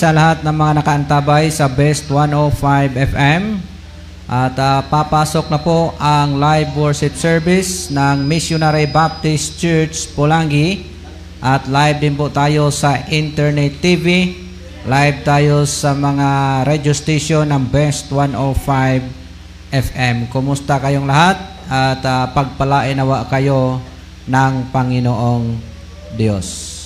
sa 0.00 0.16
lahat 0.16 0.40
ng 0.40 0.56
mga 0.56 0.80
nakaantabay 0.80 1.52
sa 1.52 1.68
Best 1.68 2.08
105 2.08 2.96
FM. 2.96 3.60
At 4.24 4.56
ah, 4.56 4.80
papasok 4.80 5.52
na 5.52 5.60
po 5.60 5.92
ang 6.00 6.40
live 6.40 6.72
worship 6.72 7.12
service 7.12 7.92
ng 7.92 8.24
Missionary 8.24 8.88
Baptist 8.88 9.60
Church 9.60 10.08
Polangi. 10.16 10.88
At 11.44 11.68
live 11.68 12.00
din 12.00 12.16
po 12.16 12.32
tayo 12.32 12.72
sa 12.72 12.96
Internet 13.12 13.84
TV. 13.84 14.40
Live 14.88 15.20
tayo 15.20 15.68
sa 15.68 15.92
mga 15.92 16.64
radio 16.64 16.96
station 16.96 17.44
ng 17.52 17.68
Best 17.68 18.08
105 18.08 19.04
FM. 19.68 20.32
Kumusta 20.32 20.80
kayong 20.80 21.04
lahat? 21.04 21.36
At 21.68 22.00
ah, 22.08 22.32
pagpalain 22.32 22.96
nawa 22.96 23.28
kayo 23.28 23.76
ng 24.24 24.72
Panginoong 24.72 25.60
Diyos. 26.16 26.79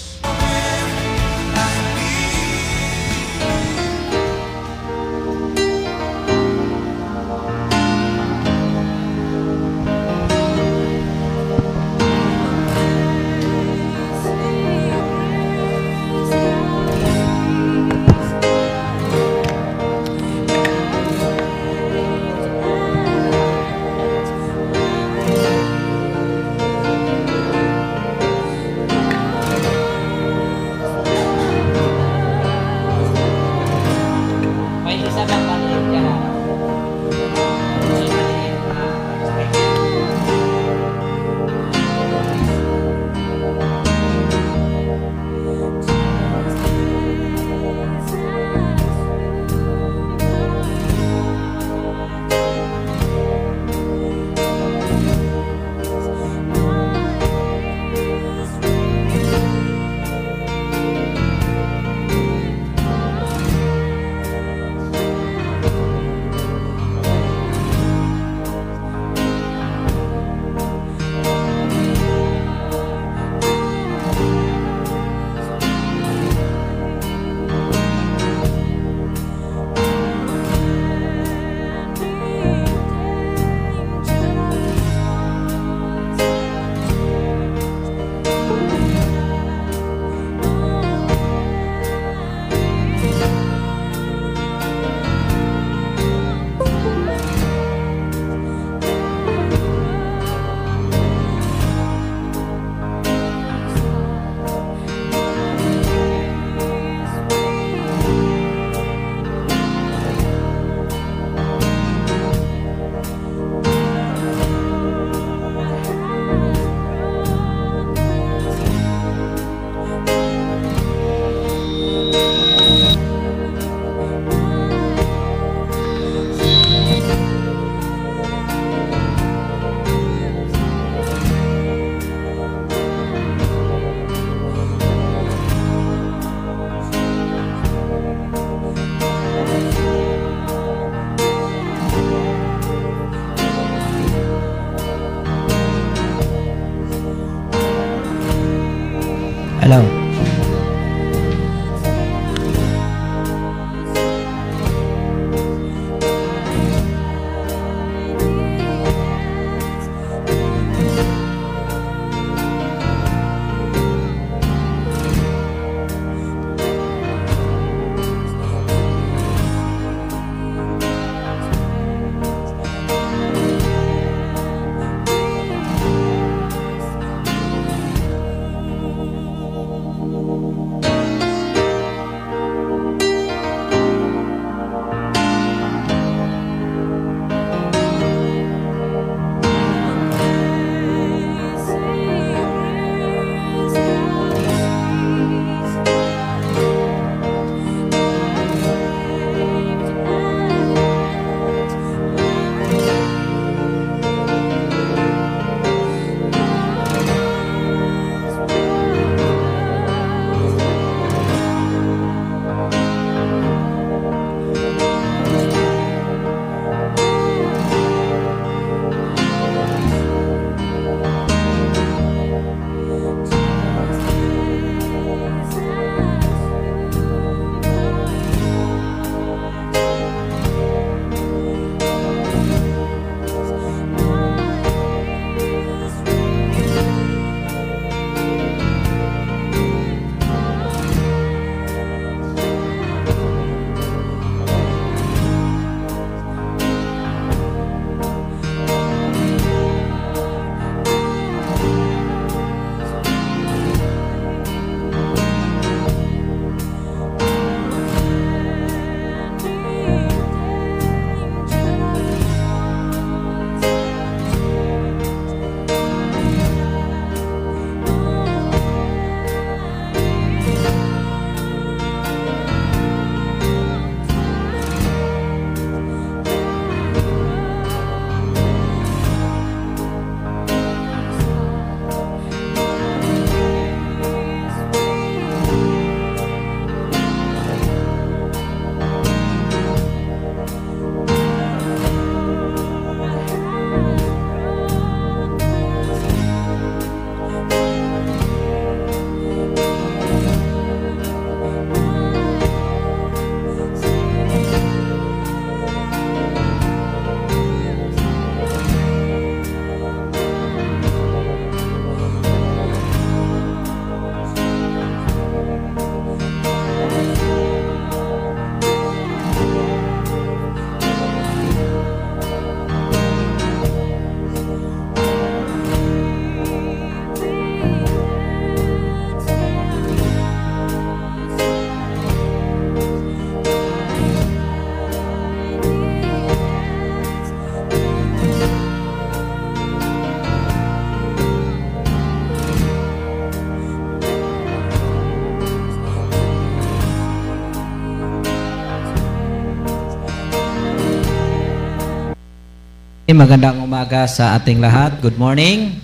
Magandang 353.14 353.62
umaga 353.62 354.11
sa 354.11 354.35
ating 354.35 354.59
lahat. 354.59 354.99
Good 354.99 355.14
morning. 355.14 355.78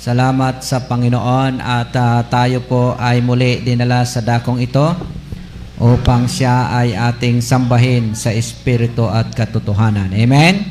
Salamat 0.00 0.64
sa 0.64 0.80
Panginoon 0.80 1.60
at 1.60 1.92
uh, 1.92 2.24
tayo 2.32 2.64
po 2.64 2.96
ay 2.96 3.20
muli 3.20 3.60
dinala 3.60 4.08
sa 4.08 4.24
dakong 4.24 4.56
ito 4.56 4.88
upang 5.76 6.24
siya 6.24 6.72
ay 6.72 6.96
ating 6.96 7.44
sambahin 7.44 8.16
sa 8.16 8.32
Espiritu 8.32 9.04
at 9.04 9.36
katotohanan. 9.36 10.16
Amen? 10.16 10.64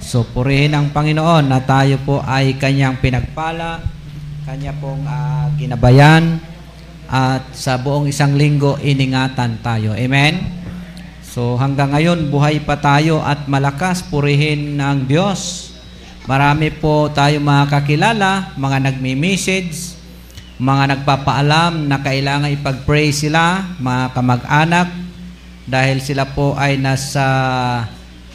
So 0.00 0.24
purihin 0.24 0.72
ang 0.72 0.88
Panginoon 0.96 1.44
na 1.44 1.60
tayo 1.60 2.00
po 2.00 2.24
ay 2.24 2.56
kanyang 2.56 2.96
pinagpala, 2.96 3.84
kanya 4.48 4.72
pong 4.80 5.04
uh, 5.04 5.52
ginabayan, 5.60 6.40
at 7.12 7.52
sa 7.52 7.76
buong 7.76 8.08
isang 8.08 8.32
linggo 8.32 8.80
iningatan 8.80 9.60
tayo. 9.60 9.92
Amen? 9.92 10.61
So 11.32 11.56
hanggang 11.56 11.96
ngayon 11.96 12.28
buhay 12.28 12.60
pa 12.60 12.76
tayo 12.76 13.24
at 13.24 13.48
malakas 13.48 14.04
purihin 14.04 14.76
ng 14.76 15.08
Diyos. 15.08 15.72
Marami 16.28 16.68
po 16.68 17.08
tayo 17.08 17.40
mga 17.40 17.72
kakilala, 17.72 18.52
mga 18.60 18.92
nagmi-message, 18.92 19.96
mga 20.60 20.92
nagpapaalam 20.92 21.88
na 21.88 22.04
kailangan 22.04 22.52
ipag-pray 22.52 23.16
sila, 23.16 23.64
mga 23.80 24.12
kamag-anak, 24.12 24.92
dahil 25.64 26.04
sila 26.04 26.28
po 26.28 26.52
ay 26.52 26.76
nasa 26.76 27.24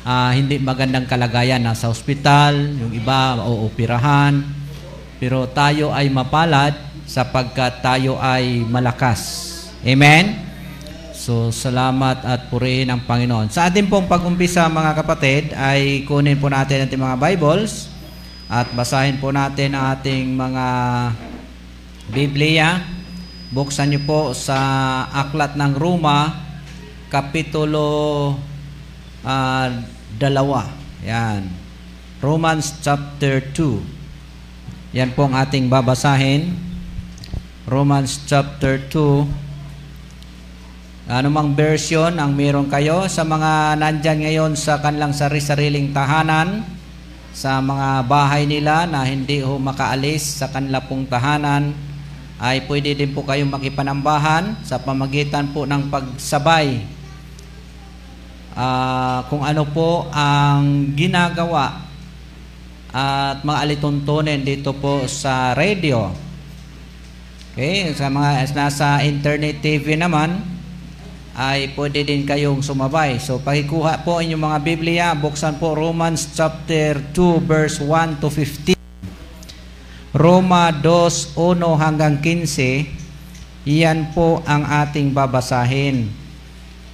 uh, 0.01 0.32
hindi 0.34 0.58
magandang 0.58 1.06
kalagayan, 1.06 1.62
nasa 1.62 1.94
ospital, 1.94 2.58
yung 2.82 2.98
iba 2.98 3.38
uupirahan, 3.46 4.42
pero 5.22 5.46
tayo 5.46 5.94
ay 5.94 6.10
mapalad 6.10 6.74
sapagkat 7.06 7.77
tayo 7.86 8.18
ay 8.18 8.66
malakas. 8.66 9.46
Amen? 9.86 10.47
So, 11.27 11.51
salamat 11.51 12.24
at 12.24 12.48
purihin 12.48 12.88
ang 12.88 13.03
Panginoon. 13.03 13.51
Sa 13.51 13.67
ating 13.67 13.91
pong 13.91 14.07
pag-umpisa 14.07 14.63
mga 14.72 14.96
kapatid, 14.96 15.51
ay 15.51 16.07
kunin 16.07 16.39
po 16.39 16.48
natin 16.48 16.88
ating 16.88 17.03
mga 17.03 17.19
Bibles 17.19 17.91
at 18.48 18.72
basahin 18.72 19.19
po 19.19 19.36
natin 19.36 19.75
ang 19.75 19.91
ating 19.91 20.24
mga 20.24 20.65
Biblia. 22.15 22.79
Buksan 23.51 23.91
niyo 23.91 24.07
po 24.07 24.31
sa 24.31 24.55
Aklat 25.12 25.60
ng 25.60 25.75
Roma, 25.75 26.31
Kapitulo 27.12 28.39
uh, 29.27 29.67
dalawa. 30.15 30.63
Yan. 31.03 31.43
Romans 32.24 32.72
chapter 32.79 33.43
2. 33.51 34.96
Yan 34.96 35.12
po 35.12 35.27
ang 35.27 35.36
ating 35.36 35.67
babasahin. 35.67 36.55
Romans 37.67 38.15
chapter 38.24 38.79
2 38.79 39.47
anumang 41.07 41.55
version 41.55 42.11
ang 42.19 42.35
meron 42.35 42.67
kayo 42.67 43.07
sa 43.07 43.23
mga 43.23 43.79
nandyan 43.79 44.27
ngayon 44.27 44.51
sa 44.59 44.83
kanilang 44.83 45.15
sarili-sariling 45.15 45.95
tahanan, 45.95 46.67
sa 47.31 47.63
mga 47.63 48.03
bahay 48.03 48.43
nila 48.43 48.83
na 48.83 49.07
hindi 49.07 49.39
ho 49.39 49.55
makaalis 49.55 50.43
sa 50.43 50.51
kanila 50.51 50.83
pong 50.83 51.07
tahanan, 51.07 51.71
ay 52.43 52.67
pwede 52.67 52.91
din 52.91 53.15
po 53.15 53.23
kayong 53.23 53.47
makipanambahan 53.47 54.59
sa 54.67 54.83
pamagitan 54.83 55.47
po 55.55 55.63
ng 55.63 55.87
pagsabay 55.87 56.83
uh, 58.51 59.23
kung 59.31 59.47
ano 59.47 59.63
po 59.63 60.11
ang 60.11 60.91
ginagawa 60.91 61.87
at 62.91 63.47
mga 63.47 63.59
alituntunin 63.63 64.43
dito 64.43 64.75
po 64.75 65.07
sa 65.07 65.55
radio. 65.55 66.11
Okay, 67.55 67.89
sa 67.95 68.11
mga 68.11 68.53
nasa 68.53 69.01
internet 69.01 69.63
TV 69.65 69.97
naman, 69.97 70.56
ay 71.38 71.77
pwede 71.77 72.01
din 72.01 72.25
kayong 72.25 72.65
sumabay. 72.65 73.22
So 73.22 73.38
pakikuha 73.38 74.01
po 74.01 74.17
inyong 74.17 74.41
mga 74.41 74.60
Biblia, 74.65 75.06
buksan 75.13 75.62
po 75.62 75.77
Romans 75.77 76.34
chapter 76.34 76.98
2 77.13 77.46
verse 77.46 77.77
1 77.77 78.17
to 78.17 78.34
15. 78.34 78.74
Roma 80.17 80.74
2, 80.74 81.38
1 81.38 81.62
hanggang 81.77 82.17
15, 82.17 83.70
iyan 83.70 84.10
po 84.17 84.41
ang 84.50 84.65
ating 84.65 85.13
babasahin. 85.13 86.10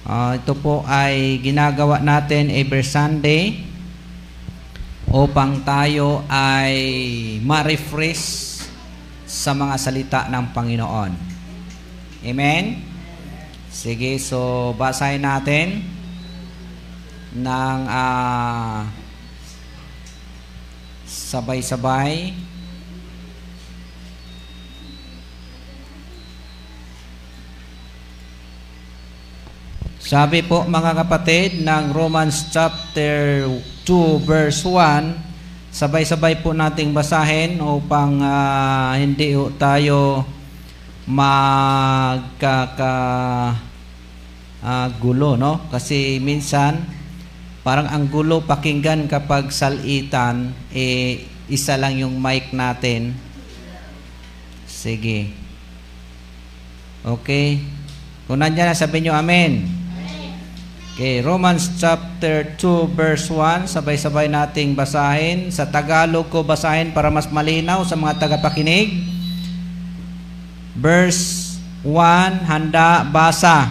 Uh, 0.04 0.36
ito 0.36 0.52
po 0.52 0.84
ay 0.84 1.40
ginagawa 1.40 2.04
natin 2.04 2.52
every 2.52 2.84
Sunday 2.84 3.64
upang 5.08 5.64
tayo 5.64 6.20
ay 6.28 6.76
ma-refresh 7.40 8.60
sa 9.24 9.56
mga 9.56 9.74
salita 9.80 10.20
ng 10.28 10.52
Panginoon. 10.52 11.12
Amen? 12.28 12.93
Sige, 13.74 14.22
so 14.22 14.70
basahin 14.78 15.26
natin 15.26 15.82
ng 17.34 17.78
uh, 17.90 18.86
sabay-sabay. 21.02 22.30
Sabi 29.98 30.46
po 30.46 30.62
mga 30.62 30.94
kapatid 31.02 31.58
ng 31.66 31.90
Romans 31.90 32.54
chapter 32.54 33.50
2 33.82 34.22
verse 34.22 34.62
1, 34.62 35.74
sabay-sabay 35.74 36.38
po 36.46 36.54
nating 36.54 36.94
basahin 36.94 37.58
upang 37.58 38.22
uh, 38.22 38.94
hindi 38.94 39.34
tayo 39.58 40.22
magkaka 41.04 42.96
uh, 44.64 44.88
gulo, 44.96 45.36
no? 45.36 45.68
Kasi 45.68 46.16
minsan 46.20 46.80
parang 47.64 47.88
ang 47.88 48.08
gulo 48.08 48.44
pakinggan 48.44 49.08
kapag 49.08 49.48
salitan 49.48 50.52
eh 50.72 51.24
isa 51.48 51.76
lang 51.76 52.00
yung 52.00 52.16
mic 52.16 52.52
natin. 52.56 53.12
Sige. 54.64 55.32
Okay. 57.04 57.60
Kung 58.24 58.40
nandiyan 58.40 58.72
na, 58.72 58.76
sabihin 58.76 59.12
nyo 59.12 59.14
Amen. 59.20 59.68
Okay, 60.94 61.26
Romans 61.26 61.74
chapter 61.74 62.54
2 62.54 62.94
verse 62.94 63.26
1, 63.26 63.66
sabay-sabay 63.66 64.30
nating 64.30 64.78
basahin. 64.78 65.50
Sa 65.50 65.66
Tagalog 65.66 66.30
ko 66.30 66.46
basahin 66.46 66.94
para 66.94 67.10
mas 67.10 67.26
malinaw 67.26 67.82
sa 67.82 67.98
mga 67.98 68.14
tagapakinig. 68.22 69.13
Verse 70.74 71.54
1, 71.86 72.50
handa, 72.50 73.06
basa. 73.06 73.70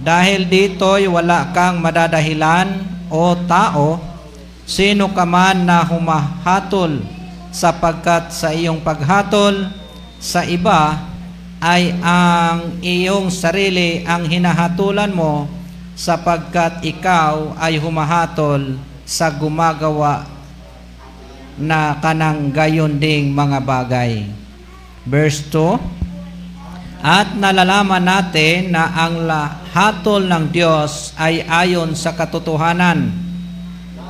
Dahil 0.00 0.46
dito'y 0.46 1.10
wala 1.10 1.50
kang 1.50 1.82
madadahilan 1.82 2.86
o 3.10 3.34
tao, 3.44 4.00
sino 4.64 5.10
ka 5.10 5.26
man 5.26 5.66
na 5.66 5.82
humahatol 5.82 7.02
sapagkat 7.50 8.30
sa 8.30 8.54
iyong 8.54 8.78
paghatol 8.80 9.66
sa 10.22 10.46
iba 10.46 11.02
ay 11.58 11.92
ang 12.00 12.78
iyong 12.80 13.28
sarili 13.28 14.06
ang 14.06 14.24
hinahatulan 14.24 15.10
mo 15.10 15.50
sapagkat 15.98 16.80
ikaw 16.86 17.58
ay 17.58 17.76
humahatol 17.76 18.78
sa 19.04 19.28
gumagawa 19.28 20.24
na 21.60 21.98
kanang 22.00 22.48
gayon 22.48 22.96
ding 22.96 23.34
mga 23.36 23.58
bagay. 23.60 24.24
Verse 25.04 25.44
2, 25.52 25.99
at 27.00 27.32
nalalaman 27.32 28.04
natin 28.04 28.76
na 28.76 28.92
ang 28.92 29.24
lahatol 29.24 30.28
ng 30.28 30.52
Diyos 30.52 31.16
ay 31.16 31.40
ayon 31.48 31.96
sa 31.96 32.12
katotohanan 32.12 33.08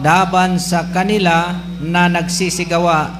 daban 0.02 0.58
sa 0.58 0.90
kanila 0.90 1.54
na 1.78 2.10
nagsisigawa 2.10 3.14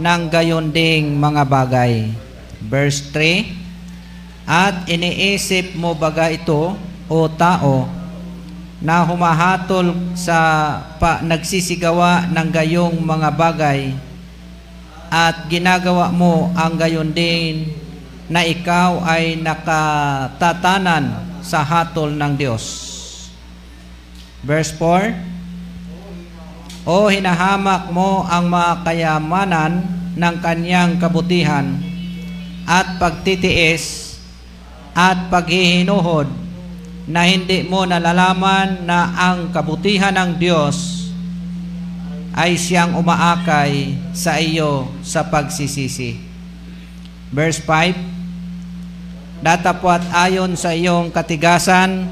ng 0.00 0.22
gayon 0.32 0.72
ding 0.72 1.20
mga 1.20 1.44
bagay. 1.44 2.16
Verse 2.64 3.12
3, 3.12 4.48
At 4.48 4.88
iniisip 4.88 5.76
mo 5.76 5.92
baga 5.92 6.32
ito, 6.32 6.72
o 7.12 7.28
tao, 7.28 7.84
na 8.80 9.04
humahatol 9.04 9.94
sa 10.16 10.80
pa, 10.96 11.20
nagsisigawa 11.20 12.30
ng 12.32 12.48
gayong 12.50 12.96
mga 12.98 13.28
bagay 13.36 13.92
at 15.12 15.44
ginagawa 15.52 16.08
mo 16.08 16.48
ang 16.56 16.74
gayon 16.80 17.12
din 17.12 17.68
na 18.32 18.48
ikaw 18.48 19.04
ay 19.04 19.36
nakatatanan 19.36 21.36
sa 21.44 21.60
hatol 21.60 22.16
ng 22.16 22.32
Diyos. 22.32 22.64
Verse 24.40 24.72
4, 24.80 26.88
O 26.88 27.12
hinahamak 27.12 27.92
mo 27.92 28.24
ang 28.24 28.48
mga 28.48 28.88
kayamanan 28.88 29.84
ng 30.16 30.36
kanyang 30.40 30.96
kabutihan 30.96 31.76
at 32.64 32.96
pagtitiis 32.96 34.16
at 34.96 35.28
paghihinuhod 35.28 36.32
na 37.04 37.28
hindi 37.28 37.68
mo 37.68 37.84
nalalaman 37.84 38.88
na 38.88 39.12
ang 39.12 39.52
kabutihan 39.52 40.16
ng 40.16 40.40
Diyos 40.40 41.04
ay 42.32 42.56
siyang 42.56 42.96
umaakay 42.96 43.92
sa 44.16 44.40
iyo 44.40 44.88
sa 45.04 45.20
pagsisisi. 45.20 46.16
Verse 47.28 47.60
5, 47.60 48.21
datapwat 49.42 50.06
ayon 50.14 50.54
sa 50.54 50.70
iyong 50.70 51.10
katigasan 51.10 52.06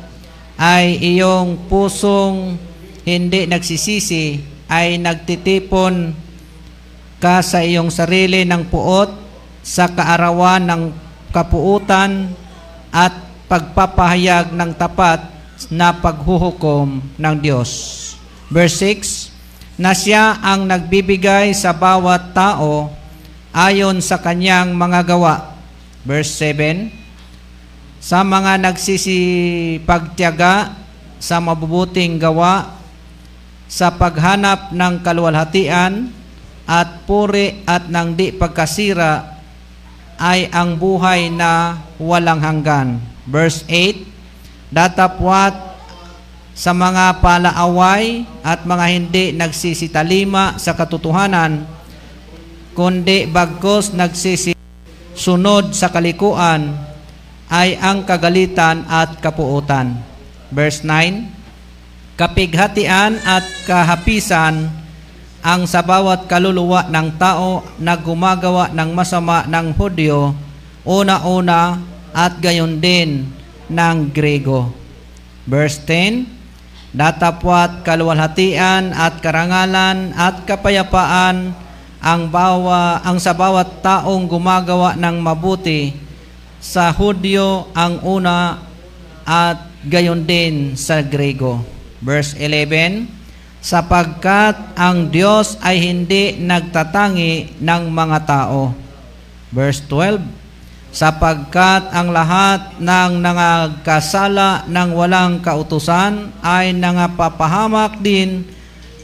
ay 0.59 0.99
iyong 0.99 1.71
pusong 1.71 2.59
hindi 3.07 3.47
nagsisisi 3.47 4.43
ay 4.67 4.99
nagtitipon 4.99 6.13
ka 7.23 7.41
sa 7.41 7.63
iyong 7.63 7.89
sarili 7.89 8.43
ng 8.43 8.67
puot 8.67 9.09
sa 9.63 9.87
kaarawan 9.89 10.67
ng 10.67 10.83
kapuutan 11.31 12.35
at 12.91 13.15
pagpapahayag 13.47 14.51
ng 14.51 14.71
tapat 14.75 15.23
na 15.71 15.95
paghuhukom 15.95 16.99
ng 17.15 17.37
Diyos. 17.39 17.71
Verse 18.51 18.83
6, 18.83 19.79
na 19.79 19.95
siya 19.95 20.37
ang 20.43 20.67
nagbibigay 20.67 21.55
sa 21.55 21.71
bawat 21.71 22.35
tao 22.35 22.91
ayon 23.55 24.03
sa 24.03 24.19
kanyang 24.19 24.75
mga 24.75 25.15
gawa. 25.15 25.57
Verse 26.03 26.37
7, 26.37 27.00
sa 28.01 28.25
mga 28.25 28.57
nagsisipagtiyaga 28.65 30.73
sa 31.21 31.37
mabubuting 31.37 32.17
gawa, 32.17 32.81
sa 33.69 33.93
paghanap 33.93 34.73
ng 34.73 35.05
kaluwalhatian 35.05 36.09
at 36.65 37.05
puri 37.05 37.61
at 37.69 37.93
ng 37.93 38.17
di 38.17 38.33
pagkasira 38.33 39.37
ay 40.17 40.49
ang 40.51 40.81
buhay 40.81 41.29
na 41.29 41.77
walang 42.01 42.41
hanggan. 42.41 42.99
Verse 43.29 43.63
8, 43.69 44.73
Datapwat 44.73 45.55
sa 46.57 46.73
mga 46.73 47.21
palaaway 47.21 48.25
at 48.43 48.65
mga 48.65 48.87
hindi 48.91 49.25
nagsisitalima 49.37 50.59
sa 50.59 50.75
katotohanan, 50.75 51.69
kundi 52.75 53.29
bagkos 53.29 53.97
nagsisisunod 53.97 55.73
sa 55.73 55.89
kalikuan, 55.89 56.90
ay 57.51 57.75
ang 57.83 58.07
kagalitan 58.07 58.87
at 58.87 59.19
kapuutan. 59.19 59.99
Verse 60.55 60.87
9, 60.87 62.15
Kapighatian 62.15 63.19
at 63.27 63.43
kahapisan 63.67 64.71
ang 65.43 65.67
sa 65.67 65.83
bawat 65.83 66.31
kaluluwa 66.31 66.87
ng 66.87 67.19
tao 67.19 67.67
na 67.83 67.99
gumagawa 67.99 68.71
ng 68.71 68.91
masama 68.95 69.43
ng 69.51 69.75
Hudyo, 69.75 70.37
una-una 70.87 71.81
at 72.15 72.39
gayon 72.39 72.79
din 72.79 73.27
ng 73.67 73.97
Grego. 74.15 74.71
Verse 75.49 75.83
10, 75.83 76.39
Datapwat 76.91 77.87
kaluwalhatian 77.87 78.91
at 78.91 79.23
karangalan 79.23 80.11
at 80.19 80.43
kapayapaan 80.43 81.55
ang 82.03 82.23
bawa 82.27 82.99
ang 83.07 83.23
sa 83.23 83.31
bawat 83.31 83.79
taong 83.79 84.27
gumagawa 84.27 84.99
ng 84.99 85.17
mabuti 85.23 86.10
sa 86.61 86.93
Hudyo 86.93 87.73
ang 87.73 88.05
una 88.05 88.61
at 89.25 89.73
gayon 89.89 90.29
din 90.29 90.77
sa 90.77 91.01
Grego. 91.01 91.65
Verse 92.05 92.37
11, 92.37 93.09
sapagkat 93.65 94.77
ang 94.77 95.09
Diyos 95.09 95.57
ay 95.65 95.81
hindi 95.81 96.37
nagtatangi 96.37 97.61
ng 97.61 97.83
mga 97.89 98.19
tao. 98.29 98.77
Verse 99.53 99.81
12, 99.89 100.21
sapagkat 100.93 101.89
ang 101.93 102.13
lahat 102.13 102.77
ng 102.77 103.11
nangagkasala 103.21 104.69
ng 104.69 104.89
walang 104.93 105.41
kautusan 105.41 106.33
ay 106.45 106.77
nangapapahamak 106.77 108.01
din 108.05 108.45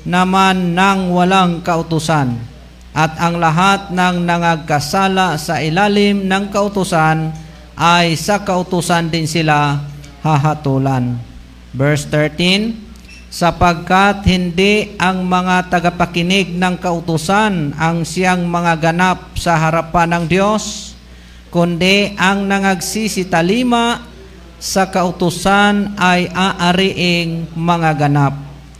naman 0.05 0.77
ng 0.77 1.13
walang 1.13 1.65
kautusan. 1.65 2.37
At 2.97 3.21
ang 3.21 3.37
lahat 3.37 3.93
ng 3.93 4.25
nangagkasala 4.25 5.37
sa 5.37 5.61
ilalim 5.61 6.25
ng 6.25 6.49
kautusan 6.49 7.46
ay 7.76 8.16
sa 8.16 8.40
kautusan 8.40 9.12
din 9.12 9.28
sila 9.28 9.85
hahatulan. 10.25 11.21
Verse 11.76 12.09
13, 12.09 12.73
sapagkat 13.28 14.25
hindi 14.25 14.97
ang 14.97 15.28
mga 15.28 15.68
tagapakinig 15.68 16.56
ng 16.56 16.80
kautusan 16.80 17.76
ang 17.76 18.00
siyang 18.02 18.49
mga 18.49 18.80
ganap 18.80 19.37
sa 19.37 19.61
harapan 19.61 20.16
ng 20.16 20.25
Diyos, 20.25 20.97
kundi 21.52 22.16
ang 22.16 22.49
nangagsisitalima 22.49 24.00
sa 24.56 24.88
kautusan 24.88 26.00
ay 26.00 26.33
aariing 26.33 27.52
mga 27.52 28.09
ganap. 28.09 28.35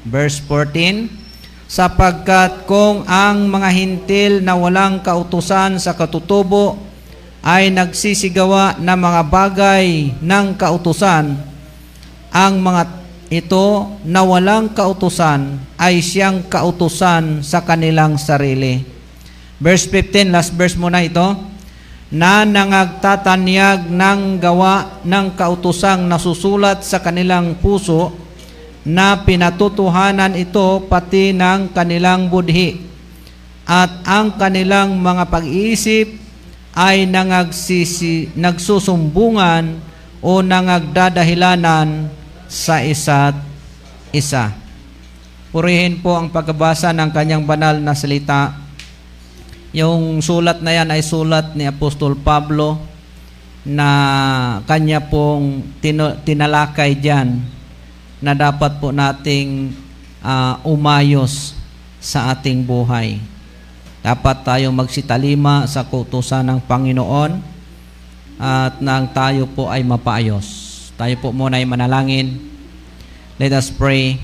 Verse 0.09 0.41
14, 0.41 1.13
sapagkat 1.69 2.65
kung 2.65 3.05
ang 3.05 3.45
mga 3.45 3.69
hintil 3.77 4.33
na 4.41 4.57
walang 4.57 5.05
kautusan 5.05 5.77
sa 5.77 5.93
katutubo 5.93 6.81
ay 7.47 7.71
nagsisigawa 7.71 8.75
ng 8.83 8.99
mga 8.99 9.23
bagay 9.31 10.11
ng 10.19 10.47
kautusan, 10.59 11.39
ang 12.35 12.55
mga 12.59 12.83
ito 13.31 13.95
na 14.03 14.27
walang 14.27 14.75
kautusan 14.75 15.55
ay 15.79 16.03
siyang 16.03 16.43
kautusan 16.51 17.47
sa 17.47 17.63
kanilang 17.63 18.19
sarili. 18.19 18.83
Verse 19.63 19.87
15, 19.87 20.35
last 20.35 20.59
verse 20.59 20.75
muna 20.75 21.07
ito 21.07 21.39
na 22.11 22.43
nangagtatanyag 22.43 23.95
ng 23.95 24.43
gawa 24.43 24.99
ng 25.07 25.39
kautusang 25.39 26.03
nasusulat 26.03 26.83
sa 26.83 26.99
kanilang 26.99 27.55
puso 27.63 28.11
na 28.83 29.23
pinatutuhanan 29.23 30.35
ito 30.35 30.83
pati 30.91 31.31
ng 31.31 31.71
kanilang 31.71 32.27
budhi 32.27 32.83
at 33.67 34.03
ang 34.03 34.35
kanilang 34.35 34.99
mga 34.99 35.31
pag-iisip 35.31 36.26
ay 36.77 37.09
nangagsisi, 37.09 38.37
nagsusumbungan 38.37 39.81
o 40.21 40.45
nangagdadahilanan 40.45 42.13
sa 42.45 42.85
isa't 42.85 43.33
isa. 44.13 44.53
Purihin 45.49 46.05
po 46.05 46.21
ang 46.21 46.29
pagbabasa 46.29 46.93
ng 46.93 47.09
kanyang 47.17 47.49
banal 47.49 47.81
na 47.81 47.97
salita 47.97 48.53
yung 49.77 50.21
sulat 50.25 50.61
na 50.65 50.73
yan 50.73 50.89
ay 50.93 51.05
sulat 51.05 51.53
ni 51.57 51.69
Apostol 51.69 52.17
Pablo 52.17 52.81
na 53.65 53.89
kanya 54.65 55.05
pong 55.05 55.65
tinalakay 56.25 56.97
dyan 56.97 57.45
na 58.25 58.33
dapat 58.33 58.81
po 58.81 58.93
nating 58.93 59.77
uh, 60.25 60.57
umayos 60.65 61.53
sa 62.01 62.33
ating 62.33 62.65
buhay. 62.65 63.21
Dapat 64.07 64.47
tayo 64.47 64.71
magsitalima 64.71 65.67
sa 65.67 65.83
kutusan 65.83 66.47
ng 66.47 66.63
Panginoon 66.63 67.43
at 68.39 68.79
nang 68.79 69.11
tayo 69.11 69.51
po 69.51 69.67
ay 69.67 69.83
mapaayos. 69.83 70.47
Tayo 70.95 71.19
po 71.19 71.35
muna 71.35 71.59
ay 71.59 71.67
manalangin. 71.67 72.39
Let 73.35 73.51
us 73.59 73.67
pray. 73.67 74.23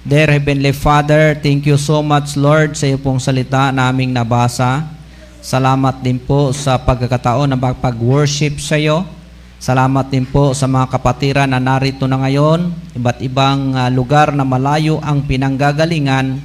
Dear 0.00 0.40
Heavenly 0.40 0.72
Father, 0.72 1.36
thank 1.36 1.68
you 1.68 1.76
so 1.76 2.00
much 2.00 2.40
Lord 2.40 2.72
sa 2.72 2.88
iyo 2.88 2.96
pong 2.96 3.20
salita 3.20 3.68
naming 3.68 4.16
nabasa. 4.16 4.88
Salamat 5.44 6.00
din 6.00 6.16
po 6.16 6.56
sa 6.56 6.80
pagkakataon 6.80 7.52
na 7.52 7.60
pag-worship 7.76 8.56
sa 8.64 8.80
iyo. 8.80 9.04
Salamat 9.60 10.08
din 10.08 10.24
po 10.24 10.56
sa 10.56 10.64
mga 10.64 10.88
kapatiran 10.88 11.52
na 11.52 11.60
narito 11.60 12.08
na 12.08 12.16
ngayon, 12.24 12.72
iba't 12.96 13.20
ibang 13.20 13.76
uh, 13.76 13.92
lugar 13.92 14.32
na 14.32 14.48
malayo 14.48 15.04
ang 15.04 15.20
pinanggagalingan, 15.20 16.40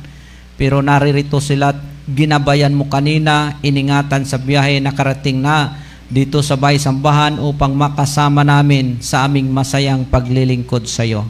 pero 0.60 0.84
naririto 0.84 1.39
sila 1.39 1.90
ginabayan 2.12 2.76
mo 2.76 2.88
kanina, 2.91 3.56
iningatan 3.63 4.28
sa 4.28 4.36
biyahe 4.36 4.84
na 4.84 4.91
karating 4.91 5.39
na 5.39 5.80
dito 6.12 6.43
sa 6.43 6.60
Bay 6.60 6.76
Sambahan 6.76 7.39
upang 7.39 7.71
makasama 7.71 8.43
namin 8.43 9.00
sa 9.00 9.24
aming 9.24 9.47
masayang 9.47 10.04
paglilingkod 10.04 10.84
sa 10.84 11.08
iyo. 11.08 11.24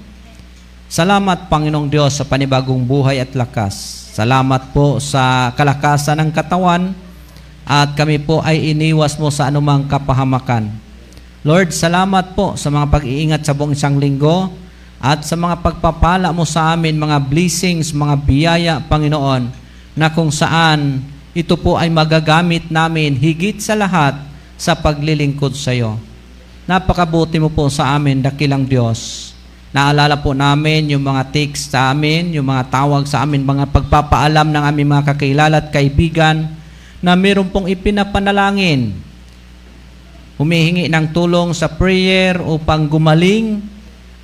Salamat 0.92 1.48
Panginoong 1.48 1.88
Diyos 1.88 2.18
sa 2.18 2.26
panibagong 2.26 2.82
buhay 2.82 3.22
at 3.22 3.32
lakas. 3.38 3.78
Salamat 4.12 4.76
po 4.76 5.00
sa 5.00 5.54
kalakasan 5.56 6.20
ng 6.20 6.30
katawan 6.34 6.92
at 7.64 7.96
kami 7.96 8.20
po 8.20 8.42
ay 8.44 8.76
iniwas 8.76 9.16
mo 9.16 9.32
sa 9.32 9.48
anumang 9.48 9.88
kapahamakan. 9.88 10.68
Lord, 11.46 11.72
salamat 11.72 12.36
po 12.36 12.60
sa 12.60 12.68
mga 12.74 12.92
pag-iingat 12.92 13.42
sa 13.46 13.56
buong 13.56 13.72
isang 13.78 13.96
linggo 14.02 14.52
at 15.02 15.24
sa 15.26 15.38
mga 15.38 15.62
pagpapala 15.62 16.30
mo 16.30 16.46
sa 16.46 16.74
amin, 16.74 16.98
mga 16.98 17.18
blessings, 17.24 17.94
mga 17.94 18.16
biyaya, 18.22 18.74
Panginoon, 18.86 19.61
na 20.02 20.10
kung 20.10 20.34
saan 20.34 21.06
ito 21.38 21.54
po 21.54 21.78
ay 21.78 21.94
magagamit 21.94 22.74
namin 22.74 23.14
higit 23.14 23.62
sa 23.62 23.78
lahat 23.78 24.18
sa 24.58 24.74
paglilingkod 24.74 25.54
sa 25.54 25.78
iyo. 25.78 26.02
Napakabuti 26.66 27.38
mo 27.38 27.54
po 27.54 27.70
sa 27.70 27.94
amin, 27.94 28.26
dakilang 28.26 28.66
Diyos. 28.66 29.30
Naalala 29.70 30.18
po 30.18 30.34
namin 30.34 30.90
yung 30.90 31.06
mga 31.06 31.30
text 31.30 31.70
sa 31.70 31.94
amin, 31.94 32.34
yung 32.34 32.50
mga 32.50 32.74
tawag 32.74 33.06
sa 33.06 33.22
amin, 33.22 33.46
mga 33.46 33.70
pagpapaalam 33.70 34.50
ng 34.50 34.64
aming 34.74 34.90
mga 34.90 35.14
kakilala 35.14 35.62
at 35.62 35.70
kaibigan 35.70 36.50
na 36.98 37.14
meron 37.14 37.54
pong 37.54 37.70
ipinapanalangin. 37.70 38.98
Humihingi 40.42 40.90
ng 40.90 41.14
tulong 41.14 41.54
sa 41.54 41.70
prayer 41.70 42.42
upang 42.42 42.90
gumaling 42.90 43.62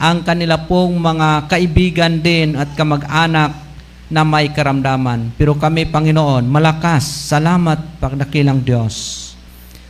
ang 0.02 0.26
kanila 0.26 0.58
pong 0.58 0.98
mga 0.98 1.46
kaibigan 1.46 2.18
din 2.18 2.58
at 2.58 2.74
kamag-anak 2.74 3.67
na 4.08 4.24
may 4.24 4.52
karamdaman. 4.52 5.36
Pero 5.36 5.56
kami, 5.60 5.88
Panginoon, 5.88 6.48
malakas. 6.48 7.28
Salamat, 7.28 8.00
pagdakilang 8.00 8.64
Diyos. 8.64 9.28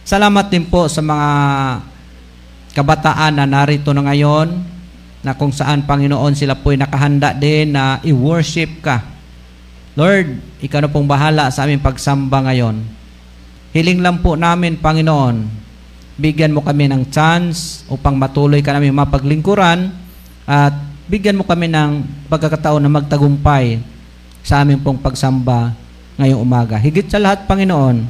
Salamat 0.02 0.50
din 0.50 0.66
po 0.66 0.90
sa 0.90 1.06
mga 1.06 1.30
kabataan 2.74 3.38
na 3.38 3.46
narito 3.46 3.94
na 3.94 4.06
ngayon 4.06 4.78
na 5.22 5.36
kung 5.38 5.54
saan 5.54 5.86
Panginoon 5.86 6.34
sila 6.34 6.58
po'y 6.58 6.78
nakahanda 6.78 7.34
din 7.34 7.74
na 7.74 8.02
i-worship 8.02 8.82
ka. 8.82 9.04
Lord, 9.98 10.38
ikaw 10.62 10.86
na 10.86 10.90
pong 10.90 11.10
bahala 11.10 11.50
sa 11.50 11.66
aming 11.66 11.82
pagsamba 11.82 12.46
ngayon. 12.46 12.86
Hiling 13.74 14.02
lang 14.02 14.22
po 14.22 14.38
namin, 14.38 14.78
Panginoon, 14.78 15.50
bigyan 16.18 16.54
mo 16.54 16.66
kami 16.66 16.90
ng 16.90 17.10
chance 17.14 17.86
upang 17.90 18.18
matuloy 18.18 18.62
ka 18.66 18.74
namin 18.74 18.94
mapaglingkuran 18.94 19.94
at 20.50 20.74
bigyan 21.06 21.38
mo 21.38 21.46
kami 21.46 21.70
ng 21.70 22.02
pagkakataon 22.32 22.82
na 22.82 22.90
magtagumpay 22.90 23.97
sa 24.48 24.64
aming 24.64 24.80
pong 24.80 24.96
pagsamba 24.96 25.76
ngayong 26.16 26.40
umaga. 26.40 26.80
Higit 26.80 27.12
sa 27.12 27.20
lahat, 27.20 27.44
Panginoon, 27.44 28.08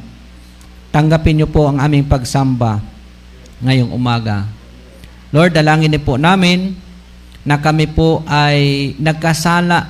tanggapin 0.94 1.42
niyo 1.42 1.50
po 1.50 1.66
ang 1.66 1.82
aming 1.82 2.06
pagsamba 2.06 2.78
ngayong 3.66 3.90
umaga. 3.90 4.46
Lord, 5.34 5.58
dalangin 5.58 5.90
niyo 5.90 6.06
po 6.06 6.14
namin 6.22 6.78
na 7.42 7.58
kami 7.58 7.90
po 7.90 8.22
ay 8.30 8.94
nagkasala 9.02 9.90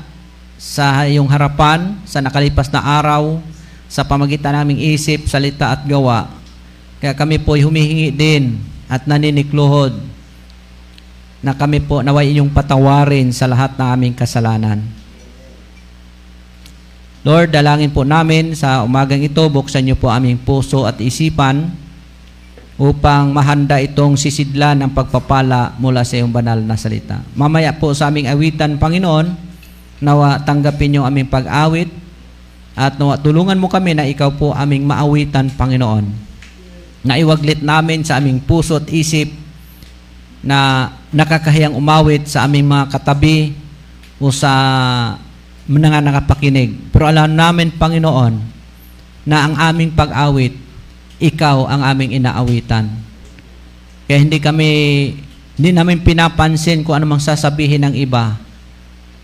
sa 0.56 1.04
iyong 1.04 1.28
harapan 1.28 2.00
sa 2.08 2.24
nakalipas 2.24 2.72
na 2.72 2.80
araw 2.80 3.44
sa 3.92 4.08
pamagitan 4.08 4.56
naming 4.56 4.80
isip, 4.80 5.28
salita 5.28 5.76
at 5.76 5.84
gawa. 5.84 6.32
Kaya 7.04 7.12
kami 7.12 7.44
po 7.44 7.60
ay 7.60 7.68
humihingi 7.68 8.10
din 8.16 8.56
at 8.88 9.04
naninikluhod 9.04 10.00
na 11.44 11.52
kami 11.52 11.84
po 11.84 12.00
naway 12.00 12.32
inyong 12.32 12.50
patawarin 12.56 13.36
sa 13.36 13.52
lahat 13.52 13.76
ng 13.76 13.88
aming 14.00 14.16
kasalanan. 14.16 14.97
Lord, 17.28 17.52
dalangin 17.52 17.92
po 17.92 18.08
namin 18.08 18.56
sa 18.56 18.88
umagang 18.88 19.20
ito, 19.20 19.44
buksan 19.52 19.84
niyo 19.84 20.00
po 20.00 20.08
aming 20.08 20.40
puso 20.40 20.88
at 20.88 20.96
isipan 21.04 21.68
upang 22.80 23.36
mahanda 23.36 23.84
itong 23.84 24.16
sisidlan 24.16 24.80
ng 24.80 24.96
pagpapala 24.96 25.76
mula 25.76 26.08
sa 26.08 26.16
iyong 26.16 26.32
banal 26.32 26.56
na 26.64 26.80
salita. 26.80 27.20
Mamaya 27.36 27.76
po 27.76 27.92
sa 27.92 28.08
aming 28.08 28.32
awitan, 28.32 28.80
Panginoon, 28.80 29.44
Nawa 29.98 30.38
tanggapin 30.46 30.94
yung 30.94 31.10
aming 31.10 31.26
pag-awit 31.26 31.90
at 32.78 33.02
nawa 33.02 33.18
tulungan 33.18 33.58
mo 33.58 33.66
kami 33.66 33.98
na 33.98 34.06
ikaw 34.06 34.30
po 34.30 34.54
aming 34.54 34.86
maawitan, 34.86 35.50
Panginoon. 35.52 36.06
Na 37.02 37.18
iwaglit 37.18 37.66
namin 37.66 38.06
sa 38.06 38.22
aming 38.22 38.38
puso 38.40 38.78
at 38.78 38.88
isip 38.94 39.34
na 40.46 40.94
nakakahiyang 41.10 41.74
umawit 41.74 42.30
sa 42.30 42.46
aming 42.46 42.70
mga 42.70 42.94
katabi 42.94 43.58
o 44.22 44.30
sa 44.30 44.54
mga 45.68 46.00
nakapakinig. 46.00 46.92
Pero 46.96 47.12
alam 47.12 47.36
namin, 47.36 47.76
Panginoon, 47.76 48.34
na 49.28 49.38
ang 49.48 49.54
aming 49.60 49.92
pag-awit, 49.92 50.56
ikaw 51.20 51.68
ang 51.68 51.84
aming 51.84 52.16
inaawitan. 52.18 52.88
Kaya 54.08 54.18
hindi 54.24 54.40
kami, 54.40 54.70
hindi 55.60 55.70
namin 55.76 56.00
pinapansin 56.00 56.88
kung 56.88 56.96
anumang 56.96 57.20
sasabihin 57.20 57.84
ng 57.84 57.96
iba 58.00 58.48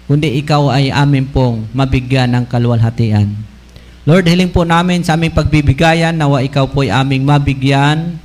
kundi 0.03 0.36
ikaw 0.43 0.67
ay 0.71 0.91
amin 0.91 1.25
pong 1.32 1.65
mabigyan 1.71 2.27
ng 2.36 2.45
kaluwalhatian. 2.51 3.32
Lord, 4.03 4.27
hiling 4.27 4.51
po 4.51 4.67
namin 4.67 4.99
sa 4.99 5.15
aming 5.15 5.32
pagbibigayan, 5.32 6.12
nawa 6.12 6.43
ikaw 6.43 6.67
po 6.67 6.84
ay 6.84 6.91
aming 6.91 7.23
mabigyan, 7.23 8.19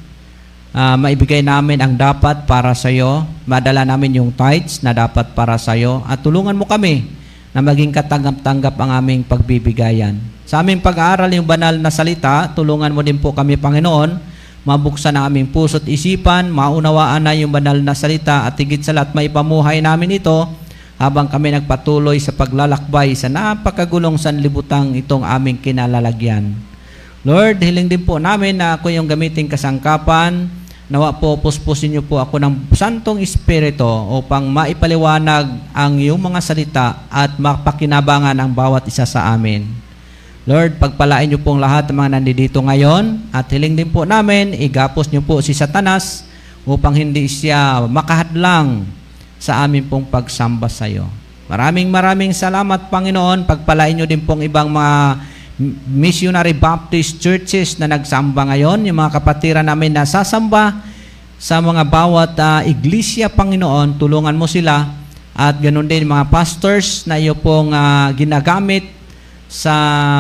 uh, 0.75 0.99
maibigay 0.99 1.39
namin 1.39 1.79
ang 1.79 1.95
dapat 1.95 2.51
para 2.51 2.75
sa 2.75 2.91
iyo, 2.91 3.23
madala 3.47 3.87
namin 3.87 4.19
yung 4.19 4.35
tithes 4.35 4.83
na 4.83 4.91
dapat 4.91 5.39
para 5.39 5.55
sa 5.55 5.79
iyo, 5.79 6.03
at 6.11 6.19
tulungan 6.19 6.59
mo 6.59 6.67
kami 6.67 7.07
na 7.53 7.61
maging 7.65 7.93
katanggap-tanggap 7.93 8.75
ang 8.77 8.91
aming 9.01 9.23
pagbibigayan. 9.25 10.19
Sa 10.49 10.65
aming 10.65 10.81
pag-aaral 10.81 11.29
yung 11.33 11.49
banal 11.49 11.77
na 11.77 11.93
salita, 11.93 12.49
tulungan 12.53 12.93
mo 12.93 13.05
din 13.05 13.21
po 13.21 13.37
kami, 13.37 13.61
Panginoon, 13.61 14.17
mabuksan 14.65 15.17
ang 15.17 15.29
aming 15.29 15.49
puso't 15.49 15.85
isipan, 15.89 16.53
maunawaan 16.53 17.25
na 17.25 17.33
yung 17.37 17.53
banal 17.53 17.77
na 17.81 17.97
salita, 17.97 18.45
at 18.49 18.57
higit 18.57 18.81
sa 18.85 18.97
lahat, 18.97 19.13
maipamuhay 19.17 19.81
namin 19.81 20.21
ito 20.21 20.49
habang 20.99 21.31
kami 21.31 21.55
nagpatuloy 21.55 22.19
sa 22.19 22.35
paglalakbay 22.35 23.15
sa 23.15 23.31
napakagulong 23.31 24.19
sanlibutang 24.19 24.99
itong 24.99 25.23
aming 25.23 25.57
kinalalagyan. 25.57 26.53
Lord, 27.23 27.63
hiling 27.63 27.87
din 27.87 28.03
po 28.03 28.19
namin 28.19 28.59
na 28.59 28.79
ako 28.79 28.91
yung 28.91 29.07
gamitin 29.07 29.47
kasangkapan. 29.47 30.51
Nawa 30.89 31.13
po, 31.13 31.37
puspusin 31.37 31.93
niyo 31.93 32.01
po 32.01 32.17
ako 32.17 32.41
ng 32.41 32.73
Santong 32.73 33.21
Espiritu 33.21 33.85
upang 34.09 34.49
maipaliwanag 34.49 35.45
ang 35.77 36.01
iyong 36.01 36.17
mga 36.17 36.41
salita 36.41 37.05
at 37.13 37.37
mapakinabangan 37.37 38.33
ang 38.33 38.49
bawat 38.49 38.89
isa 38.89 39.05
sa 39.05 39.29
amin. 39.37 39.69
Lord, 40.49 40.81
pagpalain 40.81 41.29
niyo 41.29 41.45
pong 41.45 41.61
lahat 41.61 41.93
ng 41.93 41.97
mga 42.01 42.11
nandito 42.17 42.59
ngayon 42.65 43.21
at 43.37 43.53
hiling 43.53 43.77
din 43.77 43.93
po 43.93 44.09
namin, 44.09 44.57
igapos 44.57 45.13
niyo 45.13 45.21
po 45.21 45.45
si 45.45 45.53
Satanas 45.53 46.25
upang 46.65 46.97
hindi 46.97 47.29
siya 47.29 47.85
makahadlang 47.85 48.89
sa 49.37 49.69
amin 49.69 49.85
pong 49.85 50.09
pagsamba 50.09 50.73
sa 50.73 50.89
iyo. 50.89 51.05
Maraming 51.53 51.93
maraming 51.93 52.33
salamat, 52.33 52.89
Panginoon. 52.89 53.45
Pagpalain 53.45 53.93
nyo 53.93 54.09
din 54.09 54.25
pong 54.25 54.41
ibang 54.41 54.73
mga 54.73 55.21
missionary 55.91 56.55
Baptist 56.55 57.19
churches 57.19 57.77
na 57.77 57.91
nagsamba 57.91 58.47
ngayon, 58.49 58.87
yung 58.87 58.99
mga 58.99 59.19
kapatiran 59.19 59.67
namin 59.67 59.93
na 59.93 60.07
sasamba 60.07 60.79
sa 61.39 61.59
mga 61.59 61.83
bawat 61.87 62.33
uh, 62.39 62.63
iglesia, 62.65 63.27
Panginoon, 63.27 63.99
tulungan 63.99 64.39
mo 64.39 64.47
sila 64.47 64.87
at 65.35 65.59
ganoon 65.59 65.87
din 65.87 66.07
mga 66.07 66.31
pastors 66.31 67.07
na 67.07 67.19
iyo 67.19 67.35
pong 67.35 67.75
uh, 67.75 68.11
ginagamit 68.15 68.87
sa 69.47 69.75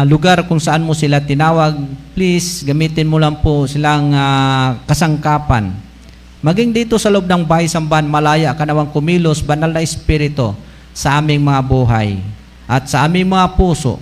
lugar 0.07 0.47
kung 0.47 0.59
saan 0.59 0.83
mo 0.83 0.95
sila 0.95 1.23
tinawag. 1.23 1.75
Please, 2.15 2.67
gamitin 2.67 3.07
mo 3.07 3.19
lang 3.23 3.39
po 3.39 3.67
silang 3.67 4.11
uh, 4.15 4.79
kasangkapan 4.87 5.89
Maging 6.39 6.71
dito 6.71 6.95
sa 7.03 7.11
loob 7.11 7.27
ng 7.27 7.43
bahay 7.43 7.67
sambahan, 7.67 8.07
malaya 8.07 8.55
ka 8.55 8.63
nawang 8.63 8.95
kumilos, 8.95 9.43
banal 9.43 9.75
na 9.75 9.83
espiritu 9.83 10.55
sa 10.95 11.19
aming 11.19 11.43
mga 11.43 11.67
buhay 11.67 12.23
at 12.71 12.87
sa 12.87 13.03
aming 13.11 13.27
mga 13.27 13.59
puso. 13.59 13.99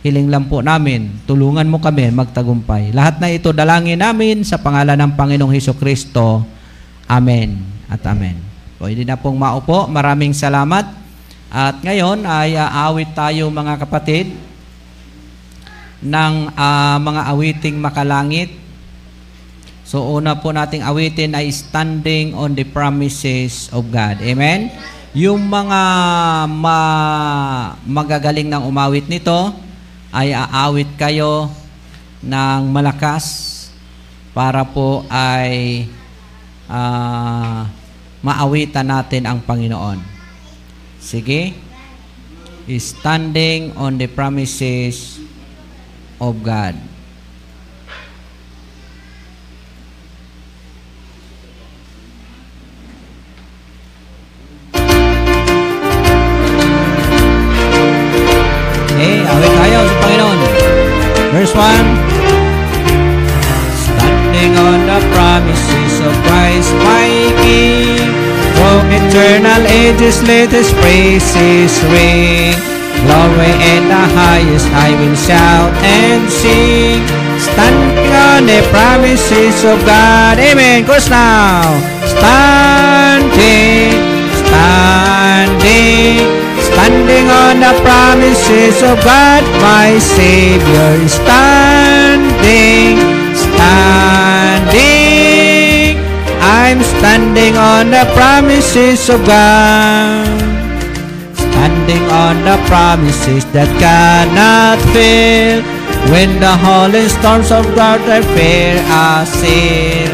Hiling 0.00 0.32
lang 0.32 0.48
po 0.48 0.64
namin, 0.64 1.12
tulungan 1.28 1.68
mo 1.68 1.76
kami 1.76 2.08
magtagumpay. 2.08 2.96
Lahat 2.96 3.20
na 3.20 3.28
ito 3.28 3.52
dalangin 3.52 4.00
namin 4.00 4.40
sa 4.42 4.56
pangalan 4.56 4.96
ng 4.96 5.12
Panginoong 5.12 5.52
Heso 5.52 5.76
Kristo. 5.76 6.44
Amen 7.04 7.60
at 7.90 8.00
Amen. 8.08 8.40
Pwede 8.80 9.04
na 9.04 9.20
pong 9.20 9.36
maupo. 9.36 9.84
Maraming 9.90 10.32
salamat. 10.32 10.88
At 11.52 11.84
ngayon 11.84 12.24
ay 12.24 12.56
aawit 12.56 13.12
tayo 13.12 13.52
mga 13.52 13.76
kapatid 13.76 14.32
ng 16.00 16.34
uh, 16.56 16.96
mga 16.96 17.22
awiting 17.28 17.76
makalangit 17.76 18.60
So 19.90 20.06
una 20.06 20.38
po 20.38 20.54
nating 20.54 20.86
awitin 20.86 21.34
ay 21.34 21.50
standing 21.50 22.30
on 22.30 22.54
the 22.54 22.62
promises 22.62 23.66
of 23.74 23.90
God. 23.90 24.22
Amen? 24.22 24.70
Yung 25.18 25.50
mga 25.50 25.82
ma 26.46 26.78
magagaling 27.82 28.46
ng 28.46 28.62
umawit 28.70 29.10
nito 29.10 29.50
ay 30.10 30.34
aawit 30.34 30.90
kayo 30.98 31.46
ng 32.20 32.60
malakas 32.70 33.56
para 34.34 34.66
po 34.66 35.06
ay 35.06 35.86
uh, 36.66 37.66
maawitan 38.20 38.86
natin 38.90 39.26
ang 39.26 39.38
Panginoon. 39.42 40.02
Sige? 41.00 41.54
Standing 42.70 43.74
on 43.74 43.98
the 43.98 44.06
promises 44.06 45.18
of 46.22 46.38
God. 46.42 46.89
Verse 61.50 61.58
1 61.58 61.66
Standing 63.74 64.54
on 64.54 64.86
the 64.86 65.00
promises 65.10 66.00
of 66.06 66.14
Christ 66.26 66.70
my 66.86 67.10
King. 67.42 67.98
From 68.54 68.86
eternal 68.86 69.66
ages 69.66 70.22
let 70.22 70.50
His 70.50 70.70
praises 70.78 71.82
ring. 71.90 72.54
Glory 73.02 73.50
in 73.74 73.88
the 73.88 74.04
highest 74.14 74.68
I 74.70 74.94
will 74.94 75.16
shout 75.16 75.74
and 75.82 76.30
sing. 76.30 77.02
Standing 77.40 78.14
on 78.14 78.46
the 78.46 78.62
promises 78.70 79.64
of 79.64 79.82
God. 79.84 80.38
Amen. 80.38 80.86
Chorus 80.86 81.10
now. 81.10 81.62
Standing 82.06 83.90
Standing 84.46 86.39
Standing 86.90 87.30
on 87.30 87.62
the 87.62 87.70
promises 87.86 88.82
of 88.82 88.98
God, 89.06 89.46
my 89.62 89.94
Savior 90.02 90.98
is 91.06 91.14
standing, 91.22 92.98
standing. 93.46 94.74
I'm 96.42 96.82
standing 96.82 97.54
on 97.54 97.94
the 97.94 98.02
promises 98.18 99.08
of 99.08 99.24
God. 99.24 100.26
Standing 101.38 102.02
on 102.10 102.42
the 102.42 102.58
promises 102.66 103.46
that 103.54 103.70
cannot 103.78 104.82
fail. 104.90 105.62
When 106.10 106.40
the 106.42 106.58
holy 106.58 107.06
storms 107.06 107.52
of 107.54 107.72
God 107.78 108.02
are 108.10 108.26
fair 108.34 108.82
assail. 108.90 110.10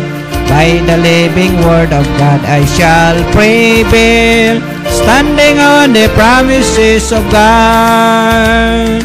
By 0.53 0.77
the 0.85 1.01
living 1.01 1.57
word 1.65 1.97
of 1.97 2.05
God 2.21 2.45
I 2.45 2.67
shall 2.77 3.17
prevail 3.33 4.76
standing 4.97 5.61
on 5.61 5.93
the 5.93 6.09
promises 6.17 7.13
of 7.13 7.21
God. 7.31 9.05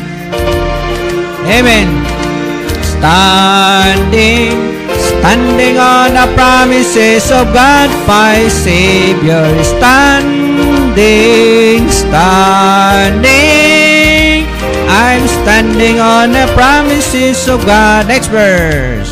Amen. 1.52 1.92
Standing, 2.80 4.56
standing 4.96 5.76
on 5.78 6.16
the 6.16 6.32
promises 6.34 7.30
of 7.32 7.54
God, 7.54 7.90
my 8.08 8.48
Savior 8.48 9.52
standing, 9.64 11.90
standing. 11.90 13.28
I'm 14.88 15.28
standing 15.44 16.00
on 16.00 16.32
the 16.32 16.48
promises 16.56 17.50
of 17.50 17.66
God. 17.66 18.08
Next 18.08 18.28
verse. 18.28 19.12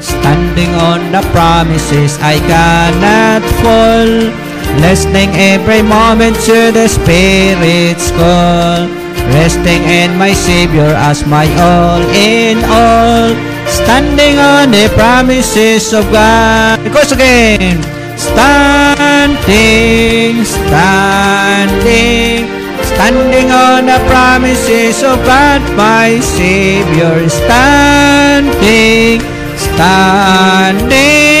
Standing 0.00 0.74
on 0.74 1.12
the 1.12 1.22
promises, 1.32 2.18
I 2.20 2.38
cannot 2.38 3.42
fall. 3.62 4.47
Listening 4.76 5.30
every 5.34 5.82
moment 5.82 6.36
to 6.44 6.70
the 6.72 6.88
Spirit's 6.88 8.10
call. 8.12 8.88
Resting 9.34 9.82
in 9.84 10.16
my 10.16 10.32
Savior 10.32 10.94
as 10.96 11.26
my 11.26 11.44
all 11.60 12.00
in 12.14 12.64
all. 12.64 13.34
Standing 13.68 14.38
on 14.38 14.70
the 14.70 14.88
promises 14.96 15.92
of 15.92 16.10
God. 16.10 16.82
Because 16.82 17.12
again, 17.12 17.82
standing, 18.16 20.44
standing, 20.44 22.48
standing 22.82 23.50
on 23.52 23.86
the 23.86 23.98
promises 24.08 25.02
of 25.02 25.22
God, 25.24 25.60
my 25.76 26.18
Savior. 26.20 27.28
Standing, 27.28 29.20
standing, 29.56 31.37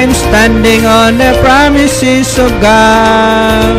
I'm 0.00 0.16
standing 0.16 0.88
on 0.88 1.20
the 1.20 1.36
promises 1.44 2.32
of 2.40 2.48
God. 2.56 3.76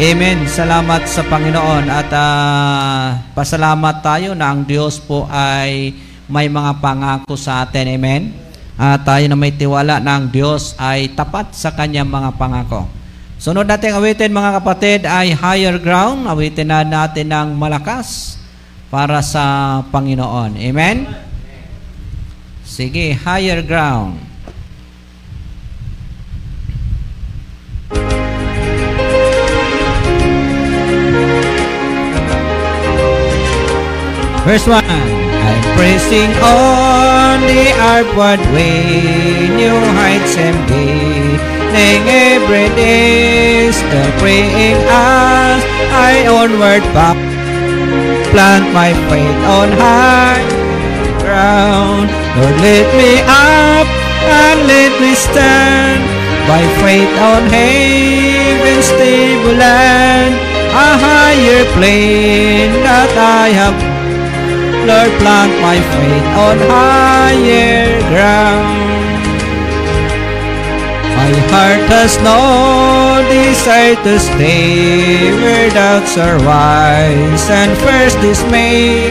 Amen. 0.00 0.48
Salamat 0.48 1.04
sa 1.04 1.20
Panginoon 1.28 1.92
at 1.92 2.08
uh, 2.08 3.12
pasalamat 3.36 4.00
tayo 4.00 4.32
na 4.32 4.48
ang 4.48 4.64
Diyos 4.64 4.96
po 5.04 5.28
ay 5.28 5.92
may 6.24 6.48
mga 6.48 6.80
pangako 6.80 7.36
sa 7.36 7.68
atin. 7.68 8.00
Amen. 8.00 8.32
At 8.80 9.04
tayo 9.04 9.28
na 9.28 9.36
may 9.36 9.52
tiwala 9.52 10.00
na 10.00 10.16
ang 10.16 10.32
Diyos 10.32 10.72
ay 10.80 11.12
tapat 11.12 11.52
sa 11.52 11.76
kanyang 11.76 12.08
mga 12.08 12.40
pangako. 12.40 12.88
Sunod 13.36 13.68
natin 13.68 13.92
awitin 13.92 14.32
mga 14.32 14.56
kapatid 14.56 15.04
ay 15.04 15.36
higher 15.36 15.76
ground. 15.76 16.24
Awitin 16.24 16.72
na 16.72 16.80
natin 16.80 17.28
ng 17.28 17.52
malakas 17.52 18.40
para 18.88 19.20
sa 19.20 19.84
Panginoon. 19.84 20.56
Amen. 20.56 21.12
Sige, 22.64 23.12
higher 23.12 23.60
ground. 23.60 24.32
Verse 34.44 34.66
1 34.68 34.84
I'm 34.84 35.62
pressing 35.72 36.28
on 36.44 37.40
the 37.48 37.72
upward 37.80 38.40
way, 38.52 39.48
new 39.56 39.72
heights 39.96 40.36
and 40.36 40.56
gaining 40.68 42.04
every 42.04 42.68
day, 42.76 43.72
still 43.72 44.12
praying 44.20 44.76
as 44.84 45.64
I 45.96 46.28
onward 46.28 46.84
path, 46.92 47.16
plant 48.36 48.68
my 48.76 48.92
faith 49.08 49.40
on 49.48 49.72
high 49.80 50.44
ground. 51.24 52.12
Lord, 52.36 52.56
lift 52.60 52.92
me 53.00 53.24
up 53.24 53.88
and 54.28 54.60
let 54.68 54.92
me 55.00 55.14
stand. 55.16 56.04
By 56.44 56.60
faith 56.84 57.14
on 57.16 57.48
heaven's 57.48 58.84
stable 58.84 59.56
land, 59.56 60.36
a 60.68 60.88
higher 61.00 61.64
plane 61.72 62.76
that 62.84 63.08
I 63.16 63.48
have 63.48 63.93
Lord, 64.84 65.12
plant 65.16 65.54
my 65.64 65.80
faith 65.80 66.28
on 66.44 66.56
higher 66.68 67.88
ground. 68.12 69.24
My 71.16 71.32
heart 71.48 71.88
has 71.88 72.20
no 72.20 73.24
desire 73.32 73.96
to 74.04 74.20
stay 74.20 75.32
where 75.40 75.70
doubts 75.70 76.18
are 76.18 76.36
wise 76.44 77.48
and 77.48 77.72
first 77.80 78.20
dismay. 78.20 79.08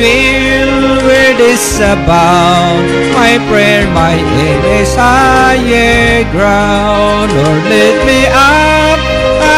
Dwell 0.00 1.04
where 1.04 1.36
this 1.36 1.76
abound, 1.76 2.88
my 3.12 3.36
prayer, 3.52 3.84
my 3.92 4.16
aim 4.16 4.64
is 4.80 4.96
higher 4.96 6.24
ground. 6.32 7.28
Lord, 7.36 7.64
let 7.68 7.96
me 8.08 8.20
up 8.32 9.00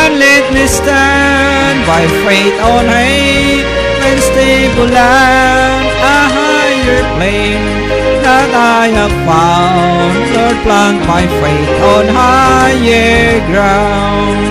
and 0.02 0.18
let 0.18 0.44
me 0.50 0.66
stand 0.66 1.86
by 1.86 2.02
faith 2.26 2.58
on 2.58 2.86
high 2.90 3.91
and 4.08 4.20
stable 4.20 4.90
land, 4.90 5.86
a 6.02 6.18
higher 6.38 7.02
plane 7.16 7.66
that 8.24 8.50
I 8.50 8.84
have 8.98 9.14
found. 9.28 10.14
Lord, 10.34 10.58
plant 10.66 11.00
my 11.06 11.24
faith 11.40 11.72
on 11.94 12.04
higher 12.10 13.38
ground. 13.50 14.42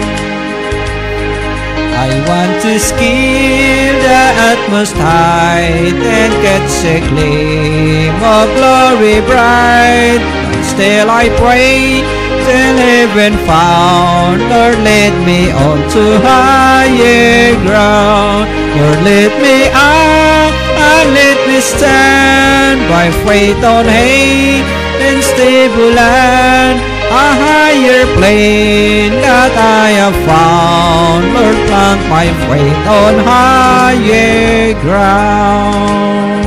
I 2.05 2.09
want 2.27 2.61
to 2.65 2.79
scale 2.79 3.95
the 4.07 4.23
utmost 4.51 4.95
height 4.97 5.99
and 6.19 6.33
catch 6.45 6.75
a 6.95 6.97
gleam 7.09 8.15
of 8.23 8.47
glory 8.57 9.19
bright. 9.29 10.40
But 10.81 10.89
still 10.89 11.13
I 11.13 11.29
pray 11.37 12.01
till 12.41 12.73
heaven 12.81 13.37
found. 13.45 14.41
Lord, 14.49 14.81
lead 14.81 15.13
me 15.29 15.53
on 15.53 15.77
to 15.93 16.03
higher 16.25 17.53
ground. 17.61 18.49
Lord, 18.49 18.99
lift 19.05 19.37
me 19.45 19.69
up 19.77 20.53
and 20.73 21.13
let 21.13 21.37
me 21.45 21.61
stand 21.61 22.81
by 22.89 23.13
faith 23.29 23.61
on 23.61 23.85
hay 23.85 24.65
and 25.05 25.21
stable 25.21 25.93
land, 25.93 26.81
a 27.13 27.27
higher 27.45 28.09
plane 28.17 29.21
that 29.21 29.53
I 29.53 30.01
have 30.01 30.17
found. 30.25 31.29
Lord, 31.29 31.57
plant 31.69 32.01
my 32.09 32.25
faith 32.49 32.83
on 32.89 33.13
higher 33.21 34.73
ground. 34.81 36.41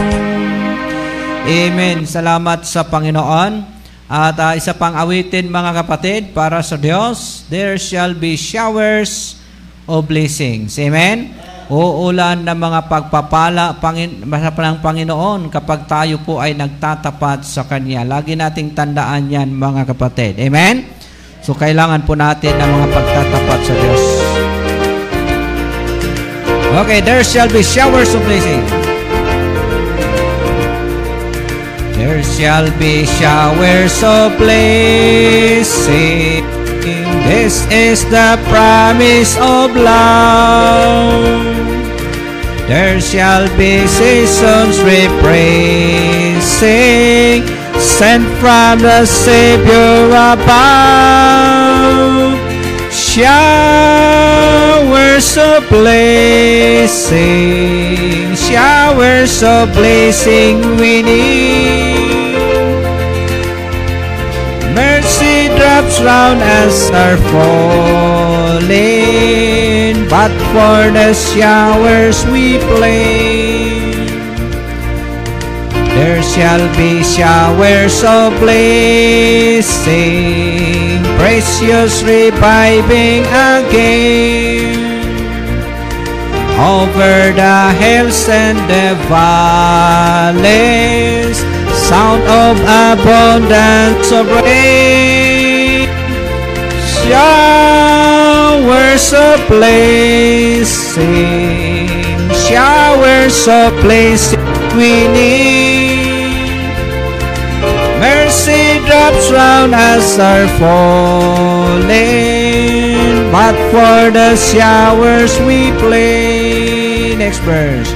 Amen. 1.46 2.02
Salamat 2.02 2.66
sa 2.66 2.82
Panginoon. 2.82 3.73
At 4.04 4.36
uh, 4.36 4.52
isa 4.52 4.76
pang 4.76 4.92
awitin 4.92 5.48
mga 5.48 5.84
kapatid 5.84 6.36
para 6.36 6.60
sa 6.60 6.76
Diyos, 6.76 7.48
there 7.48 7.80
shall 7.80 8.12
be 8.12 8.36
showers 8.36 9.40
of 9.88 10.04
blessings. 10.04 10.76
Amen? 10.76 11.44
uulan 11.72 12.44
ng 12.44 12.58
mga 12.60 12.80
pagpapala 12.92 13.80
pangin, 13.80 14.20
ng 14.20 14.78
Panginoon 14.84 15.48
kapag 15.48 15.88
tayo 15.88 16.20
po 16.20 16.36
ay 16.36 16.52
nagtatapat 16.52 17.40
sa 17.40 17.64
Kanya. 17.64 18.04
Lagi 18.04 18.36
nating 18.36 18.76
tandaan 18.76 19.32
yan 19.32 19.48
mga 19.48 19.88
kapatid. 19.96 20.36
Amen? 20.44 20.84
So 21.40 21.56
kailangan 21.56 22.04
po 22.04 22.16
natin 22.16 22.56
ng 22.56 22.68
mga 22.68 22.86
pagtatapat 22.92 23.60
sa 23.64 23.74
Diyos. 23.76 24.02
Okay, 26.74 27.00
there 27.06 27.22
shall 27.22 27.48
be 27.48 27.62
showers 27.62 28.12
of 28.12 28.20
blessing. 28.26 28.83
There 32.04 32.22
shall 32.22 32.68
be 32.78 33.06
showers 33.06 34.02
of 34.04 34.36
blessing. 34.36 35.74
This 37.24 37.64
is 37.70 38.04
the 38.04 38.38
promise 38.50 39.34
of 39.38 39.74
love. 39.74 41.56
There 42.68 43.00
shall 43.00 43.48
be 43.56 43.86
seasons 43.86 44.76
repraising, 44.84 45.48
sent 47.80 48.28
from 48.36 48.80
the 48.80 49.06
Savior 49.06 50.08
above. 50.34 51.24
Showers 53.14 53.30
of 55.38 55.68
blessing, 55.68 57.14
showers 58.34 59.40
of 59.40 59.72
blessing 59.72 60.60
we 60.78 61.00
need. 61.00 61.94
Mercy 64.74 65.46
drops 65.54 66.00
round 66.00 66.42
us 66.42 66.90
are 66.90 67.16
falling, 67.30 68.74
but 70.10 70.32
for 70.50 70.90
the 70.90 71.14
showers 71.14 72.26
we 72.26 72.58
play. 72.74 73.94
There 75.94 76.22
shall 76.34 76.66
be 76.76 77.04
showers 77.04 78.02
of 78.02 78.36
blessing, 78.40 78.74
precious 81.18 82.02
reviving 82.02 83.24
again. 83.26 84.82
Over 86.54 87.32
the 87.34 87.72
hills 87.80 88.28
and 88.28 88.58
the 88.70 88.94
valleys, 89.10 90.58
sound 91.88 92.22
of 92.42 92.56
abundance 92.62 94.08
of 94.12 94.26
rain. 94.42 95.88
Showers 97.04 98.26
of 99.12 99.38
blessing, 99.48 101.00
showers 102.48 103.48
of 103.48 103.72
blessing 103.82 104.40
we 104.76 104.92
need. 105.08 106.14
Mercy 108.00 108.63
drops 108.86 109.30
round 109.30 109.74
us 109.74 110.18
are 110.18 110.48
falling, 110.58 111.88
but 113.32 113.54
for 113.72 114.10
the 114.10 114.36
showers 114.36 115.38
we 115.40 115.72
play. 115.78 117.14
Next 117.16 117.38
verse. 117.40 117.92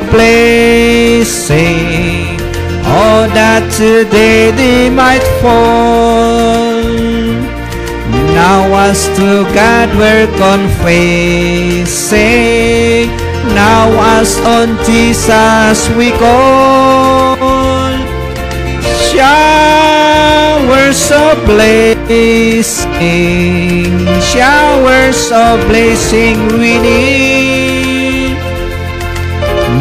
oh 2.83 3.27
that 3.33 3.63
today 3.71 4.51
they 4.51 4.89
might 4.89 5.23
fall. 5.39 6.83
Now 8.35 8.67
as 8.83 9.07
to 9.15 9.47
God 9.55 9.89
we're 9.95 10.27
confessing, 10.35 11.07
now 13.55 13.87
as 14.19 14.35
on 14.43 14.75
Jesus 14.83 15.87
we 15.95 16.11
call. 16.19 17.04
Showers 19.15 21.07
of 21.07 21.39
blessing, 21.47 22.03
showers 24.19 25.31
of 25.31 25.63
blessing 25.71 26.35
we 26.59 26.75
need. 26.83 28.35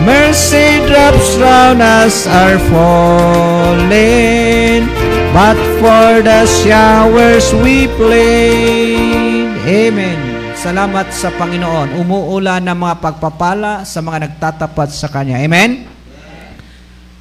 Mercy 0.06 0.78
drops 0.86 1.34
round 1.42 1.82
us 1.82 2.30
are 2.30 2.62
falling, 2.70 4.86
but 5.34 5.58
for 5.82 6.22
the 6.22 6.46
showers 6.62 7.50
we 7.58 7.90
played. 7.98 9.50
Amen. 9.66 10.54
Salamat 10.54 11.10
sa 11.10 11.34
Panginoon. 11.34 11.98
Umuulan 11.98 12.70
ng 12.70 12.78
mga 12.78 13.02
pagpapala 13.02 13.82
sa 13.82 13.98
mga 13.98 14.30
nagtatapat 14.30 14.94
sa 14.94 15.10
Kanya. 15.10 15.42
Amen? 15.42 15.93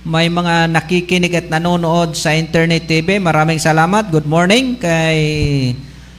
May 0.03 0.27
mga 0.27 0.67
nakikinig 0.67 1.31
at 1.31 1.47
nanonood 1.47 2.11
sa 2.19 2.35
Internet 2.35 2.91
TV. 2.91 3.23
Maraming 3.23 3.55
salamat. 3.55 4.11
Good 4.11 4.27
morning 4.27 4.75
kay 4.75 5.15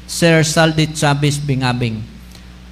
Sir 0.09 0.41
Saldit 0.41 0.97
Chavez 0.97 1.37
Bingabing. 1.37 2.01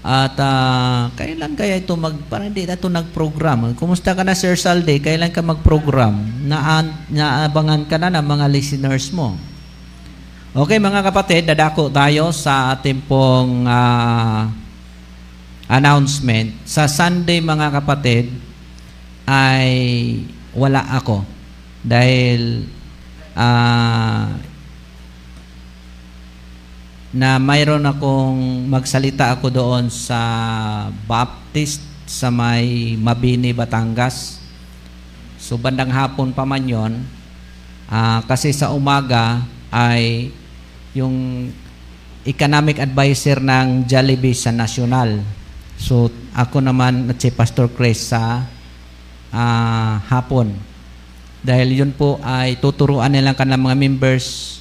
At 0.01 0.33
ah, 0.41 1.13
kailan 1.13 1.53
kaya 1.53 1.85
ito 1.85 1.93
mag 2.01 2.17
parang 2.33 2.49
hindi 2.49 2.65
na 2.65 2.81
ito 2.81 2.89
nag-program. 2.89 3.77
Kumusta 3.77 4.17
ka 4.17 4.25
na 4.25 4.33
Sir 4.33 4.57
Saldi? 4.57 5.05
Kailan 5.05 5.29
ka 5.37 5.45
mag-program? 5.45 6.17
Naan, 6.49 7.05
naabangan 7.13 7.85
ka 7.85 8.01
na 8.01 8.09
ng 8.09 8.25
mga 8.25 8.49
listeners 8.49 9.13
mo. 9.13 9.37
Okay 10.57 10.81
mga 10.81 11.13
kapatid, 11.13 11.45
dadako 11.45 11.93
tayo 11.93 12.33
sa 12.33 12.73
ating 12.73 13.05
pong 13.05 13.69
ah, 13.69 14.49
announcement. 15.69 16.57
Sa 16.65 16.89
Sunday 16.89 17.45
mga 17.45 17.69
kapatid 17.69 18.33
ay 19.29 19.69
wala 20.53 20.85
ako 20.93 21.25
dahil 21.83 22.69
ah, 23.35 24.37
na 27.13 27.37
mayroon 27.37 27.85
akong 27.85 28.69
magsalita 28.73 29.37
ako 29.37 29.53
doon 29.53 29.85
sa 29.93 30.21
Baptist 31.05 31.85
sa 32.09 32.33
may 32.33 32.97
Mabini, 32.97 33.53
Batangas. 33.53 34.41
So 35.37 35.61
bandang 35.61 35.93
hapon 35.93 36.33
pa 36.33 36.49
man 36.49 36.65
yon, 36.65 37.05
ah, 37.93 38.25
kasi 38.25 38.53
sa 38.53 38.73
umaga 38.73 39.45
ay 39.69 40.33
yung 40.97 41.49
economic 42.23 42.79
advisor 42.79 43.43
ng 43.43 43.89
Jollibee 43.89 44.37
sa 44.37 44.55
national. 44.55 45.21
So 45.77 46.09
ako 46.33 46.63
naman 46.63 47.11
at 47.11 47.19
si 47.19 47.29
Pastor 47.35 47.69
Chris 47.73 48.13
sa 48.13 48.47
ah, 49.33 49.99
hapon. 50.07 50.55
Dahil 51.43 51.75
yun 51.75 51.91
po 51.91 52.23
ay 52.23 52.61
tuturuan 52.63 53.11
nilang 53.11 53.35
kanilang 53.35 53.67
mga 53.67 53.81
members 53.81 54.61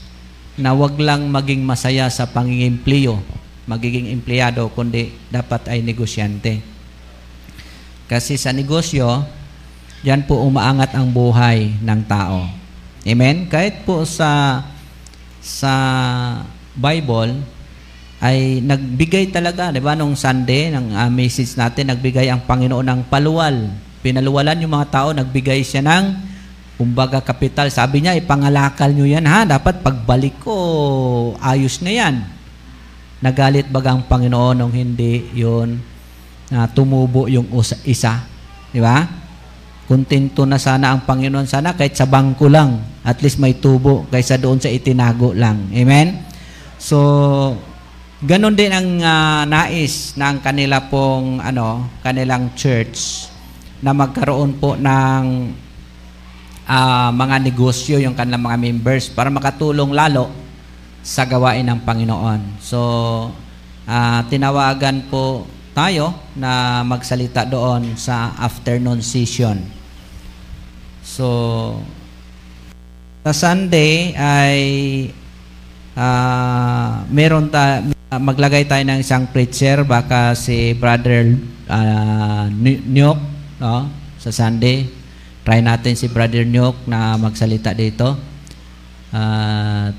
na 0.57 0.73
wag 0.73 0.97
lang 0.97 1.29
maging 1.29 1.61
masaya 1.61 2.09
sa 2.09 2.25
pangingimpliyo, 2.25 3.21
magiging 3.69 4.09
empleyado, 4.09 4.65
kundi 4.73 5.13
dapat 5.29 5.69
ay 5.69 5.85
negosyante. 5.85 6.63
Kasi 8.09 8.35
sa 8.35 8.51
negosyo, 8.51 9.23
yan 10.01 10.25
po 10.25 10.41
umaangat 10.41 10.97
ang 10.97 11.13
buhay 11.13 11.77
ng 11.79 12.01
tao. 12.09 12.49
Amen? 13.05 13.45
Kahit 13.47 13.85
po 13.85 14.03
sa 14.03 14.61
sa 15.41 15.73
Bible 16.77 17.41
ay 18.21 18.61
nagbigay 18.61 19.33
talaga, 19.33 19.73
'di 19.73 19.81
ba 19.81 19.97
nung 19.97 20.13
Sunday 20.13 20.69
ng 20.69 20.93
uh, 20.93 21.09
message 21.09 21.57
natin, 21.57 21.89
nagbigay 21.89 22.29
ang 22.29 22.45
Panginoon 22.45 22.85
ng 22.85 23.01
paluwal. 23.09 23.73
Pinaluwalan 24.01 24.65
yung 24.65 24.73
mga 24.73 24.89
tao, 24.89 25.13
nagbigay 25.13 25.61
siya 25.61 25.85
ng 25.85 26.05
kumbaga 26.81 27.21
kapital. 27.21 27.69
Sabi 27.69 28.01
niya, 28.01 28.17
ipangalakal 28.17 28.89
nyo 28.89 29.05
yan 29.05 29.29
ha. 29.29 29.45
Dapat 29.45 29.85
pagbalik 29.85 30.41
ko, 30.41 30.57
ayos 31.37 31.85
na 31.85 31.93
yan. 31.93 32.25
Nagalit 33.21 33.69
baga 33.69 33.93
ang 33.93 34.09
Panginoon 34.09 34.57
nung 34.57 34.73
hindi 34.73 35.29
yun 35.37 35.77
na 36.49 36.65
tumubo 36.65 37.29
yung 37.29 37.45
isa. 37.85 38.25
Di 38.73 38.81
ba? 38.81 39.05
Kontento 39.85 40.49
na 40.49 40.57
sana 40.57 40.89
ang 40.89 41.05
Panginoon 41.05 41.45
sana 41.45 41.77
kahit 41.77 41.93
sa 41.93 42.09
bangko 42.09 42.49
lang. 42.49 42.81
At 43.05 43.21
least 43.21 43.37
may 43.37 43.61
tubo 43.61 44.09
kaysa 44.09 44.41
doon 44.41 44.57
sa 44.57 44.73
itinago 44.73 45.37
lang. 45.37 45.69
Amen? 45.69 46.25
So, 46.81 46.97
ganon 48.25 48.57
din 48.57 48.73
ang 48.73 48.89
ah, 49.05 49.45
nais 49.45 50.17
ng 50.17 50.41
kanila 50.41 50.89
pong 50.89 51.37
ano, 51.37 51.93
kanilang 52.01 52.57
church 52.57 53.30
na 53.81 53.91
magkaroon 53.97 54.61
po 54.61 54.77
ng 54.77 55.23
ah, 56.69 57.09
mga 57.09 57.41
negosyo 57.41 57.97
yung 57.97 58.13
kanilang 58.13 58.45
mga 58.45 58.61
members 58.61 59.09
para 59.09 59.33
makatulong 59.33 59.91
lalo 59.91 60.29
sa 61.01 61.25
gawain 61.25 61.65
ng 61.65 61.81
Panginoon. 61.81 62.61
So, 62.61 62.79
ah, 63.89 64.21
tinawagan 64.29 65.09
po 65.09 65.49
tayo 65.73 66.13
na 66.37 66.85
magsalita 66.85 67.49
doon 67.49 67.97
sa 67.97 68.37
afternoon 68.37 69.01
session. 69.01 69.57
So, 71.01 71.25
sa 73.25 73.33
Sunday 73.33 74.13
ay 74.13 74.59
ah, 75.97 77.01
meron 77.09 77.49
ta 77.49 77.81
maglagay 78.11 78.67
tayo 78.67 78.83
ng 78.83 78.99
isang 78.99 79.31
preacher 79.31 79.87
baka 79.87 80.35
si 80.35 80.75
brother 80.75 81.31
uh, 81.71 82.51
Nyok 82.51 83.30
no? 83.61 83.85
Sa 84.17 84.33
Sunday. 84.33 84.89
Try 85.45 85.61
natin 85.61 85.93
si 85.93 86.09
brother 86.09 86.41
Nyok 86.41 86.89
na 86.89 87.17
magsalita 87.21 87.77
dito. 87.77 88.17
At 89.13 89.93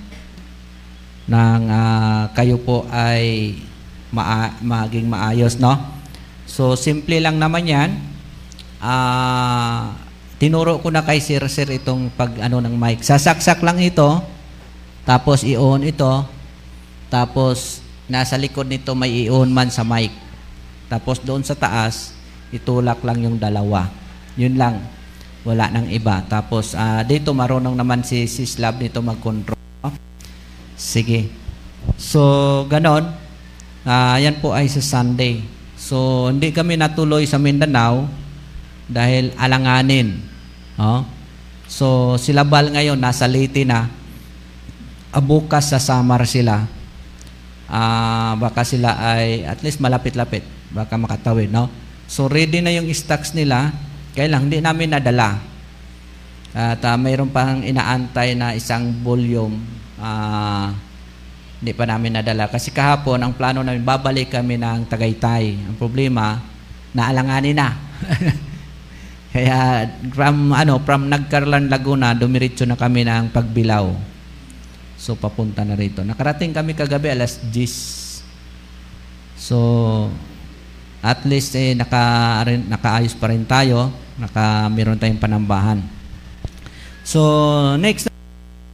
nang 1.31 1.71
ah, 1.71 2.35
kayo 2.35 2.59
po 2.59 2.83
ay 2.91 3.55
maa- 4.11 4.59
maging 4.59 5.07
maayos 5.07 5.63
no? 5.63 5.79
So 6.45 6.75
simple 6.75 7.23
lang 7.23 7.39
naman 7.39 7.71
yan. 7.71 7.91
Ah 8.83 9.95
tinuro 10.43 10.83
ko 10.83 10.91
na 10.91 11.07
kay 11.07 11.23
Sir 11.23 11.47
Sir 11.47 11.71
itong 11.71 12.11
pag 12.19 12.35
ano 12.43 12.59
ng 12.59 12.75
mic. 12.75 13.07
Sasaksak 13.07 13.63
lang 13.63 13.79
ito 13.79 14.19
tapos 15.07 15.47
i-on 15.47 15.87
ito 15.87 16.27
tapos 17.07 17.79
nasa 18.11 18.35
likod 18.35 18.67
nito 18.67 18.91
may 18.99 19.27
i-on 19.27 19.47
man 19.51 19.71
sa 19.71 19.87
mic. 19.87 20.11
Tapos 20.91 21.23
doon 21.23 21.47
sa 21.47 21.55
taas 21.55 22.11
itulak 22.53 23.01
lang 23.03 23.25
yung 23.25 23.37
dalawa 23.41 23.89
yun 24.39 24.55
lang 24.55 24.79
wala 25.43 25.73
nang 25.73 25.91
iba 25.91 26.23
tapos 26.29 26.79
ah, 26.79 27.03
dito 27.03 27.35
marunong 27.35 27.75
naman 27.75 28.07
si 28.07 28.29
si 28.31 28.47
Slab 28.47 28.79
nito 28.79 29.03
mag-control 29.03 29.59
sige 30.79 31.33
so 31.99 32.23
ganon 32.71 33.23
Ah, 33.83 34.15
yan 34.23 34.39
po 34.39 34.55
ay 34.55 34.71
sa 34.71 34.79
Sunday. 34.79 35.43
So, 35.75 36.31
hindi 36.31 36.55
kami 36.55 36.79
natuloy 36.79 37.27
sa 37.27 37.43
Mindanao 37.43 38.07
dahil 38.87 39.35
alanganin. 39.35 40.23
Oh? 40.79 41.03
So, 41.67 42.15
sila 42.15 42.47
bal 42.47 42.71
ngayon, 42.71 42.95
nasa 42.95 43.27
Leyte 43.27 43.67
na. 43.67 43.91
Bukas 45.19 45.75
sa 45.75 45.83
Samar 45.83 46.23
sila. 46.31 46.71
Ah, 47.67 48.39
baka 48.39 48.63
sila 48.63 48.95
ay 49.19 49.43
at 49.51 49.59
least 49.67 49.83
malapit-lapit. 49.83 50.47
Baka 50.71 50.95
makatawid, 50.95 51.51
no? 51.51 51.67
So, 52.13 52.29
ready 52.29 52.61
na 52.61 52.77
yung 52.77 52.93
stocks 52.93 53.33
nila. 53.33 53.73
Kaya 54.13 54.29
lang, 54.29 54.53
hindi 54.53 54.61
namin 54.61 54.93
nadala. 54.93 55.41
At 56.53 56.85
ah, 56.85 57.01
mayroon 57.01 57.33
pang 57.33 57.65
inaantay 57.65 58.37
na 58.37 58.53
isang 58.53 58.93
volume. 59.01 59.57
Ah, 59.97 60.77
hindi 61.57 61.73
pa 61.73 61.89
namin 61.89 62.21
nadala. 62.21 62.53
Kasi 62.53 62.69
kahapon, 62.69 63.17
ang 63.17 63.33
plano 63.33 63.65
namin, 63.65 63.81
babalik 63.81 64.29
kami 64.29 64.61
ng 64.61 64.93
Tagaytay. 64.93 65.73
Ang 65.73 65.77
problema, 65.81 66.37
naalanganin 66.93 67.57
na. 67.57 67.81
Kaya 69.33 69.89
from, 70.13 70.53
ano, 70.53 70.85
from 70.85 71.09
Nagcarlan, 71.09 71.73
Laguna, 71.73 72.13
dumiritso 72.13 72.69
na 72.69 72.77
kami 72.77 73.09
ng 73.09 73.33
Pagbilao. 73.33 73.97
So, 75.01 75.17
papunta 75.17 75.65
na 75.65 75.81
rito. 75.81 76.05
Nakarating 76.05 76.53
kami 76.53 76.77
kagabi 76.77 77.09
alas 77.09 77.41
10. 77.41 79.41
So, 79.41 79.57
at 81.03 81.27
least 81.27 81.59
eh, 81.59 81.75
naka, 81.75 82.47
nakaayos 82.47 83.19
pa 83.19 83.35
rin 83.35 83.43
tayo. 83.43 83.91
Naka, 84.15 84.71
meron 84.71 84.95
tayong 84.95 85.19
panambahan. 85.19 85.83
So, 87.03 87.19
next 87.83 88.07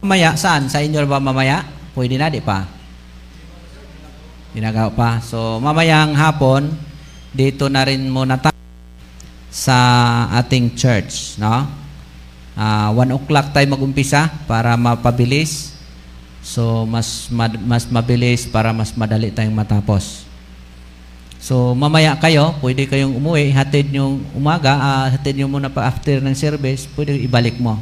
mamaya, 0.05 0.37
saan? 0.37 0.69
Sa 0.69 0.77
inyo 0.77 1.01
ba 1.09 1.17
mamaya? 1.17 1.65
Pwede 1.97 2.21
na, 2.21 2.29
di 2.29 2.37
pa? 2.37 2.69
Ginagawa 4.53 4.93
pa. 4.93 5.09
So, 5.25 5.57
mamayang 5.57 6.13
hapon, 6.13 6.69
dito 7.33 7.65
na 7.65 7.81
rin 7.81 8.05
muna 8.05 8.37
tayo 8.37 8.53
sa 9.49 10.29
ating 10.37 10.77
church, 10.77 11.41
no? 11.41 11.65
Uh, 12.53 12.93
one 12.93 13.09
o'clock 13.17 13.49
tayo 13.49 13.65
mag-umpisa 13.73 14.29
para 14.45 14.77
mapabilis. 14.77 15.73
So, 16.45 16.85
mas, 16.85 17.25
mas 17.65 17.89
mabilis 17.89 18.45
para 18.45 18.69
mas 18.69 18.93
madali 18.93 19.33
tayong 19.33 19.57
matapos. 19.57 20.28
So, 21.39 21.71
mamaya 21.71 22.19
kayo, 22.19 22.51
pwede 22.59 22.83
kayong 22.83 23.15
umuwi, 23.15 23.55
hatid 23.55 23.95
nyo 23.95 24.19
umaga, 24.35 24.75
uh, 24.75 25.07
hatid 25.07 25.39
nyo 25.39 25.47
muna 25.47 25.71
pa 25.71 25.87
after 25.87 26.19
ng 26.19 26.35
service, 26.35 26.83
pwede 26.99 27.15
ibalik 27.15 27.55
mo. 27.63 27.79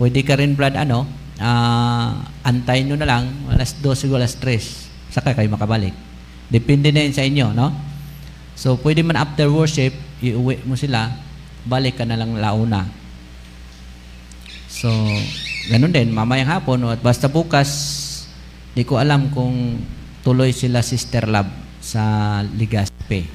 Pwede 0.00 0.24
ka 0.24 0.40
rin, 0.40 0.56
Brad, 0.56 0.72
ano, 0.80 1.04
uh, 1.36 2.08
antayin 2.40 2.88
nyo 2.88 2.96
na 2.96 3.04
lang, 3.04 3.28
alas 3.52 3.76
12 3.84 4.08
o 4.08 4.16
alas 4.16 4.32
3, 4.32 5.12
saka 5.12 5.36
kayo 5.36 5.52
makabalik. 5.52 5.92
Depende 6.48 6.88
na 6.88 7.04
yun 7.04 7.12
sa 7.12 7.20
inyo, 7.20 7.52
no? 7.52 7.68
So, 8.56 8.80
pwede 8.80 9.04
man 9.04 9.20
after 9.20 9.52
worship, 9.52 9.92
iuwi 10.24 10.64
mo 10.64 10.72
sila, 10.72 11.12
balik 11.68 12.00
ka 12.00 12.08
na 12.08 12.16
lang 12.16 12.32
launa. 12.40 12.88
So, 14.72 14.88
ganun 15.68 15.92
din, 15.92 16.16
mamayang 16.16 16.48
hapon, 16.48 16.88
at 16.88 17.04
basta 17.04 17.28
bukas, 17.28 17.68
di 18.72 18.88
ko 18.88 18.96
alam 18.96 19.28
kung 19.36 19.84
tuloy 20.24 20.56
sila 20.56 20.80
Sister 20.80 21.28
Love 21.28 21.69
sa 21.90 22.38
Ligaspe. 22.46 23.26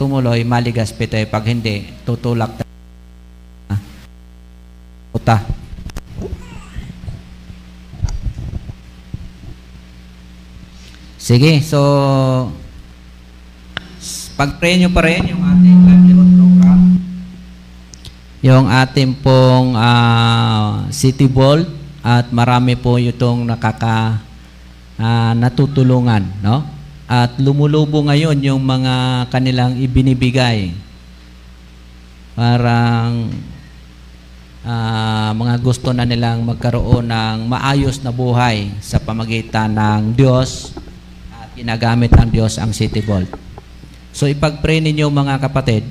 Tumuloy, 0.00 0.40
maligaspe 0.40 1.04
tayo. 1.04 1.28
Pag 1.28 1.52
hindi, 1.52 1.84
tutulak 2.08 2.56
tayo. 2.56 2.72
Uta. 5.12 5.36
Sige, 11.20 11.60
so 11.60 11.78
pag-pray 14.34 14.80
nyo 14.80 14.90
pa 14.90 15.04
rin 15.06 15.30
yung 15.30 15.44
ating 15.44 15.78
livelihood 15.86 16.30
program. 16.34 16.80
Yung 18.42 18.66
ating 18.66 19.12
pong 19.22 19.76
uh, 19.76 20.88
City 20.90 21.28
Vault 21.30 21.68
at 22.02 22.32
marami 22.34 22.74
po 22.74 22.98
itong 22.98 23.46
nakaka 23.46 24.18
uh, 24.98 25.32
natutulungan, 25.38 26.26
no? 26.42 26.71
At 27.12 27.36
lumulubo 27.36 28.00
ngayon 28.08 28.40
yung 28.40 28.64
mga 28.64 29.28
kanilang 29.28 29.76
ibinibigay. 29.76 30.72
Parang 32.32 33.28
uh, 34.64 35.30
mga 35.36 35.60
gusto 35.60 35.92
na 35.92 36.08
nilang 36.08 36.40
magkaroon 36.40 37.12
ng 37.12 37.52
maayos 37.52 38.00
na 38.00 38.08
buhay 38.16 38.72
sa 38.80 38.96
pamagitan 38.96 39.76
ng 39.76 40.16
Diyos 40.16 40.72
at 41.36 41.52
ginagamit 41.52 42.16
ng 42.16 42.32
Diyos 42.32 42.56
ang 42.56 42.72
City 42.72 43.04
Vault. 43.04 43.28
So 44.16 44.24
ipag-pray 44.24 44.80
ninyo 44.80 45.12
mga 45.12 45.36
kapatid 45.36 45.84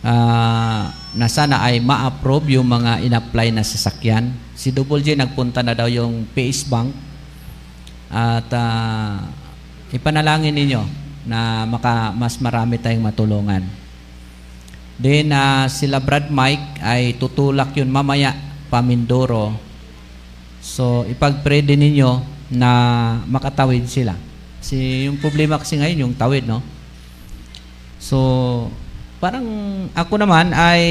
uh, 0.00 0.88
na 0.88 1.28
sana 1.28 1.68
ay 1.68 1.84
ma-approve 1.84 2.56
yung 2.56 2.64
mga 2.64 3.04
in-apply 3.04 3.52
na 3.52 3.60
sasakyan. 3.60 4.32
Si 4.56 4.72
Double 4.72 5.04
J 5.04 5.20
nagpunta 5.20 5.60
na 5.60 5.76
daw 5.76 5.84
yung 5.84 6.24
PS 6.32 6.64
Bank 6.64 6.96
at 8.08 8.48
uh, 8.56 9.41
ipanalangin 9.92 10.56
ninyo 10.56 10.82
na 11.28 11.68
maka, 11.68 12.10
mas 12.10 12.40
marami 12.42 12.80
tayong 12.80 13.04
matulungan. 13.04 13.62
Then, 14.98 15.30
uh, 15.32 15.66
sila 15.70 16.02
Brad 16.02 16.28
Mike 16.28 16.82
ay 16.82 17.16
tutulak 17.16 17.76
yun 17.76 17.90
mamaya, 17.92 18.34
Pamindoro. 18.72 19.54
So, 20.62 21.04
ipag-pray 21.04 21.60
din 21.62 21.82
ninyo 21.82 22.22
na 22.52 22.70
makatawid 23.26 23.88
sila. 23.88 24.16
Si 24.62 25.08
yung 25.10 25.18
problema 25.18 25.58
kasi 25.58 25.76
ngayon, 25.76 26.08
yung 26.08 26.14
tawid, 26.16 26.46
no? 26.46 26.62
So, 27.98 28.18
parang 29.22 29.46
ako 29.94 30.14
naman 30.18 30.50
ay 30.54 30.82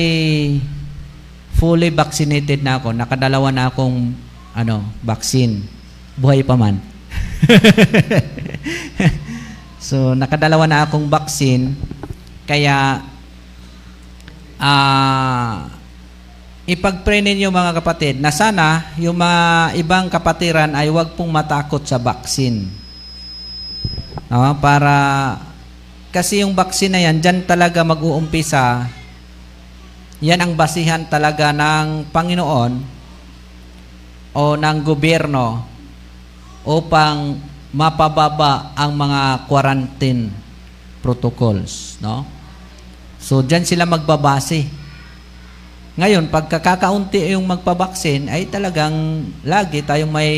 fully 1.56 1.92
vaccinated 1.92 2.64
na 2.64 2.80
ako. 2.80 2.96
Nakadalawa 2.96 3.52
na 3.52 3.70
akong 3.72 4.12
ano, 4.56 4.84
vaccine. 5.06 5.64
Buhay 6.20 6.44
pa 6.44 6.60
man. 6.60 6.80
so, 9.88 10.14
nakadalawa 10.14 10.66
na 10.70 10.86
akong 10.86 11.08
vaccine. 11.10 11.74
Kaya, 12.46 13.02
uh, 14.62 15.68
ipag-pray 16.70 17.26
ninyo 17.26 17.50
mga 17.50 17.82
kapatid 17.82 18.22
na 18.22 18.30
sana 18.30 18.94
yung 19.02 19.18
mga 19.18 19.76
ibang 19.82 20.06
kapatiran 20.08 20.72
ay 20.78 20.88
huwag 20.94 21.18
pong 21.18 21.34
matakot 21.34 21.82
sa 21.84 21.98
vaccine. 21.98 22.70
No? 24.30 24.56
Para, 24.62 24.96
kasi 26.14 26.46
yung 26.46 26.54
vaccine 26.54 26.94
na 26.96 27.02
yan, 27.02 27.20
dyan 27.20 27.44
talaga 27.44 27.82
mag-uumpisa. 27.82 28.88
Yan 30.22 30.38
ang 30.38 30.54
basihan 30.54 31.02
talaga 31.10 31.50
ng 31.50 32.14
Panginoon 32.14 32.72
o 34.32 34.56
ng 34.56 34.78
gobyerno 34.86 35.66
upang 36.62 37.36
mapababa 37.72 38.76
ang 38.76 38.92
mga 38.96 39.48
quarantine 39.48 40.32
protocols, 41.00 41.98
no? 42.04 42.28
So 43.18 43.40
diyan 43.42 43.64
sila 43.64 43.88
magbabase. 43.88 44.68
Ngayon, 45.96 46.32
pagkakakaunti 46.32 47.36
yung 47.36 47.48
magpabaksin 47.48 48.32
ay 48.32 48.48
talagang 48.48 49.28
lagi 49.44 49.84
tayong 49.84 50.12
may 50.12 50.32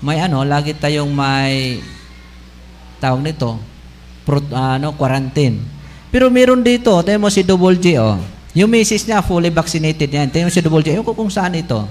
may 0.00 0.18
ano, 0.22 0.46
lagi 0.46 0.72
tayong 0.72 1.10
may 1.12 1.82
tawag 3.02 3.20
nito, 3.20 3.58
pro, 4.24 4.40
ano, 4.54 4.96
quarantine. 4.96 5.60
Pero 6.10 6.26
meron 6.32 6.64
dito, 6.64 6.90
tayo 7.04 7.18
mo 7.20 7.28
si 7.30 7.44
Double 7.46 7.78
G, 7.78 8.00
oh. 8.00 8.18
Yung 8.50 8.66
misis 8.66 9.06
niya, 9.06 9.22
fully 9.22 9.46
vaccinated 9.46 10.10
yan. 10.10 10.26
Tayo 10.26 10.50
mo 10.50 10.52
si 10.52 10.58
Double 10.58 10.82
G. 10.82 10.98
Ko 11.06 11.14
kung 11.14 11.30
saan 11.30 11.54
ito. 11.54 11.86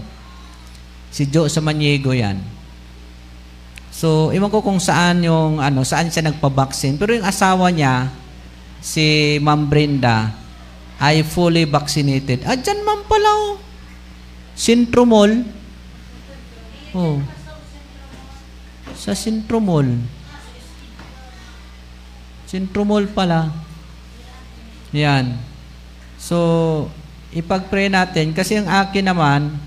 Si 1.07 1.24
Joe 1.24 1.47
sa 1.47 1.63
Maniego 1.63 2.11
yan. 2.11 2.59
So, 4.00 4.32
iwan 4.32 4.47
ko 4.47 4.64
kung 4.64 4.80
saan 4.80 5.20
yung, 5.28 5.60
ano, 5.60 5.84
saan 5.84 6.08
siya 6.08 6.32
nagpa-vaccine. 6.32 6.95
Pero 6.95 7.20
yung 7.20 7.28
asawa 7.28 7.68
niya, 7.68 8.08
si 8.80 9.36
Ma'am 9.43 9.68
Brenda, 9.68 10.32
ay 11.04 11.20
fully 11.28 11.68
vaccinated. 11.68 12.47
Ah, 12.47 12.56
dyan 12.56 12.80
ma'am 12.88 13.04
pala, 13.04 13.28
oh. 13.28 13.60
Sintromol. 14.56 15.43
Oh. 16.95 17.20
Sa 18.95 19.12
Sintromol. 19.12 20.00
Sintromol 22.47 23.04
pala. 23.12 23.52
Yan. 24.95 25.36
So, 26.16 26.88
ipag-pray 27.36 27.91
natin. 27.91 28.32
Kasi 28.32 28.64
yung 28.64 28.72
akin 28.72 29.12
naman, 29.12 29.60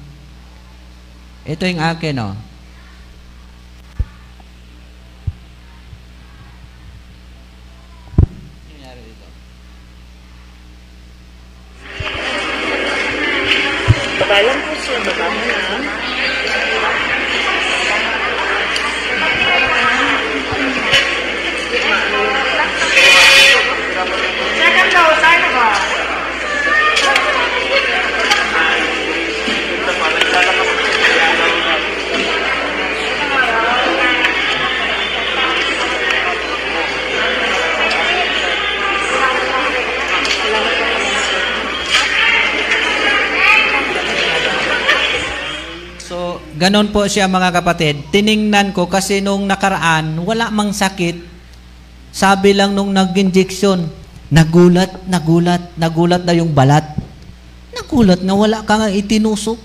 ito 1.45 1.69
yung 1.69 1.85
akin, 1.85 2.17
oh. 2.17 2.52
Ganon 46.63 46.95
po 46.95 47.03
siya 47.11 47.27
mga 47.27 47.59
kapatid. 47.59 48.15
Tiningnan 48.15 48.71
ko 48.71 48.87
kasi 48.87 49.19
nung 49.19 49.51
nakaraan, 49.51 50.23
wala 50.23 50.47
mang 50.55 50.71
sakit. 50.71 51.19
Sabi 52.15 52.55
lang 52.55 52.79
nung 52.79 52.95
nag-injection, 52.95 53.91
nagulat, 54.31 54.95
nagulat, 55.11 55.75
nagulat 55.75 56.23
na 56.23 56.39
yung 56.39 56.55
balat. 56.55 56.87
Nagulat 57.75 58.23
na 58.23 58.39
wala 58.39 58.63
ka 58.63 58.79
nga 58.79 58.95
itinusok. 58.95 59.59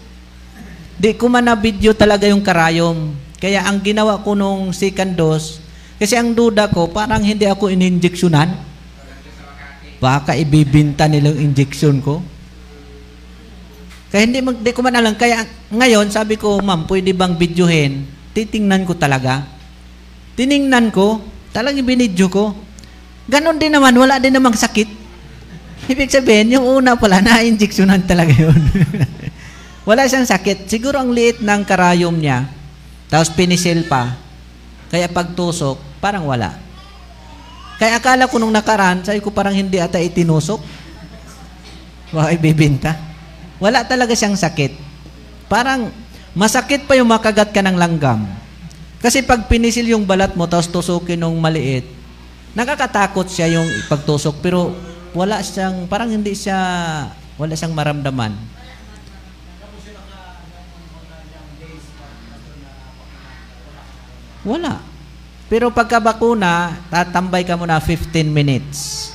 di 0.98 1.14
ko 1.14 1.30
man 1.30 1.46
na-video 1.46 1.94
talaga 1.94 2.26
yung 2.26 2.42
karayom. 2.42 3.14
Kaya 3.38 3.62
ang 3.70 3.78
ginawa 3.86 4.18
ko 4.26 4.34
nung 4.34 4.74
second 4.74 5.14
dose, 5.14 5.62
kasi 6.02 6.18
ang 6.18 6.34
duda 6.34 6.66
ko, 6.74 6.90
parang 6.90 7.22
hindi 7.22 7.46
ako 7.46 7.70
ininjeksyonan. 7.70 8.58
Baka 10.02 10.34
ibibinta 10.34 11.06
nila 11.06 11.30
yung 11.30 11.54
injection 11.54 12.02
ko. 12.02 12.26
Kaya 14.08 14.24
hindi, 14.24 14.40
mag, 14.40 14.56
di 14.64 14.72
ko 14.72 14.80
man 14.80 14.96
alam. 14.96 15.14
Kaya 15.20 15.44
ngayon, 15.68 16.08
sabi 16.08 16.40
ko, 16.40 16.64
ma'am, 16.64 16.88
pwede 16.88 17.12
bang 17.12 17.36
videohin? 17.36 18.08
Titingnan 18.32 18.88
ko 18.88 18.96
talaga. 18.96 19.44
Tiningnan 20.40 20.96
ko, 20.96 21.20
talagang 21.52 21.84
binidyo 21.84 22.32
ko. 22.32 22.56
Ganon 23.28 23.60
din 23.60 23.76
naman, 23.76 23.92
wala 24.00 24.16
din 24.24 24.32
namang 24.32 24.56
sakit. 24.56 24.88
Ibig 25.92 26.08
sabihin, 26.08 26.56
yung 26.56 26.64
una 26.64 26.96
pala, 26.96 27.20
na-injeksyonan 27.20 28.08
talaga 28.08 28.32
yun. 28.32 28.56
wala 29.90 30.08
siyang 30.08 30.28
sakit. 30.28 30.72
Siguro 30.72 31.04
ang 31.04 31.12
liit 31.12 31.44
ng 31.44 31.62
karayom 31.68 32.16
niya, 32.16 32.48
tapos 33.12 33.28
pinisil 33.36 33.88
pa. 33.92 34.16
Kaya 34.88 35.12
pagtusok, 35.12 36.00
parang 36.00 36.24
wala. 36.24 36.56
Kaya 37.76 38.00
akala 38.00 38.32
ko 38.32 38.40
nung 38.40 38.56
nakaraan, 38.56 39.04
sabi 39.04 39.20
ko 39.20 39.36
parang 39.36 39.52
hindi 39.52 39.84
ata 39.84 40.00
itinusok. 40.00 40.60
Baka 42.16 42.32
ibibinta. 42.32 43.07
Wala 43.58 43.82
talaga 43.86 44.14
siyang 44.14 44.38
sakit. 44.38 44.78
Parang 45.50 45.90
masakit 46.38 46.86
pa 46.86 46.94
yung 46.94 47.10
makagat 47.10 47.50
ka 47.50 47.62
ng 47.66 47.78
langgam. 47.78 48.30
Kasi 49.02 49.22
pag 49.26 49.46
pinisil 49.50 49.94
yung 49.94 50.06
balat 50.06 50.34
mo, 50.34 50.46
tapos 50.50 50.70
tusukin 50.70 51.22
ng 51.22 51.38
maliit, 51.38 51.86
nakakatakot 52.58 53.30
siya 53.30 53.58
yung 53.58 53.70
pagtusok, 53.90 54.42
pero 54.42 54.74
wala 55.14 55.42
siyang, 55.42 55.86
parang 55.86 56.10
hindi 56.10 56.34
siya, 56.34 56.58
wala 57.38 57.54
siyang 57.54 57.78
maramdaman. 57.78 58.34
Wala. 64.48 64.80
Pero 65.48 65.72
pagka 65.72 66.00
bakuna, 66.00 66.76
tatambay 66.92 67.48
ka 67.48 67.56
muna 67.56 67.80
15 67.80 68.28
minutes. 68.28 69.12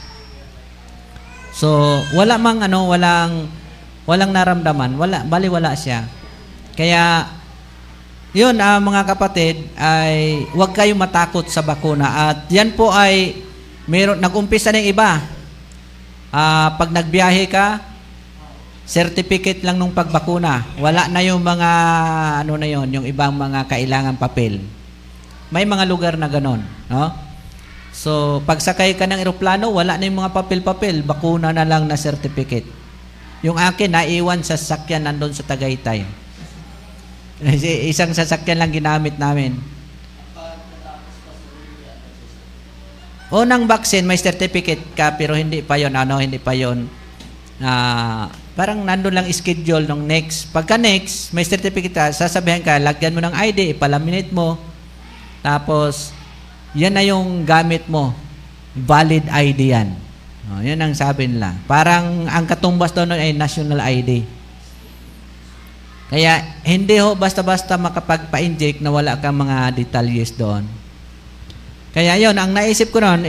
So, 1.53 2.01
wala 2.17 2.41
mang 2.41 2.65
ano, 2.65 2.89
walang 2.89 3.62
walang 4.09 4.35
naramdaman, 4.35 4.99
wala 4.99 5.23
bali 5.27 5.47
wala 5.47 5.75
siya. 5.75 6.07
Kaya 6.75 7.29
yun 8.33 8.57
uh, 8.57 8.81
mga 8.81 9.03
kapatid 9.13 9.69
ay 9.77 10.49
huwag 10.57 10.73
kayong 10.73 10.97
matakot 10.97 11.45
sa 11.53 11.61
bakuna 11.61 12.33
at 12.33 12.49
yan 12.49 12.73
po 12.73 12.89
ay 12.89 13.45
meron 13.85 14.19
nag-umpisa 14.19 14.73
ng 14.73 14.89
iba. 14.89 15.21
Uh, 16.33 16.69
pag 16.81 16.89
nagbiyahe 16.89 17.45
ka, 17.45 17.93
certificate 18.89 19.61
lang 19.63 19.77
nung 19.77 19.93
pagbakuna. 19.93 20.65
Wala 20.81 21.07
na 21.13 21.21
yung 21.21 21.45
mga 21.45 21.71
ano 22.41 22.57
na 22.57 22.69
yon, 22.69 22.89
yung 22.89 23.07
ibang 23.07 23.37
mga 23.37 23.69
kailangan 23.69 24.17
papel. 24.17 24.65
May 25.53 25.69
mga 25.69 25.85
lugar 25.85 26.17
na 26.17 26.33
ganon, 26.33 26.65
no? 26.89 27.13
So, 27.93 28.41
pagsakay 28.49 28.97
ka 28.97 29.05
ng 29.05 29.21
eroplano, 29.21 29.69
wala 29.69 30.01
na 30.01 30.09
yung 30.09 30.25
mga 30.25 30.33
papel-papel, 30.33 31.05
bakuna 31.05 31.53
na 31.53 31.69
lang 31.69 31.85
na 31.85 32.01
certificate. 32.01 32.65
Yung 33.43 33.59
akin, 33.59 33.91
naiwan 33.91 34.41
sa 34.47 34.55
sasakyan 34.55 35.07
nandun 35.07 35.35
sa 35.35 35.43
Tagaytay. 35.43 36.07
Isang 37.91 38.15
sasakyan 38.15 38.63
lang 38.63 38.71
ginamit 38.71 39.19
namin. 39.19 39.59
Unang 43.33 43.65
vaccine, 43.65 44.05
may 44.05 44.21
certificate 44.21 44.93
ka, 44.93 45.17
pero 45.17 45.33
hindi 45.33 45.65
pa 45.65 45.81
yon 45.81 45.97
ano, 45.97 46.21
hindi 46.21 46.37
pa 46.37 46.53
yon 46.53 46.85
uh, 47.65 48.29
parang 48.53 48.85
nandun 48.85 49.17
lang 49.17 49.27
schedule 49.33 49.89
nung 49.89 50.05
next. 50.05 50.53
Pagka 50.53 50.77
next, 50.77 51.33
may 51.33 51.43
certificate 51.43 51.97
ka, 51.97 52.13
sasabihan 52.13 52.61
ka, 52.61 52.77
lagyan 52.77 53.17
mo 53.17 53.25
ng 53.25 53.33
ID, 53.33 53.73
ipalaminate 53.73 54.29
mo, 54.37 54.61
tapos, 55.43 56.15
yan 56.73 56.95
na 56.95 57.03
yung 57.03 57.43
gamit 57.43 57.85
mo. 57.91 58.15
Valid 58.79 59.27
ID 59.29 59.61
yan. 59.75 60.02
O, 60.51 60.59
yan 60.59 60.83
ang 60.83 60.91
sabi 60.97 61.31
nila. 61.31 61.55
Parang 61.71 62.27
ang 62.27 62.43
katumbas 62.51 62.91
doon 62.91 63.15
ay 63.15 63.31
national 63.31 63.79
ID. 63.79 64.27
Kaya, 66.13 66.61
hindi 66.67 66.99
ho 66.99 67.15
basta-basta 67.15 67.79
makapagpa-inject 67.79 68.83
na 68.83 68.91
wala 68.91 69.17
kang 69.23 69.39
mga 69.39 69.73
detalles 69.73 70.35
doon. 70.35 70.67
Kaya 71.93 72.17
yon 72.17 72.37
ang 72.37 72.53
naisip 72.53 72.89
ko 72.91 73.01
noon, 73.01 73.29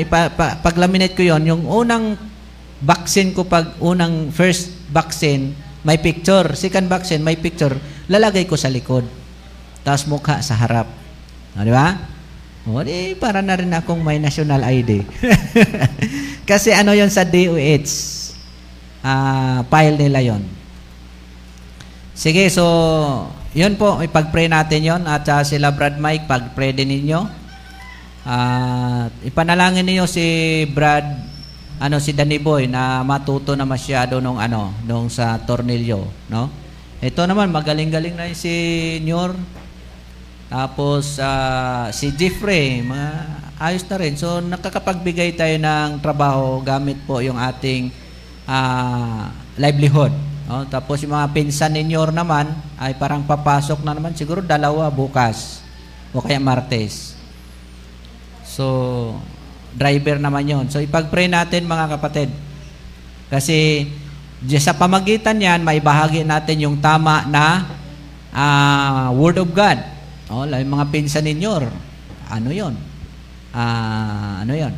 pag-laminate 0.63 1.15
ko 1.15 1.23
yon 1.23 1.43
yung 1.43 1.63
unang 1.67 2.15
vaccine 2.83 3.31
ko 3.31 3.47
pag 3.47 3.79
unang 3.79 4.31
first 4.31 4.71
vaccine, 4.91 5.55
may 5.83 5.99
picture. 5.99 6.55
Second 6.55 6.87
vaccine, 6.87 7.23
may 7.23 7.35
picture. 7.39 7.75
Lalagay 8.07 8.47
ko 8.47 8.59
sa 8.59 8.71
likod. 8.71 9.07
Tapos 9.83 10.07
mukha 10.07 10.39
sa 10.39 10.55
harap. 10.55 10.87
O, 11.55 11.63
di 11.63 11.71
ba? 11.71 12.12
O, 12.63 12.79
di, 12.79 13.11
para 13.19 13.43
na 13.43 13.59
rin 13.59 13.75
akong 13.75 13.99
may 13.99 14.23
national 14.23 14.63
ID. 14.63 15.03
Kasi 16.49 16.71
ano 16.71 16.95
yon 16.95 17.11
sa 17.11 17.27
DOH, 17.27 17.91
uh, 19.03 19.07
ah, 19.07 19.59
file 19.67 19.99
nila 19.99 20.23
yon. 20.23 20.43
Sige, 22.15 22.47
so, 22.47 22.63
yun 23.51 23.75
po, 23.75 23.99
ipag-pray 23.99 24.47
natin 24.47 24.79
yon 24.79 25.03
at 25.03 25.27
uh, 25.27 25.43
sila 25.43 25.75
Brad 25.75 25.99
Mike, 25.99 26.23
pag-pray 26.23 26.71
din 26.71 26.87
ninyo. 26.87 27.27
Uh, 28.23 29.11
ipanalangin 29.27 29.83
niyo 29.83 30.07
si 30.07 30.23
Brad, 30.71 31.03
ano, 31.83 31.99
si 31.99 32.15
Danny 32.15 32.39
Boy 32.39 32.71
na 32.71 33.03
matuto 33.03 33.59
na 33.59 33.67
masyado 33.67 34.23
nung 34.23 34.39
ano, 34.39 34.71
nung 34.87 35.11
sa 35.11 35.35
tornilyo, 35.35 36.07
no? 36.31 36.47
Ito 37.03 37.27
naman, 37.27 37.51
magaling-galing 37.51 38.15
na 38.15 38.31
si 38.31 38.55
Nyor. 39.03 39.35
Tapos 40.53 41.17
uh, 41.17 41.89
si 41.89 42.13
Jeffrey, 42.13 42.85
mga 42.85 43.09
ayos 43.57 43.81
na 43.89 43.97
rin. 43.97 44.13
So 44.13 44.37
nakakapagbigay 44.37 45.33
tayo 45.33 45.57
ng 45.57 45.97
trabaho 45.97 46.61
gamit 46.61 47.01
po 47.09 47.25
yung 47.25 47.41
ating 47.41 47.89
uh, 48.45 49.33
livelihood. 49.57 50.13
No? 50.45 50.61
Tapos 50.69 51.01
yung 51.01 51.17
mga 51.17 51.33
pinsan 51.33 51.73
ninyo 51.73 52.05
naman 52.13 52.53
ay 52.77 52.93
parang 53.01 53.25
papasok 53.25 53.81
na 53.81 53.97
naman 53.97 54.13
siguro 54.13 54.45
dalawa 54.45 54.93
bukas 54.93 55.65
o 56.13 56.21
kaya 56.21 56.37
Martes. 56.37 57.17
So 58.45 59.17
driver 59.73 60.21
naman 60.21 60.45
yon. 60.45 60.65
So 60.69 60.77
ipag-pray 60.85 61.33
natin 61.33 61.65
mga 61.65 61.97
kapatid. 61.97 62.29
Kasi 63.33 63.89
sa 64.61 64.77
pamagitan 64.77 65.41
yan, 65.41 65.65
may 65.65 65.81
bahagi 65.81 66.21
natin 66.21 66.61
yung 66.61 66.77
tama 66.77 67.25
na 67.25 67.65
uh, 68.29 69.09
Word 69.17 69.41
of 69.41 69.49
God. 69.49 70.02
Oh, 70.31 70.47
yung 70.47 70.71
mga 70.71 70.87
pinsan 70.87 71.27
ninyo, 71.27 71.51
ano 72.31 72.49
yon? 72.51 72.75
Ah, 73.51 74.39
ano 74.41 74.53
yon? 74.55 74.73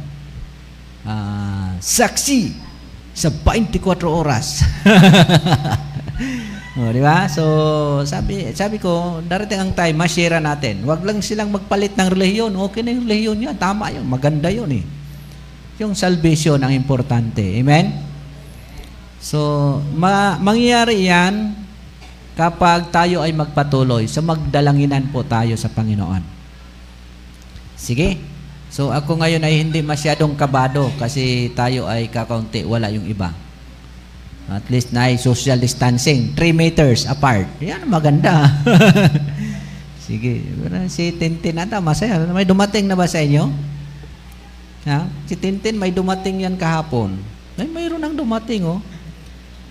Ah, 1.06 1.78
saksi 1.78 2.50
sa 3.14 3.30
24 3.32 3.80
oras. 4.10 4.66
oh, 6.82 6.90
di 6.90 7.00
ba? 7.00 7.30
So, 7.30 7.44
sabi 8.04 8.52
sabi 8.52 8.82
ko, 8.82 9.22
darating 9.24 9.62
ang 9.62 9.72
time, 9.78 9.96
ma-share 9.96 10.42
natin. 10.42 10.84
Huwag 10.84 11.06
lang 11.06 11.22
silang 11.22 11.54
magpalit 11.54 11.94
ng 11.96 12.10
relihiyon. 12.10 12.52
Okay 12.70 12.82
na 12.82 12.92
yung 12.92 13.06
relihiyon 13.06 13.38
niya. 13.38 13.54
Tama 13.56 13.94
yun. 13.94 14.04
Maganda 14.04 14.50
yun 14.50 14.68
eh. 14.74 14.84
Yung 15.80 15.96
salvation 15.96 16.60
ang 16.60 16.74
importante. 16.74 17.44
Amen? 17.62 17.96
So, 19.22 19.80
ma- 19.96 20.42
mangyayari 20.42 21.08
yan 21.08 21.65
kapag 22.36 22.92
tayo 22.92 23.24
ay 23.24 23.32
magpatuloy, 23.32 24.06
so 24.06 24.20
magdalanginan 24.20 25.10
po 25.10 25.24
tayo 25.24 25.56
sa 25.56 25.72
Panginoon. 25.72 26.22
Sige. 27.80 28.20
So 28.70 28.92
ako 28.92 29.24
ngayon 29.24 29.44
ay 29.48 29.64
hindi 29.64 29.80
masyadong 29.80 30.36
kabado 30.36 30.92
kasi 31.00 31.48
tayo 31.56 31.88
ay 31.88 32.12
kakaunti, 32.12 32.68
wala 32.68 32.92
yung 32.92 33.08
iba. 33.08 33.32
At 34.46 34.68
least 34.70 34.94
na 34.94 35.10
social 35.18 35.58
distancing, 35.58 36.38
3 36.38 36.54
meters 36.54 37.10
apart. 37.10 37.50
Yan, 37.64 37.88
maganda. 37.90 38.46
Sige. 40.06 40.38
Si 40.86 41.10
Tintin 41.18 41.58
ata, 41.58 41.82
masaya. 41.82 42.22
May 42.30 42.46
dumating 42.46 42.86
na 42.86 42.94
ba 42.94 43.10
sa 43.10 43.26
inyo? 43.26 43.50
Ha? 44.86 45.10
Si 45.26 45.34
Tintin, 45.34 45.82
may 45.82 45.90
dumating 45.90 46.46
yan 46.46 46.54
kahapon. 46.62 47.18
May 47.58 47.66
mayroon 47.66 47.98
nang 47.98 48.14
dumating, 48.14 48.70
oh. 48.70 48.78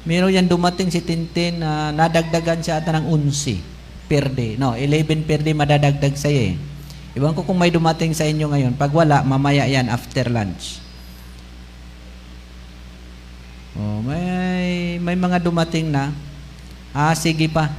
Meron 0.05 0.37
yan 0.37 0.45
dumating 0.45 0.93
si 0.93 1.01
Tintin 1.01 1.65
na 1.65 1.89
uh, 1.89 1.91
nadagdagan 1.97 2.61
siya 2.61 2.77
ata 2.77 2.93
ng 3.01 3.09
11 3.09 3.57
per 4.05 4.29
day. 4.29 4.61
No, 4.61 4.77
11 4.77 5.25
per 5.25 5.41
day 5.41 5.57
madadagdag 5.57 6.13
sa'yo 6.13 6.53
eh. 6.53 6.55
Iwan 7.17 7.33
ko 7.33 7.41
kung 7.41 7.57
may 7.57 7.73
dumating 7.73 8.13
sa 8.13 8.29
inyo 8.29 8.53
ngayon. 8.53 8.77
Pag 8.77 8.93
wala, 8.93 9.25
mamaya 9.25 9.65
yan 9.65 9.89
after 9.89 10.29
lunch. 10.29 10.85
Oh, 13.81 14.05
may 14.05 15.01
may 15.01 15.17
mga 15.17 15.41
dumating 15.41 15.89
na. 15.89 16.13
Ah, 16.93 17.17
sige 17.17 17.49
pa. 17.49 17.73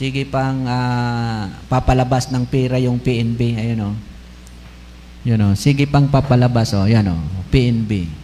Sige 0.00 0.24
pang 0.24 0.64
uh, 0.64 1.44
papalabas 1.68 2.32
ng 2.32 2.48
pera 2.48 2.80
yung 2.80 2.96
PNB. 2.96 3.40
Ayun 3.60 3.92
oh. 3.92 3.94
Yun 5.28 5.44
oh. 5.44 5.52
Sige 5.52 5.84
pang 5.84 6.08
papalabas 6.08 6.72
oh. 6.72 6.88
Yan 6.88 7.12
oh. 7.12 7.20
PNB 7.52 8.19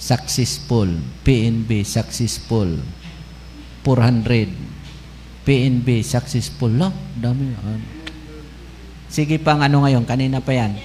successful. 0.00 0.88
PNB, 1.22 1.84
successful. 1.84 2.80
400. 3.84 4.48
PNB 5.44 6.00
successful. 6.00 6.72
Lo, 6.72 6.88
dami. 7.16 7.52
ah. 7.60 7.76
Sige 9.10 9.36
pang 9.42 9.60
ano 9.60 9.84
ngayon, 9.84 10.06
kanina 10.06 10.40
pa 10.40 10.56
yan. 10.56 10.78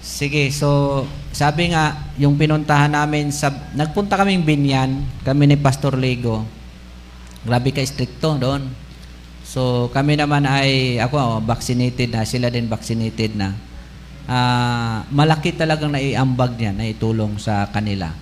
Sige, 0.00 0.48
so 0.48 1.04
sabi 1.36 1.70
nga, 1.70 2.10
yung 2.16 2.40
pinuntahan 2.40 2.88
namin 2.88 3.28
sa, 3.28 3.52
nagpunta 3.76 4.16
kaming 4.16 4.42
Binyan, 4.42 5.04
kami 5.22 5.44
ni 5.44 5.56
Pastor 5.60 5.94
Lego. 6.00 6.48
Grabe 7.44 7.70
ka 7.70 7.84
stricto 7.84 8.40
doon. 8.40 8.72
So 9.44 9.92
kami 9.92 10.16
naman 10.16 10.48
ay, 10.48 10.96
ako 10.96 11.44
vaccinated 11.44 12.16
na, 12.16 12.24
sila 12.24 12.48
din 12.48 12.66
vaccinated 12.72 13.36
na. 13.36 13.67
Ah, 14.28 15.08
malaki 15.08 15.56
talagang 15.56 15.88
naiambag 15.88 16.60
niya, 16.60 16.76
naitulong 16.76 17.40
sa 17.40 17.64
kanila. 17.72 18.12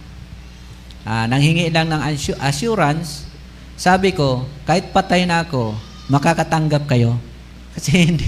Ah, 1.02 1.26
nanghingi 1.26 1.66
lang 1.74 1.90
ng 1.90 1.98
assu- 1.98 2.38
assurance, 2.38 3.26
sabi 3.74 4.14
ko, 4.14 4.46
kahit 4.62 4.94
patay 4.94 5.26
na 5.26 5.42
ako, 5.42 5.74
makakatanggap 6.06 6.86
kayo. 6.86 7.18
Kasi 7.74 8.06
hindi, 8.06 8.26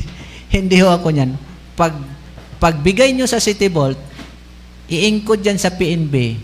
hindi 0.51 0.77
ho 0.83 0.91
ako 0.91 1.09
niyan. 1.15 1.39
Pag, 1.79 1.95
pagbigay 2.59 3.15
nyo 3.15 3.31
sa 3.31 3.39
City 3.39 3.71
Vault, 3.71 3.97
i-encode 4.91 5.47
dyan 5.47 5.59
sa 5.63 5.71
PNB, 5.71 6.35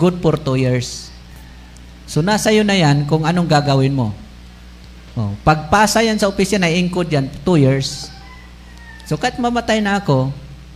good 0.00 0.16
for 0.24 0.40
two 0.40 0.56
years. 0.56 1.12
So, 2.08 2.24
nasa 2.24 2.48
iyo 2.48 2.64
na 2.64 2.72
yan 2.72 3.04
kung 3.04 3.28
anong 3.28 3.52
gagawin 3.52 3.92
mo. 3.92 4.16
Oh, 5.12 5.36
pagpasa 5.44 6.00
yan 6.00 6.16
sa 6.16 6.32
opisina, 6.32 6.72
i-encode 6.72 7.12
yan, 7.12 7.28
two 7.44 7.60
years. 7.60 8.08
So, 9.08 9.16
kahit 9.16 9.40
mamatay 9.40 9.80
na 9.80 10.04
ako, 10.04 10.28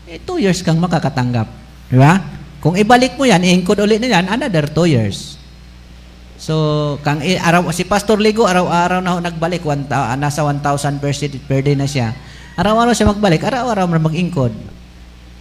eh, 0.09 0.17
two 0.17 0.41
years 0.41 0.65
kang 0.65 0.81
makakatanggap. 0.81 1.53
Di 1.93 2.01
ba? 2.01 2.17
Kung 2.65 2.81
ibalik 2.81 3.21
mo 3.21 3.29
yan, 3.29 3.45
i-encode 3.45 3.85
ulit 3.85 4.01
na 4.01 4.09
yan, 4.09 4.25
another 4.25 4.65
two 4.73 4.89
years. 4.89 5.37
So, 6.41 6.97
kang 7.05 7.21
araw 7.21 7.69
si 7.77 7.85
Pastor 7.85 8.17
Ligo 8.17 8.49
araw-araw 8.49 9.05
na 9.05 9.13
ho 9.13 9.19
nagbalik, 9.21 9.61
one, 9.69 9.85
ah, 9.93 10.17
nasa 10.17 10.41
1,000 10.41 10.97
per, 10.97 11.13
per 11.45 11.61
day 11.61 11.77
na 11.77 11.85
siya. 11.85 12.17
Araw-araw 12.57 12.97
siya 12.97 13.13
magbalik, 13.13 13.45
araw-araw 13.45 13.85
na 13.85 14.01
mag-ingkod 14.01 14.57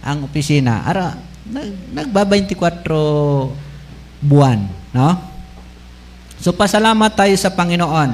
ang 0.04 0.28
opisina. 0.28 0.84
Ara 0.84 1.16
nag, 1.48 1.96
nagba 1.96 2.28
24 2.28 2.92
buwan, 4.20 4.68
no? 4.92 5.10
So 6.42 6.52
pasalamat 6.52 7.14
tayo 7.14 7.34
sa 7.38 7.54
Panginoon. 7.54 8.10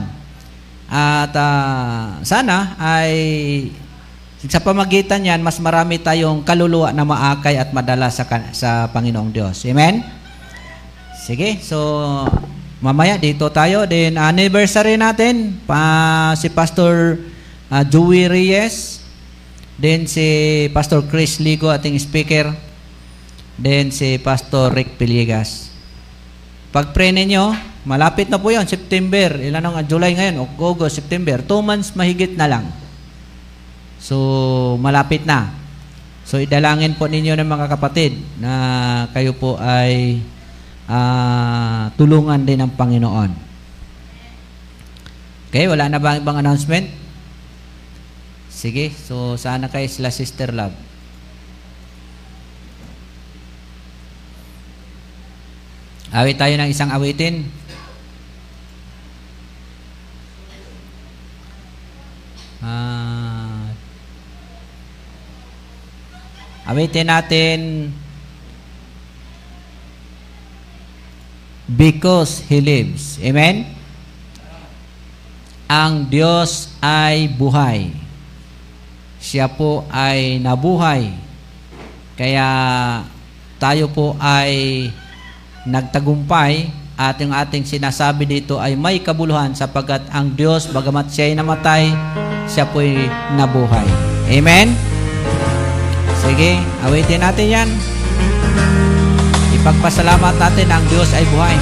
At 0.88 1.32
ah, 1.36 2.22
sana 2.24 2.78
ay 2.78 3.12
sa 4.46 4.62
pamagitan 4.62 5.18
niyan 5.26 5.42
mas 5.42 5.58
marami 5.58 5.98
tayong 5.98 6.46
kaluluwa 6.46 6.94
na 6.94 7.02
maakay 7.02 7.58
at 7.58 7.74
madala 7.74 8.06
sa 8.06 8.22
sa 8.54 8.86
Panginoong 8.94 9.34
Diyos. 9.34 9.66
Amen. 9.66 10.06
Sige, 11.18 11.58
so 11.58 11.76
mamaya 12.78 13.18
dito 13.18 13.50
tayo 13.50 13.82
din 13.90 14.14
anniversary 14.14 14.94
natin 14.94 15.58
pa 15.66 16.30
si 16.38 16.46
Pastor 16.54 17.18
uh, 17.66 17.82
Joey 17.82 18.30
Reyes, 18.30 19.02
then 19.74 20.06
si 20.06 20.70
Pastor 20.70 21.02
Chris 21.10 21.42
Ligo 21.42 21.74
ating 21.74 21.98
speaker, 21.98 22.54
then 23.58 23.90
si 23.90 24.22
Pastor 24.22 24.70
Rick 24.70 24.94
Piligas. 24.94 25.68
Pag 26.70 26.94
pray 26.94 27.10
ninyo, 27.10 27.58
malapit 27.88 28.30
na 28.30 28.38
po 28.38 28.54
yon 28.54 28.68
September. 28.68 29.34
Ilan 29.40 29.64
ang 29.64 29.82
July 29.88 30.14
ngayon? 30.14 30.46
August, 30.60 31.00
September. 31.00 31.40
Two 31.42 31.64
months 31.64 31.96
mahigit 31.96 32.36
na 32.36 32.46
lang. 32.46 32.64
So, 33.98 34.16
malapit 34.78 35.26
na. 35.26 35.52
So, 36.22 36.38
idalangin 36.38 36.96
po 36.96 37.10
ninyo 37.10 37.34
ng 37.34 37.48
mga 37.48 37.66
kapatid 37.76 38.18
na 38.38 38.52
kayo 39.12 39.34
po 39.34 39.58
ay 39.58 40.22
ah, 40.88 41.92
tulungan 41.94 42.42
din 42.42 42.64
ng 42.64 42.72
Panginoon. 42.74 43.30
Okay, 45.48 45.64
wala 45.64 45.88
na 45.88 46.00
ba 46.00 46.20
ibang 46.20 46.36
announcement? 46.36 46.88
Sige, 48.58 48.90
so 48.90 49.38
sana 49.38 49.70
kayo 49.70 49.86
sila 49.86 50.10
Sister 50.10 50.50
Love. 50.50 50.74
Awit 56.10 56.40
tayo 56.40 56.58
ng 56.58 56.66
isang 56.66 56.90
awitin. 56.90 57.46
Ah, 62.58 62.97
awitin 66.68 67.08
natin 67.08 67.58
because 71.64 72.44
He 72.44 72.60
lives. 72.60 73.16
Amen? 73.24 73.72
Ang 75.68 76.08
Diyos 76.08 76.72
ay 76.80 77.28
buhay. 77.28 77.92
Siya 79.20 79.48
po 79.48 79.84
ay 79.92 80.40
nabuhay. 80.40 81.12
Kaya 82.16 82.48
tayo 83.60 83.88
po 83.92 84.16
ay 84.16 84.88
nagtagumpay 85.68 86.72
at 86.98 87.14
yung 87.20 87.30
ating 87.30 87.62
sinasabi 87.62 88.24
dito 88.26 88.56
ay 88.58 88.74
may 88.74 88.98
kabuluhan 89.04 89.54
sapagkat 89.54 90.08
ang 90.10 90.32
Diyos, 90.34 90.66
bagamat 90.72 91.12
siya 91.12 91.30
ay 91.30 91.34
namatay, 91.36 91.84
siya 92.50 92.64
po 92.66 92.80
ay 92.80 93.06
nabuhay. 93.36 93.86
Amen? 94.32 94.97
Sige, 96.18 96.58
awitin 96.82 97.22
natin 97.22 97.46
yan. 97.46 97.68
Ipagpasalamat 99.58 100.34
natin 100.38 100.66
ang 100.70 100.84
Diyos 100.90 101.10
ay 101.14 101.22
buhay. 101.30 101.56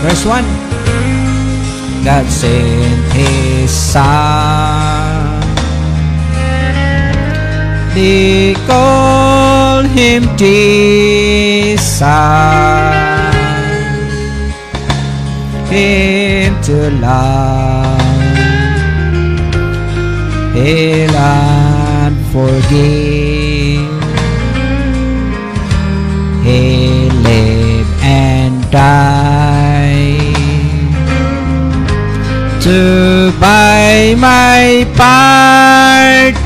Verse 0.00 0.24
1. 0.24 0.64
God 2.04 2.26
sent 2.28 3.00
His 3.16 3.72
Son. 3.72 5.40
They 7.96 8.52
call 8.68 9.88
Him 9.88 10.28
Jesus. 10.36 11.94
Him 15.72 16.52
to 16.68 16.90
love. 17.00 18.04
Heal 20.52 21.14
and 21.16 22.16
forgive. 22.34 23.13
He 26.44 27.08
live 27.24 27.88
and 28.02 28.70
die 28.70 30.34
to 32.60 33.32
buy 33.40 34.14
my 34.18 34.84
pardon. 34.94 36.44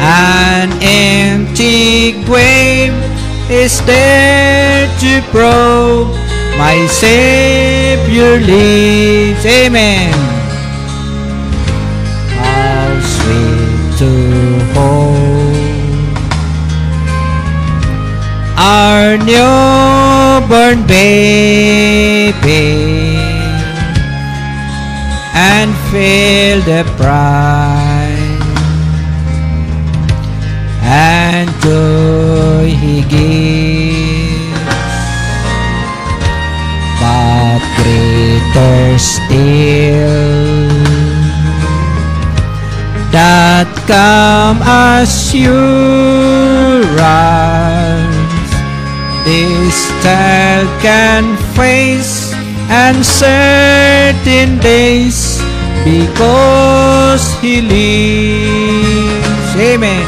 An 0.00 0.70
empty 0.82 2.12
grave 2.24 2.92
is 3.50 3.80
there 3.86 4.86
to 5.00 5.22
prove 5.30 6.08
my 6.58 6.86
Savior 6.90 8.38
lives. 8.40 9.46
Amen. 9.46 10.12
How 12.36 13.00
sweet 13.00 13.98
to 13.98 14.10
hold 14.74 15.21
our 18.62 19.18
newborn 19.18 20.86
baby 20.86 22.32
and 25.34 25.74
feel 25.90 26.58
the 26.70 26.84
pride. 26.96 28.38
And 30.84 31.50
joy 31.62 32.70
he 32.82 32.96
gives. 33.12 34.52
But 37.00 37.62
greater 37.78 38.98
still 38.98 40.22
that 43.10 43.68
come 43.90 44.58
assurance 44.86 45.62
this 49.24 49.88
child 50.02 50.68
can 50.82 51.36
face 51.54 52.32
uncertain 52.68 54.58
days 54.58 55.40
because 55.84 57.32
he 57.40 57.60
lives. 57.60 59.56
Amen. 59.56 60.06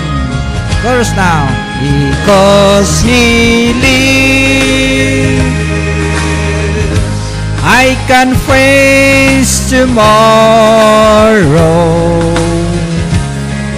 Chorus 0.82 1.14
now. 1.16 1.46
Because 1.84 3.02
he 3.02 3.74
lives, 3.74 5.42
I 7.62 7.94
can 8.06 8.34
face 8.48 9.68
tomorrow 9.68 10.00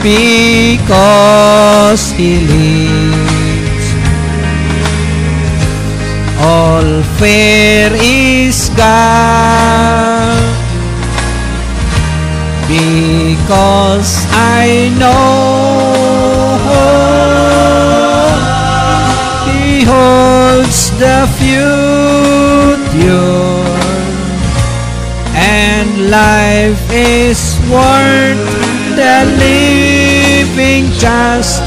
because 0.02 2.12
he 2.12 2.46
lives. 2.46 3.25
All 6.38 7.02
fear 7.18 7.90
is 7.94 8.68
gone 8.70 10.36
because 12.68 14.26
I 14.32 14.92
know 14.98 15.16
He 19.46 19.84
holds 19.84 20.90
the 20.98 21.26
future 21.38 21.76
and 25.34 26.10
life 26.10 26.82
is 26.92 27.58
worth 27.70 28.44
the 28.96 29.24
living 29.38 30.90
just 30.98 31.62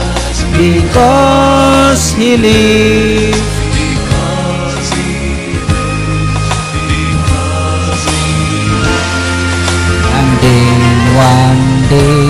because 0.57 2.11
He 2.13 2.37
lives. 2.37 3.58
One 11.19 11.63
day 11.91 12.29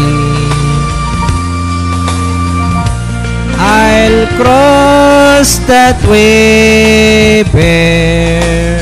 I'll 3.61 4.25
cross 4.39 5.49
that 5.71 5.97
way 6.09 7.43
bare 7.53 8.79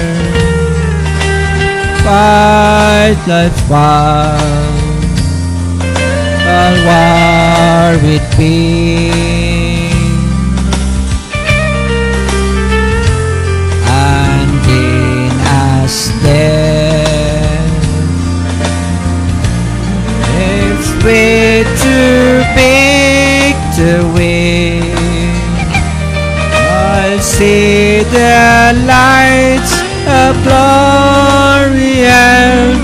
Fight 2.03 3.19
life's 3.27 3.63
war 3.71 4.37
I'll 6.59 6.77
war 6.87 7.91
with 8.03 8.25
pain 8.37 9.46
way 21.07 21.63
to 21.63 21.97
way. 24.13 24.81
I'll 26.91 27.21
see 27.21 28.03
the 28.17 28.73
lights 28.93 29.73
of 30.21 30.31
glory 30.43 31.95
and 32.03 32.75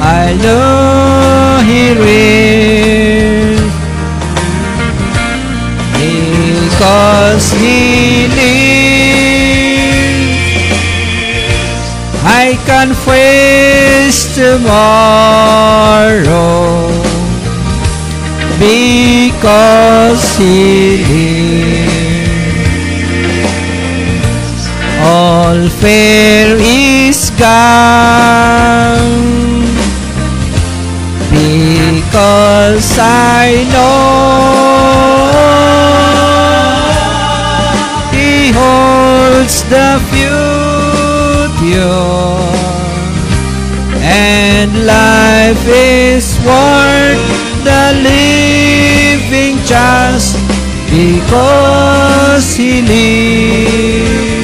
I 0.00 0.24
know 0.44 1.62
He 1.70 1.84
will. 2.02 3.62
Because 5.98 7.44
He 7.62 7.78
lives. 8.38 8.62
I 12.24 12.46
can 12.68 12.90
face 12.94 14.20
tomorrow 14.36 14.82
because 18.62 20.22
He 20.38 21.02
lives. 21.10 21.92
All 25.04 25.60
fear 25.80 26.56
is 26.60 27.30
gone 27.30 27.82
because 31.30 32.98
I 33.00 33.66
know 33.72 34.02
He 38.14 38.52
holds 38.60 39.56
the 39.74 39.90
future 40.12 40.52
and 44.04 44.70
life 44.86 45.66
is 45.66 46.38
worth 46.46 47.31
just 49.64 50.36
because 50.90 52.54
He 52.56 52.82
lives. 52.82 54.42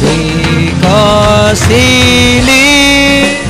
Because 0.00 1.62
He 1.64 2.40
lives. 2.40 3.44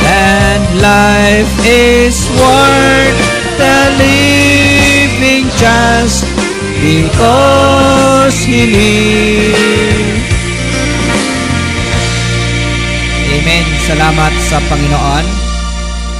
and 0.06 0.62
life 0.80 1.52
is 1.66 2.28
worth 2.40 3.20
the 3.58 3.78
living 3.98 5.46
just 5.58 6.33
because 6.84 8.36
He 8.44 8.68
lives. 8.68 10.20
Amen. 13.32 13.64
Salamat 13.88 14.32
sa 14.44 14.60
Panginoon. 14.68 15.26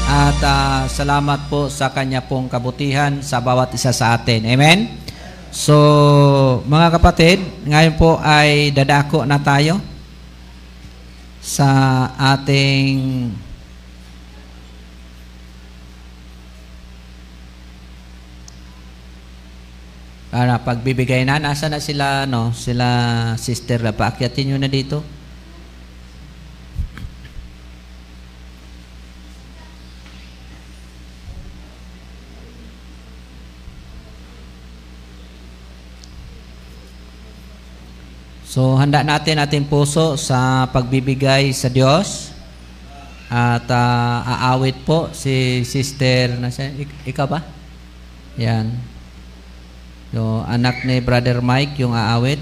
At 0.05 0.41
ah, 0.45 0.85
salamat 0.89 1.49
po 1.49 1.73
sa 1.73 1.89
Kanya 1.93 2.25
pong 2.25 2.49
kabutihan 2.49 3.21
sa 3.25 3.41
bawat 3.41 3.73
isa 3.77 3.93
sa 3.93 4.17
atin. 4.17 4.45
Amen. 4.45 5.01
So, 5.49 5.77
mga 6.69 6.99
kapatid, 7.01 7.39
ngayon 7.65 7.95
po 7.97 8.21
ay 8.21 8.69
dadako 8.75 9.25
na 9.25 9.41
tayo 9.41 9.81
sa 11.41 11.69
ating 12.37 13.31
Para 20.35 20.59
pagbibigay 20.59 21.23
na, 21.23 21.39
nasa 21.39 21.71
na 21.71 21.79
sila, 21.79 22.27
no? 22.27 22.51
Sila 22.51 22.89
sister 23.39 23.79
na 23.79 23.95
paakyatin 23.95 24.51
nyo 24.51 24.59
na 24.59 24.67
dito. 24.67 24.99
So, 38.43 38.75
handa 38.75 39.07
natin 39.07 39.39
ating 39.39 39.71
puso 39.71 40.19
sa 40.19 40.67
pagbibigay 40.75 41.55
sa 41.55 41.71
Diyos. 41.71 42.35
At 43.31 43.71
ah, 43.71 44.51
aawit 44.51 44.83
po 44.83 45.15
si 45.15 45.63
sister, 45.63 46.35
nasa, 46.43 46.75
ik- 46.75 47.07
ikaw 47.07 47.31
ba? 47.31 47.39
Yan. 48.35 48.94
So, 50.15 50.47
anak 50.47 50.87
ni 50.87 51.03
Brother 51.03 51.43
Mike, 51.43 51.83
yung 51.83 51.91
aawit. 51.91 52.39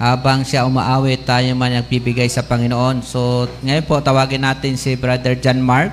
Habang 0.00 0.40
siya 0.40 0.64
umaawit, 0.64 1.28
tayo 1.28 1.52
man 1.52 1.68
nagbibigay 1.68 2.32
sa 2.32 2.40
Panginoon. 2.40 3.04
So, 3.04 3.44
ngayon 3.60 3.84
po, 3.84 4.00
tawagin 4.00 4.40
natin 4.40 4.80
si 4.80 4.96
Brother 4.96 5.36
John 5.36 5.60
Mark 5.60 5.92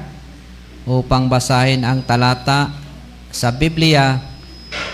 upang 0.87 1.27
basahin 1.27 1.83
ang 1.83 1.99
talata 1.99 2.71
sa 3.27 3.51
Biblia 3.51 4.23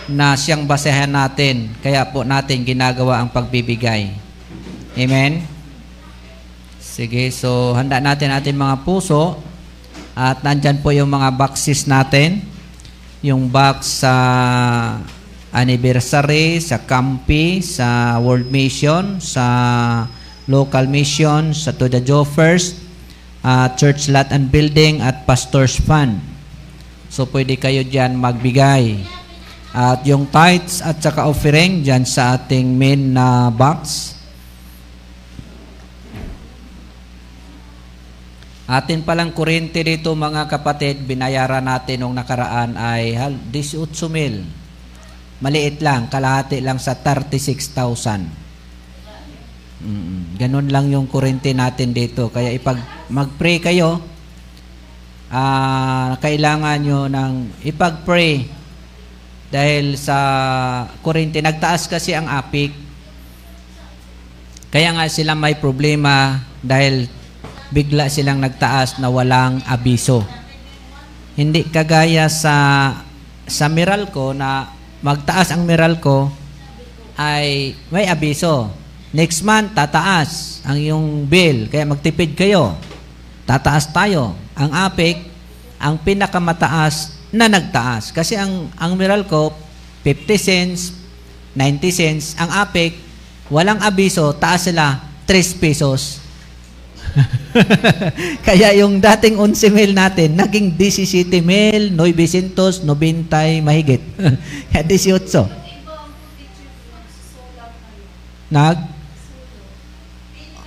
na 0.10 0.34
siyang 0.34 0.66
basehan 0.66 1.14
natin. 1.14 1.70
Kaya 1.86 2.02
po 2.10 2.26
natin 2.26 2.66
ginagawa 2.66 3.22
ang 3.22 3.30
pagbibigay. 3.30 4.10
Amen? 4.98 5.46
Sige, 6.82 7.30
so 7.30 7.78
handa 7.78 8.02
natin 8.02 8.34
ating 8.34 8.58
mga 8.58 8.82
puso 8.82 9.38
at 10.18 10.42
nandyan 10.42 10.82
po 10.82 10.90
yung 10.90 11.14
mga 11.14 11.30
boxes 11.30 11.86
natin. 11.86 12.51
Yung 13.22 13.54
box 13.54 14.02
sa 14.02 14.14
anniversary, 15.54 16.58
sa 16.58 16.82
Campi, 16.82 17.62
sa 17.62 18.18
World 18.18 18.50
Mission, 18.50 19.22
sa 19.22 19.46
local 20.50 20.90
mission, 20.90 21.54
sa 21.54 21.70
To 21.70 21.86
the 21.86 22.02
Joe 22.02 22.26
First, 22.26 22.82
uh, 23.46 23.70
Church 23.78 24.10
Lot 24.10 24.34
and 24.34 24.50
Building 24.50 25.06
at 25.06 25.30
Pastor's 25.30 25.78
Fund. 25.78 26.18
So 27.12 27.30
pwede 27.30 27.62
kayo 27.62 27.86
dyan 27.86 28.18
magbigay. 28.18 29.04
At 29.72 30.02
yung 30.04 30.28
tithes 30.28 30.82
at 30.82 31.00
saka 31.00 31.28
offering 31.28 31.86
dyan 31.86 32.04
sa 32.04 32.42
ating 32.42 32.74
main 32.74 33.14
na 33.14 33.54
box. 33.54 34.16
Atin 38.72 39.04
palang 39.04 39.36
kurente 39.36 39.84
dito 39.84 40.16
mga 40.16 40.48
kapatid, 40.48 41.04
binayaran 41.04 41.68
natin 41.68 42.08
nung 42.08 42.16
nakaraan 42.16 42.80
ay 42.80 43.20
hal- 43.20 43.44
18 43.52 44.08
mil. 44.08 44.48
Maliit 45.44 45.84
lang, 45.84 46.08
kalahati 46.08 46.64
lang 46.64 46.80
sa 46.80 46.96
36,000. 46.96 48.32
Mm, 49.84 50.40
ganun 50.40 50.72
lang 50.72 50.88
yung 50.88 51.04
kurente 51.12 51.52
natin 51.52 51.92
dito. 51.92 52.32
Kaya 52.32 52.48
ipag 52.56 52.80
mag-pray 53.12 53.60
kayo, 53.60 54.00
ah 55.28 56.16
kailangan 56.24 56.80
nyo 56.80 57.12
ng 57.12 57.34
ipag-pray 57.68 58.48
dahil 59.52 60.00
sa 60.00 60.18
kurente. 61.04 61.44
Nagtaas 61.44 61.92
kasi 61.92 62.16
ang 62.16 62.32
apik. 62.32 62.72
Kaya 64.72 64.96
nga 64.96 65.12
sila 65.12 65.36
may 65.36 65.60
problema 65.60 66.40
dahil 66.64 67.20
bigla 67.72 68.12
silang 68.12 68.44
nagtaas 68.44 69.00
na 69.00 69.08
walang 69.08 69.64
abiso. 69.66 70.28
Hindi 71.40 71.64
kagaya 71.72 72.28
sa 72.28 72.56
sa 73.48 73.66
Meralco 73.72 74.36
na 74.36 74.72
magtaas 75.02 75.52
ang 75.52 75.64
Meralco 75.64 76.32
ay 77.16 77.76
may 77.90 78.08
abiso. 78.08 78.72
Next 79.12 79.44
month, 79.44 79.76
tataas 79.76 80.64
ang 80.64 80.80
iyong 80.80 81.28
bill. 81.28 81.68
Kaya 81.68 81.84
magtipid 81.84 82.32
kayo. 82.36 82.80
Tataas 83.44 83.92
tayo. 83.92 84.40
Ang 84.56 84.72
APEC, 84.72 85.28
ang 85.76 86.00
pinakamataas 86.00 87.20
na 87.36 87.52
nagtaas. 87.52 88.16
Kasi 88.16 88.40
ang, 88.40 88.72
ang 88.80 88.96
Meralco, 88.96 89.52
50 90.08 90.40
cents, 90.40 90.96
90 91.60 91.92
cents. 91.92 92.26
Ang 92.40 92.50
APEC, 92.56 92.96
walang 93.52 93.84
abiso, 93.84 94.32
taas 94.32 94.72
sila 94.72 95.04
3 95.28 95.60
pesos. 95.60 96.24
Kaya 98.48 98.72
yung 98.80 99.04
dating 99.04 99.36
11 99.36 99.72
mil 99.72 99.92
natin, 99.92 100.36
naging 100.40 100.76
17 100.76 101.44
mil, 101.44 101.92
990 101.96 102.86
mahigit. 103.64 104.02
Kaya 104.72 104.84
18. 104.84 105.28
Nag? 108.52 108.78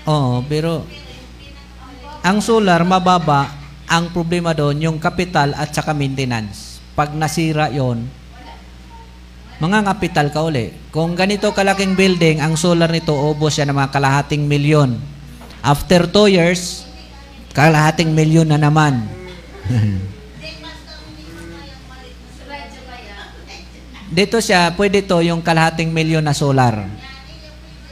Oo, 0.05 0.45
pero 0.45 0.85
ang 2.25 2.41
solar 2.41 2.81
mababa, 2.85 3.53
ang 3.85 4.09
problema 4.13 4.57
doon 4.57 4.81
yung 4.81 4.97
capital 4.97 5.53
at 5.57 5.73
saka 5.73 5.93
maintenance. 5.93 6.81
Pag 6.97 7.13
nasira 7.13 7.69
yon, 7.69 8.09
mga 9.61 9.85
kapital 9.85 10.29
ka 10.33 10.41
uli. 10.45 10.73
Kung 10.89 11.15
ganito 11.17 11.53
kalaking 11.53 11.97
building, 11.97 12.41
ang 12.41 12.57
solar 12.57 12.89
nito 12.89 13.13
ubos 13.13 13.57
yan 13.57 13.71
ng 13.73 13.77
mga 13.77 13.93
kalahating 13.93 14.45
milyon. 14.49 14.97
After 15.65 16.05
2 16.05 16.29
years, 16.29 16.85
kalahating 17.57 18.13
milyon 18.13 18.53
na 18.53 18.61
naman. 18.61 19.01
Dito 24.13 24.37
siya, 24.45 24.77
pwede 24.77 25.01
to 25.01 25.25
yung 25.25 25.41
kalahating 25.41 25.89
milyon 25.89 26.21
na 26.21 26.37
solar. 26.37 26.85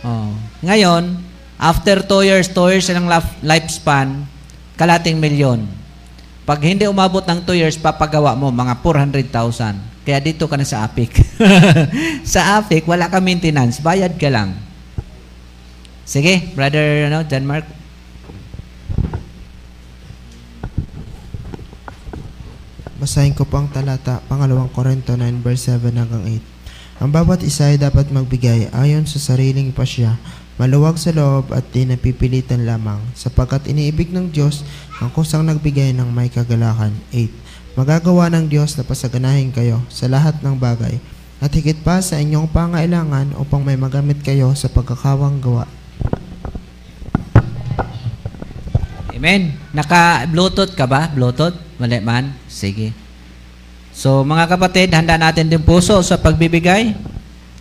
Oh. 0.04 0.36
Ngayon, 0.60 1.16
after 1.56 2.04
2 2.04 2.28
years, 2.28 2.52
2 2.52 2.76
years 2.76 2.92
ng 2.92 3.08
lifespan, 3.40 4.28
kalating 4.76 5.16
milyon. 5.16 5.64
Pag 6.44 6.60
hindi 6.60 6.84
umabot 6.84 7.24
ng 7.24 7.40
2 7.40 7.56
years, 7.56 7.80
papagawa 7.80 8.36
mo 8.36 8.52
mga 8.52 8.84
400,000. 8.84 10.04
Kaya 10.04 10.18
dito 10.20 10.44
ka 10.44 10.60
na 10.60 10.66
sa 10.68 10.84
APIC. 10.84 11.24
sa 12.36 12.60
APIC, 12.60 12.84
wala 12.84 13.08
ka 13.08 13.16
maintenance. 13.22 13.80
Bayad 13.80 14.18
ka 14.20 14.28
lang. 14.28 14.71
Sige, 16.02 16.50
brother 16.58 17.06
ano, 17.06 17.22
John 17.30 17.46
Mark. 17.46 17.62
Basahin 22.98 23.34
ko 23.34 23.46
po 23.46 23.58
ang 23.62 23.70
talata, 23.70 24.22
pangalawang 24.26 24.70
Korinto 24.70 25.14
9 25.14 25.42
verse 25.42 25.70
7 25.70 25.94
hanggang 25.94 26.26
8. 26.26 27.02
Ang 27.02 27.10
bawat 27.10 27.42
isa 27.42 27.70
ay 27.70 27.78
dapat 27.78 28.10
magbigay 28.14 28.70
ayon 28.70 29.06
sa 29.10 29.18
sariling 29.18 29.74
pasya, 29.74 30.18
maluwag 30.54 30.98
sa 30.98 31.10
loob 31.10 31.50
at 31.50 31.66
di 31.74 31.82
napipilitan 31.82 32.62
lamang, 32.62 33.02
sapagkat 33.18 33.66
iniibig 33.66 34.14
ng 34.14 34.30
Diyos 34.30 34.62
ang 35.02 35.10
kusang 35.10 35.42
nagbigay 35.46 35.90
ng 35.98 36.14
may 36.14 36.30
kagalakan. 36.30 36.94
8. 37.10 37.74
Magagawa 37.74 38.30
ng 38.30 38.46
Diyos 38.46 38.78
na 38.78 38.86
pasaganahin 38.86 39.50
kayo 39.50 39.82
sa 39.90 40.06
lahat 40.06 40.38
ng 40.38 40.54
bagay, 40.54 41.02
at 41.42 41.50
higit 41.50 41.82
pa 41.82 41.98
sa 41.98 42.22
inyong 42.22 42.46
pangailangan 42.54 43.34
upang 43.34 43.66
may 43.66 43.74
magamit 43.74 44.22
kayo 44.22 44.54
sa 44.54 44.70
pagkakawang 44.70 45.42
gawa. 45.42 45.66
Amen. 49.22 49.54
Naka-Bluetooth 49.70 50.74
ka 50.74 50.82
ba? 50.82 51.06
Bluetooth? 51.06 51.54
Mali 51.78 52.02
man? 52.02 52.34
Sige. 52.50 52.90
So, 53.94 54.26
mga 54.26 54.50
kapatid, 54.50 54.90
handa 54.90 55.14
natin 55.14 55.46
din 55.46 55.62
puso 55.62 55.94
sa 56.02 56.18
pagbibigay. 56.18 56.90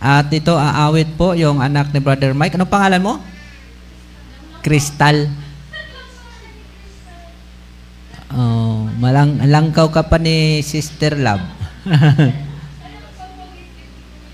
At 0.02 0.26
ito, 0.34 0.58
aawit 0.58 1.14
po 1.14 1.38
yung 1.38 1.62
anak 1.62 1.94
ni 1.94 2.02
Brother 2.02 2.34
Mike. 2.34 2.58
Anong 2.58 2.66
pangalan 2.66 2.98
mo? 2.98 3.14
Crystal. 4.58 5.30
Oh, 8.34 8.90
malang 8.98 9.38
langkaw 9.46 9.86
ka 9.86 10.02
pa 10.02 10.18
ni 10.18 10.66
Sister 10.66 11.14
Love. 11.14 11.46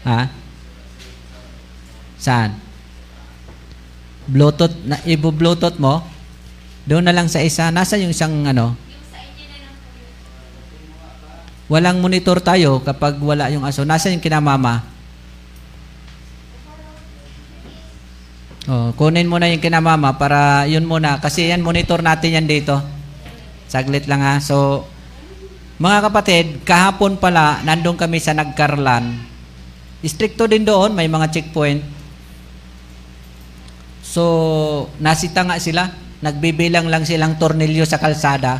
ha? 0.08 0.32
Saan? 2.16 2.56
Bluetooth, 4.24 4.72
na, 4.88 4.96
ibo-bluetooth 5.04 5.76
mo? 5.76 6.16
Doon 6.88 7.04
na 7.04 7.12
lang 7.12 7.28
sa 7.28 7.44
isa. 7.44 7.68
Nasa 7.68 8.00
yung 8.00 8.16
isang 8.16 8.48
ano? 8.48 8.72
Walang 11.68 12.00
monitor 12.00 12.40
tayo 12.40 12.80
kapag 12.80 13.20
wala 13.20 13.52
yung 13.52 13.68
aso. 13.68 13.84
Nasa 13.84 14.08
yung 14.08 14.24
kinamama? 14.24 14.88
Oh, 18.68 18.96
kunin 18.96 19.28
mo 19.28 19.36
na 19.36 19.52
yung 19.52 19.60
kinamama 19.60 20.16
para 20.16 20.64
yun 20.64 20.88
muna. 20.88 21.20
Kasi 21.20 21.52
yan, 21.52 21.60
monitor 21.60 22.00
natin 22.00 22.40
yan 22.40 22.48
dito. 22.48 22.80
Saglit 23.68 24.08
lang 24.08 24.24
ha. 24.24 24.40
So, 24.40 24.88
mga 25.76 26.08
kapatid, 26.08 26.64
kahapon 26.64 27.20
pala, 27.20 27.60
nandun 27.68 28.00
kami 28.00 28.16
sa 28.16 28.32
Nagkarlan. 28.32 29.12
Stricto 30.08 30.48
din 30.48 30.64
doon, 30.64 30.96
may 30.96 31.04
mga 31.04 31.28
checkpoint. 31.28 31.84
So, 34.00 34.88
nasita 35.04 35.44
nga 35.44 35.60
sila. 35.60 36.07
Nagbibilang 36.18 36.90
lang 36.90 37.06
silang 37.06 37.38
tornilyo 37.38 37.86
sa 37.86 38.02
kalsada. 38.02 38.58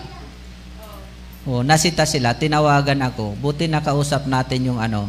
Oh, 1.48 1.64
nasita 1.64 2.04
sila, 2.04 2.36
tinawagan 2.36 3.00
ako. 3.02 3.34
Buti 3.40 3.66
nakausap 3.66 4.28
natin 4.28 4.68
yung 4.68 4.78
ano. 4.78 5.09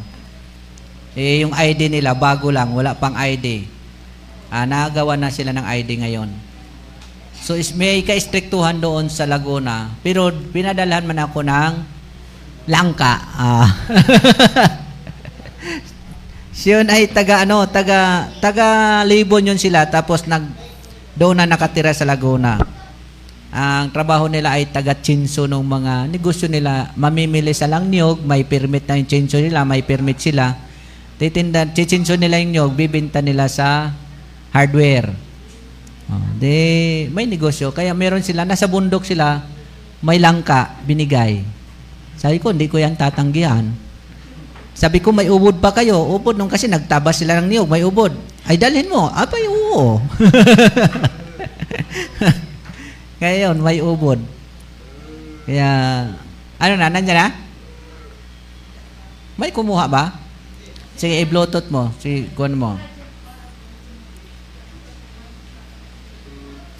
Eh, 1.14 1.44
yung 1.44 1.52
ID 1.52 1.92
nila, 1.92 2.16
bago 2.16 2.48
lang, 2.50 2.72
wala 2.72 2.96
pang 2.96 3.14
ID. 3.18 3.68
Ah, 4.50 4.66
nagawa 4.66 5.20
na 5.20 5.30
sila 5.30 5.52
ng 5.54 5.66
ID 5.68 5.90
ngayon. 6.06 6.30
So, 7.44 7.60
is, 7.60 7.76
may 7.76 8.02
ka-strictuhan 8.02 8.80
doon 8.80 9.12
sa 9.12 9.28
Laguna. 9.28 9.94
Pero, 10.02 10.32
pinadalhan 10.32 11.06
man 11.06 11.20
ako 11.22 11.44
ng 11.44 11.74
langka. 12.70 13.14
Ah. 13.36 13.70
Siyon 16.60 16.92
ay 16.92 17.08
taga 17.08 17.48
ano, 17.48 17.64
taga 17.72 18.28
taga 18.44 19.00
Libon 19.08 19.48
yun 19.48 19.56
sila 19.56 19.88
tapos 19.88 20.28
nag 20.28 20.44
doon 21.20 21.44
na 21.44 21.44
nakatira 21.44 21.92
sa 21.92 22.08
Laguna. 22.08 22.56
Ang 23.52 23.92
trabaho 23.92 24.32
nila 24.32 24.56
ay 24.56 24.72
taga 24.72 24.96
chinso 24.96 25.52
ng 25.52 25.60
mga 25.60 26.08
negosyo 26.08 26.48
nila. 26.48 26.96
Mamimili 26.96 27.52
sa 27.52 27.68
lang 27.68 27.92
niyog, 27.92 28.24
may 28.24 28.48
permit 28.48 28.88
na 28.88 28.96
yung 28.96 29.10
chinso 29.10 29.36
nila, 29.36 29.68
may 29.68 29.84
permit 29.84 30.24
sila. 30.24 30.56
Titinda, 31.20 31.68
chichinso 31.76 32.16
nila 32.16 32.40
yung 32.40 32.56
niyog, 32.56 32.72
bibinta 32.72 33.20
nila 33.20 33.52
sa 33.52 33.92
hardware. 34.56 35.12
Oh, 36.08 36.24
de, 36.40 37.12
may 37.12 37.28
negosyo. 37.28 37.76
Kaya 37.76 37.92
meron 37.92 38.24
sila, 38.24 38.48
nasa 38.48 38.72
bundok 38.72 39.04
sila, 39.04 39.44
may 40.00 40.24
langka, 40.24 40.80
binigay. 40.88 41.44
Sabi 42.16 42.40
ko, 42.40 42.56
hindi 42.56 42.72
ko 42.72 42.80
yan 42.80 42.96
tatanggihan. 42.96 43.68
Sabi 44.72 45.04
ko, 45.04 45.12
may 45.12 45.28
ubod 45.28 45.60
pa 45.60 45.76
kayo. 45.76 46.00
Ubod 46.16 46.40
nung 46.40 46.48
kasi 46.48 46.72
nagtabas 46.72 47.20
sila 47.20 47.44
ng 47.44 47.52
niyog, 47.52 47.68
may 47.68 47.84
ubod. 47.84 48.16
Ay, 48.48 48.56
dalhin 48.56 48.88
mo. 48.88 49.12
Abay, 49.12 49.44
oo. 49.70 49.96
Yun, 53.22 53.58
may 53.60 53.84
ubod. 53.84 54.20
Kaya, 55.50 55.70
ano 56.62 56.74
na, 56.78 56.94
nandyan 56.94 57.18
na? 57.18 57.28
May 59.40 59.50
kumuha 59.56 59.88
ba? 59.88 60.14
Sige, 61.00 61.16
i-bluetooth 61.24 61.72
mo. 61.72 61.90
Sige, 61.98 62.28
kuhan 62.36 62.54
mo. 62.54 62.76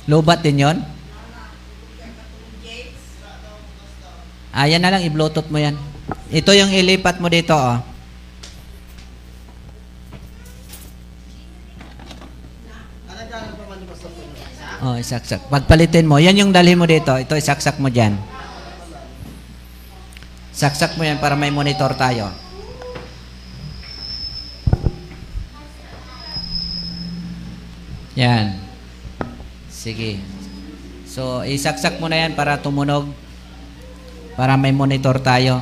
Lobat 0.10 0.44
din 0.44 0.62
yon? 0.62 0.78
Ah, 4.50 4.66
yan 4.68 4.82
na 4.82 4.92
lang, 4.92 5.06
i-bluetooth 5.06 5.48
mo 5.48 5.62
yan. 5.62 5.78
Ito 6.30 6.52
yung 6.54 6.74
ilipat 6.74 7.22
mo 7.22 7.30
dito, 7.30 7.54
oh. 7.54 7.89
Oh, 14.80 14.96
isaksak. 14.96 15.52
Pagpalitin 15.52 16.08
mo, 16.08 16.24
yan 16.24 16.40
yung 16.40 16.56
dalhin 16.56 16.80
mo 16.80 16.88
dito. 16.88 17.12
Ito, 17.12 17.36
isaksak 17.36 17.84
mo 17.84 17.92
dyan. 17.92 18.16
Saksak 20.56 20.96
mo 20.96 21.04
yan 21.04 21.20
para 21.20 21.36
may 21.36 21.52
monitor 21.52 21.92
tayo. 22.00 22.32
Yan. 28.16 28.56
Sige. 29.68 30.24
So, 31.08 31.44
isaksak 31.44 32.00
mo 32.00 32.08
na 32.08 32.24
yan 32.24 32.40
para 32.40 32.56
tumunog. 32.60 33.12
Para 34.40 34.56
may 34.56 34.72
monitor 34.72 35.20
tayo. 35.20 35.60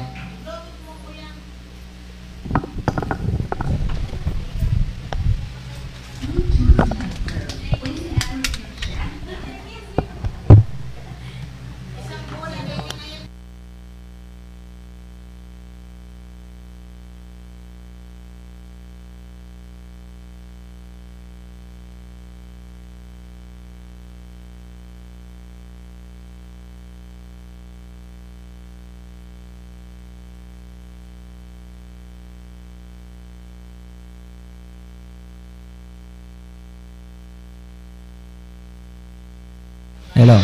Hello. 40.16 40.40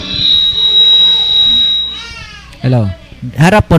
Hello. 2.60 2.82
Harap 3.40 3.64
po. 3.72 3.76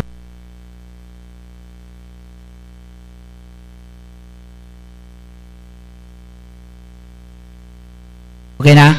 Okay 8.57 8.73
na? 8.73 8.97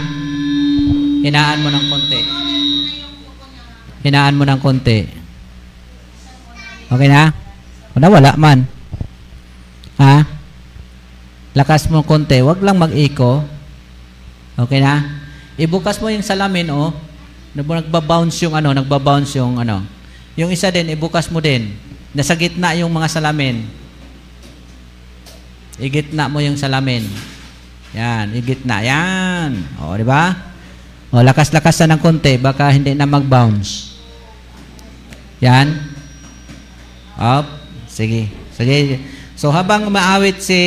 Hinaan 1.26 1.66
mo 1.66 1.74
ng 1.74 1.86
konti. 1.90 2.22
Hinaan 4.06 4.38
mo 4.38 4.46
ng 4.46 4.62
konti. 4.62 5.00
Okay 6.86 7.10
na? 7.10 7.34
O 7.94 7.98
nawala 7.98 8.38
man. 8.38 8.70
Ha? 9.98 10.22
Lakas 11.58 11.90
mo 11.90 12.06
konti. 12.06 12.46
Huwag 12.46 12.62
lang 12.62 12.78
mag-echo. 12.78 13.42
Okay 14.54 14.86
na? 14.86 15.25
Ibukas 15.56 16.04
mo 16.04 16.12
yung 16.12 16.24
salamin, 16.24 16.68
oh. 16.68 16.92
Nag- 17.56 17.88
Nagbabounce 17.88 18.44
yung 18.44 18.56
ano, 18.60 18.76
nagbabounce 18.76 19.40
yung 19.40 19.56
ano. 19.56 19.80
Yung 20.36 20.52
isa 20.52 20.68
din, 20.68 20.92
ibukas 20.92 21.32
mo 21.32 21.40
din. 21.40 21.72
Nasa 22.12 22.36
gitna 22.36 22.76
yung 22.76 22.92
mga 22.92 23.08
salamin. 23.08 23.64
Igitna 25.80 26.28
mo 26.28 26.44
yung 26.44 26.60
salamin. 26.60 27.08
Yan, 27.96 28.36
igitna. 28.36 28.84
Yan. 28.84 29.80
O, 29.80 29.96
di 29.96 30.04
ba? 30.04 30.36
O, 31.16 31.24
lakas-lakas 31.24 31.88
na 31.88 31.96
ng 31.96 32.04
konti, 32.04 32.36
baka 32.36 32.68
hindi 32.76 32.92
na 32.92 33.08
mag-bounce. 33.08 33.96
Yan. 35.40 35.72
Up. 37.16 37.48
Sige. 37.88 38.28
Sige. 38.52 39.00
So, 39.40 39.56
habang 39.56 39.88
maawit 39.88 40.44
si 40.44 40.60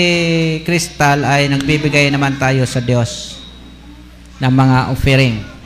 Crystal, 0.64 1.20
ay 1.28 1.52
nagbibigay 1.52 2.08
naman 2.08 2.40
tayo 2.40 2.64
sa 2.64 2.80
Diyos 2.80 3.37
ng 4.38 4.52
mga 4.54 4.94
offering. 4.94 5.58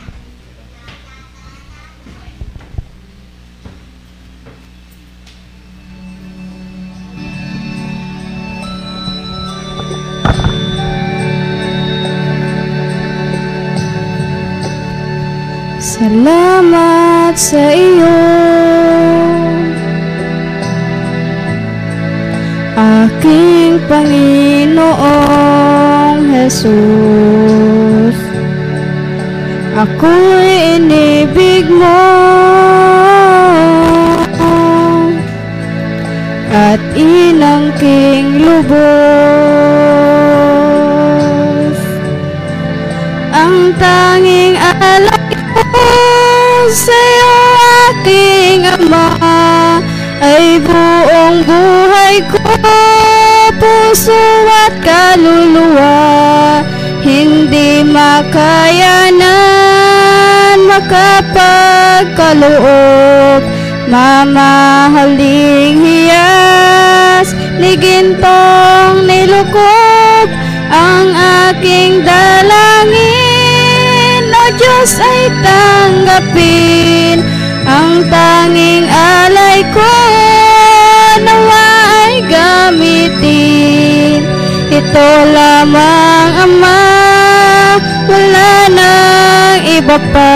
Salamat 15.83 17.35
sa 17.37 17.70
iyo 17.70 18.18
Aking 22.73 23.77
Panginoong 23.87 24.73
Jesus 26.33 27.51
Ako'y 29.83 30.78
inibig 30.78 31.66
mo. 31.66 32.07
At 36.55 36.78
inangking 36.95 38.47
lubos. 38.47 38.78
Ang 43.35 43.74
tanging 43.74 44.55
alay 44.55 45.35
ko 45.51 45.66
sa'yo 46.70 47.35
aking 47.91 48.62
ama 48.62 49.11
Ay 50.22 50.62
buong 50.62 51.43
buhay 51.43 52.22
ko 52.30 52.39
Puso 53.59 54.22
at 54.47 54.78
kaluluwa. 54.78 56.62
Hindi 57.03 57.83
makayanan 60.83 62.03
Makapagkaloob 62.03 63.43
Mamahaling 63.93 65.76
hiyas 65.83 67.35
Ni 67.61 67.76
gintong 67.76 69.07
nilukob 69.07 70.28
Ang 70.72 71.12
aking 71.53 72.01
dalangin. 72.01 73.03
O 74.33 74.45
Diyos 74.57 74.97
ay 74.97 75.28
tanggapin 75.45 77.20
Ang 77.68 78.09
tanging 78.09 78.89
alay 78.89 79.61
ko 79.70 79.95
Nawa 81.22 81.68
ay 82.09 82.24
gamitin. 82.26 84.24
Ito 84.72 85.09
lamang 85.28 86.33
Ama 86.49 86.80
Wala 88.09 88.66
nang 88.72 89.51
iba 89.83 89.99
pa 90.14 90.30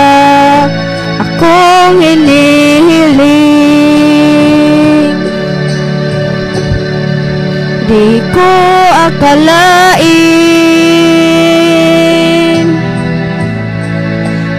Akong 1.16 1.97
hinihiling. 2.03 3.24
Di 7.86 8.18
ko 8.34 8.51
akalain 9.07 10.26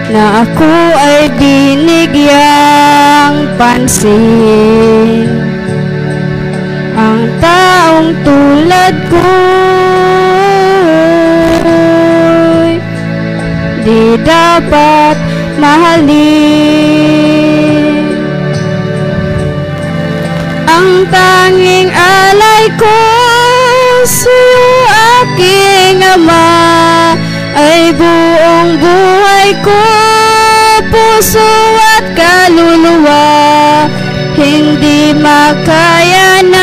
Na 0.08 0.40
ako 0.42 0.72
ay 0.96 1.28
binigyang 1.36 3.36
pansin. 3.60 5.28
Ang 6.96 7.28
taong 7.38 8.10
tulad 8.24 8.96
ko 9.12 9.67
dapat 14.24 15.16
mahalin. 15.58 17.18
Ang 20.68 21.08
tanging 21.10 21.90
alay 21.90 22.70
ko 22.78 22.98
sa'yo 24.06 24.68
aking 25.22 25.98
ama 26.00 26.48
Ay 27.58 27.90
buong 27.92 28.78
buhay 28.78 29.50
ko 29.66 29.82
Puso 30.88 31.44
at 31.98 32.06
kaluluwa. 32.16 33.28
Hindi 34.38 35.10
makayanan 35.18 36.54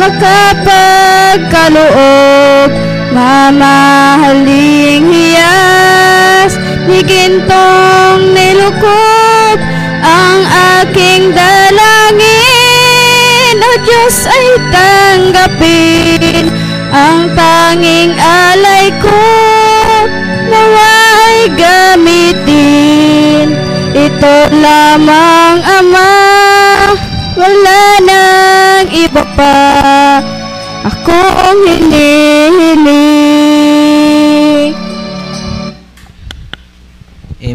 Makapagkaloob 0.00 2.72
Mamahaling 3.12 5.04
hiyas 5.12 5.92
Ni 5.92 6.01
gintong 7.04 8.34
nilukob 8.34 9.58
Ang 10.02 10.42
aking 10.82 11.30
dalangin. 11.34 12.22
O 13.62 13.70
Diyos 13.86 14.26
ay 14.26 14.46
tanggapin 14.74 16.50
Ang 16.92 17.32
tanging 17.32 18.12
alay 18.18 18.92
ko. 19.00 19.22
Nawa 20.52 20.92
ay 21.30 21.48
gamitin. 21.56 23.46
Ito 23.96 24.52
lamang 24.52 25.64
Ama. 25.64 26.12
Wala 27.32 27.96
nang 28.04 28.92
iba 28.92 29.24
pa. 29.32 30.20
Akong 30.84 31.64
hinihiling 31.64 33.11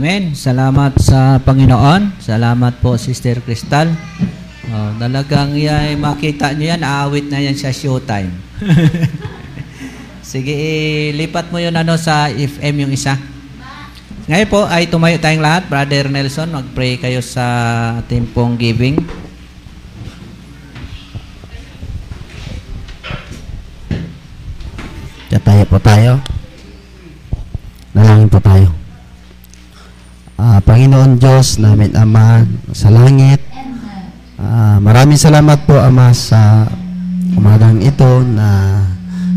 Amen. 0.07 0.31
Salamat 0.39 1.03
sa 1.03 1.35
Panginoon. 1.35 2.23
Salamat 2.23 2.79
po, 2.79 2.95
Sister 2.95 3.43
Crystal. 3.43 3.91
Oh, 4.71 4.95
talagang 4.95 5.51
yan, 5.51 5.99
makita 5.99 6.55
nyo 6.55 6.63
yan, 6.63 6.79
aawit 6.79 7.27
na 7.27 7.43
yan 7.43 7.59
sa 7.59 7.75
showtime. 7.75 8.31
Sige, 10.31 10.55
lipat 11.11 11.51
mo 11.51 11.59
yun 11.59 11.75
ano 11.75 11.99
sa 11.99 12.31
FM 12.31 12.87
yung 12.87 12.95
isa. 12.95 13.19
Ngayon 14.31 14.47
po 14.47 14.63
ay 14.63 14.87
tumayo 14.87 15.19
tayong 15.19 15.43
lahat. 15.43 15.67
Brother 15.67 16.07
Nelson, 16.07 16.55
mag-pray 16.55 16.95
kayo 16.95 17.19
sa 17.19 17.43
ating 17.99 18.31
pong 18.31 18.55
giving. 18.55 18.95
Tataya 25.27 25.67
po 25.67 25.75
tayo. 25.83 26.23
Nalangin 27.91 28.31
po 28.31 28.39
tayo. 28.39 28.76
Panginoon 30.87 31.19
Diyos 31.19 31.59
namin 31.59 31.91
Ama 31.99 32.47
sa 32.71 32.87
langit, 32.87 33.43
ah, 34.39 34.79
maraming 34.79 35.19
salamat 35.19 35.67
po 35.67 35.75
Ama 35.75 36.15
sa 36.15 36.63
umagang 37.35 37.83
ito 37.83 38.23
na 38.23 38.79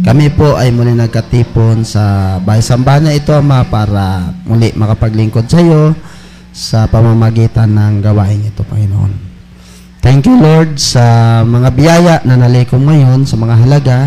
kami 0.06 0.30
po 0.30 0.54
ay 0.54 0.70
muli 0.70 0.94
nagkatipon 0.94 1.82
sa 1.82 2.38
bahay 2.38 2.62
sambanya 2.62 3.10
ito 3.10 3.34
Ama 3.34 3.66
para 3.66 4.30
muli 4.46 4.70
makapaglingkod 4.78 5.50
sa 5.50 5.58
iyo 5.58 5.90
sa 6.54 6.86
pamamagitan 6.86 7.66
ng 7.66 7.98
gawain 7.98 8.46
ito 8.46 8.62
Panginoon. 8.62 9.10
Thank 10.06 10.30
you 10.30 10.38
Lord 10.38 10.78
sa 10.78 11.42
mga 11.42 11.68
biyaya 11.74 12.14
na 12.22 12.38
nalikom 12.46 12.86
ngayon 12.86 13.26
sa 13.26 13.34
mga 13.34 13.54
halaga 13.58 13.98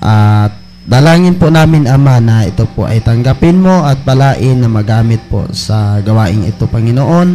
at 0.00 0.56
dalangin 0.86 1.38
po 1.38 1.48
namin 1.48 1.86
Ama 1.86 2.18
na 2.18 2.46
ito 2.46 2.66
po 2.70 2.86
ay 2.86 3.02
tanggapin 3.02 3.58
mo 3.58 3.86
at 3.86 4.02
palain 4.02 4.58
na 4.58 4.68
magamit 4.70 5.22
po 5.26 5.46
sa 5.54 6.02
gawaing 6.02 6.48
ito 6.48 6.66
Panginoon. 6.66 7.28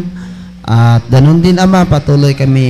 At 0.67 1.07
ganun 1.07 1.39
din 1.39 1.57
Ama, 1.57 1.87
patuloy 1.87 2.35
kami 2.35 2.69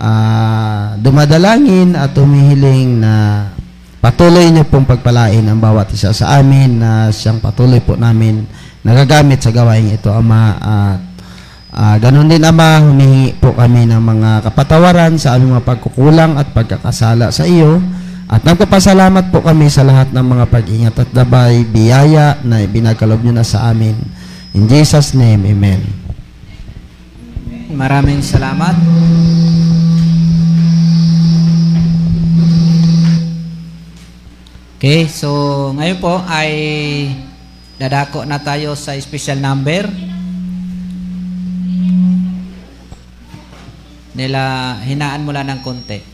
ah, 0.00 0.96
dumadalangin 0.96 1.92
at 1.94 2.16
humihiling 2.16 3.04
na 3.04 3.14
patuloy 4.00 4.48
niyo 4.52 4.68
pong 4.68 4.84
pagpalain 4.88 5.44
ang 5.44 5.60
bawat 5.60 5.92
isa 5.92 6.12
sa 6.12 6.40
amin 6.40 6.80
na 6.80 7.08
siyang 7.08 7.40
patuloy 7.40 7.80
po 7.80 7.96
namin 7.96 8.44
nagagamit 8.84 9.40
sa 9.40 9.48
gawaing 9.48 9.96
ito 9.96 10.12
Ama 10.12 10.44
at 10.60 11.00
Ah, 11.74 11.98
ganun 11.98 12.30
din 12.30 12.38
Ama, 12.38 12.86
humingi 12.86 13.34
po 13.42 13.50
kami 13.50 13.82
ng 13.90 13.98
mga 13.98 14.46
kapatawaran 14.46 15.18
sa 15.18 15.34
aming 15.34 15.58
mga 15.58 15.66
pagkukulang 15.66 16.38
at 16.38 16.54
pagkakasala 16.54 17.34
sa 17.34 17.50
iyo. 17.50 17.82
At 18.24 18.40
nagpapasalamat 18.40 19.28
po 19.28 19.44
kami 19.44 19.68
sa 19.68 19.84
lahat 19.84 20.08
ng 20.08 20.24
mga 20.24 20.44
pag-ingat 20.48 20.96
at 20.96 21.10
dabay, 21.12 21.60
biyaya 21.68 22.40
na 22.40 22.64
ibinagkalob 22.64 23.20
niyo 23.20 23.36
na 23.36 23.44
sa 23.44 23.68
amin. 23.68 23.96
In 24.56 24.64
Jesus' 24.64 25.12
name, 25.12 25.44
Amen. 25.44 25.82
Maraming 27.74 28.22
salamat. 28.22 28.78
Okay, 34.78 35.10
so 35.10 35.28
ngayon 35.74 35.98
po 35.98 36.22
ay 36.28 36.50
dadako 37.80 38.22
na 38.22 38.38
tayo 38.38 38.78
sa 38.78 38.94
special 39.00 39.42
number. 39.42 39.90
Nila, 44.14 44.76
hinaan 44.86 45.26
mo 45.26 45.34
lang 45.34 45.50
ng 45.50 45.60
konti. 45.66 46.13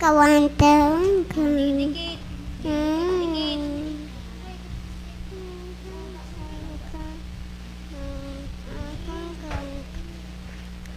Ang 0.00 0.16
kawantan 0.16 1.28
ka. 1.28 1.44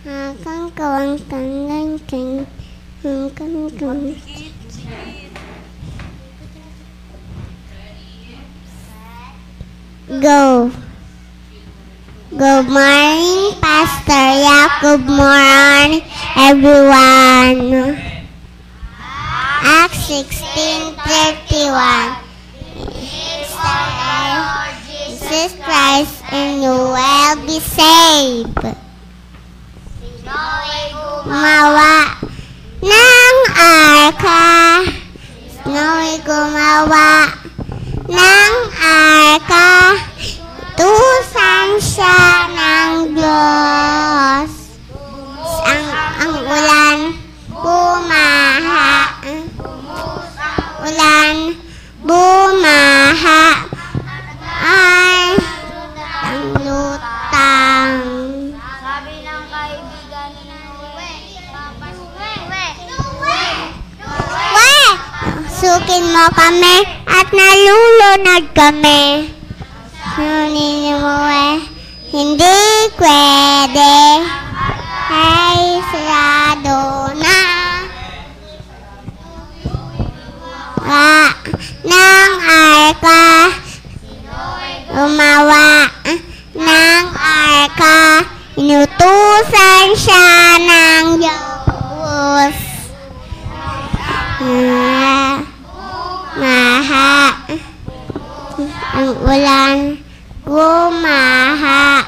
Akan 0.07 0.61
kawantan 0.71 1.47
lanting. 1.67 2.47
Akan 3.03 3.51
kawantan. 3.75 4.15
Go. 10.23 10.71
Good 12.31 12.67
morning, 12.71 13.51
Pastor. 13.59 14.27
Yeah, 14.39 14.71
good 14.79 15.03
morning, 15.11 16.07
everyone. 16.39 18.12
Acts 19.63 20.11
16:31. 20.11 22.19
It's 22.99 23.55
the 23.55 23.79
Lord 24.35 24.75
Jesus 24.91 25.55
Christ, 25.63 26.19
and 26.35 26.59
you 26.59 26.75
will 26.75 27.35
be 27.47 27.63
saved. 27.63 28.59
Gumawa 31.23 32.19
ng 32.83 33.35
arka. 33.55 34.83
Sino'y 35.47 36.19
gumawa 36.27 37.31
ng 38.11 38.53
arka. 38.83 39.95
Tusan 40.75 41.79
siya 41.79 42.51
ng 42.51 43.15
Diyos. 43.15 44.51
Ang, 45.63 45.87
ang 46.19 46.35
ulan 46.51 47.15
bumaha. 47.47 49.02
Ulan 50.83 51.55
bumaha. 52.03 53.71
Ay, 54.59 55.31
ang 56.27 56.59
lutang. 56.59 57.95
Sabi 58.83 59.23
ng 59.23 59.43
kaibigan 59.47 60.29
ni 60.35 60.43
Noe, 60.51 60.91
We! 64.59 64.83
Sukin 65.55 66.03
mo 66.11 66.27
kami 66.35 66.75
at 67.07 67.31
nalulunod 67.31 68.43
kami. 68.51 69.31
Sunin 70.19 70.99
mo 70.99 71.15
eh, 71.31 71.63
hindi 72.11 72.59
pwede. 72.99 74.19
Ay, 75.07 75.79
sarado 75.87 77.15
na. 77.15 77.52
Wa 80.83 81.31
ng 81.87 82.33
arka. 82.43 83.55
Umawa 84.91 85.87
ng 86.51 87.05
arka. 87.15 88.27
Inutusan 88.59 89.95
siya 89.95 90.59
ng 90.59 91.23
Diyos. 91.23 92.57
Ah, 94.43 95.39
Maha. 96.35 97.31
Ang 98.99 99.23
ulan 99.23 100.03
gumaha. 100.43 102.03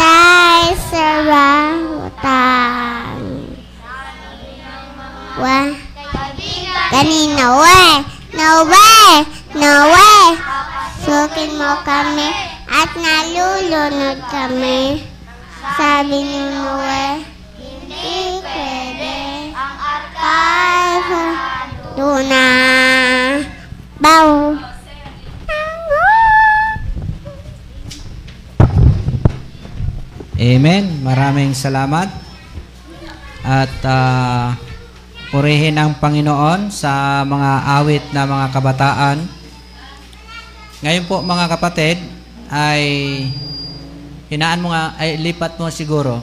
Tay 0.00 0.72
sarautan. 0.88 2.24
Wah. 5.36 5.75
Kanina, 6.96 7.60
we. 7.60 7.80
No 8.32 8.64
way. 8.64 9.12
No 9.52 9.74
way. 9.92 10.26
Sukin 11.04 11.60
mo 11.60 11.76
kami 11.84 12.24
at 12.72 12.88
nalulunod 12.96 14.16
kami. 14.32 15.04
Sabi 15.76 16.16
ni 16.24 16.40
Noe, 16.56 17.20
hindi 17.60 18.40
pwede. 18.40 19.16
Ang 19.52 19.76
arka. 19.76 20.40
Luna. 22.00 22.48
Bow. 24.00 24.56
Amen. 30.40 30.84
Maraming 31.04 31.52
salamat. 31.52 32.08
At 33.44 33.84
ah, 33.84 34.56
purihin 35.30 35.74
ang 35.74 35.98
Panginoon 35.98 36.70
sa 36.70 37.22
mga 37.26 37.50
awit 37.82 38.04
na 38.14 38.22
mga 38.28 38.46
kabataan. 38.54 39.18
Ngayon 40.84 41.08
po 41.10 41.24
mga 41.24 41.46
kapatid 41.50 41.98
ay 42.46 42.82
hinaan 44.30 44.62
mo 44.62 44.70
nga, 44.70 44.94
ay 44.98 45.18
lipat 45.18 45.58
mo 45.58 45.66
siguro. 45.70 46.22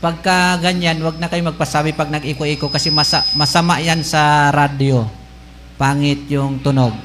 Pagka 0.00 0.56
ganyan, 0.58 0.96
wag 1.04 1.20
na 1.20 1.28
kayo 1.28 1.44
magpasabi 1.44 1.92
pag 1.92 2.08
nag-iko-iko 2.08 2.72
kasi 2.72 2.88
masa, 2.88 3.20
masama 3.36 3.78
yan 3.84 4.00
sa 4.00 4.48
radyo. 4.48 5.04
Pangit 5.76 6.24
yung 6.32 6.56
tunog. 6.64 6.96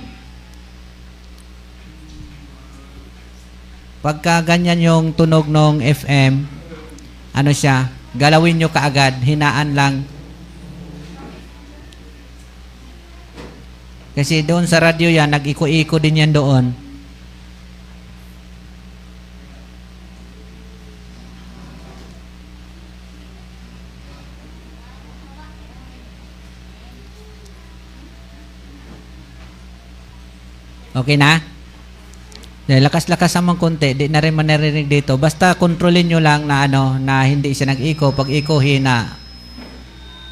Pagka 4.00 4.40
ganyan 4.46 4.80
yung 4.80 5.06
tunog 5.12 5.50
ng 5.50 5.82
FM, 5.82 6.46
ano 7.36 7.52
siya, 7.52 7.90
galawin 8.16 8.56
nyo 8.56 8.72
kaagad, 8.72 9.20
hinaan 9.26 9.76
lang. 9.76 10.15
Kasi 14.16 14.48
doon 14.48 14.64
sa 14.64 14.80
radyo 14.80 15.12
yan, 15.12 15.28
nag-iko-iko 15.28 16.00
din 16.00 16.24
yan 16.24 16.32
doon. 16.32 16.72
Okay 30.96 31.20
na? 31.20 31.44
Lakas-lakas 32.72 33.36
naman 33.36 33.60
konti, 33.60 33.94
di 33.94 34.08
na 34.08 34.24
rin 34.24 34.32
manarinig 34.32 34.88
dito. 34.88 35.20
Basta 35.20 35.60
kontrolin 35.60 36.08
nyo 36.08 36.24
lang 36.24 36.48
na 36.48 36.66
ano, 36.66 36.96
na 36.96 37.28
hindi 37.28 37.52
siya 37.52 37.76
nag-iko. 37.76 38.16
Pag 38.16 38.32
iko, 38.32 38.64
hina. 38.64 39.12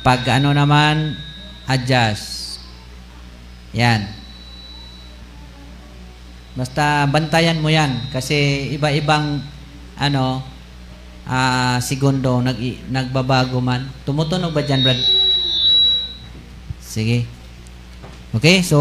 Pag 0.07 0.39
ano 0.39 0.55
naman, 0.55 1.19
adjust. 1.67 2.42
Yan. 3.73 4.05
Basta 6.53 7.09
bantayan 7.09 7.57
mo 7.57 7.73
yan 7.73 8.13
kasi 8.13 8.69
iba-ibang 8.77 9.41
ano 9.97 10.45
ah 11.25 11.81
segundo 11.81 12.39
nag 12.45 12.61
nagbabago 12.93 13.57
man. 13.57 13.89
Tumutunog 14.05 14.53
ba 14.53 14.61
diyan, 14.61 14.81
Brad? 14.85 15.01
Sige. 16.77 17.25
Okay, 18.33 18.61
so 18.61 18.77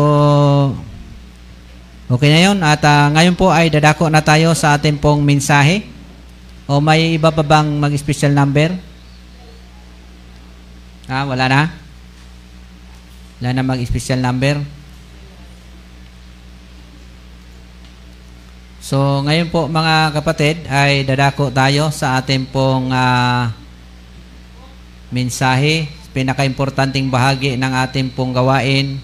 Okay 2.13 2.29
na 2.29 2.45
'yon 2.45 2.61
at 2.61 2.85
ah, 2.85 3.09
ngayon 3.09 3.33
po 3.33 3.49
ay 3.49 3.73
dadako 3.73 4.13
na 4.13 4.21
tayo 4.21 4.53
sa 4.53 4.77
ating 4.77 5.01
pong 5.01 5.25
mensahe. 5.25 5.89
O 6.69 6.77
may 6.77 7.17
iba 7.17 7.33
pa 7.33 7.41
bang 7.41 7.65
mag-special 7.81 8.37
number? 8.37 8.69
Ah, 11.09 11.25
wala 11.25 11.49
na? 11.49 11.63
Wala 13.41 13.57
na 13.57 13.65
mag-special 13.65 14.21
number? 14.21 14.61
So, 18.83 19.23
ngayon 19.23 19.47
po 19.55 19.71
mga 19.71 20.11
kapatid 20.11 20.67
ay 20.67 21.07
dadako 21.07 21.55
tayo 21.55 21.95
sa 21.95 22.19
ating 22.19 22.51
pong 22.51 22.91
ah, 22.91 23.55
mensahe. 25.15 25.87
Pinaka-importanting 26.11 27.07
bahagi 27.07 27.55
ng 27.55 27.73
ating 27.87 28.11
pong 28.11 28.35
gawain 28.35 28.99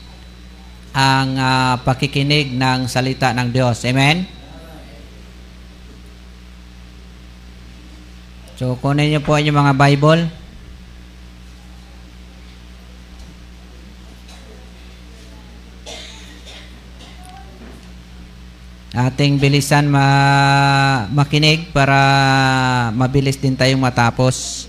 ang 0.90 1.28
ah, 1.38 1.78
pakikinig 1.86 2.58
ng 2.58 2.90
salita 2.90 3.30
ng 3.30 3.54
Diyos. 3.54 3.78
Amen? 3.86 4.26
So, 8.58 8.74
kunin 8.82 9.14
niyo 9.14 9.22
po 9.22 9.38
ang 9.38 9.46
mga 9.46 9.78
Bible. 9.78 10.26
Ating 18.98 19.38
bilisan 19.38 19.86
ma 19.86 20.06
makinig 21.14 21.70
para 21.70 22.00
mabilis 22.90 23.38
din 23.38 23.54
tayong 23.54 23.78
matapos. 23.78 24.66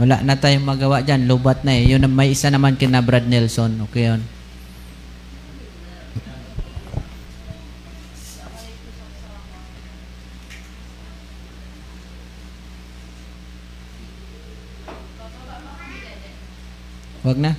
Wala 0.00 0.24
na 0.24 0.32
tayong 0.32 0.64
magawa 0.64 1.04
dyan. 1.04 1.28
Lubat 1.28 1.60
na 1.60 1.76
eh. 1.76 1.92
Yun, 1.92 2.08
may 2.08 2.32
isa 2.32 2.48
naman 2.48 2.80
kina 2.80 3.04
Brad 3.04 3.28
Nelson. 3.28 3.84
Okay 3.84 4.08
yun. 4.08 4.39
Wag 17.20 17.36
na. 17.36 17.52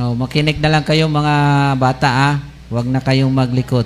Oh, 0.00 0.16
makinig 0.16 0.56
na 0.64 0.72
lang 0.72 0.84
kayo 0.84 1.04
mga 1.12 1.34
bata 1.76 2.08
ah. 2.08 2.34
Wag 2.72 2.88
na 2.88 3.04
kayong 3.04 3.28
maglikot. 3.28 3.84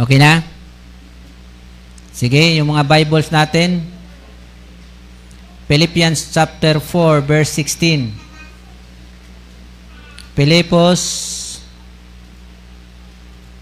Okay 0.00 0.16
na? 0.20 0.44
Sige, 2.12 2.60
yung 2.60 2.72
mga 2.72 2.84
Bibles 2.84 3.32
natin. 3.32 3.84
Philippians 5.64 6.36
chapter 6.36 6.76
4 6.76 7.24
verse 7.24 7.52
16. 7.56 8.29
Pilipos 10.40 11.60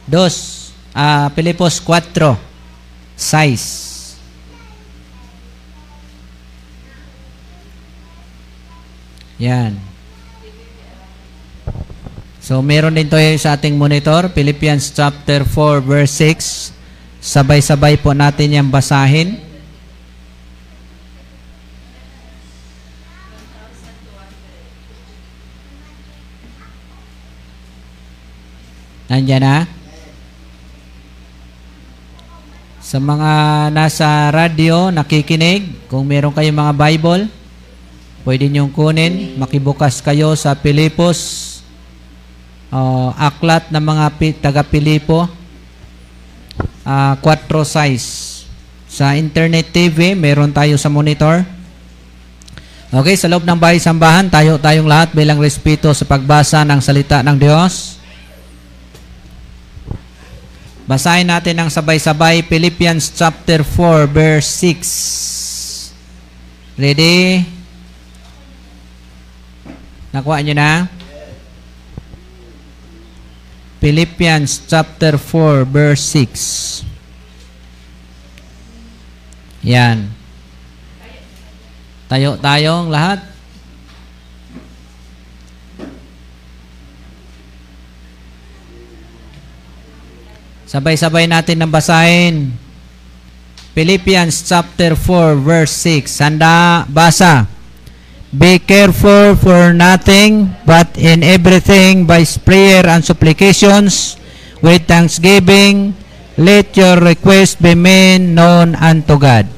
2, 0.06 0.14
ah 0.94 1.26
Pilipos 1.34 1.82
4, 1.82 2.38
6. 3.18 4.14
Yan. 9.42 9.74
So, 12.38 12.62
meron 12.62 12.94
din 12.94 13.10
tayo 13.10 13.26
sa 13.42 13.58
ating 13.58 13.74
monitor, 13.74 14.30
Philippians 14.30 14.94
chapter 14.94 15.42
4, 15.42 15.82
verse 15.82 16.14
6. 16.14 16.70
Sabay-sabay 17.18 17.98
po 17.98 18.14
natin 18.14 18.54
yung 18.54 18.70
basahin. 18.70 19.47
Nandiyan 29.08 29.40
na? 29.40 29.56
Sa 32.84 33.00
mga 33.00 33.32
nasa 33.72 34.28
radyo, 34.28 34.92
nakikinig, 34.92 35.88
kung 35.88 36.04
meron 36.04 36.32
kayong 36.32 36.56
mga 36.56 36.76
Bible, 36.76 37.22
pwede 38.28 38.52
niyong 38.52 38.68
kunin, 38.68 39.36
makibukas 39.40 40.04
kayo 40.04 40.36
sa 40.36 40.52
Pilipos, 40.52 41.60
uh, 42.68 43.12
aklat 43.16 43.72
ng 43.72 43.80
mga 43.80 44.04
pi, 44.20 44.28
taga-Pilipo, 44.36 45.28
uh, 46.84 47.14
4 47.16 47.64
size. 47.64 48.08
Sa 48.88 49.16
internet 49.16 49.72
TV, 49.72 50.16
meron 50.16 50.52
tayo 50.52 50.76
sa 50.80 50.88
monitor. 50.88 51.44
Okay, 52.88 53.20
sa 53.20 53.28
loob 53.28 53.44
ng 53.44 53.60
bahay 53.60 53.76
sambahan, 53.76 54.32
tayo 54.32 54.56
tayong 54.56 54.88
lahat 54.88 55.12
bilang 55.12 55.36
respeto 55.36 55.92
sa 55.92 56.08
pagbasa 56.08 56.64
ng 56.64 56.80
salita 56.80 57.20
ng 57.20 57.36
Diyos. 57.36 57.97
Basahin 60.88 61.28
natin 61.28 61.52
ng 61.52 61.68
sabay-sabay 61.68 62.40
Philippians 62.48 63.12
chapter 63.12 63.60
4 63.60 64.08
verse 64.08 64.48
6. 64.72 65.92
Ready? 66.80 67.44
Nakuha 70.08 70.40
nyo 70.40 70.56
na? 70.56 70.88
Philippians 73.84 74.64
chapter 74.64 75.20
4 75.20 75.68
verse 75.68 76.00
6. 76.80 76.80
Yan. 79.68 80.08
Tayo 82.08 82.40
tayong 82.40 82.88
lahat. 82.88 83.20
Sabay-sabay 90.68 91.24
natin 91.24 91.64
ng 91.64 91.72
basahin. 91.72 92.52
Philippians 93.72 94.44
chapter 94.44 94.92
4 94.92 95.40
verse 95.40 95.72
6. 95.80 96.20
Handa, 96.20 96.84
basa. 96.84 97.48
Be 98.28 98.60
careful 98.60 99.32
for 99.40 99.72
nothing, 99.72 100.52
but 100.68 100.92
in 101.00 101.24
everything 101.24 102.04
by 102.04 102.20
prayer 102.44 102.84
and 102.84 103.00
supplications 103.00 104.20
with 104.60 104.84
thanksgiving, 104.84 105.96
let 106.36 106.76
your 106.76 107.00
request 107.00 107.64
be 107.64 107.72
made 107.72 108.20
known 108.20 108.76
unto 108.76 109.16
God. 109.16 109.48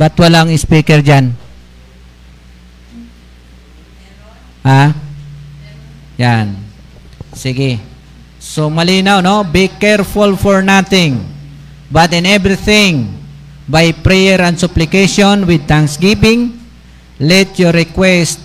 Ba't 0.00 0.16
walang 0.16 0.48
speaker 0.56 1.04
dyan? 1.04 1.36
Ha? 4.64 4.96
Yan. 6.16 6.56
Sige. 7.36 7.87
So 8.48 8.72
malinaw, 8.72 9.20
no? 9.20 9.44
Be 9.44 9.68
careful 9.68 10.32
for 10.40 10.64
nothing, 10.64 11.20
but 11.92 12.16
in 12.16 12.24
everything, 12.24 13.12
by 13.68 13.92
prayer 13.92 14.40
and 14.40 14.56
supplication 14.56 15.44
with 15.44 15.68
thanksgiving, 15.68 16.56
let 17.20 17.60
your 17.60 17.76
request 17.76 18.40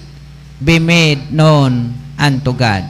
be 0.59 0.75
made 0.75 1.31
known 1.31 1.95
unto 2.19 2.51
God. 2.51 2.83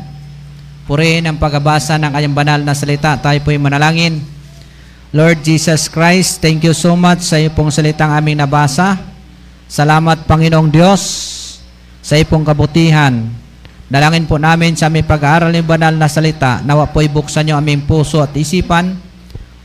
Purihin 0.90 1.30
ang 1.30 1.38
pagbabasa 1.38 2.02
ng 2.02 2.10
kanyang 2.10 2.34
banal 2.34 2.60
na 2.66 2.74
salita. 2.74 3.14
Tayo 3.22 3.38
po'y 3.46 3.62
manalangin. 3.62 4.18
Lord 5.14 5.46
Jesus 5.46 5.86
Christ, 5.86 6.42
thank 6.42 6.66
you 6.66 6.74
so 6.74 6.98
much 6.98 7.22
sa 7.22 7.38
iyo 7.38 7.54
pong 7.54 7.70
salitang 7.70 8.10
aming 8.10 8.42
nabasa. 8.42 8.98
Salamat 9.70 10.26
Panginoong 10.26 10.74
Diyos 10.74 11.02
sa 12.02 12.18
iyo 12.18 12.26
pong 12.26 12.42
kabutihan. 12.42 13.43
Dalangin 13.94 14.26
po 14.26 14.42
namin 14.42 14.74
sa 14.74 14.90
aming 14.90 15.06
pag-aaral 15.06 15.54
ng 15.54 15.70
banal 15.70 15.94
na 15.94 16.10
salita, 16.10 16.66
nawa 16.66 16.90
po'y 16.90 17.14
buksan 17.14 17.46
niyo 17.46 17.62
aming 17.62 17.86
puso 17.86 18.26
at 18.26 18.34
isipan 18.34 18.98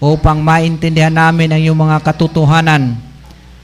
upang 0.04 0.44
maintindihan 0.44 1.08
namin 1.08 1.48
ang 1.48 1.56
iyong 1.64 1.80
mga 1.88 1.96
katotohanan. 2.04 2.92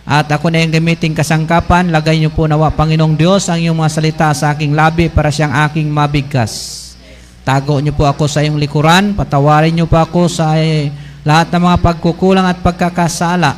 At 0.08 0.24
ako 0.32 0.48
na 0.48 0.64
yung 0.64 0.72
gamiting 0.72 1.12
kasangkapan, 1.12 1.92
lagay 1.92 2.16
niyo 2.16 2.32
po 2.32 2.48
nawa 2.48 2.72
Panginoong 2.72 3.12
Diyos 3.12 3.52
ang 3.52 3.60
iyong 3.60 3.76
mga 3.76 3.92
salita 3.92 4.32
sa 4.32 4.56
aking 4.56 4.72
labi 4.72 5.12
para 5.12 5.28
siyang 5.28 5.52
aking 5.68 5.84
mabigkas. 5.92 6.80
Tago 7.44 7.76
niyo 7.84 7.92
po 7.92 8.08
ako 8.08 8.24
sa 8.24 8.40
iyong 8.40 8.56
likuran, 8.56 9.12
patawarin 9.12 9.68
niyo 9.68 9.84
po 9.84 10.00
ako 10.00 10.32
sa 10.32 10.56
eh, 10.56 10.88
lahat 11.28 11.52
ng 11.52 11.60
mga 11.60 11.76
pagkukulang 11.84 12.48
at 12.48 12.64
pagkakasala. 12.64 13.52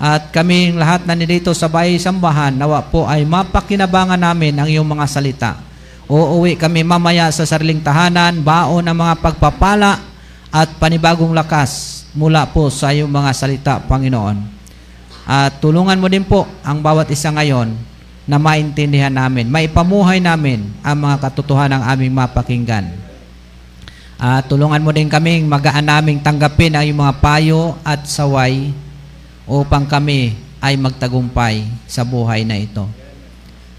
At 0.00 0.32
kaming 0.32 0.80
lahat 0.80 1.04
na 1.04 1.12
nilito 1.12 1.52
sa 1.52 1.68
bahay 1.68 2.00
sambahan, 2.00 2.56
nawa 2.56 2.80
po 2.88 3.04
ay 3.04 3.20
mapakinabangan 3.28 4.16
namin 4.16 4.56
ang 4.56 4.64
iyong 4.72 4.88
mga 4.88 5.04
salita. 5.04 5.71
Uuwi 6.12 6.60
kami 6.60 6.84
mamaya 6.84 7.32
sa 7.32 7.48
sariling 7.48 7.80
tahanan, 7.80 8.44
baon 8.44 8.84
ng 8.84 8.92
mga 8.92 9.16
pagpapala 9.24 9.96
at 10.52 10.68
panibagong 10.76 11.32
lakas 11.32 12.04
mula 12.12 12.44
po 12.52 12.68
sa 12.68 12.92
iyong 12.92 13.08
mga 13.08 13.32
salita, 13.32 13.80
Panginoon. 13.80 14.36
At 15.24 15.56
tulungan 15.64 15.96
mo 15.96 16.12
din 16.12 16.20
po 16.20 16.44
ang 16.60 16.84
bawat 16.84 17.08
isa 17.08 17.32
ngayon 17.32 17.72
na 18.28 18.36
maintindihan 18.36 19.08
namin, 19.08 19.48
maipamuhay 19.48 20.20
namin 20.20 20.68
ang 20.84 21.00
mga 21.00 21.16
katotohanan 21.16 21.80
ng 21.80 21.84
aming 21.96 22.12
mapakinggan. 22.12 22.92
At 24.20 24.52
tulungan 24.52 24.84
mo 24.84 24.92
din 24.92 25.08
kaming 25.08 25.48
magaan 25.48 25.88
naming 25.88 26.20
tanggapin 26.20 26.76
ang 26.76 26.84
iyong 26.84 27.00
mga 27.08 27.24
payo 27.24 27.80
at 27.80 28.04
saway 28.04 28.68
upang 29.48 29.88
kami 29.88 30.36
ay 30.60 30.76
magtagumpay 30.76 31.64
sa 31.88 32.04
buhay 32.04 32.44
na 32.44 32.60
ito. 32.60 32.84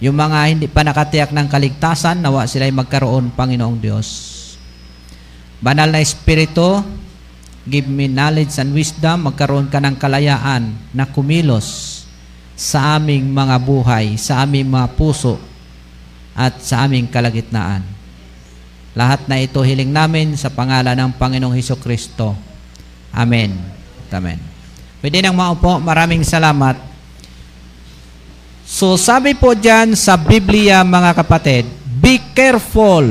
Yung 0.04 0.20
mga 0.20 0.52
hindi 0.52 0.68
pa 0.68 0.84
nakatiyak 0.84 1.32
ng 1.32 1.48
kaligtasan, 1.48 2.20
nawa 2.20 2.44
sila 2.44 2.68
ay 2.68 2.76
magkaroon, 2.76 3.32
Panginoong 3.32 3.80
Diyos. 3.80 4.08
Banal 5.64 5.96
na 5.96 6.04
Espiritu, 6.04 6.84
give 7.64 7.88
me 7.88 8.12
knowledge 8.12 8.52
and 8.60 8.76
wisdom, 8.76 9.32
magkaroon 9.32 9.72
ka 9.72 9.80
ng 9.80 9.96
kalayaan 9.96 10.76
na 10.92 11.08
kumilos 11.08 12.04
sa 12.60 13.00
aming 13.00 13.32
mga 13.32 13.56
buhay, 13.64 14.20
sa 14.20 14.44
aming 14.44 14.68
mga 14.68 14.92
puso, 15.00 15.40
at 16.36 16.60
sa 16.60 16.84
aming 16.84 17.08
kalagitnaan. 17.08 17.88
Lahat 19.00 19.24
na 19.32 19.40
ito 19.40 19.64
hiling 19.64 19.88
namin 19.88 20.36
sa 20.36 20.52
pangalan 20.52 21.00
ng 21.00 21.16
Panginoong 21.16 21.56
Heso 21.56 21.80
Kristo. 21.80 22.36
Amen. 23.16 23.56
Amen. 24.12 24.38
Pwede 25.00 25.24
nang 25.24 25.40
maupo. 25.40 25.80
Maraming 25.80 26.28
salamat. 26.28 26.93
So 28.74 28.98
sabi 28.98 29.38
po 29.38 29.54
dyan 29.54 29.94
sa 29.94 30.18
Biblia 30.18 30.82
mga 30.82 31.14
kapatid, 31.14 31.70
be 32.02 32.18
careful 32.34 33.06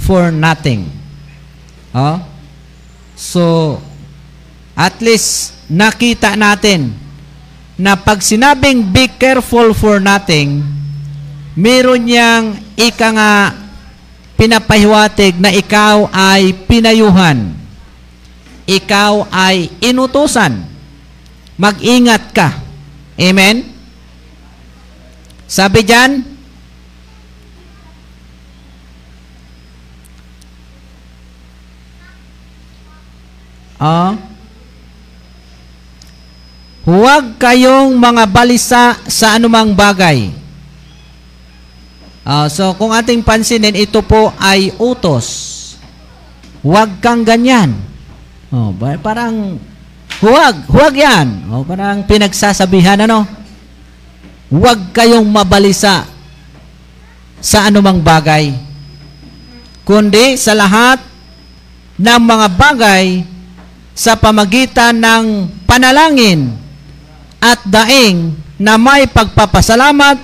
for 0.00 0.32
nothing. 0.32 0.88
Oh? 1.92 2.16
So, 3.12 3.76
at 4.72 4.96
least 5.04 5.52
nakita 5.68 6.32
natin 6.32 6.96
na 7.76 7.92
pag 7.92 8.24
sinabing 8.24 8.88
be 8.88 9.12
careful 9.20 9.76
for 9.76 10.00
nothing, 10.00 10.64
meron 11.52 12.08
niyang 12.08 12.56
ika 12.80 13.08
nga 13.12 13.32
pinapahiwatig 14.40 15.36
na 15.36 15.52
ikaw 15.52 16.08
ay 16.08 16.56
pinayuhan. 16.64 17.52
Ikaw 18.64 19.28
ay 19.28 19.68
inutusan. 19.84 20.56
Mag-ingat 21.60 22.32
ka. 22.32 22.48
Amen? 23.20 23.75
Sabi 25.46 25.86
dyan, 25.86 26.36
Ah. 33.76 34.16
Huwag 36.86 37.36
kayong 37.36 37.98
mga 37.98 38.24
balisa 38.30 38.96
sa 39.10 39.36
anumang 39.36 39.74
bagay. 39.74 40.30
Ah, 42.24 42.48
so 42.48 42.72
kung 42.78 42.94
ating 42.94 43.20
pansinin, 43.20 43.74
ito 43.76 44.00
po 44.00 44.32
ay 44.38 44.72
utos. 44.80 45.54
Huwag 46.62 46.98
kang 47.02 47.22
ganyan. 47.22 47.74
Oh, 48.50 48.72
parang 49.02 49.58
huwag, 50.22 50.54
huwag 50.70 50.94
yan. 50.94 51.50
Oh, 51.50 51.62
parang 51.66 52.06
pinagsasabihan 52.06 53.02
ano? 53.02 53.35
Huwag 54.46 54.94
kayong 54.94 55.26
mabalisa 55.26 56.06
sa 57.42 57.66
anumang 57.66 57.98
bagay. 57.98 58.54
Kundi 59.86 60.38
sa 60.38 60.54
lahat 60.54 60.98
ng 61.98 62.22
mga 62.22 62.46
bagay 62.54 63.22
sa 63.96 64.14
pamagitan 64.18 64.98
ng 64.98 65.24
panalangin 65.64 66.52
at 67.40 67.62
daing 67.64 68.36
na 68.60 68.76
may 68.76 69.08
pagpapasalamat 69.08 70.20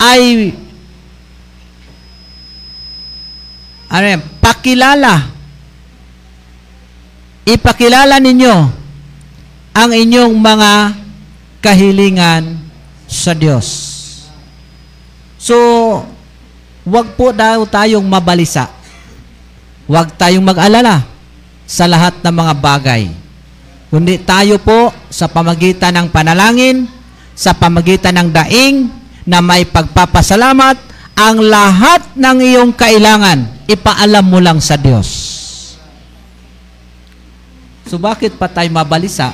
ay 0.00 0.52
ano 3.88 4.04
yan, 4.10 4.22
pakilala 4.42 5.28
ipakilala 7.44 8.16
ninyo 8.18 8.56
ang 9.76 9.90
inyong 9.92 10.34
mga 10.40 10.72
kahilingan 11.60 12.63
sa 13.14 13.32
Diyos. 13.32 13.66
So, 15.38 15.54
wag 16.82 17.14
po 17.14 17.30
daw 17.30 17.62
tayong 17.68 18.04
mabalisa. 18.04 18.66
Wag 19.86 20.16
tayong 20.16 20.42
mag-alala 20.42 21.04
sa 21.68 21.84
lahat 21.84 22.18
ng 22.24 22.34
mga 22.34 22.54
bagay. 22.58 23.02
Kundi 23.92 24.18
tayo 24.24 24.58
po 24.58 24.90
sa 25.06 25.30
pamagitan 25.30 25.94
ng 25.94 26.08
panalangin, 26.10 26.90
sa 27.36 27.54
pamagitan 27.54 28.16
ng 28.18 28.28
daing 28.32 28.90
na 29.22 29.38
may 29.38 29.62
pagpapasalamat, 29.62 30.76
ang 31.14 31.38
lahat 31.38 32.02
ng 32.18 32.36
iyong 32.42 32.72
kailangan, 32.74 33.46
ipaalam 33.70 34.24
mo 34.26 34.42
lang 34.42 34.58
sa 34.58 34.74
Diyos. 34.74 35.08
So 37.86 38.00
bakit 38.02 38.34
pa 38.34 38.50
tayo 38.50 38.66
mabalisa? 38.74 39.30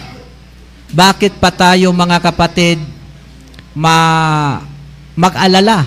Bakit 0.90 1.39
pa 1.40 1.48
tayo 1.55 1.94
mga 1.94 2.19
kapatid 2.20 2.82
ma 3.75 3.97
mag-alala? 5.15 5.87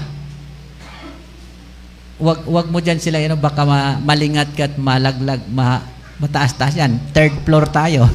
Wag 2.24 2.40
wag 2.48 2.68
mo 2.72 2.80
diyan 2.80 3.00
sila 3.02 3.20
ano 3.20 3.36
baka 3.36 3.68
ma, 3.68 4.00
malingat 4.00 4.56
ka 4.56 4.72
at 4.72 4.76
malaglag 4.80 5.44
ma, 5.52 5.84
mataas-taas 6.22 6.78
yan. 6.78 7.00
Third 7.12 7.44
floor 7.44 7.68
tayo. 7.68 8.04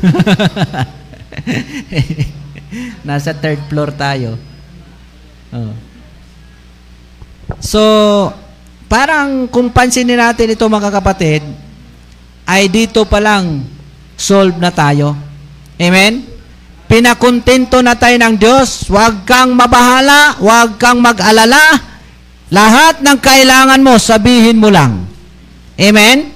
Nasa 3.06 3.36
third 3.36 3.60
floor 3.68 3.92
tayo. 3.92 4.38
Oh. 5.52 5.72
So, 7.64 7.80
parang 8.88 9.48
kung 9.48 9.72
pansinin 9.72 10.20
natin 10.20 10.52
ito 10.52 10.68
mga 10.68 10.92
kapatid, 10.92 11.42
ay 12.48 12.68
dito 12.68 13.04
pa 13.04 13.20
lang 13.20 13.64
solve 14.16 14.56
na 14.56 14.72
tayo. 14.72 15.12
Amen? 15.76 16.37
Pinakontento 16.88 17.84
na 17.84 17.92
tayo 17.92 18.16
ng 18.16 18.34
Diyos. 18.40 18.88
Huwag 18.88 19.28
kang 19.28 19.52
mabahala, 19.52 20.40
huwag 20.40 20.80
kang 20.80 21.04
mag-alala. 21.04 21.76
Lahat 22.48 23.04
ng 23.04 23.18
kailangan 23.20 23.84
mo, 23.84 24.00
sabihin 24.00 24.56
mo 24.56 24.72
lang. 24.72 25.04
Amen? 25.76 26.32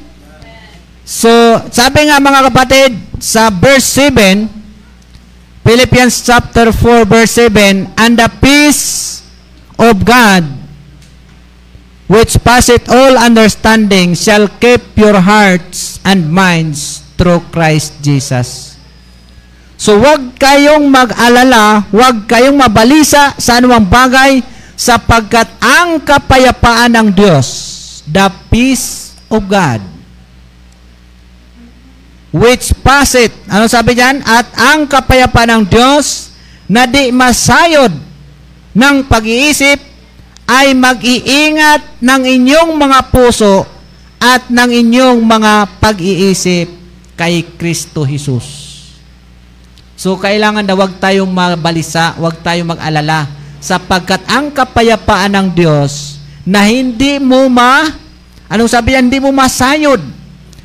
So, 1.08 1.32
sabi 1.72 2.06
nga 2.12 2.20
mga 2.20 2.52
kapatid, 2.52 2.92
sa 3.16 3.48
verse 3.48 4.12
7, 4.12 4.44
Philippians 5.64 6.20
chapter 6.20 6.68
4 6.68 7.08
verse 7.08 7.32
7, 7.48 7.96
And 7.96 8.20
the 8.20 8.28
peace 8.42 9.24
of 9.80 10.04
God, 10.04 10.44
which 12.12 12.36
passeth 12.44 12.92
all 12.92 13.16
understanding, 13.16 14.12
shall 14.12 14.52
keep 14.60 14.84
your 15.00 15.16
hearts 15.16 15.96
and 16.04 16.28
minds 16.28 17.00
through 17.16 17.40
Christ 17.48 17.96
Jesus. 18.04 18.71
So, 19.82 19.98
wag 19.98 20.38
kayong 20.38 20.86
mag-alala, 20.86 21.90
wag 21.90 22.30
kayong 22.30 22.54
mabalisa 22.54 23.34
sa 23.34 23.58
anumang 23.58 23.82
bagay, 23.90 24.38
sapagkat 24.78 25.50
ang 25.58 25.98
kapayapaan 25.98 26.94
ng 26.94 27.08
Diyos, 27.10 27.46
the 28.06 28.30
peace 28.46 29.18
of 29.26 29.42
God, 29.50 29.82
which 32.30 32.70
passeth, 32.86 33.34
ano 33.50 33.66
sabi 33.66 33.98
diyan? 33.98 34.22
At 34.22 34.54
ang 34.54 34.86
kapayapaan 34.86 35.50
ng 35.50 35.64
Diyos 35.66 36.30
na 36.70 36.86
di 36.86 37.10
masayod 37.10 37.90
ng 38.78 38.96
pag-iisip 39.10 39.82
ay 40.46 40.78
mag-iingat 40.78 41.98
ng 41.98 42.22
inyong 42.22 42.70
mga 42.78 43.10
puso 43.10 43.66
at 44.22 44.46
ng 44.46 44.70
inyong 44.78 45.26
mga 45.26 45.82
pag-iisip 45.82 46.70
kay 47.18 47.42
Kristo 47.58 48.06
Jesus. 48.06 48.61
So, 50.02 50.18
kailangan 50.18 50.66
na 50.66 50.74
wag 50.74 50.98
tayong 50.98 51.30
mabalisa, 51.30 52.18
wag 52.18 52.42
tayong 52.42 52.74
mag-alala, 52.74 53.30
sapagkat 53.62 54.26
ang 54.26 54.50
kapayapaan 54.50 55.30
ng 55.30 55.48
Diyos 55.54 56.18
na 56.42 56.66
hindi 56.66 57.22
mo 57.22 57.46
ma, 57.46 57.86
anong 58.50 58.66
sabi 58.66 58.98
hindi 58.98 59.22
mo 59.22 59.30
masayod 59.30 60.02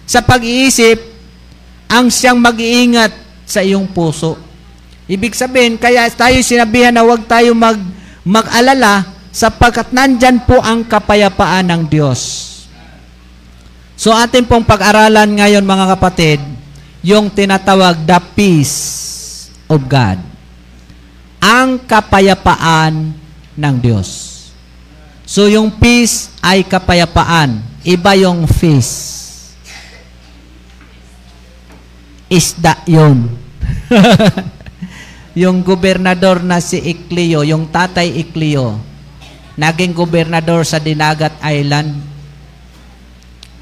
sa 0.10 0.26
pag-iisip, 0.26 0.98
ang 1.86 2.10
siyang 2.10 2.42
mag-iingat 2.42 3.14
sa 3.46 3.62
iyong 3.62 3.86
puso. 3.86 4.42
Ibig 5.06 5.38
sabihin, 5.38 5.78
kaya 5.78 6.10
tayo 6.10 6.42
sinabihan 6.42 6.98
na 6.98 7.06
wag 7.06 7.22
tayo 7.30 7.54
mag, 7.54 7.78
mag-alala 8.26 9.06
sapagkat 9.30 9.94
nandyan 9.94 10.42
po 10.50 10.58
ang 10.66 10.82
kapayapaan 10.82 11.70
ng 11.78 11.82
Diyos. 11.86 12.20
So 13.94 14.10
atin 14.18 14.50
pong 14.50 14.66
pag-aralan 14.66 15.30
ngayon 15.30 15.62
mga 15.62 15.94
kapatid, 15.94 16.42
yung 17.06 17.30
tinatawag 17.30 18.02
the 18.02 18.18
peace 18.34 18.97
of 19.68 19.84
God. 19.88 20.20
ang 21.38 21.78
kapayapaan 21.80 23.14
ng 23.56 23.76
Diyos. 23.80 24.36
So 25.28 25.48
yung 25.48 25.76
peace 25.76 26.34
ay 26.44 26.66
kapayapaan. 26.66 27.62
Iba 27.88 28.16
yung 28.20 28.48
feast. 28.48 29.16
Isda 32.28 32.84
yun. 32.84 33.32
yung 35.44 35.64
gobernador 35.64 36.44
na 36.44 36.60
si 36.60 36.82
Iklio, 36.82 37.46
yung 37.48 37.72
tatay 37.72 38.12
Iklio, 38.20 38.76
naging 39.56 39.96
gobernador 39.96 40.68
sa 40.68 40.82
Dinagat 40.82 41.40
Island. 41.40 41.96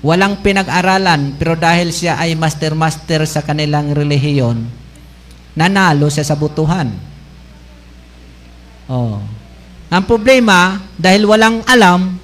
Walang 0.06 0.42
pinag-aralan, 0.42 1.38
pero 1.38 1.58
dahil 1.58 1.90
siya 1.90 2.18
ay 2.22 2.38
master-master 2.38 3.26
sa 3.26 3.42
kanilang 3.42 3.90
relihiyon, 3.94 4.66
nanalo 5.56 6.12
siya 6.12 6.28
sa 6.28 6.36
butuhan. 6.36 6.92
Oh. 8.86 9.18
Ang 9.90 10.04
problema, 10.04 10.78
dahil 11.00 11.26
walang 11.26 11.64
alam, 11.66 12.20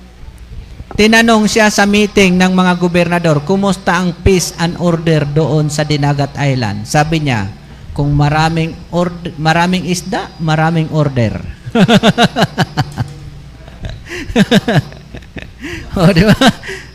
tinanong 1.00 1.48
siya 1.48 1.72
sa 1.72 1.88
meeting 1.88 2.36
ng 2.38 2.52
mga 2.52 2.76
gobernador, 2.78 3.40
kumusta 3.48 3.96
ang 3.98 4.14
peace 4.22 4.54
and 4.60 4.76
order 4.78 5.26
doon 5.26 5.72
sa 5.72 5.88
Dinagat 5.88 6.36
Island? 6.38 6.86
Sabi 6.86 7.24
niya, 7.26 7.48
kung 7.96 8.12
maraming 8.12 8.76
order, 8.92 9.32
maraming 9.40 9.88
isda, 9.88 10.28
maraming 10.44 10.92
order. 10.92 11.40
oh, 15.98 16.12
di 16.12 16.28
ba? 16.28 16.36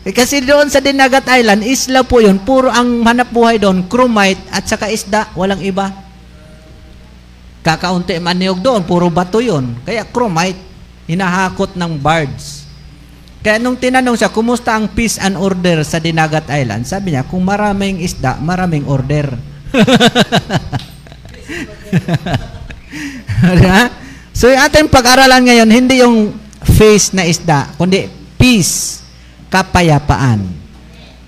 Eh, 0.07 0.15
kasi 0.15 0.39
doon 0.45 0.71
sa 0.71 0.79
Dinagat 0.79 1.27
Island, 1.27 1.65
isla 1.65 2.05
po 2.05 2.21
yun, 2.23 2.39
puro 2.39 2.71
ang 2.71 3.03
hanap 3.03 3.27
buhay 3.33 3.59
doon, 3.59 3.89
chromite 3.91 4.39
at 4.53 4.63
saka 4.69 4.87
isda, 4.87 5.27
walang 5.35 5.59
iba. 5.59 6.06
Kakaunti 7.67 8.15
man 8.23 8.39
doon, 8.39 8.87
puro 8.87 9.11
bato 9.11 9.43
yun. 9.43 9.75
Kaya 9.83 10.07
chromite, 10.07 10.55
hinahakot 11.03 11.75
ng 11.75 11.99
birds. 11.99 12.63
Kaya 13.43 13.59
nung 13.59 13.75
tinanong 13.75 14.15
siya, 14.15 14.31
kumusta 14.31 14.71
ang 14.71 14.87
peace 14.95 15.19
and 15.19 15.35
order 15.35 15.83
sa 15.83 15.99
Dinagat 15.99 16.47
Island? 16.47 16.87
Sabi 16.87 17.11
niya, 17.11 17.27
kung 17.27 17.43
maraming 17.43 17.99
isda, 17.99 18.39
maraming 18.39 18.87
order. 18.87 19.35
So 24.37 24.53
yung 24.53 24.61
ating 24.61 24.93
pag-aralan 24.93 25.49
ngayon, 25.49 25.69
hindi 25.73 26.05
yung 26.05 26.37
face 26.61 27.09
na 27.09 27.25
isda, 27.25 27.73
kundi 27.73 28.05
peace, 28.37 29.01
kapayapaan 29.49 30.45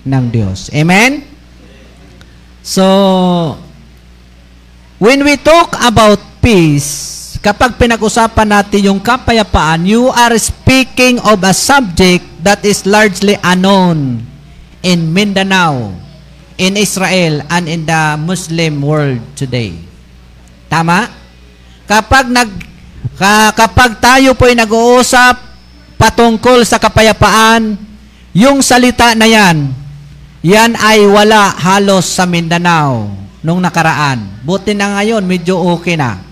ng 0.06 0.24
Diyos. 0.30 0.70
Amen? 0.70 1.26
So, 2.62 2.86
when 5.02 5.26
we 5.26 5.34
talk 5.42 5.74
about 5.82 6.22
peace, 6.40 7.36
kapag 7.44 7.76
pinag-usapan 7.76 8.48
natin 8.48 8.90
yung 8.90 9.00
kapayapaan, 9.00 9.84
you 9.84 10.08
are 10.10 10.34
speaking 10.40 11.20
of 11.22 11.40
a 11.44 11.54
subject 11.54 12.24
that 12.40 12.64
is 12.64 12.88
largely 12.88 13.36
unknown 13.44 14.24
in 14.80 15.12
Mindanao, 15.12 15.92
in 16.56 16.76
Israel, 16.80 17.44
and 17.52 17.68
in 17.68 17.84
the 17.84 18.16
Muslim 18.18 18.80
world 18.80 19.20
today. 19.36 19.76
Tama? 20.66 21.08
Kapag 21.84 22.32
nag 22.32 22.50
ka, 23.20 23.52
kapag 23.52 24.00
tayo 24.00 24.32
po 24.32 24.48
ay 24.48 24.56
nag-uusap 24.56 25.36
patungkol 26.00 26.64
sa 26.64 26.80
kapayapaan, 26.80 27.76
yung 28.32 28.64
salita 28.64 29.12
na 29.12 29.28
yan, 29.28 29.68
yan 30.40 30.72
ay 30.80 31.04
wala 31.04 31.52
halos 31.52 32.08
sa 32.08 32.24
Mindanao 32.24 33.12
nung 33.44 33.60
nakaraan. 33.60 34.40
Buti 34.40 34.72
na 34.72 34.96
ngayon, 34.96 35.24
medyo 35.28 35.60
okay 35.60 36.00
na. 36.00 36.29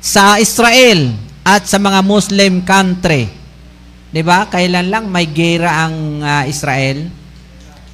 Sa 0.00 0.40
Israel 0.40 1.12
at 1.44 1.68
sa 1.68 1.76
mga 1.76 2.00
Muslim 2.00 2.64
country, 2.64 3.28
di 4.08 4.22
ba? 4.24 4.48
Kailan 4.48 4.88
lang 4.88 5.04
may 5.12 5.28
gera 5.28 5.84
ang 5.86 6.24
uh, 6.24 6.42
Israel? 6.48 7.12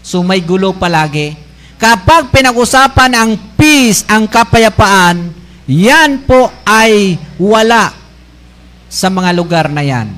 So 0.06 0.22
may 0.22 0.38
gulo 0.38 0.70
palagi. 0.70 1.34
Kapag 1.76 2.30
pinag-usapan 2.30 3.12
ang 3.12 3.30
peace, 3.58 4.06
ang 4.06 4.30
kapayapaan, 4.30 5.34
yan 5.66 6.22
po 6.22 6.48
ay 6.62 7.18
wala 7.36 7.90
sa 8.86 9.10
mga 9.10 9.30
lugar 9.34 9.66
na 9.66 9.82
yan. 9.82 10.08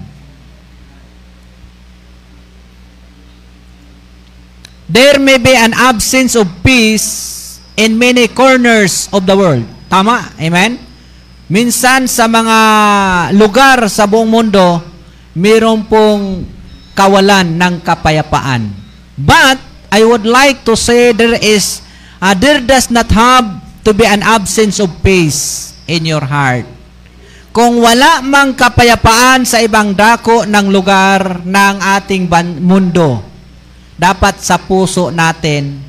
There 4.88 5.20
may 5.20 5.36
be 5.36 5.52
an 5.52 5.76
absence 5.76 6.32
of 6.36 6.48
peace 6.64 7.60
in 7.76 8.00
many 8.00 8.28
corners 8.28 9.08
of 9.12 9.28
the 9.28 9.36
world. 9.36 9.64
Tama? 9.92 10.32
Amen? 10.40 10.87
Minsan 11.48 12.04
sa 12.04 12.28
mga 12.28 12.58
lugar 13.32 13.88
sa 13.88 14.04
buong 14.04 14.28
mundo, 14.28 14.84
mayroon 15.32 15.80
pong 15.88 16.44
kawalan 16.92 17.56
ng 17.56 17.80
kapayapaan. 17.80 18.68
But, 19.16 19.56
I 19.88 20.04
would 20.04 20.28
like 20.28 20.68
to 20.68 20.76
say 20.76 21.16
there 21.16 21.40
is, 21.40 21.80
uh, 22.20 22.36
there 22.36 22.60
does 22.60 22.92
not 22.92 23.08
have 23.16 23.48
to 23.80 23.96
be 23.96 24.04
an 24.04 24.20
absence 24.20 24.76
of 24.76 24.92
peace 25.00 25.72
in 25.88 26.04
your 26.04 26.20
heart. 26.20 26.68
Kung 27.48 27.80
wala 27.80 28.20
mang 28.20 28.52
kapayapaan 28.52 29.48
sa 29.48 29.64
ibang 29.64 29.96
dako 29.96 30.44
ng 30.44 30.68
lugar 30.68 31.40
ng 31.48 31.76
ating 31.96 32.28
mundo, 32.60 33.24
dapat 33.96 34.44
sa 34.44 34.60
puso 34.60 35.08
natin 35.08 35.80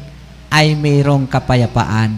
ay 0.48 0.74
mayroong 0.74 1.28
kapayapaan. 1.28 2.16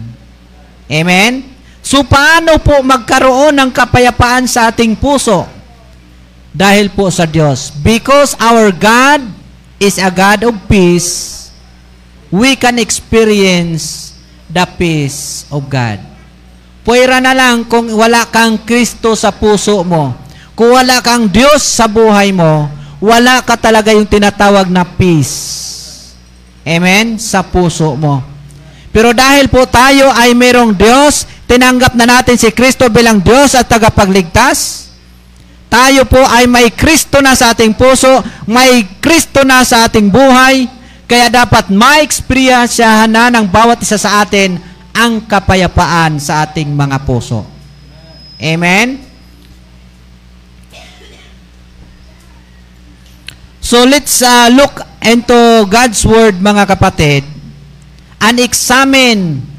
Amen? 0.86 1.51
So 1.92 2.00
paano 2.00 2.56
po 2.56 2.80
magkaroon 2.80 3.52
ng 3.52 3.68
kapayapaan 3.68 4.48
sa 4.48 4.72
ating 4.72 4.96
puso? 4.96 5.44
Dahil 6.48 6.88
po 6.88 7.12
sa 7.12 7.28
Diyos. 7.28 7.68
Because 7.68 8.32
our 8.40 8.72
God 8.72 9.20
is 9.76 10.00
a 10.00 10.08
God 10.08 10.48
of 10.48 10.56
peace, 10.72 11.52
we 12.32 12.56
can 12.56 12.80
experience 12.80 14.16
the 14.48 14.64
peace 14.80 15.44
of 15.52 15.68
God. 15.68 16.00
Puwera 16.80 17.20
na 17.20 17.36
lang 17.36 17.68
kung 17.68 17.92
wala 17.92 18.24
kang 18.24 18.56
Kristo 18.64 19.12
sa 19.12 19.28
puso 19.28 19.84
mo. 19.84 20.16
Kung 20.56 20.72
wala 20.72 21.04
kang 21.04 21.28
Diyos 21.28 21.60
sa 21.60 21.92
buhay 21.92 22.32
mo, 22.32 22.72
wala 23.04 23.44
ka 23.44 23.52
talaga 23.60 23.92
yung 23.92 24.08
tinatawag 24.08 24.72
na 24.72 24.88
peace. 24.88 26.08
Amen? 26.64 27.20
Sa 27.20 27.44
puso 27.44 27.92
mo. 28.00 28.24
Pero 28.96 29.12
dahil 29.12 29.52
po 29.52 29.68
tayo 29.68 30.08
ay 30.08 30.32
mayroong 30.32 30.72
Diyos, 30.72 31.28
tinanggap 31.52 31.92
na 31.92 32.08
natin 32.08 32.40
si 32.40 32.48
Kristo 32.48 32.88
bilang 32.88 33.20
Diyos 33.20 33.52
at 33.52 33.68
tagapagligtas, 33.68 34.88
tayo 35.68 36.08
po 36.08 36.24
ay 36.24 36.48
may 36.48 36.72
Kristo 36.72 37.20
na 37.20 37.36
sa 37.36 37.52
ating 37.52 37.76
puso, 37.76 38.08
may 38.48 38.88
Kristo 39.04 39.44
na 39.44 39.60
sa 39.60 39.84
ating 39.84 40.08
buhay, 40.08 40.64
kaya 41.04 41.28
dapat 41.28 41.68
ma-experience 41.68 42.80
na 43.04 43.28
ng 43.28 43.44
bawat 43.44 43.84
isa 43.84 44.00
sa 44.00 44.24
atin 44.24 44.56
ang 44.96 45.28
kapayapaan 45.28 46.16
sa 46.16 46.48
ating 46.48 46.72
mga 46.72 47.04
puso. 47.04 47.44
Amen? 48.40 49.12
So 53.60 53.84
let's 53.84 54.24
uh, 54.24 54.48
look 54.48 54.80
into 55.04 55.68
God's 55.68 56.00
Word, 56.08 56.40
mga 56.40 56.64
kapatid, 56.64 57.28
and 58.24 58.40
examine 58.40 59.51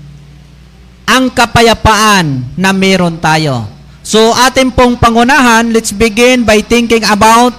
ang 1.07 1.31
kapayapaan 1.31 2.55
na 2.55 2.71
meron 2.71 3.19
tayo. 3.19 3.67
So 4.03 4.19
ating 4.35 4.75
pong 4.75 4.99
pangunahan, 4.99 5.71
let's 5.71 5.95
begin 5.95 6.43
by 6.43 6.59
thinking 6.59 7.03
about 7.07 7.55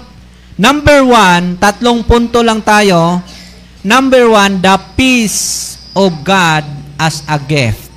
number 0.60 1.04
one, 1.04 1.56
tatlong 1.56 2.04
punto 2.04 2.44
lang 2.44 2.60
tayo. 2.60 3.20
Number 3.84 4.28
one, 4.32 4.60
the 4.64 4.76
peace 4.96 5.76
of 5.92 6.12
God 6.24 6.64
as 6.96 7.20
a 7.28 7.36
gift. 7.36 7.92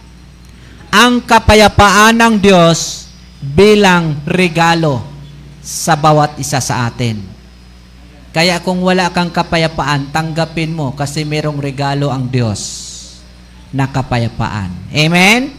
Ang 0.92 1.24
kapayapaan 1.24 2.16
ng 2.16 2.36
Diyos 2.40 3.08
bilang 3.40 4.20
regalo 4.28 5.04
sa 5.64 5.96
bawat 5.96 6.40
isa 6.40 6.60
sa 6.64 6.88
atin. 6.88 7.20
Kaya 8.32 8.60
kung 8.64 8.84
wala 8.84 9.12
kang 9.12 9.32
kapayapaan, 9.32 10.12
tanggapin 10.12 10.72
mo 10.72 10.92
kasi 10.96 11.24
merong 11.24 11.60
regalo 11.60 12.12
ang 12.12 12.28
Diyos 12.28 12.87
na 13.72 13.88
kapayapaan. 13.90 14.72
Amen? 14.94 15.56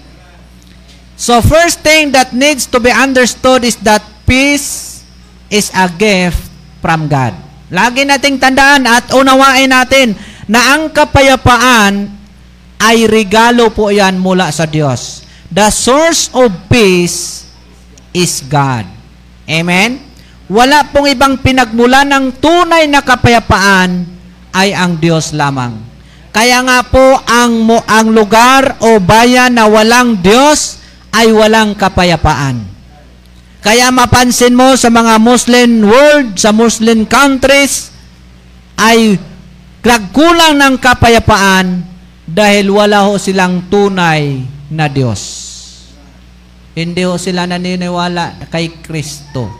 So 1.19 1.43
first 1.43 1.83
thing 1.83 2.15
that 2.15 2.31
needs 2.31 2.71
to 2.71 2.79
be 2.79 2.95
understood 2.95 3.67
is 3.67 3.75
that 3.83 4.01
peace 4.23 5.03
is 5.51 5.73
a 5.75 5.91
gift 5.91 6.47
from 6.79 7.11
God. 7.11 7.35
Lagi 7.69 8.07
nating 8.07 8.41
tandaan 8.41 8.87
at 8.89 9.13
unawain 9.13 9.69
natin 9.69 10.17
na 10.49 10.79
ang 10.79 10.89
kapayapaan 10.89 12.09
ay 12.81 13.05
regalo 13.11 13.69
po 13.75 13.91
yan 13.91 14.17
mula 14.17 14.49
sa 14.55 14.65
Diyos. 14.65 15.27
The 15.51 15.69
source 15.69 16.31
of 16.33 16.49
peace 16.71 17.49
is 18.15 18.41
God. 18.47 18.89
Amen? 19.49 20.01
Wala 20.49 20.87
pong 20.89 21.13
ibang 21.13 21.37
pinagmula 21.41 22.09
ng 22.09 22.41
tunay 22.41 22.89
na 22.89 23.05
kapayapaan 23.05 24.07
ay 24.55 24.73
ang 24.73 24.97
Diyos 24.97 25.37
lamang. 25.37 25.77
Kaya 26.31 26.63
nga 26.63 26.85
po 26.85 27.19
ang 27.25 27.65
mo 27.65 27.81
ang 27.89 28.13
lugar 28.13 28.79
o 28.85 29.01
bayan 29.01 29.57
na 29.57 29.67
walang 29.67 30.21
Diyos 30.21 30.79
ay 31.11 31.33
walang 31.33 31.75
kapayapaan. 31.75 32.63
Kaya 33.59 33.91
mapansin 33.91 34.55
mo 34.55 34.79
sa 34.79 34.87
mga 34.87 35.19
Muslim 35.19 35.83
world, 35.83 36.39
sa 36.39 36.55
Muslim 36.55 37.03
countries, 37.09 37.91
ay 38.79 39.19
nagkulang 39.83 40.55
ng 40.55 40.75
kapayapaan 40.79 41.83
dahil 42.29 42.71
wala 42.71 43.09
ho 43.09 43.17
silang 43.17 43.67
tunay 43.67 44.45
na 44.69 44.87
Diyos. 44.87 45.21
Hindi 46.79 47.03
ho 47.03 47.19
sila 47.19 47.49
naniniwala 47.49 48.47
kay 48.53 48.79
Kristo 48.79 49.51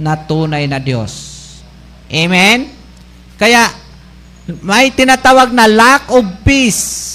na 0.00 0.16
tunay 0.16 0.64
na 0.64 0.80
Diyos. 0.80 1.12
Amen? 2.08 2.72
Kaya, 3.36 3.68
may 4.62 4.94
tinatawag 4.94 5.50
na 5.50 5.66
lack 5.66 6.06
of 6.10 6.22
peace. 6.46 7.14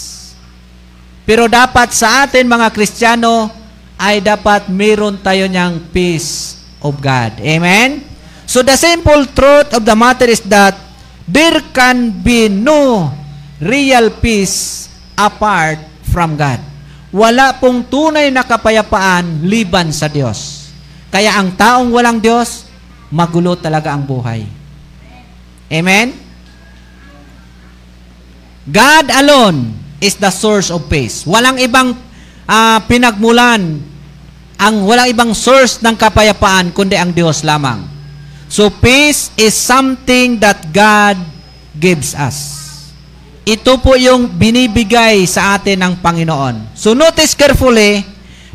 Pero 1.23 1.47
dapat 1.47 1.95
sa 1.95 2.27
atin 2.27 2.43
mga 2.43 2.67
Kristiyano 2.75 3.47
ay 3.95 4.19
dapat 4.19 4.67
meron 4.67 5.15
tayo 5.21 5.47
niyang 5.47 5.79
peace 5.95 6.59
of 6.83 6.99
God. 6.99 7.39
Amen? 7.39 8.03
So 8.43 8.59
the 8.65 8.75
simple 8.75 9.23
truth 9.31 9.71
of 9.71 9.87
the 9.87 9.95
matter 9.95 10.27
is 10.27 10.43
that 10.51 10.75
there 11.23 11.63
can 11.71 12.11
be 12.19 12.51
no 12.51 13.13
real 13.63 14.11
peace 14.19 14.89
apart 15.15 15.79
from 16.11 16.35
God. 16.35 16.59
Wala 17.15 17.55
pong 17.55 17.87
tunay 17.87 18.27
na 18.27 18.43
kapayapaan 18.43 19.47
liban 19.47 19.95
sa 19.95 20.11
Diyos. 20.11 20.67
Kaya 21.07 21.35
ang 21.39 21.55
taong 21.55 21.91
walang 21.91 22.19
Diyos, 22.19 22.67
magulo 23.11 23.55
talaga 23.55 23.95
ang 23.95 24.03
buhay. 24.03 24.47
Amen? 25.71 26.20
God 28.67 29.09
alone 29.09 29.73
is 29.97 30.17
the 30.17 30.29
source 30.29 30.69
of 30.69 30.85
peace. 30.85 31.25
Walang 31.25 31.57
ibang 31.57 31.97
ah, 32.45 32.81
pinagmulan, 32.85 33.81
ang 34.61 34.75
walang 34.85 35.09
ibang 35.09 35.31
source 35.33 35.81
ng 35.81 35.97
kapayapaan 35.97 36.69
kundi 36.69 36.93
ang 36.93 37.09
Diyos 37.09 37.41
lamang. 37.41 37.89
So 38.51 38.67
peace 38.69 39.31
is 39.39 39.55
something 39.55 40.37
that 40.43 40.69
God 40.69 41.17
gives 41.73 42.13
us. 42.13 42.61
Ito 43.41 43.81
po 43.81 43.97
yung 43.97 44.29
binibigay 44.29 45.25
sa 45.25 45.57
atin 45.57 45.81
ng 45.81 45.93
Panginoon. 45.97 46.77
So 46.77 46.93
notice 46.93 47.33
carefully 47.33 48.05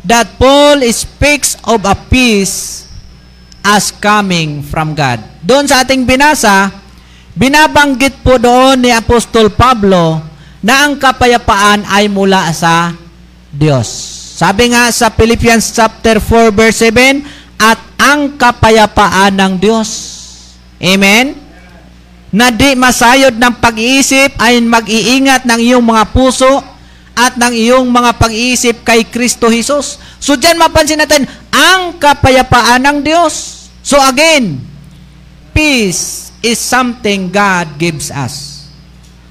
that 0.07 0.39
Paul 0.39 0.79
speaks 0.95 1.59
of 1.67 1.83
a 1.83 1.97
peace 2.07 2.87
as 3.67 3.91
coming 3.91 4.63
from 4.63 4.95
God. 4.95 5.19
Doon 5.43 5.67
sa 5.67 5.83
ating 5.83 6.07
binasa, 6.07 6.71
binabanggit 7.37 8.25
po 8.25 8.41
doon 8.41 8.81
ni 8.81 8.89
Apostol 8.89 9.53
Pablo 9.53 10.25
na 10.65 10.89
ang 10.89 10.97
kapayapaan 10.97 11.85
ay 11.85 12.09
mula 12.09 12.49
sa 12.49 12.97
Diyos. 13.53 13.85
Sabi 14.37 14.73
nga 14.73 14.89
sa 14.89 15.13
Philippians 15.13 15.69
chapter 15.69 16.17
4 16.17 16.49
verse 16.53 16.89
7, 16.89 17.21
at 17.57 17.79
ang 17.97 18.37
kapayapaan 18.37 19.33
ng 19.33 19.53
Diyos. 19.57 19.89
Amen? 20.77 21.33
Na 22.29 22.53
di 22.53 22.77
masayod 22.77 23.33
ng 23.33 23.53
pag-iisip 23.57 24.37
ay 24.37 24.61
mag-iingat 24.61 25.45
ng 25.49 25.59
iyong 25.61 25.81
mga 25.81 26.05
puso 26.13 26.61
at 27.17 27.33
ng 27.33 27.53
iyong 27.53 27.89
mga 27.89 28.13
pag-iisip 28.21 28.85
kay 28.85 29.09
Kristo 29.09 29.49
Jesus. 29.49 29.97
So 30.21 30.37
dyan 30.37 30.61
mapansin 30.61 31.01
natin, 31.01 31.25
ang 31.49 31.97
kapayapaan 31.97 32.85
ng 32.85 32.97
Diyos. 33.01 33.65
So 33.81 33.97
again, 33.97 34.61
peace 35.49 36.26
is 36.41 36.57
something 36.61 37.31
God 37.31 37.77
gives 37.77 38.09
us. 38.09 38.67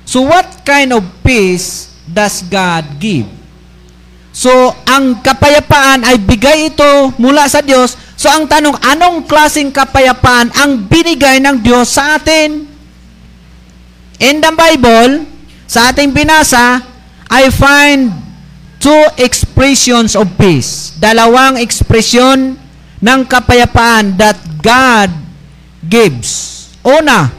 So 0.07 0.23
what 0.23 0.63
kind 0.67 0.95
of 0.95 1.03
peace 1.23 1.91
does 2.07 2.43
God 2.47 2.99
give? 2.99 3.27
So, 4.37 4.53
ang 4.85 5.25
kapayapaan 5.25 6.05
ay 6.05 6.21
bigay 6.21 6.69
ito 6.69 7.09
mula 7.17 7.49
sa 7.49 7.65
Diyos. 7.65 7.97
So, 8.21 8.29
ang 8.29 8.45
tanong, 8.45 8.77
anong 8.85 9.25
klaseng 9.25 9.73
kapayapaan 9.73 10.53
ang 10.53 10.85
binigay 10.85 11.41
ng 11.41 11.65
Diyos 11.65 11.97
sa 11.97 12.21
atin? 12.21 12.69
In 14.21 14.37
the 14.45 14.53
Bible, 14.53 15.25
sa 15.65 15.89
ating 15.89 16.13
binasa, 16.13 16.85
I 17.33 17.49
find 17.49 18.13
two 18.77 19.03
expressions 19.17 20.13
of 20.13 20.29
peace. 20.37 20.93
Dalawang 21.01 21.57
ekspresyon 21.57 22.61
ng 23.01 23.21
kapayapaan 23.25 24.21
that 24.21 24.37
God 24.61 25.09
gives. 25.81 26.56
Una, 26.87 27.35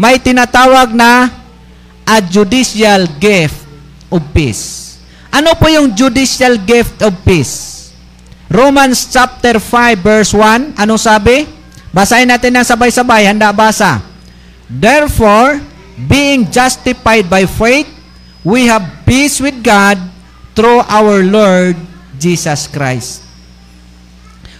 may 0.00 0.16
tinatawag 0.16 0.96
na 0.96 1.28
a 2.08 2.16
judicial 2.24 3.04
gift 3.20 3.60
of 4.08 4.24
peace. 4.32 4.96
Ano 5.28 5.52
po 5.52 5.68
yung 5.68 5.92
judicial 5.92 6.56
gift 6.56 7.04
of 7.04 7.12
peace? 7.20 7.92
Romans 8.48 9.04
chapter 9.12 9.60
5 9.60 10.00
verse 10.00 10.32
1, 10.32 10.80
ano 10.80 10.96
sabi? 10.96 11.44
Basahin 11.92 12.32
natin 12.32 12.56
ng 12.56 12.64
sabay-sabay, 12.64 13.28
handa 13.28 13.52
basa. 13.52 14.00
Therefore, 14.64 15.60
being 16.08 16.48
justified 16.48 17.28
by 17.28 17.44
faith, 17.44 17.86
we 18.40 18.64
have 18.64 19.04
peace 19.04 19.44
with 19.44 19.60
God 19.60 20.00
through 20.56 20.80
our 20.88 21.20
Lord 21.20 21.76
Jesus 22.16 22.64
Christ. 22.64 23.28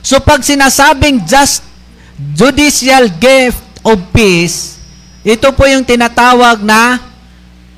So 0.05 0.21
pag 0.21 0.45
sinasabing 0.45 1.25
just 1.25 1.65
judicial 2.37 3.09
gift 3.17 3.70
of 3.85 3.99
peace, 4.13 4.81
ito 5.21 5.53
po 5.53 5.69
yung 5.69 5.85
tinatawag 5.85 6.65
na 6.65 7.01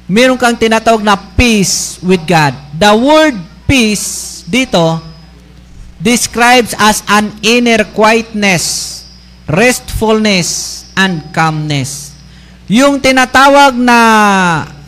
meron 0.06 0.38
kang 0.38 0.54
tinatawag 0.54 1.02
na 1.02 1.18
peace 1.34 1.98
with 2.02 2.22
God. 2.22 2.54
The 2.76 2.92
word 2.94 3.36
peace 3.66 4.42
dito 4.46 5.00
describes 6.02 6.74
as 6.78 7.02
an 7.06 7.34
inner 7.42 7.86
quietness, 7.94 9.06
restfulness, 9.46 10.82
and 10.98 11.22
calmness. 11.32 12.12
Yung 12.70 13.02
tinatawag 13.02 13.74
na 13.74 13.98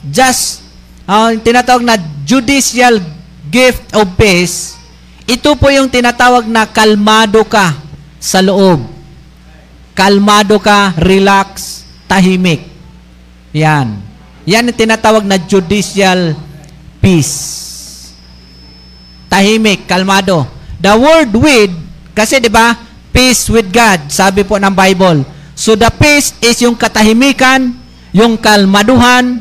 just, 0.06 0.62
uh, 1.06 1.32
tinatawag 1.38 1.82
na 1.82 1.96
judicial 2.22 3.02
gift 3.50 3.82
of 3.94 4.10
peace, 4.18 4.74
ito 5.24 5.56
po 5.56 5.72
yung 5.72 5.88
tinatawag 5.88 6.44
na 6.44 6.68
kalmado 6.68 7.42
ka 7.46 7.72
sa 8.20 8.44
loob. 8.44 8.93
Kalmado 9.94 10.58
ka, 10.58 10.92
relax, 10.98 11.82
tahimik. 12.10 12.66
Yan. 13.54 14.02
Yan 14.44 14.66
ang 14.68 14.76
tinatawag 14.76 15.22
na 15.22 15.38
judicial 15.38 16.34
peace. 16.98 18.12
Tahimik, 19.30 19.86
kalmado. 19.86 20.44
The 20.82 20.92
word 20.98 21.30
with, 21.38 21.72
kasi 22.12 22.42
di 22.42 22.50
ba, 22.50 22.74
peace 23.14 23.46
with 23.48 23.70
God, 23.70 24.10
sabi 24.10 24.42
po 24.42 24.58
ng 24.58 24.74
Bible. 24.74 25.22
So 25.54 25.78
the 25.78 25.88
peace 25.94 26.34
is 26.42 26.58
yung 26.60 26.74
katahimikan, 26.74 27.72
yung 28.10 28.34
kalmaduhan, 28.34 29.40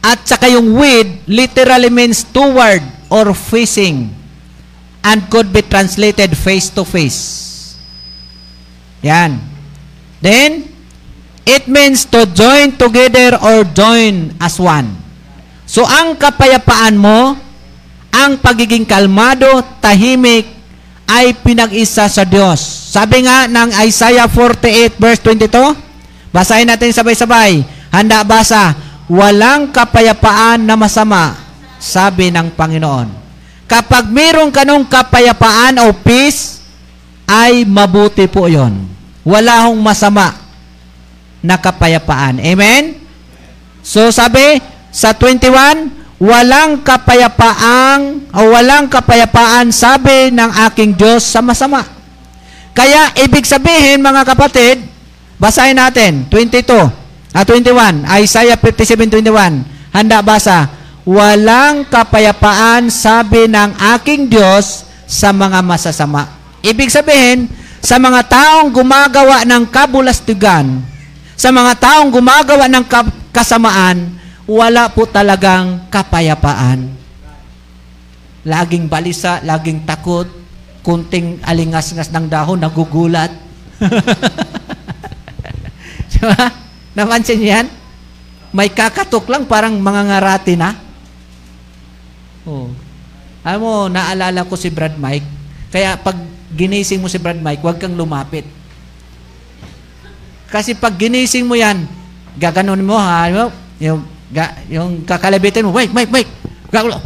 at 0.00 0.24
saka 0.24 0.48
yung 0.48 0.72
with 0.72 1.10
literally 1.28 1.92
means 1.92 2.24
toward 2.24 2.80
or 3.12 3.34
facing 3.36 4.08
and 5.04 5.18
could 5.28 5.52
be 5.52 5.60
translated 5.60 6.32
face 6.38 6.70
to 6.72 6.86
face. 6.86 7.76
Yan. 9.04 9.49
Then, 10.20 10.68
it 11.48 11.64
means 11.66 12.04
to 12.12 12.28
join 12.28 12.76
together 12.76 13.40
or 13.40 13.64
join 13.72 14.36
as 14.36 14.60
one. 14.60 14.92
So, 15.64 15.88
ang 15.88 16.16
kapayapaan 16.20 16.96
mo, 17.00 17.34
ang 18.12 18.36
pagiging 18.38 18.84
kalmado, 18.84 19.64
tahimik, 19.80 20.60
ay 21.10 21.34
pinag-isa 21.42 22.06
sa 22.06 22.22
Diyos. 22.22 22.62
Sabi 22.94 23.26
nga 23.26 23.50
ng 23.50 23.74
Isaiah 23.82 24.30
48 24.30 24.94
verse 24.94 25.20
22, 25.26 26.30
basahin 26.30 26.70
natin 26.70 26.94
sabay-sabay. 26.94 27.66
Handa 27.90 28.22
basa, 28.22 28.78
walang 29.10 29.74
kapayapaan 29.74 30.62
na 30.62 30.78
masama, 30.78 31.34
sabi 31.82 32.30
ng 32.30 32.54
Panginoon. 32.54 33.10
Kapag 33.66 34.06
mayroon 34.06 34.54
kanong 34.54 34.86
kapayapaan 34.86 35.82
o 35.82 35.94
peace, 35.98 36.62
ay 37.26 37.62
mabuti 37.66 38.26
po 38.26 38.46
yon. 38.46 38.86
Wala 39.26 39.68
hong 39.68 39.80
masama 39.80 40.32
na 41.44 41.56
kapayapaan. 41.56 42.40
Amen? 42.40 43.00
So 43.80 44.08
sabi 44.12 44.60
sa 44.92 45.16
21, 45.16 46.20
walang 46.20 46.84
kapayapaang 46.84 48.28
o 48.36 48.40
walang 48.52 48.92
kapayapaan 48.92 49.72
sabi 49.72 50.28
ng 50.32 50.50
aking 50.68 50.92
Diyos 50.96 51.24
sa 51.24 51.40
masama. 51.40 51.84
Kaya 52.76 53.12
ibig 53.24 53.48
sabihin 53.48 54.04
mga 54.04 54.22
kapatid, 54.24 54.84
basahin 55.40 55.80
natin 55.80 56.28
22 56.28 57.00
ah 57.32 57.44
21, 57.46 58.04
Isaiah 58.20 58.58
57:21. 58.58 59.64
Handa 59.90 60.22
basa. 60.22 60.70
Walang 61.08 61.88
kapayapaan 61.88 62.92
sabi 62.92 63.50
ng 63.50 63.74
aking 63.98 64.30
Diyos 64.30 64.86
sa 65.08 65.34
mga 65.34 65.64
masasama. 65.64 66.28
Ibig 66.62 66.92
sabihin, 66.92 67.50
sa 67.80 67.96
mga 67.96 68.20
taong 68.28 68.68
gumagawa 68.68 69.48
ng 69.48 69.64
kabulastugan, 69.72 70.84
sa 71.32 71.48
mga 71.48 71.72
taong 71.80 72.12
gumagawa 72.12 72.68
ng 72.68 72.84
kasamaan, 73.32 74.20
wala 74.44 74.92
po 74.92 75.08
talagang 75.08 75.88
kapayapaan. 75.88 76.92
Laging 78.44 78.88
balisa, 78.88 79.40
laging 79.40 79.88
takot, 79.88 80.28
kunting 80.84 81.40
alingas-ngas 81.40 82.12
ng 82.12 82.28
dahon, 82.28 82.60
nagugulat. 82.60 83.32
diba? 86.12 86.40
Napansin 86.92 87.40
niyo 87.40 87.48
yan? 87.56 87.66
May 88.52 88.68
kakatok 88.68 89.24
lang, 89.30 89.48
parang 89.48 89.80
mga 89.80 90.02
ngarati 90.10 90.54
na. 90.58 90.76
Oh. 92.44 92.68
Alam 93.40 93.60
mo, 93.62 93.72
naalala 93.88 94.44
ko 94.44 94.58
si 94.58 94.68
Brad 94.68 95.00
Mike. 95.00 95.24
Kaya 95.72 95.96
pag 95.96 96.18
ginising 96.54 96.98
mo 96.98 97.06
si 97.06 97.18
Brad 97.18 97.38
Mike, 97.38 97.62
huwag 97.62 97.78
kang 97.78 97.94
lumapit. 97.94 98.42
Kasi 100.50 100.74
pag 100.74 100.98
ginising 100.98 101.46
mo 101.46 101.54
yan, 101.54 101.86
gaganon 102.34 102.82
mo 102.82 102.98
ha, 102.98 103.30
yung, 103.30 103.52
yung, 103.78 104.00
ga, 104.34 104.58
yung 104.66 105.06
kakalabitin 105.06 105.66
mo, 105.66 105.70
Mike, 105.70 105.94
Mike, 105.94 106.10
Mike, 106.10 106.30
gagulo, 106.70 106.98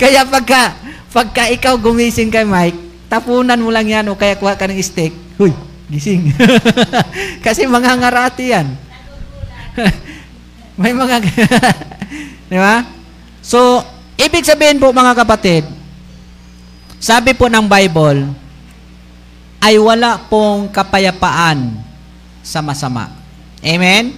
kaya 0.00 0.26
pagka, 0.26 0.74
pagka 1.10 1.50
ikaw 1.50 1.74
gumising 1.78 2.30
kay 2.30 2.46
Mike, 2.46 2.78
tapunan 3.10 3.58
mo 3.58 3.74
lang 3.74 3.90
yan 3.90 4.06
o 4.10 4.18
kaya 4.18 4.38
kuha 4.38 4.54
ka 4.54 4.70
ng 4.70 4.78
steak, 4.78 5.12
huy, 5.38 5.50
gising. 5.90 6.30
Kasi 7.44 7.66
mga 7.66 7.98
ngarati 7.98 8.54
yan. 8.54 8.70
May 10.80 10.96
mga, 10.96 11.20
di 12.48 12.56
ba? 12.56 12.80
So, 13.44 13.84
ibig 14.22 14.46
sabihin 14.46 14.78
po 14.78 14.94
mga 14.94 15.18
kapatid, 15.18 15.66
sabi 17.02 17.34
po 17.34 17.50
ng 17.50 17.66
Bible, 17.66 18.30
ay 19.62 19.78
wala 19.78 20.18
pong 20.26 20.70
kapayapaan 20.70 21.78
sa 22.42 22.62
masama. 22.62 23.10
Amen? 23.62 24.14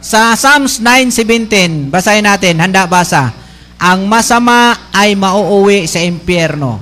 Sa 0.00 0.32
Psalms 0.32 0.80
9.17, 0.80 1.92
basahin 1.92 2.24
natin, 2.24 2.56
handa 2.56 2.88
basa. 2.88 3.32
Ang 3.76 4.08
masama 4.08 4.76
ay 4.90 5.12
mauuwi 5.12 5.84
sa 5.84 6.00
impyerno, 6.00 6.80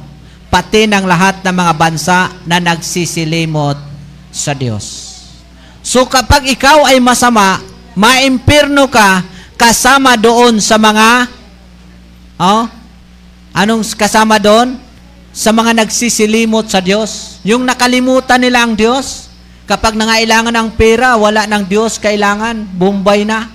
pati 0.48 0.86
ng 0.86 1.05
lahat 1.05 1.43
ng 1.43 1.55
mga 1.55 1.72
bansa 1.74 2.18
na 2.47 2.62
nagsisilimot 2.62 3.76
sa 4.30 4.55
Diyos. 4.55 5.16
So 5.82 6.06
kapag 6.06 6.47
ikaw 6.51 6.86
ay 6.90 6.98
masama, 7.02 7.62
maimpirno 7.94 8.86
ka 8.90 9.22
kasama 9.56 10.14
doon 10.18 10.60
sa 10.60 10.76
mga 10.76 11.30
oh, 12.40 12.64
anong 13.52 13.84
kasama 13.96 14.40
doon? 14.40 14.76
Sa 15.36 15.52
mga 15.52 15.76
nagsisilimot 15.84 16.72
sa 16.72 16.80
Diyos. 16.80 17.40
Yung 17.44 17.68
nakalimutan 17.68 18.40
nila 18.40 18.64
ang 18.64 18.72
Diyos. 18.72 19.28
Kapag 19.68 19.98
nangailangan 19.98 20.54
ng 20.54 20.68
pera, 20.78 21.18
wala 21.18 21.44
ng 21.44 21.66
Diyos 21.66 22.00
kailangan, 22.00 22.64
Bombay 22.72 23.26
na. 23.28 23.50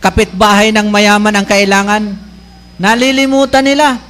Kapitbahay 0.00 0.72
ng 0.72 0.88
mayaman 0.88 1.36
ang 1.36 1.44
kailangan, 1.44 2.16
nalilimutan 2.80 3.60
nila. 3.60 4.00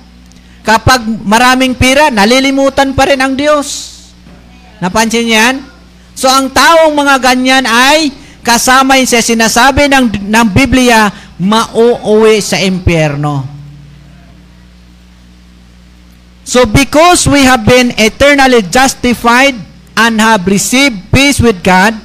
Kapag 0.63 1.03
maraming 1.05 1.75
pera, 1.75 2.09
nalilimutan 2.09 2.95
pa 2.95 3.11
rin 3.11 3.19
ang 3.19 3.35
Diyos. 3.35 3.99
Napansin 4.79 5.27
niyo 5.27 5.37
yan? 5.37 5.57
So 6.15 6.31
ang 6.31 6.49
taong 6.53 6.95
mga 6.95 7.17
ganyan 7.21 7.65
ay 7.67 8.13
kasama 8.41 8.97
sa 9.05 9.21
sinasabi 9.21 9.89
ng, 9.91 10.31
ng 10.31 10.47
Biblia, 10.53 11.11
mauuwi 11.41 12.45
sa 12.45 12.61
impyerno. 12.61 13.49
So 16.45 16.69
because 16.69 17.25
we 17.25 17.49
have 17.49 17.65
been 17.65 17.97
eternally 17.97 18.61
justified 18.69 19.57
and 19.97 20.21
have 20.21 20.45
received 20.45 21.09
peace 21.09 21.41
with 21.41 21.65
God, 21.65 21.97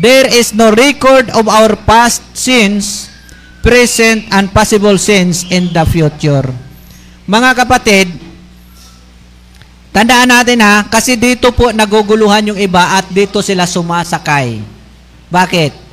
there 0.00 0.24
is 0.32 0.56
no 0.56 0.72
record 0.72 1.28
of 1.36 1.50
our 1.50 1.76
past 1.76 2.24
sins, 2.32 3.12
present 3.60 4.24
and 4.32 4.48
possible 4.48 4.96
sins 4.96 5.44
in 5.52 5.68
the 5.76 5.84
future. 5.84 6.46
Mga 7.26 7.50
kapatid, 7.58 8.06
tandaan 9.90 10.30
natin 10.30 10.62
ha, 10.62 10.86
kasi 10.86 11.18
dito 11.18 11.50
po 11.50 11.74
naguguluhan 11.74 12.54
yung 12.54 12.60
iba 12.60 13.02
at 13.02 13.10
dito 13.10 13.42
sila 13.42 13.66
sumasakay. 13.66 14.62
Bakit? 15.26 15.85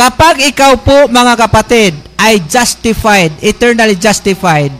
Kapag 0.00 0.40
ikaw 0.48 0.80
po, 0.80 1.12
mga 1.12 1.36
kapatid, 1.36 1.92
ay 2.16 2.40
justified, 2.48 3.36
eternally 3.44 3.92
justified, 4.00 4.72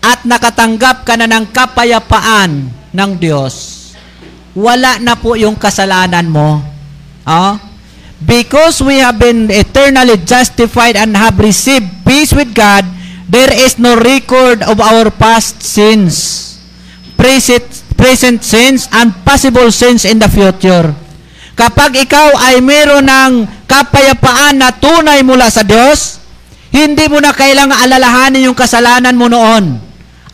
at 0.00 0.24
nakatanggap 0.24 1.04
ka 1.04 1.12
na 1.12 1.28
ng 1.28 1.44
kapayapaan 1.52 2.72
ng 2.72 3.10
Diyos, 3.20 3.76
wala 4.56 4.96
na 4.96 5.12
po 5.12 5.36
yung 5.36 5.60
kasalanan 5.60 6.24
mo. 6.24 6.56
Oh? 7.28 7.52
Because 8.16 8.80
we 8.80 8.96
have 9.04 9.20
been 9.20 9.52
eternally 9.52 10.16
justified 10.24 10.96
and 10.96 11.12
have 11.20 11.36
received 11.36 12.08
peace 12.08 12.32
with 12.32 12.56
God, 12.56 12.88
there 13.28 13.52
is 13.52 13.76
no 13.76 13.92
record 13.92 14.64
of 14.64 14.80
our 14.80 15.12
past 15.12 15.60
sins, 15.60 16.56
present, 17.12 17.68
present 17.92 18.40
sins, 18.40 18.88
and 18.88 19.12
possible 19.20 19.68
sins 19.68 20.08
in 20.08 20.16
the 20.16 20.32
future. 20.32 20.96
Kapag 21.60 21.92
ikaw 22.08 22.40
ay 22.40 22.64
meron 22.64 23.04
ng 23.04 23.59
kapayapaan 23.70 24.58
na 24.58 24.74
tunay 24.74 25.22
mula 25.22 25.46
sa 25.46 25.62
Diyos, 25.62 26.18
hindi 26.74 27.06
mo 27.06 27.22
na 27.22 27.30
kailangang 27.30 27.86
alalahanin 27.86 28.50
yung 28.50 28.58
kasalanan 28.58 29.14
mo 29.14 29.30
noon 29.30 29.78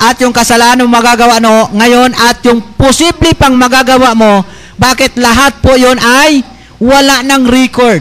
at 0.00 0.16
yung 0.24 0.32
kasalanan 0.32 0.88
mo 0.88 0.96
magagawa 0.96 1.36
no, 1.40 1.68
ngayon 1.76 2.16
at 2.16 2.40
yung 2.48 2.64
posible 2.80 3.36
pang 3.36 3.52
magagawa 3.52 4.16
mo, 4.16 4.40
bakit 4.80 5.20
lahat 5.20 5.60
po 5.60 5.76
yon 5.76 6.00
ay 6.00 6.40
wala 6.80 7.20
ng 7.24 7.44
record. 7.48 8.00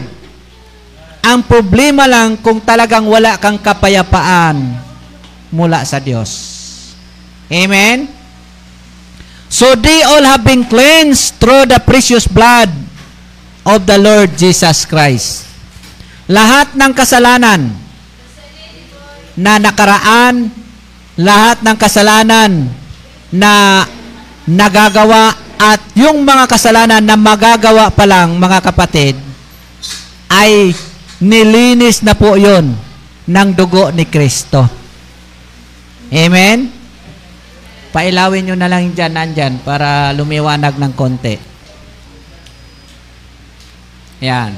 Ang 1.26 1.44
problema 1.44 2.08
lang 2.08 2.40
kung 2.40 2.60
talagang 2.64 3.04
wala 3.04 3.36
kang 3.36 3.60
kapayapaan 3.60 4.56
mula 5.52 5.84
sa 5.84 6.00
Diyos. 6.00 6.28
Amen? 7.48 8.08
So 9.48 9.74
they 9.74 10.04
all 10.04 10.22
have 10.22 10.44
been 10.44 10.68
cleansed 10.68 11.40
through 11.40 11.66
the 11.68 11.80
precious 11.82 12.28
blood 12.28 12.68
of 13.66 13.82
the 13.82 13.98
Lord 13.98 14.38
Jesus 14.38 14.86
Christ. 14.86 15.50
Lahat 16.30 16.72
ng 16.78 16.92
kasalanan 16.94 17.74
na 19.36 19.58
nakaraan 19.58 20.48
lahat 21.16 21.64
ng 21.64 21.76
kasalanan 21.80 22.68
na 23.32 23.82
nagagawa 24.44 25.32
at 25.56 25.80
yung 25.96 26.22
mga 26.22 26.44
kasalanan 26.44 27.00
na 27.00 27.16
magagawa 27.16 27.88
pa 27.88 28.04
lang, 28.04 28.36
mga 28.36 28.60
kapatid, 28.60 29.16
ay 30.28 30.76
nilinis 31.16 32.04
na 32.04 32.12
po 32.12 32.36
yon 32.36 32.76
ng 33.24 33.48
dugo 33.56 33.88
ni 33.96 34.04
Kristo. 34.04 34.68
Amen? 36.12 36.68
Pailawin 37.96 38.52
nyo 38.52 38.56
na 38.60 38.68
lang 38.68 38.92
dyan, 38.92 39.16
nandyan, 39.16 39.64
para 39.64 40.12
lumiwanag 40.12 40.76
ng 40.76 40.92
konti. 40.92 41.55
Yan. 44.20 44.56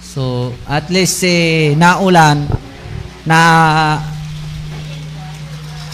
So, 0.00 0.52
at 0.68 0.92
least 0.92 1.24
eh, 1.24 1.72
naulan 1.72 2.44
na 3.24 3.38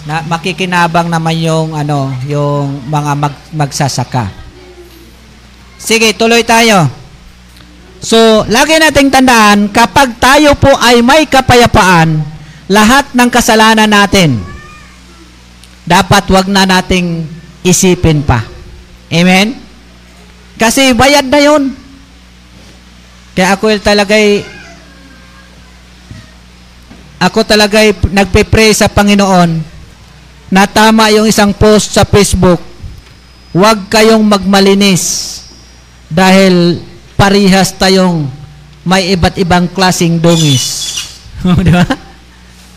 na 0.08 0.24
makikinabang 0.24 1.12
naman 1.12 1.36
yung 1.36 1.76
ano, 1.76 2.10
yung 2.24 2.82
mga 2.88 3.12
mag, 3.14 3.34
magsasaka. 3.52 4.32
Sige, 5.78 6.16
tuloy 6.16 6.42
tayo. 6.42 6.88
So, 8.02 8.42
lagi 8.48 8.80
nating 8.80 9.12
tandaan, 9.12 9.68
kapag 9.68 10.18
tayo 10.18 10.56
po 10.58 10.72
ay 10.80 11.04
may 11.04 11.28
kapayapaan, 11.28 12.24
lahat 12.66 13.12
ng 13.12 13.30
kasalanan 13.30 13.90
natin, 13.90 14.40
dapat 15.84 16.24
wag 16.32 16.46
na 16.48 16.64
nating 16.64 17.28
isipin 17.62 18.24
pa. 18.24 18.42
Amen? 19.12 19.54
Kasi 20.58 20.90
bayad 20.96 21.30
na 21.30 21.38
yun. 21.38 21.77
Kaya 23.38 23.54
ako 23.54 23.70
talagay 23.78 24.42
ako 27.22 27.46
talagay 27.46 27.94
nagpe-pray 28.10 28.74
sa 28.74 28.90
Panginoon 28.90 29.62
na 30.50 30.66
tama 30.66 31.06
yung 31.14 31.22
isang 31.22 31.54
post 31.54 31.94
sa 31.94 32.02
Facebook, 32.02 32.58
huwag 33.54 33.86
kayong 33.86 34.26
magmalinis 34.26 35.38
dahil 36.10 36.82
parihas 37.14 37.70
tayong 37.78 38.26
may 38.82 39.14
iba't 39.14 39.38
ibang 39.38 39.70
klasing 39.70 40.18
dungis. 40.18 40.98
Di 41.62 41.70
ba? 41.70 41.86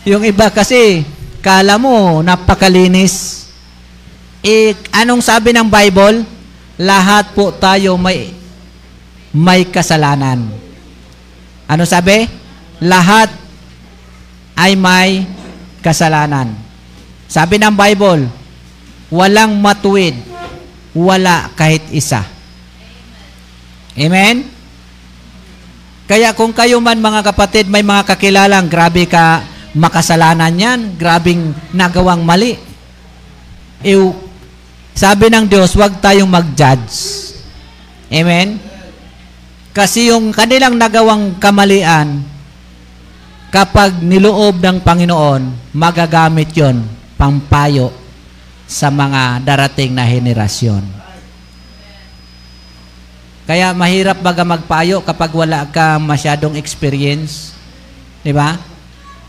Yung 0.06 0.22
iba 0.22 0.46
kasi, 0.46 1.02
kala 1.42 1.74
mo, 1.74 2.22
napakalinis. 2.22 3.50
Eh, 4.46 4.78
anong 4.94 5.26
sabi 5.26 5.50
ng 5.50 5.66
Bible? 5.66 6.22
Lahat 6.78 7.34
po 7.34 7.50
tayo 7.50 7.98
may 7.98 8.41
may 9.32 9.64
kasalanan. 9.66 10.52
Ano 11.64 11.88
sabi? 11.88 12.28
Lahat 12.84 13.32
ay 14.56 14.76
may 14.76 15.24
kasalanan. 15.80 16.52
Sabi 17.26 17.56
ng 17.56 17.72
Bible, 17.72 18.28
walang 19.08 19.56
matuwid, 19.56 20.12
wala 20.92 21.48
kahit 21.56 21.80
isa. 21.88 22.20
Amen? 23.96 24.44
Kaya 26.04 26.36
kung 26.36 26.52
kayo 26.52 26.76
man 26.76 27.00
mga 27.00 27.24
kapatid, 27.32 27.72
may 27.72 27.80
mga 27.80 28.04
kakilalang, 28.04 28.68
grabe 28.68 29.08
ka, 29.08 29.40
makasalanan 29.72 30.52
yan, 30.52 30.80
grabing 31.00 31.56
nagawang 31.72 32.20
mali. 32.20 32.60
Ew, 33.80 34.12
sabi 34.92 35.32
ng 35.32 35.48
Diyos, 35.48 35.72
huwag 35.72 35.96
tayong 36.04 36.28
mag-judge. 36.28 37.32
Amen? 38.12 38.71
Kasi 39.72 40.12
yung 40.12 40.36
kanilang 40.36 40.76
nagawang 40.76 41.40
kamalian, 41.40 42.20
kapag 43.48 44.04
niloob 44.04 44.60
ng 44.60 44.84
Panginoon, 44.84 45.72
magagamit 45.72 46.52
yon 46.52 46.84
pampayo 47.16 47.88
sa 48.68 48.92
mga 48.92 49.40
darating 49.40 49.96
na 49.96 50.04
henerasyon. 50.04 50.84
Kaya 53.48 53.72
mahirap 53.72 54.20
baga 54.20 54.44
magpayo 54.44 55.00
kapag 55.04 55.32
wala 55.32 55.64
ka 55.68 55.96
masyadong 55.96 56.56
experience. 56.56 57.56
Di 58.20 58.32
ba? 58.32 58.56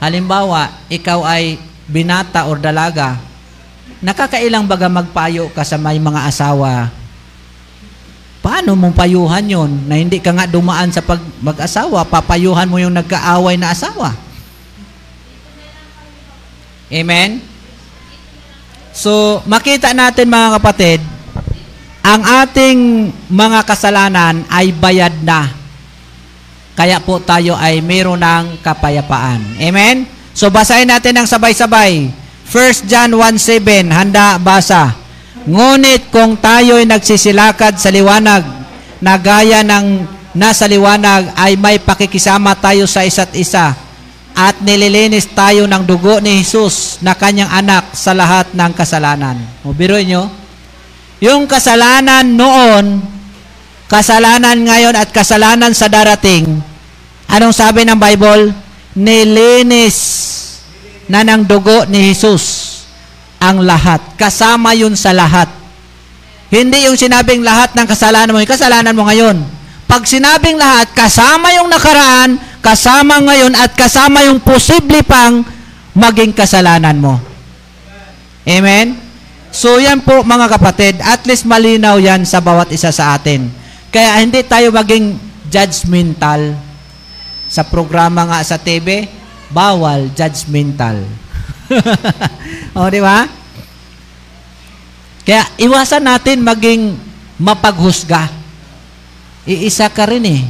Halimbawa, 0.03 0.86
ikaw 0.91 1.24
ay 1.24 1.56
binata 1.88 2.52
or 2.52 2.60
dalaga, 2.60 3.15
nakakailang 4.03 4.68
baga 4.68 4.91
magpayo 4.91 5.48
ka 5.56 5.64
sa 5.64 5.80
may 5.80 5.99
mga 5.99 6.28
asawa. 6.28 6.91
Paano 8.44 8.76
mong 8.76 8.91
payuhan 8.91 9.48
yon 9.48 9.88
na 9.88 9.95
hindi 9.95 10.20
ka 10.20 10.36
nga 10.36 10.44
dumaan 10.44 10.91
sa 10.91 10.99
pag 10.99 11.24
mag-asawa, 11.40 12.03
papayuhan 12.03 12.68
mo 12.68 12.76
yung 12.76 12.91
nagkaaway 12.91 13.56
na 13.56 13.72
asawa. 13.72 14.11
Amen? 16.91 17.40
So, 18.91 19.40
makita 19.48 19.95
natin 19.95 20.28
mga 20.28 20.60
kapatid, 20.60 20.99
ang 22.03 22.20
ating 22.44 23.10
mga 23.32 23.64
kasalanan 23.64 24.44
ay 24.52 24.76
bayad 24.76 25.15
na. 25.24 25.48
Kaya 26.76 26.99
po 26.99 27.24
tayo 27.24 27.56
ay 27.56 27.80
mayroon 27.80 28.20
ng 28.20 28.60
kapayapaan. 28.60 29.56
Amen? 29.56 30.03
So, 30.36 30.52
basahin 30.52 30.91
natin 30.91 31.15
ng 31.15 31.28
sabay-sabay. 31.32 32.11
1 32.52 32.91
John 32.91 33.15
1.7, 33.40 33.88
handa 33.88 34.36
basa. 34.36 35.02
Ngunit 35.44 36.07
kung 36.07 36.40
tayo 36.40 36.80
ay 36.80 36.88
nagsisilakad 36.88 37.76
sa 37.76 37.91
liwanag, 37.91 38.64
na 39.03 39.20
gaya 39.20 39.60
ng 39.68 40.07
nasa 40.32 40.64
liwanag 40.64 41.36
ay 41.36 41.60
may 41.60 41.76
pakikisama 41.84 42.56
tayo 42.56 42.88
sa 42.88 43.03
isa't 43.03 43.36
isa 43.36 43.76
at 44.34 44.56
nililinis 44.64 45.28
tayo 45.36 45.68
ng 45.68 45.84
dugo 45.84 46.24
ni 46.24 46.40
Jesus 46.41 47.03
na 47.03 47.11
kanyang 47.14 47.52
anak 47.52 47.91
sa 47.91 48.15
lahat 48.15 48.49
ng 48.56 48.72
kasalanan. 48.72 49.38
O 49.68 49.76
biruin 49.76 50.07
nyo, 50.07 50.24
yung 51.20 51.45
kasalanan 51.45 52.24
noon, 52.24 53.03
kasalanan 53.91 54.57
ngayon 54.64 54.95
at 54.95 55.11
kasalanan 55.11 55.76
sa 55.76 55.91
darating, 55.91 56.48
anong 57.28 57.53
sabi 57.53 57.84
ng 57.84 57.99
Bible? 57.99 58.56
Nilinis 58.95 59.98
na 61.11 61.28
ng 61.28 61.44
dugo 61.44 61.84
ni 61.91 62.15
Jesus 62.15 62.62
ang 63.44 63.60
lahat. 63.60 63.99
Kasama 64.15 64.72
yun 64.72 64.95
sa 64.95 65.11
lahat. 65.11 65.52
Hindi 66.53 66.86
yung 66.88 66.95
sinabing 66.95 67.41
lahat 67.41 67.74
ng 67.74 67.88
kasalanan 67.90 68.32
mo, 68.32 68.40
yung 68.40 68.53
kasalanan 68.53 68.95
mo 68.95 69.03
ngayon. 69.10 69.41
Pag 69.90 70.06
sinabing 70.07 70.56
lahat, 70.56 70.94
kasama 70.95 71.49
yung 71.57 71.68
nakaraan, 71.68 72.38
kasama 72.61 73.20
ngayon, 73.20 73.53
at 73.57 73.74
kasama 73.74 74.24
yung 74.26 74.40
posible 74.40 75.02
pang 75.03 75.44
maging 75.98 76.32
kasalanan 76.34 76.98
mo. 76.98 77.18
Amen? 78.45 78.98
So 79.53 79.78
yan 79.78 80.02
po 80.02 80.26
mga 80.26 80.49
kapatid, 80.57 80.98
at 81.02 81.22
least 81.30 81.45
malinaw 81.45 82.02
yan 82.02 82.26
sa 82.26 82.41
bawat 82.41 82.74
isa 82.74 82.90
sa 82.90 83.14
atin. 83.14 83.49
Kaya 83.94 84.18
hindi 84.18 84.41
tayo 84.41 84.74
maging 84.74 85.18
judgmental. 85.53 86.57
Sa 87.45 87.61
programa 87.61 88.26
nga 88.26 88.41
sa 88.41 88.57
TV, 88.57 89.06
bawal 89.53 90.10
judgmental. 90.18 91.06
o, 92.78 92.90
di 92.90 93.02
ba? 93.02 93.26
Kaya 95.24 95.44
iwasan 95.56 96.04
natin 96.04 96.44
maging 96.44 97.00
mapaghusga. 97.40 98.28
Iisa 99.48 99.88
ka 99.91 100.08
rin 100.08 100.24
eh. 100.28 100.41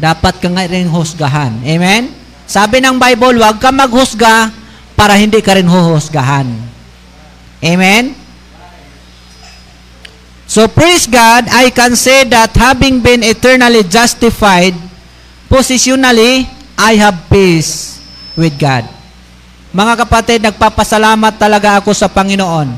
Dapat 0.00 0.40
ka 0.40 0.48
nga 0.48 0.64
rin 0.68 0.88
husgahan. 0.88 1.60
Amen? 1.64 2.12
Sabi 2.48 2.80
ng 2.80 2.96
Bible, 2.96 3.40
huwag 3.40 3.60
ka 3.60 3.72
maghusga 3.72 4.52
para 4.96 5.16
hindi 5.16 5.40
ka 5.40 5.56
rin 5.56 5.68
huhusgahan. 5.68 6.48
Amen? 7.60 8.16
So 10.50 10.66
praise 10.66 11.06
God, 11.06 11.46
I 11.46 11.70
can 11.70 11.94
say 11.94 12.26
that 12.26 12.50
having 12.58 12.98
been 12.98 13.22
eternally 13.22 13.86
justified, 13.86 14.74
positionally, 15.46 16.48
I 16.74 16.98
have 16.98 17.30
peace 17.30 18.02
with 18.34 18.58
God. 18.58 18.99
Mga 19.70 19.94
kapatid, 20.02 20.42
nagpapasalamat 20.42 21.38
talaga 21.38 21.78
ako 21.78 21.94
sa 21.94 22.10
Panginoon. 22.10 22.74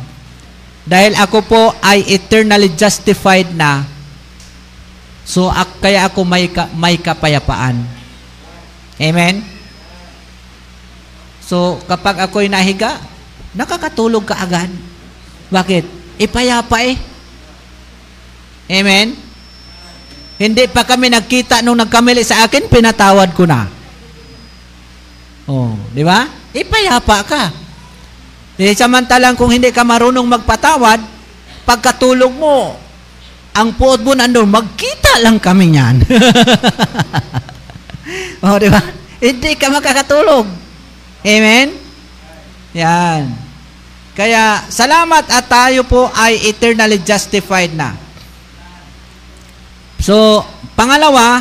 Dahil 0.85 1.17
ako 1.17 1.39
po 1.47 1.63
ay 1.81 2.05
eternally 2.11 2.69
justified 2.77 3.49
na. 3.57 3.87
So, 5.25 5.49
ak- 5.49 5.81
kaya 5.81 6.05
ako 6.05 6.27
may, 6.27 6.53
ka- 6.53 6.69
may 6.77 7.01
kapayapaan. 7.01 7.81
Amen? 9.01 9.41
So, 11.41 11.81
kapag 11.89 12.29
ako'y 12.29 12.53
nahiga, 12.53 13.01
nakakatulog 13.57 14.29
ka 14.29 14.37
agad. 14.37 14.69
Bakit? 15.49 15.85
Ipayapa 16.21 16.77
eh. 16.85 16.97
Amen? 18.69 19.17
Hindi 20.37 20.65
pa 20.69 20.85
kami 20.85 21.09
nagkita 21.09 21.65
nung 21.65 21.79
nagkamali 21.79 22.21
sa 22.21 22.45
akin, 22.45 22.69
pinatawad 22.69 23.33
ko 23.33 23.49
na. 23.49 23.71
Oh, 25.47 25.79
di 25.95 26.03
ba? 26.05 26.42
Ipayapa 26.53 27.19
ka. 27.25 27.45
Eh, 28.61 28.77
samantalang 28.77 29.35
kung 29.35 29.49
hindi 29.49 29.73
ka 29.73 29.81
marunong 29.83 30.29
magpatawad, 30.29 31.01
pagkatulog 31.65 32.33
mo, 32.37 32.77
ang 33.57 33.73
puot 33.77 34.01
mo 34.05 34.13
nandun, 34.13 34.49
magkita 34.49 35.25
lang 35.25 35.41
kami 35.41 35.73
niyan. 35.73 35.97
oh, 38.45 38.57
di 38.61 38.69
ba? 38.69 38.81
Hindi 39.21 39.57
ka 39.57 39.73
makakatulog. 39.73 40.45
Amen? 41.25 41.73
Yan. 42.77 43.33
Kaya, 44.13 44.69
salamat 44.69 45.25
at 45.33 45.49
tayo 45.49 45.89
po 45.89 46.13
ay 46.13 46.37
eternally 46.53 47.01
justified 47.01 47.73
na. 47.73 47.97
So, 49.97 50.45
pangalawa, 50.77 51.41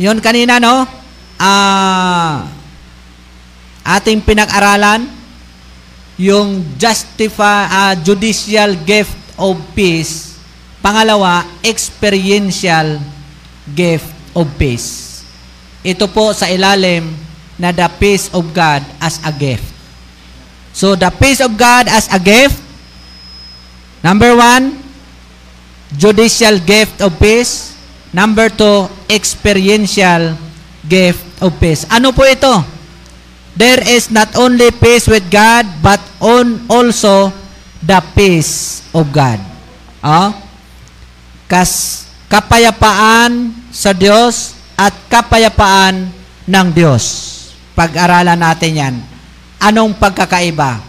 yon 0.00 0.24
kanina, 0.24 0.56
no? 0.56 0.88
Ah, 1.36 2.55
ating 3.86 4.18
pinag-aralan, 4.26 5.06
yung 6.18 6.64
justify, 6.74 7.70
ah, 7.70 7.94
judicial 7.94 8.74
gift 8.82 9.14
of 9.38 9.54
peace. 9.76 10.34
Pangalawa, 10.82 11.46
experiential 11.62 12.98
gift 13.70 14.08
of 14.34 14.48
peace. 14.58 15.22
Ito 15.86 16.10
po 16.10 16.34
sa 16.34 16.50
ilalim 16.50 17.14
na 17.60 17.70
the 17.70 17.86
peace 18.00 18.26
of 18.34 18.42
God 18.50 18.82
as 18.98 19.22
a 19.22 19.30
gift. 19.30 19.64
So, 20.76 20.92
the 20.92 21.08
peace 21.08 21.40
of 21.40 21.56
God 21.56 21.88
as 21.88 22.10
a 22.12 22.20
gift. 22.20 22.60
Number 24.04 24.36
one, 24.36 24.76
judicial 25.96 26.60
gift 26.60 27.00
of 27.00 27.16
peace. 27.16 27.72
Number 28.12 28.52
two, 28.52 28.88
experiential 29.08 30.36
gift 30.84 31.24
of 31.40 31.56
peace. 31.56 31.88
Ano 31.88 32.12
po 32.12 32.28
ito? 32.28 32.75
There 33.56 33.80
is 33.88 34.12
not 34.12 34.36
only 34.36 34.68
peace 34.68 35.08
with 35.08 35.32
God, 35.32 35.64
but 35.80 35.98
on 36.20 36.68
also 36.68 37.32
the 37.80 38.04
peace 38.12 38.84
of 38.92 39.08
God. 39.08 39.40
Oh? 40.04 40.36
Kas 41.48 42.04
kapayapaan 42.28 43.56
sa 43.72 43.96
Diyos 43.96 44.52
at 44.76 44.92
kapayapaan 45.08 46.12
ng 46.44 46.66
Diyos. 46.76 47.32
Pag-aralan 47.72 48.36
natin 48.36 48.72
yan. 48.76 48.94
Anong 49.56 49.96
pagkakaiba? 49.96 50.84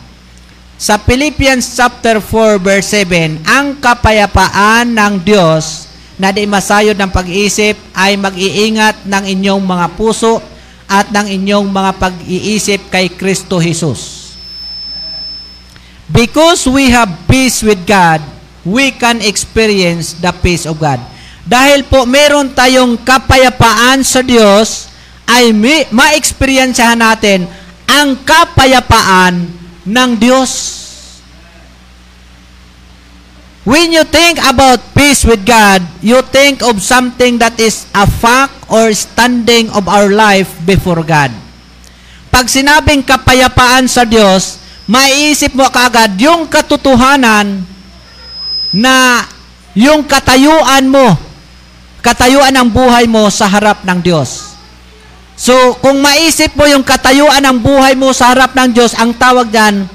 Sa 0.75 0.99
Philippians 0.99 1.63
chapter 1.73 2.19
4 2.19 2.59
verse 2.59 2.99
7, 2.99 3.47
ang 3.47 3.79
kapayapaan 3.79 4.91
ng 4.91 5.13
Diyos 5.23 5.87
na 6.19 6.35
di 6.35 6.43
masayod 6.43 6.99
ng 6.99 7.09
pag-iisip 7.15 7.79
ay 7.95 8.19
mag-iingat 8.19 9.07
ng 9.07 9.23
inyong 9.23 9.63
mga 9.63 9.87
puso 9.95 10.43
at 10.87 11.11
ng 11.11 11.27
inyong 11.27 11.67
mga 11.67 11.91
pag-iisip 11.99 12.87
kay 12.87 13.11
Kristo 13.11 13.59
Jesus. 13.59 14.31
Because 16.07 16.63
we 16.63 16.87
have 16.87 17.11
peace 17.27 17.59
with 17.59 17.83
God, 17.83 18.23
we 18.63 18.95
can 18.95 19.19
experience 19.19 20.15
the 20.15 20.31
peace 20.39 20.63
of 20.63 20.79
God. 20.79 21.03
Dahil 21.43 21.83
po 21.87 22.07
meron 22.07 22.55
tayong 22.55 22.95
kapayapaan 23.03 24.03
sa 24.03 24.23
Diyos, 24.23 24.87
ay 25.27 25.51
ma-experiencehan 25.91 26.95
natin 26.95 27.43
ang 27.83 28.15
kapayapaan 28.23 29.43
ng 29.83 30.09
Diyos. 30.15 30.86
When 33.67 33.91
you 33.91 34.07
think 34.07 34.39
about 34.39 34.79
peace 34.95 35.27
with 35.27 35.43
God, 35.43 35.83
you 35.99 36.23
think 36.31 36.63
of 36.63 36.79
something 36.79 37.35
that 37.43 37.59
is 37.59 37.83
a 37.91 38.07
fact 38.07 38.55
or 38.71 38.95
standing 38.95 39.67
of 39.75 39.91
our 39.91 40.07
life 40.07 40.55
before 40.63 41.03
God. 41.03 41.35
pag 42.37 42.45
sinabing 42.45 43.01
kapayapaan 43.01 43.89
sa 43.89 44.05
Diyos, 44.05 44.61
maiisip 44.85 45.57
mo 45.57 45.65
kaagad 45.73 46.21
yung 46.21 46.45
katotohanan 46.45 47.65
na 48.69 49.25
yung 49.73 50.05
katayuan 50.05 50.85
mo, 50.85 51.17
katayuan 52.05 52.53
ng 52.53 52.69
buhay 52.69 53.09
mo 53.09 53.25
sa 53.33 53.49
harap 53.49 53.81
ng 53.81 53.99
Diyos. 54.05 54.53
So, 55.33 55.53
kung 55.81 55.97
maisip 55.97 56.53
mo 56.53 56.69
yung 56.69 56.85
katayuan 56.85 57.41
ng 57.41 57.57
buhay 57.57 57.97
mo 57.97 58.13
sa 58.13 58.29
harap 58.29 58.53
ng 58.53 58.69
Diyos, 58.69 58.93
ang 58.93 59.17
tawag 59.17 59.49
dyan, 59.49 59.89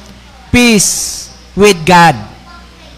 peace 0.51 1.31
with 1.55 1.79
God. 1.87 2.32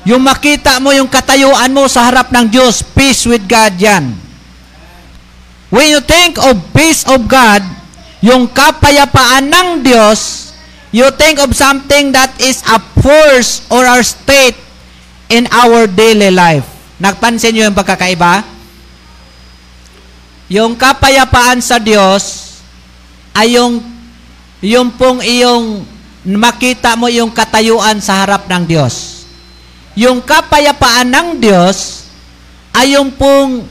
Yung 0.05 0.21
makita 0.21 0.77
mo 0.85 0.93
yung 0.93 1.09
katayuan 1.09 1.73
mo 1.73 1.89
sa 1.89 2.05
harap 2.05 2.29
ng 2.29 2.53
Diyos, 2.53 2.85
peace 2.85 3.25
with 3.25 3.45
God 3.49 3.73
yan. 3.81 4.13
When 5.73 5.89
you 5.89 6.05
think 6.05 6.37
of 6.37 6.61
peace 6.77 7.09
of 7.09 7.25
God, 7.25 7.65
yung 8.21 8.49
kapayapaan 8.53 9.49
ng 9.49 9.69
Diyos, 9.81 10.53
you 10.93 11.09
think 11.17 11.41
of 11.41 11.57
something 11.57 12.13
that 12.13 12.37
is 12.37 12.61
a 12.69 12.79
force 13.01 13.65
or 13.73 13.89
our 13.89 14.05
state 14.05 14.61
in 15.33 15.49
our 15.49 15.89
daily 15.89 16.29
life. 16.29 16.69
Nagpansin 17.01 17.57
nyo 17.57 17.73
yung 17.73 17.77
pagkakaiba? 17.77 18.45
Yung 20.53 20.77
kapayapaan 20.77 21.65
sa 21.65 21.81
Diyos 21.81 22.55
ay 23.33 23.57
yung 23.57 23.81
yung 24.65 24.93
pong 24.95 25.21
iyong 25.21 25.85
makita 26.25 26.97
mo 26.97 27.09
yung 27.09 27.33
katayuan 27.33 28.01
sa 28.01 28.25
harap 28.25 28.49
ng 28.49 28.65
Diyos. 28.69 29.24
Yung 29.95 30.19
kapayapaan 30.19 31.07
ng 31.07 31.29
Diyos 31.39 32.11
ay 32.75 32.99
yung 32.99 33.15
pong 33.15 33.63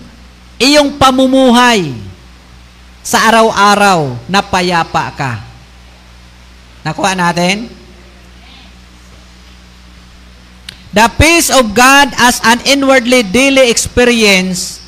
iyong 0.55 0.95
pamumuhay 0.95 1.91
sa 3.03 3.27
araw-araw 3.27 4.15
na 4.31 4.39
payapa 4.39 5.11
ka. 5.11 5.33
Nakuha 6.87 7.11
natin? 7.15 7.67
The 10.93 11.07
peace 11.19 11.51
of 11.51 11.75
God 11.75 12.15
as 12.15 12.39
an 12.45 12.63
inwardly 12.63 13.25
daily 13.27 13.67
experience 13.67 14.79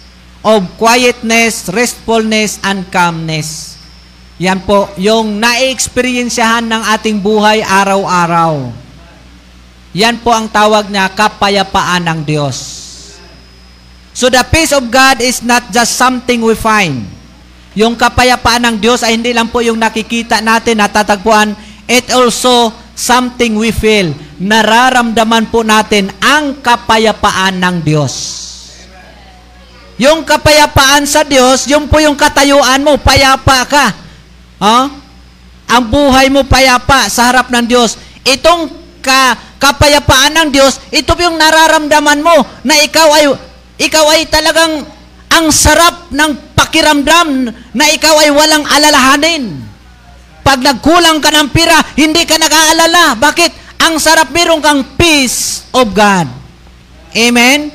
of 0.45 0.63
quietness, 0.77 1.67
restfulness, 1.73 2.61
and 2.61 2.85
calmness. 2.93 3.75
Yan 4.37 4.61
po, 4.61 4.93
yung 5.01 5.41
na-experiensyahan 5.41 6.69
ng 6.69 6.83
ating 6.93 7.17
buhay 7.17 7.65
araw-araw. 7.65 8.84
Yan 9.95 10.19
po 10.19 10.35
ang 10.35 10.51
tawag 10.51 10.91
na 10.91 11.07
kapayapaan 11.07 12.03
ng 12.03 12.19
Diyos. 12.27 12.83
So 14.11 14.27
the 14.27 14.43
peace 14.43 14.75
of 14.75 14.91
God 14.91 15.23
is 15.23 15.39
not 15.39 15.71
just 15.71 15.95
something 15.95 16.43
we 16.43 16.51
find. 16.51 17.07
Yung 17.79 17.95
kapayapaan 17.95 18.67
ng 18.67 18.75
Diyos 18.79 19.07
ay 19.07 19.15
hindi 19.15 19.31
lang 19.31 19.47
po 19.47 19.63
yung 19.63 19.79
nakikita 19.79 20.43
natin, 20.43 20.83
natatagpuan. 20.83 21.55
It 21.87 22.11
also 22.11 22.75
something 22.91 23.55
we 23.55 23.71
feel. 23.71 24.11
Nararamdaman 24.35 25.47
po 25.47 25.63
natin 25.63 26.11
ang 26.19 26.59
kapayapaan 26.59 27.55
ng 27.55 27.75
Diyos. 27.79 28.43
Yung 29.95 30.27
kapayapaan 30.27 31.07
sa 31.07 31.23
Diyos, 31.23 31.71
yung 31.71 31.87
po 31.87 32.03
yung 32.03 32.19
katayuan 32.19 32.83
mo, 32.83 32.99
payapa 32.99 33.63
ka. 33.63 33.85
Huh? 34.59 34.91
Ang 35.71 35.83
buhay 35.87 36.27
mo 36.27 36.43
payapa 36.43 37.07
sa 37.07 37.31
harap 37.31 37.47
ng 37.47 37.63
Diyos. 37.63 37.95
Itong 38.27 38.71
ka, 38.99 39.37
kapayapaan 39.65 40.37
ng 40.37 40.49
Diyos, 40.53 40.77
ito 40.93 41.17
yung 41.17 41.41
nararamdaman 41.41 42.21
mo 42.21 42.37
na 42.61 42.77
ikaw 42.85 43.09
ay 43.17 43.25
ikaw 43.81 44.05
ay 44.13 44.29
talagang 44.29 44.85
ang 45.33 45.47
sarap 45.49 46.13
ng 46.13 46.53
pakiramdam 46.53 47.49
na 47.73 47.85
ikaw 47.91 48.15
ay 48.21 48.29
walang 48.29 48.63
alalahanin. 48.63 49.65
Pag 50.45 50.61
nagkulang 50.61 51.17
ka 51.19 51.33
ng 51.33 51.49
pira, 51.49 51.81
hindi 51.97 52.21
ka 52.23 52.37
nag-aalala. 52.37 53.17
Bakit? 53.17 53.81
Ang 53.89 53.97
sarap 53.97 54.31
meron 54.31 54.61
kang 54.61 54.95
peace 54.95 55.67
of 55.73 55.91
God. 55.91 56.29
Amen? 57.11 57.73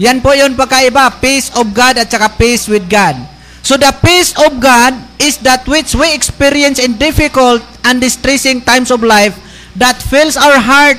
Yan 0.00 0.18
po 0.24 0.32
yun 0.32 0.56
pagkaiba. 0.56 1.20
Peace 1.20 1.52
of 1.54 1.70
God 1.76 2.00
at 2.00 2.08
saka 2.08 2.32
peace 2.40 2.66
with 2.66 2.88
God. 2.88 3.14
So 3.60 3.76
the 3.76 3.92
peace 4.00 4.32
of 4.40 4.56
God 4.58 4.96
is 5.20 5.36
that 5.44 5.68
which 5.68 5.92
we 5.92 6.10
experience 6.16 6.80
in 6.80 6.96
difficult 6.96 7.60
and 7.84 8.00
distressing 8.00 8.64
times 8.64 8.88
of 8.88 9.04
life 9.04 9.36
that 9.76 10.00
fills 10.00 10.34
our 10.40 10.56
heart 10.58 10.98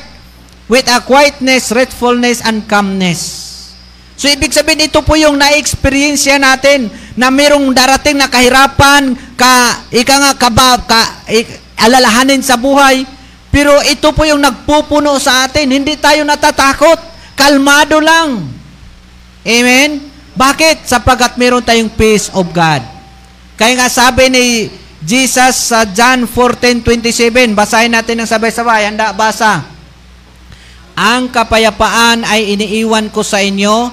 with 0.72 0.88
a 0.88 1.04
quietness, 1.04 1.76
restfulness, 1.76 2.40
and 2.48 2.64
calmness. 2.64 3.52
So, 4.16 4.32
ibig 4.32 4.56
sabihin, 4.56 4.88
ito 4.88 5.04
po 5.04 5.20
yung 5.20 5.36
na-experience 5.36 6.32
natin 6.40 6.88
na 7.20 7.28
mayroong 7.28 7.76
darating 7.76 8.16
na 8.16 8.32
kahirapan, 8.32 9.12
ka, 9.36 9.84
ika 9.92 10.16
nga, 10.16 10.32
kaba, 10.40 10.80
ka, 10.88 11.28
ik, 11.28 11.60
alalahanin 11.76 12.40
sa 12.40 12.56
buhay. 12.56 13.04
Pero 13.52 13.84
ito 13.84 14.16
po 14.16 14.24
yung 14.24 14.40
nagpupuno 14.40 15.20
sa 15.20 15.44
atin. 15.44 15.68
Hindi 15.68 16.00
tayo 16.00 16.24
natatakot. 16.24 17.02
Kalmado 17.36 18.00
lang. 18.00 18.48
Amen? 19.44 20.00
Bakit? 20.38 20.88
Sapagat 20.88 21.36
meron 21.36 21.60
tayong 21.60 21.92
peace 21.92 22.32
of 22.32 22.48
God. 22.56 22.80
Kaya 23.60 23.76
nga 23.76 23.92
sabi 23.92 24.32
ni 24.32 24.46
Jesus 25.04 25.74
sa 25.74 25.84
John 25.84 26.30
14:27, 26.30 27.52
basahin 27.52 27.92
natin 27.92 28.24
ng 28.24 28.30
sabay-sabay. 28.30 28.88
Handa, 28.88 29.12
basa. 29.12 29.81
Ang 31.02 31.34
kapayapaan 31.34 32.22
ay 32.30 32.54
iniiwan 32.54 33.10
ko 33.10 33.26
sa 33.26 33.42
inyo, 33.42 33.90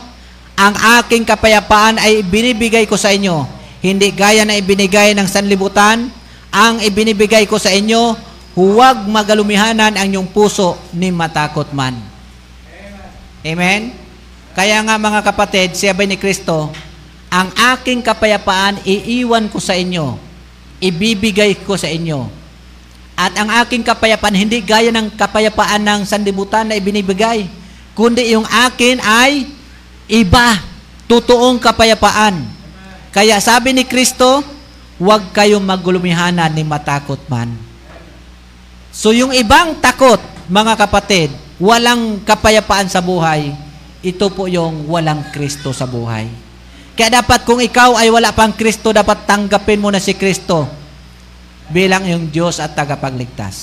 ang 0.60 0.74
aking 1.00 1.24
kapayapaan 1.24 1.96
ay 1.96 2.20
binibigay 2.20 2.84
ko 2.84 3.00
sa 3.00 3.08
inyo. 3.16 3.48
Hindi 3.80 4.12
gaya 4.12 4.44
na 4.44 4.60
ibinigay 4.60 5.16
ng 5.16 5.24
sanlibutan, 5.24 6.12
ang 6.52 6.76
ibinibigay 6.84 7.48
ko 7.48 7.56
sa 7.56 7.72
inyo, 7.72 8.12
huwag 8.52 9.08
magalumihanan 9.08 9.96
ang 9.96 10.04
inyong 10.04 10.28
puso 10.28 10.76
ni 10.92 11.08
matakot 11.08 11.72
man. 11.72 11.96
Amen? 13.40 13.96
Kaya 14.52 14.76
nga 14.84 15.00
mga 15.00 15.24
kapatid, 15.24 15.80
sabi 15.80 16.04
ni 16.04 16.20
Kristo, 16.20 16.68
ang 17.32 17.48
aking 17.72 18.04
kapayapaan 18.04 18.84
iiwan 18.84 19.48
ko 19.48 19.56
sa 19.56 19.72
inyo, 19.72 20.20
ibibigay 20.76 21.56
ko 21.64 21.72
sa 21.72 21.88
inyo. 21.88 22.37
At 23.18 23.34
ang 23.34 23.50
aking 23.66 23.82
kapayapaan, 23.82 24.38
hindi 24.38 24.62
gaya 24.62 24.94
ng 24.94 25.10
kapayapaan 25.18 25.82
ng 25.82 26.00
sanlibutan 26.06 26.70
na 26.70 26.78
ibinibigay, 26.78 27.50
kundi 27.98 28.30
yung 28.30 28.46
akin 28.46 29.02
ay 29.02 29.50
iba, 30.06 30.62
totoong 31.10 31.58
kapayapaan. 31.58 32.46
Kaya 33.10 33.42
sabi 33.42 33.74
ni 33.74 33.82
Kristo, 33.82 34.46
huwag 35.02 35.34
kayong 35.34 35.66
magulumihanan 35.66 36.54
ni 36.54 36.62
matakot 36.62 37.18
man. 37.26 37.58
So 38.94 39.10
yung 39.10 39.34
ibang 39.34 39.82
takot, 39.82 40.22
mga 40.46 40.78
kapatid, 40.78 41.34
walang 41.58 42.22
kapayapaan 42.22 42.86
sa 42.86 43.02
buhay, 43.02 43.50
ito 43.98 44.30
po 44.30 44.46
yung 44.46 44.86
walang 44.86 45.26
Kristo 45.34 45.74
sa 45.74 45.90
buhay. 45.90 46.30
Kaya 46.94 47.18
dapat 47.18 47.42
kung 47.42 47.58
ikaw 47.58 47.98
ay 47.98 48.14
wala 48.14 48.30
pang 48.30 48.54
Kristo, 48.54 48.94
dapat 48.94 49.26
tanggapin 49.26 49.82
mo 49.82 49.90
na 49.90 49.98
si 49.98 50.14
Kristo 50.14 50.77
bilang 51.72 52.04
yung 52.04 52.28
Diyos 52.28 52.60
at 52.60 52.72
tagapagligtas. 52.72 53.56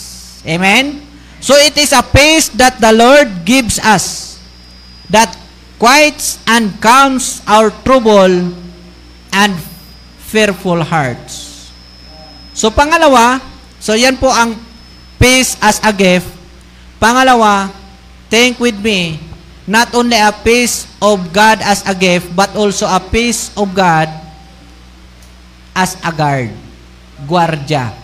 Amen? 0.45 1.01
So 1.41 1.53
it 1.57 1.77
is 1.77 1.93
a 1.93 2.01
peace 2.01 2.49
that 2.57 2.81
the 2.81 2.93
Lord 2.93 3.45
gives 3.45 3.77
us 3.81 4.37
that 5.09 5.33
quiets 5.77 6.41
and 6.49 6.73
calms 6.81 7.45
our 7.45 7.69
trouble 7.85 8.49
and 9.33 9.53
fearful 10.25 10.81
hearts. 10.81 11.69
So 12.55 12.71
pangalawa, 12.71 13.43
so 13.77 13.93
yan 13.93 14.17
po 14.17 14.31
ang 14.31 14.55
peace 15.19 15.59
as 15.61 15.77
a 15.83 15.91
gift. 15.91 16.31
Pangalawa, 16.97 17.69
think 18.31 18.57
with 18.57 18.79
me, 18.79 19.19
not 19.67 19.93
only 19.93 20.17
a 20.17 20.31
peace 20.31 20.87
of 21.01 21.19
God 21.33 21.61
as 21.61 21.85
a 21.85 21.93
gift, 21.93 22.31
but 22.33 22.55
also 22.55 22.87
a 22.87 23.01
peace 23.01 23.51
of 23.53 23.69
God 23.75 24.09
as 25.75 25.99
a 26.01 26.09
guard. 26.15 26.64
Guardia. 27.23 27.95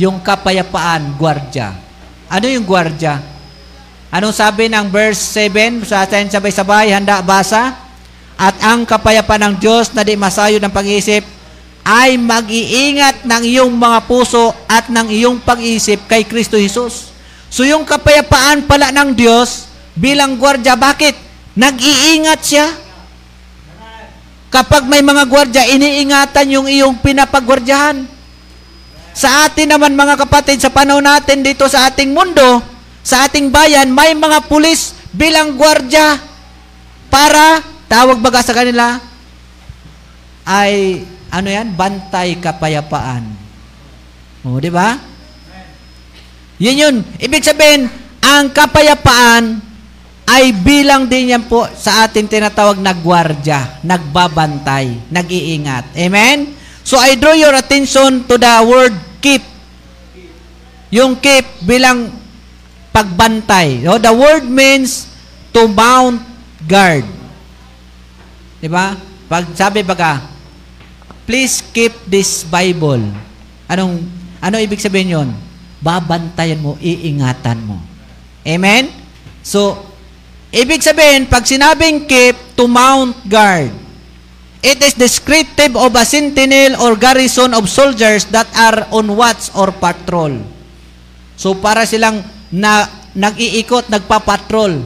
Yung 0.00 0.24
kapayapaan, 0.24 1.16
guardia. 1.20 1.76
Ano 2.32 2.48
yung 2.48 2.64
guardia? 2.64 3.20
Anong 4.08 4.32
sabi 4.32 4.72
ng 4.72 4.88
verse 4.88 5.20
7? 5.34 5.84
Sa 5.84 6.08
atin 6.08 6.32
sabay-sabay, 6.32 6.96
handa 6.96 7.20
basa? 7.20 7.76
At 8.36 8.56
ang 8.64 8.88
kapayapaan 8.88 9.52
ng 9.52 9.54
Diyos 9.60 9.92
na 9.92 10.04
di 10.04 10.16
masayo 10.16 10.56
ng 10.60 10.72
pag-iisip 10.72 11.24
ay 11.86 12.18
mag-iingat 12.18 13.24
ng 13.24 13.42
iyong 13.46 13.72
mga 13.72 14.04
puso 14.10 14.52
at 14.66 14.90
ng 14.90 15.06
iyong 15.12 15.38
pag-iisip 15.40 16.04
kay 16.10 16.26
Kristo 16.26 16.58
Jesus. 16.58 17.14
So 17.46 17.62
yung 17.62 17.86
kapayapaan 17.86 18.66
pala 18.66 18.92
ng 18.92 19.14
Diyos 19.14 19.70
bilang 19.96 20.36
gwardya, 20.36 20.74
bakit? 20.74 21.16
Nag-iingat 21.56 22.40
siya. 22.44 22.66
Kapag 24.56 24.88
may 24.88 25.04
mga 25.04 25.28
gwardya, 25.28 25.68
iniingatan 25.68 26.48
yung 26.48 26.64
iyong 26.64 26.96
pinapagwardyahan. 27.04 28.08
Sa 29.12 29.44
atin 29.44 29.68
naman 29.68 29.92
mga 29.92 30.16
kapatid, 30.24 30.64
sa 30.64 30.72
panahon 30.72 31.04
natin 31.04 31.44
dito 31.44 31.68
sa 31.68 31.92
ating 31.92 32.16
mundo, 32.16 32.64
sa 33.04 33.28
ating 33.28 33.52
bayan, 33.52 33.92
may 33.92 34.16
mga 34.16 34.48
pulis 34.48 34.96
bilang 35.12 35.60
gwardya 35.60 36.16
para, 37.12 37.60
tawag 37.84 38.16
baga 38.16 38.40
sa 38.40 38.56
kanila, 38.56 38.96
ay, 40.48 41.04
ano 41.28 41.48
yan, 41.52 41.76
bantay 41.76 42.40
kapayapaan. 42.40 43.28
O, 44.40 44.56
di 44.56 44.72
ba? 44.72 44.96
Yun 46.56 46.80
yun. 46.80 46.96
Ibig 47.20 47.44
sabihin, 47.44 47.92
ang 48.24 48.48
kapayapaan 48.56 49.60
ay 50.26 50.50
bilang 50.50 51.06
din 51.06 51.32
yan 51.32 51.46
po 51.46 51.70
sa 51.78 52.04
ating 52.04 52.26
tinatawag 52.26 52.82
na 52.82 52.90
gwardya, 52.90 53.78
nagbabantay, 53.86 55.06
nag-iingat. 55.08 55.94
Amen? 55.94 56.52
So 56.82 56.98
I 56.98 57.14
draw 57.14 57.34
your 57.34 57.54
attention 57.54 58.26
to 58.26 58.34
the 58.34 58.54
word 58.66 58.94
keep. 59.22 59.42
Yung 60.90 61.18
keep 61.18 61.46
bilang 61.62 62.10
pagbantay. 62.96 63.84
So, 63.84 64.00
the 64.00 64.14
word 64.16 64.48
means 64.48 65.04
to 65.52 65.68
mount 65.68 66.24
guard. 66.64 67.04
Di 68.56 68.72
ba? 68.72 68.96
Pag 69.28 69.52
sabi 69.52 69.84
baga, 69.84 70.24
please 71.28 71.60
keep 71.60 71.92
this 72.08 72.40
Bible. 72.48 73.04
Anong 73.68 74.00
ano 74.40 74.56
ibig 74.56 74.80
sabihin 74.80 75.12
'yon? 75.12 75.28
Babantayan 75.82 76.62
mo, 76.64 76.80
iingatan 76.80 77.60
mo. 77.68 77.76
Amen? 78.46 78.88
So, 79.44 79.76
ibig 80.56 80.80
sabihin, 80.80 81.28
pag 81.28 81.44
sinabing 81.44 82.08
keep, 82.08 82.56
to 82.56 82.64
mount 82.64 83.12
guard, 83.28 83.68
it 84.64 84.80
is 84.80 84.96
descriptive 84.96 85.76
of 85.76 85.92
a 85.92 86.04
sentinel 86.08 86.80
or 86.80 86.96
garrison 86.96 87.52
of 87.52 87.68
soldiers 87.68 88.24
that 88.32 88.48
are 88.56 88.88
on 88.88 89.12
watch 89.12 89.52
or 89.52 89.68
patrol. 89.76 90.40
So, 91.36 91.52
para 91.60 91.84
silang 91.84 92.24
na, 92.48 92.88
nag-iikot, 93.12 93.92
nagpapatrol, 93.92 94.80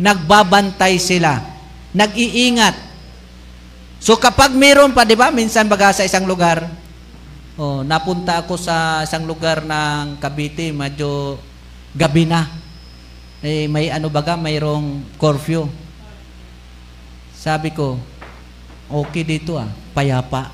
nagbabantay 0.00 0.96
sila, 0.96 1.44
nag-iingat. 1.92 2.72
So, 4.00 4.16
kapag 4.16 4.56
meron 4.56 4.96
pa, 4.96 5.04
di 5.04 5.16
ba, 5.16 5.28
minsan 5.28 5.68
baga 5.68 5.92
sa 5.92 6.08
isang 6.08 6.24
lugar, 6.24 6.64
oh, 7.60 7.84
napunta 7.84 8.40
ako 8.40 8.56
sa 8.56 9.04
isang 9.04 9.28
lugar 9.28 9.60
ng 9.60 10.16
Cavite, 10.16 10.72
medyo 10.72 11.36
gabi 11.92 12.24
na 12.24 12.63
eh, 13.44 13.68
may 13.68 13.92
ano 13.92 14.08
baga, 14.08 14.40
mayroong 14.40 15.04
curfew. 15.20 15.68
Sabi 17.36 17.76
ko, 17.76 18.00
okay 18.88 19.20
dito 19.20 19.60
ah, 19.60 19.68
payapa. 19.92 20.48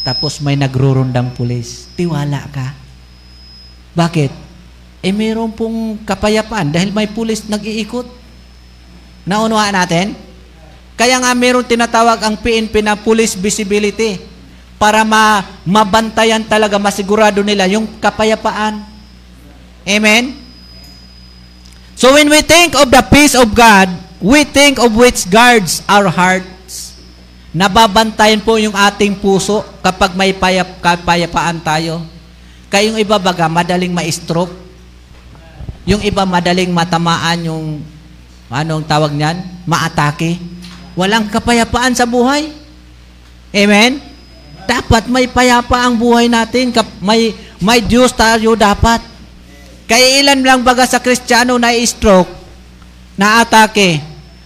Tapos 0.00 0.40
may 0.40 0.56
nagrurundang 0.56 1.36
pulis. 1.36 1.92
Tiwala 1.92 2.48
ka. 2.48 2.72
Bakit? 3.92 4.32
Eh 5.04 5.12
mayroon 5.12 5.52
pong 5.52 6.00
kapayapaan 6.08 6.72
dahil 6.72 6.88
may 6.88 7.04
pulis 7.04 7.44
nag-iikot. 7.44 8.08
Naunawaan 9.28 9.76
natin? 9.76 10.16
Kaya 10.96 11.20
nga 11.20 11.36
mayroon 11.36 11.68
tinatawag 11.68 12.16
ang 12.24 12.40
PNP 12.40 12.80
na 12.80 12.96
police 12.96 13.36
visibility 13.36 14.16
para 14.80 15.04
ma 15.04 15.44
mabantayan 15.68 16.40
talaga, 16.48 16.80
masigurado 16.80 17.44
nila 17.44 17.68
yung 17.68 17.84
kapayapaan. 18.00 18.80
Amen? 19.84 20.49
So 22.00 22.16
when 22.16 22.32
we 22.32 22.40
think 22.40 22.72
of 22.80 22.88
the 22.88 23.04
peace 23.12 23.36
of 23.36 23.52
God, 23.52 23.92
we 24.24 24.48
think 24.48 24.80
of 24.80 24.96
which 24.96 25.28
guards 25.28 25.84
our 25.84 26.08
hearts. 26.08 26.96
Nababantayan 27.52 28.40
po 28.40 28.56
yung 28.56 28.72
ating 28.72 29.20
puso 29.20 29.60
kapag 29.84 30.16
may 30.16 30.32
payap, 30.32 30.80
kapayapaan 30.80 31.60
tayo. 31.60 32.00
Kaya 32.72 32.88
yung 32.88 32.96
iba 32.96 33.20
baga, 33.20 33.52
madaling 33.52 33.92
ma-stroke. 33.92 34.48
Yung 35.84 36.00
iba 36.00 36.24
madaling 36.24 36.72
matamaan 36.72 37.36
yung, 37.44 37.84
anong 38.48 38.88
tawag 38.88 39.12
niyan? 39.12 39.36
Maatake. 39.68 40.40
Walang 40.96 41.28
kapayapaan 41.28 41.92
sa 41.92 42.08
buhay. 42.08 42.48
Amen? 43.52 44.00
Dapat 44.64 45.04
may 45.12 45.28
payapa 45.28 45.84
ang 45.84 46.00
buhay 46.00 46.32
natin. 46.32 46.72
May, 47.04 47.36
may 47.60 47.84
Diyos 47.84 48.16
tayo 48.16 48.56
dapat. 48.56 49.09
Kaya 49.90 50.22
ilan 50.22 50.46
lang 50.46 50.62
baga 50.62 50.86
sa 50.86 51.02
Kristiyano 51.02 51.58
na 51.58 51.74
stroke, 51.82 52.30
na 53.18 53.42
atake. 53.42 53.98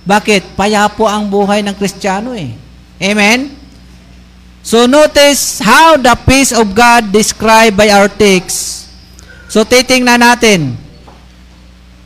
Bakit? 0.09 0.57
Payapo 0.57 1.05
ang 1.05 1.29
buhay 1.29 1.61
ng 1.61 1.77
Kristiyano 1.77 2.33
eh. 2.33 2.57
Amen? 2.97 3.53
So 4.65 4.89
notice 4.89 5.61
how 5.61 6.01
the 6.01 6.17
peace 6.25 6.57
of 6.57 6.73
God 6.73 7.13
described 7.13 7.77
by 7.77 7.93
our 7.93 8.09
text. 8.09 8.89
So 9.53 9.69
titingnan 9.69 10.25
natin, 10.25 10.81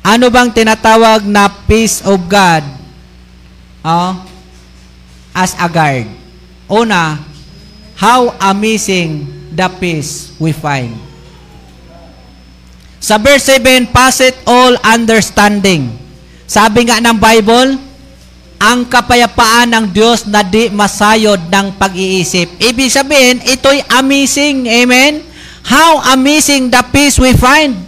ano 0.03 0.27
bang 0.35 0.51
tinatawag 0.51 1.23
na 1.23 1.47
peace 1.71 2.03
of 2.03 2.19
God? 2.27 2.67
Oh, 3.87 4.19
as 5.31 5.55
a 5.55 5.71
guard. 5.71 6.11
Una, 6.67 7.23
how 7.95 8.35
amazing 8.43 9.31
the 9.55 9.71
peace 9.79 10.35
we 10.43 10.51
find. 10.51 11.08
Sa 12.99 13.17
verse 13.17 13.59
7, 13.59 13.89
pass 13.95 14.19
it 14.19 14.35
all 14.43 14.75
understanding. 14.83 15.95
Sabi 16.49 16.91
nga 16.91 16.99
ng 16.99 17.15
Bible, 17.15 17.79
ang 18.59 18.91
kapayapaan 18.91 19.71
ng 19.71 19.87
Diyos 19.95 20.27
na 20.27 20.43
di 20.43 20.67
masayod 20.67 21.47
ng 21.47 21.79
pag-iisip. 21.79 22.59
Ibig 22.59 22.91
sabihin, 22.91 23.39
ito'y 23.47 23.87
amazing. 24.03 24.67
Amen? 24.67 25.23
How 25.63 26.03
amazing 26.17 26.67
the 26.67 26.83
peace 26.91 27.23
we 27.23 27.39
find. 27.39 27.79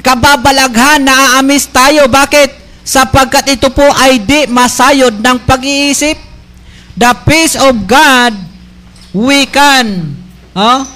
Kababalaghan, 0.00 1.04
naa-amaze 1.04 1.68
tayo. 1.68 2.08
Bakit? 2.08 2.64
Sapagkat 2.86 3.50
ito 3.50 3.68
po 3.68 3.82
ay 3.82 4.22
di 4.22 4.48
masayod 4.48 5.20
ng 5.20 5.38
pag-iisip. 5.44 6.16
The 6.96 7.12
peace 7.28 7.60
of 7.60 7.84
God, 7.84 8.32
we 9.12 9.44
can, 9.44 10.16
huh? 10.56 10.95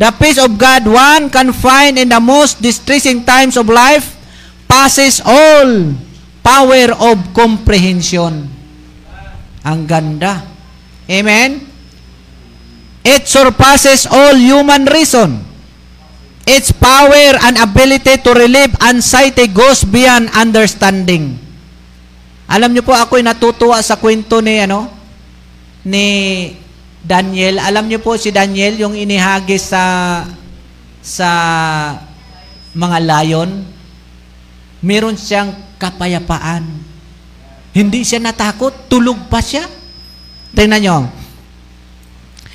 The 0.00 0.08
peace 0.16 0.40
of 0.40 0.56
God 0.56 0.88
one 0.88 1.28
can 1.28 1.52
find 1.52 2.00
in 2.00 2.08
the 2.08 2.24
most 2.24 2.64
distressing 2.64 3.20
times 3.20 3.60
of 3.60 3.68
life 3.68 4.16
passes 4.64 5.20
all 5.20 5.92
power 6.40 6.96
of 6.96 7.20
comprehension. 7.36 8.48
Ang 9.60 9.84
ganda. 9.84 10.40
Amen? 11.04 11.68
It 13.04 13.28
surpasses 13.28 14.08
all 14.08 14.40
human 14.40 14.88
reason. 14.88 15.44
Its 16.48 16.72
power 16.72 17.36
and 17.44 17.60
ability 17.60 18.24
to 18.24 18.32
relieve 18.32 18.72
anxiety 18.80 19.52
goes 19.52 19.84
beyond 19.84 20.32
understanding. 20.32 21.36
Alam 22.48 22.72
niyo 22.72 22.88
po, 22.88 22.96
ako'y 22.96 23.20
natutuwa 23.20 23.76
sa 23.84 24.00
kwento 24.00 24.40
ni, 24.40 24.64
ano, 24.64 24.88
ni 25.84 26.06
Daniel. 27.00 27.60
Alam 27.60 27.88
niyo 27.88 28.04
po 28.04 28.16
si 28.20 28.28
Daniel, 28.28 28.76
yung 28.76 28.94
inihagis 28.96 29.72
sa 29.72 29.84
sa 31.00 31.30
mga 32.76 32.98
layon, 33.00 33.64
meron 34.84 35.16
siyang 35.16 35.50
kapayapaan. 35.80 36.64
Hindi 37.72 38.04
siya 38.04 38.20
natakot, 38.20 38.90
tulog 38.90 39.16
pa 39.32 39.40
siya. 39.40 39.64
Tingnan 40.52 40.80
niyo. 40.82 40.98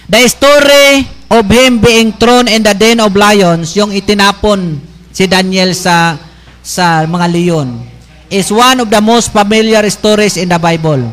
The 0.05 0.21
story 0.29 1.09
of 1.33 1.49
him 1.49 1.81
being 1.81 2.13
thrown 2.13 2.45
in 2.45 2.61
the 2.61 2.77
den 2.77 3.01
of 3.01 3.17
lions, 3.17 3.73
yung 3.73 3.89
itinapon 3.89 4.77
si 5.09 5.25
Daniel 5.25 5.73
sa 5.73 6.21
sa 6.61 7.01
mga 7.09 7.25
leon, 7.33 7.81
is 8.29 8.53
one 8.53 8.77
of 8.85 8.93
the 8.93 9.01
most 9.01 9.33
familiar 9.33 9.81
stories 9.89 10.37
in 10.37 10.45
the 10.45 10.61
Bible. 10.61 11.09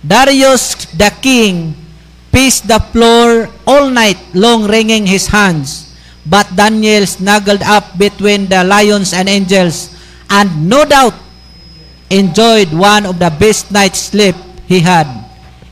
Darius 0.00 0.88
the 0.96 1.12
king 1.20 1.76
paced 2.30 2.66
the 2.70 2.78
floor 2.94 3.50
all 3.66 3.90
night 3.90 4.18
long 4.34 4.66
wringing 4.66 5.06
his 5.06 5.30
hands. 5.30 5.90
But 6.26 6.54
Daniel 6.54 7.06
snuggled 7.06 7.62
up 7.66 7.98
between 7.98 8.46
the 8.46 8.62
lions 8.62 9.10
and 9.10 9.26
angels 9.26 9.90
and 10.30 10.70
no 10.70 10.86
doubt 10.86 11.14
enjoyed 12.10 12.70
one 12.74 13.06
of 13.06 13.18
the 13.18 13.30
best 13.34 13.70
night's 13.70 14.10
sleep 14.10 14.34
he 14.66 14.78
had 14.82 15.06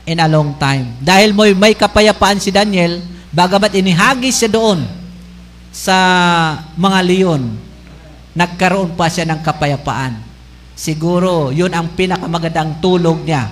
in 0.03 0.19
a 0.19 0.27
long 0.27 0.55
time. 0.59 0.99
Dahil 0.99 1.35
may, 1.35 1.55
may 1.55 1.73
kapayapaan 1.75 2.41
si 2.43 2.49
Daniel, 2.49 2.99
bagamat 3.29 3.71
inihagis 3.75 4.43
siya 4.43 4.51
doon 4.51 4.83
sa 5.69 5.95
mga 6.75 6.99
leon, 7.05 7.43
nagkaroon 8.33 8.97
pa 8.97 9.05
siya 9.07 9.29
ng 9.29 9.39
kapayapaan. 9.45 10.17
Siguro, 10.73 11.51
yun 11.51 11.69
ang 11.75 11.93
pinakamagandang 11.93 12.79
tulog 12.79 13.21
niya. 13.27 13.51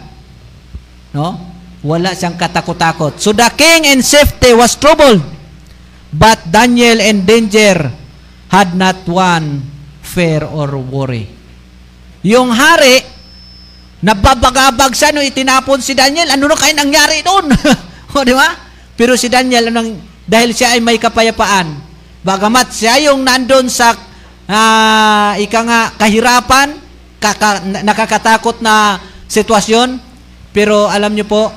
No? 1.12 1.57
Wala 1.86 2.18
siyang 2.18 2.38
katakot-takot. 2.38 3.22
So 3.22 3.38
the 3.38 3.46
king 3.54 3.86
in 3.86 4.02
safety 4.02 4.54
was 4.58 4.74
troubled, 4.78 5.22
but 6.10 6.42
Daniel 6.50 6.98
in 6.98 7.22
danger 7.22 7.94
had 8.50 8.74
not 8.74 9.06
one 9.06 9.62
fear 10.02 10.42
or 10.42 10.74
worry. 10.82 11.30
Yung 12.26 12.50
hari, 12.50 13.06
nababagabag 14.02 14.98
siya 14.98 15.14
no 15.14 15.22
itinapon 15.22 15.78
si 15.84 15.94
Daniel. 15.94 16.34
Ano 16.34 16.50
na 16.50 16.58
kayo 16.58 16.74
nangyari 16.74 17.22
doon? 17.22 17.54
o, 18.18 18.26
di 18.26 18.34
ba? 18.34 18.50
Pero 18.98 19.14
si 19.14 19.30
Daniel, 19.30 19.70
anong, 19.70 20.02
dahil 20.26 20.58
siya 20.58 20.74
ay 20.74 20.82
may 20.82 20.98
kapayapaan, 20.98 21.78
bagamat 22.26 22.74
siya 22.74 23.14
yung 23.14 23.22
nandun 23.22 23.70
sa 23.70 23.94
uh, 24.50 25.32
ika 25.38 25.62
nga 25.62 25.82
kahirapan, 25.94 26.82
kaka, 27.22 27.62
nakakatakot 27.86 28.58
na 28.66 28.98
sitwasyon, 29.30 30.02
pero 30.50 30.90
alam 30.90 31.14
niyo 31.14 31.30
po, 31.30 31.54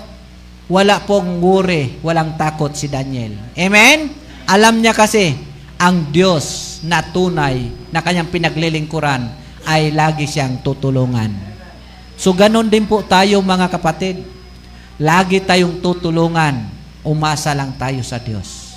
wala 0.71 1.03
pong 1.03 1.43
worry, 1.43 1.99
walang 1.99 2.39
takot 2.39 2.71
si 2.71 2.87
Daniel. 2.87 3.35
Amen? 3.59 4.15
Alam 4.47 4.79
niya 4.79 4.95
kasi, 4.95 5.35
ang 5.75 6.15
Diyos 6.15 6.79
na 6.87 7.03
tunay 7.03 7.91
na 7.91 7.99
kanyang 7.99 8.31
pinaglilingkuran 8.31 9.27
ay 9.67 9.91
lagi 9.91 10.31
siyang 10.31 10.63
tutulungan. 10.63 11.35
So 12.15 12.37
ganon 12.37 12.71
din 12.71 12.87
po 12.87 13.03
tayo 13.03 13.43
mga 13.43 13.67
kapatid. 13.73 14.23
Lagi 15.01 15.41
tayong 15.41 15.81
tutulungan. 15.81 16.69
Umasa 17.01 17.57
lang 17.57 17.73
tayo 17.81 18.05
sa 18.05 18.21
Diyos. 18.21 18.77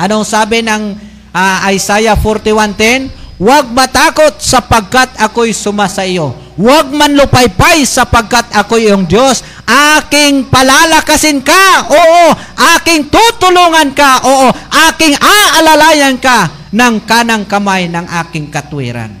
Anong 0.00 0.24
sabi 0.24 0.64
ng 0.64 0.96
ah, 1.30 1.68
Isaiah 1.68 2.16
41.10? 2.16 3.12
Huwag 3.36 3.68
matakot 3.72 4.40
sapagkat 4.40 5.16
ako'y 5.20 5.52
sumasa 5.52 6.08
iyo. 6.08 6.32
Huwag 6.60 6.92
man 6.92 7.16
lupaypay 7.16 7.88
sapagkat 7.88 8.52
ako 8.52 8.76
iyong 8.76 9.08
Diyos. 9.08 9.40
Aking 9.64 10.52
palalakasin 10.52 11.40
ka. 11.40 11.88
Oo. 11.88 12.36
Aking 12.76 13.08
tutulungan 13.08 13.96
ka. 13.96 14.20
Oo. 14.28 14.52
Aking 14.92 15.16
aalalayan 15.16 16.20
ka 16.20 16.68
ng 16.68 17.00
kanang 17.08 17.48
kamay 17.48 17.88
ng 17.88 18.04
aking 18.28 18.52
katwiran. 18.52 19.16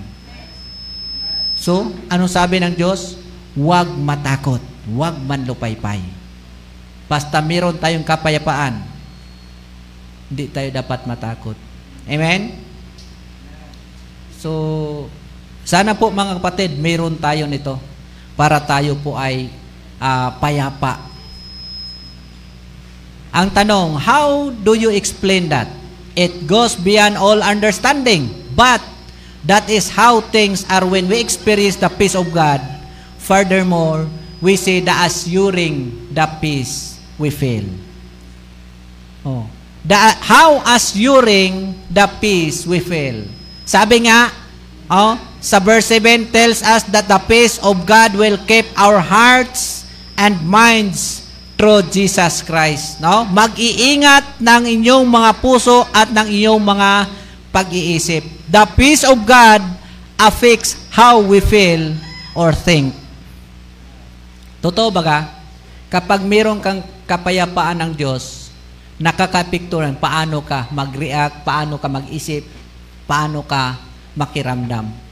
So, 1.56 1.96
anong 2.12 2.28
sabi 2.28 2.60
ng 2.60 2.76
Diyos? 2.76 3.16
Huwag 3.56 3.88
matakot. 3.88 4.60
Huwag 4.84 5.16
man 5.24 5.48
lupaypay. 5.48 6.20
Basta 7.10 7.42
meron 7.42 7.74
tayong 7.74 8.06
kapayapaan, 8.06 8.86
hindi 10.30 10.46
tayo 10.46 10.70
dapat 10.70 11.10
matakot. 11.10 11.58
Amen? 12.06 12.54
So, 14.38 15.10
sana 15.64 15.94
po 15.94 16.10
mga 16.10 16.40
kapatid, 16.40 16.76
meron 16.80 17.16
tayo 17.18 17.46
nito 17.46 17.76
para 18.34 18.60
tayo 18.60 18.96
po 19.00 19.14
ay 19.14 19.52
ah, 20.00 20.34
payapa. 20.40 21.10
Ang 23.30 23.48
tanong, 23.54 23.94
how 24.00 24.50
do 24.50 24.74
you 24.74 24.90
explain 24.90 25.46
that? 25.52 25.70
It 26.18 26.50
goes 26.50 26.74
beyond 26.74 27.14
all 27.14 27.38
understanding. 27.38 28.26
But, 28.58 28.82
that 29.44 29.70
is 29.70 29.88
how 29.88 30.20
things 30.20 30.66
are 30.68 30.84
when 30.84 31.08
we 31.08 31.20
experience 31.20 31.76
the 31.76 31.88
peace 31.88 32.18
of 32.18 32.28
God. 32.34 32.60
Furthermore, 33.22 34.08
we 34.40 34.56
see 34.56 34.80
the 34.80 34.92
assuring 34.92 36.10
the 36.12 36.26
peace 36.40 36.98
we 37.16 37.30
feel. 37.30 37.64
Oh. 39.24 39.46
The, 39.84 39.96
how 40.20 40.60
assuring 40.66 41.76
the 41.88 42.08
peace 42.20 42.66
we 42.66 42.80
feel. 42.80 43.24
Sabi 43.64 44.08
nga, 44.08 44.28
oh, 44.90 45.16
sa 45.40 45.56
verse 45.56 45.88
7 45.88 46.28
tells 46.28 46.60
us 46.60 46.84
that 46.92 47.08
the 47.08 47.20
peace 47.24 47.56
of 47.64 47.88
God 47.88 48.12
will 48.12 48.36
keep 48.44 48.68
our 48.76 49.00
hearts 49.00 49.88
and 50.20 50.36
minds 50.44 51.24
through 51.56 51.88
Jesus 51.88 52.44
Christ. 52.44 53.00
No? 53.00 53.24
Mag-iingat 53.24 54.40
ng 54.40 54.62
inyong 54.80 55.04
mga 55.08 55.30
puso 55.40 55.88
at 55.92 56.12
ng 56.12 56.28
inyong 56.28 56.60
mga 56.60 56.90
pag-iisip. 57.52 58.24
The 58.48 58.64
peace 58.76 59.04
of 59.04 59.16
God 59.24 59.64
affects 60.20 60.76
how 60.92 61.24
we 61.24 61.40
feel 61.40 61.96
or 62.36 62.52
think. 62.52 62.92
Totoo 64.60 64.92
ba 64.92 65.02
ka? 65.04 65.18
Kapag 65.88 66.20
meron 66.20 66.60
kang 66.60 66.84
kapayapaan 67.08 67.80
ng 67.80 67.92
Diyos, 67.96 68.52
nakakapikturan 69.00 69.96
paano 69.96 70.44
ka 70.44 70.68
mag-react, 70.68 71.48
paano 71.48 71.80
ka 71.80 71.88
mag-isip, 71.88 72.44
paano 73.08 73.40
ka 73.40 73.80
makiramdam. 74.12 75.09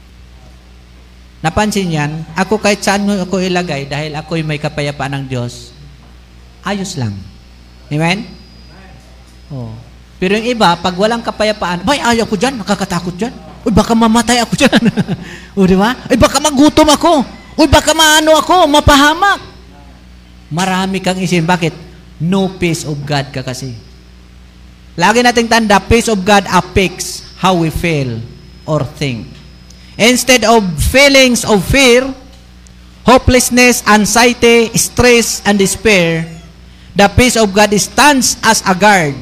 Napansin 1.38 1.94
yan, 1.94 2.26
ako 2.34 2.58
kahit 2.58 2.82
saan 2.82 3.06
mo 3.06 3.14
ako 3.14 3.38
ilagay 3.38 3.86
dahil 3.86 4.10
ako'y 4.18 4.42
may 4.42 4.58
kapayapaan 4.58 5.22
ng 5.22 5.24
Diyos, 5.30 5.70
ayos 6.66 6.98
lang. 6.98 7.14
Amen? 7.94 8.26
Oh. 9.48 9.70
Pero 10.18 10.34
yung 10.34 10.50
iba, 10.50 10.74
pag 10.74 10.98
walang 10.98 11.22
kapayapaan, 11.22 11.86
bay, 11.86 12.02
ayaw 12.02 12.26
ko 12.26 12.34
dyan, 12.34 12.58
nakakatakot 12.58 13.14
dyan. 13.14 13.30
Uy, 13.62 13.70
baka 13.70 13.94
mamatay 13.94 14.42
ako 14.42 14.54
dyan. 14.58 14.82
o, 15.56 15.62
di 15.62 15.78
ba? 15.78 15.94
Uy, 16.10 16.18
baka 16.18 16.42
magutom 16.42 16.90
ako. 16.90 17.22
Uy, 17.54 17.70
baka 17.70 17.94
maano 17.94 18.34
ako, 18.34 18.66
mapahamak. 18.66 19.38
Marami 20.50 20.98
kang 20.98 21.22
isin. 21.22 21.46
Bakit? 21.46 21.86
No 22.18 22.50
peace 22.58 22.82
of 22.82 22.98
God 23.06 23.30
ka 23.30 23.46
kasi. 23.46 23.78
Lagi 24.98 25.22
nating 25.22 25.46
tanda, 25.46 25.78
peace 25.78 26.10
of 26.10 26.18
God 26.26 26.42
affects 26.50 27.22
how 27.38 27.54
we 27.54 27.70
feel 27.70 28.18
or 28.66 28.82
think. 28.82 29.37
Instead 29.98 30.46
of 30.46 30.62
feelings 30.78 31.42
of 31.42 31.58
fear, 31.66 32.06
hopelessness, 33.02 33.82
anxiety, 33.82 34.70
stress, 34.78 35.42
and 35.42 35.58
despair, 35.58 36.22
the 36.94 37.10
peace 37.18 37.34
of 37.34 37.50
God 37.50 37.74
stands 37.74 38.38
as 38.46 38.62
a 38.62 38.78
guard. 38.78 39.18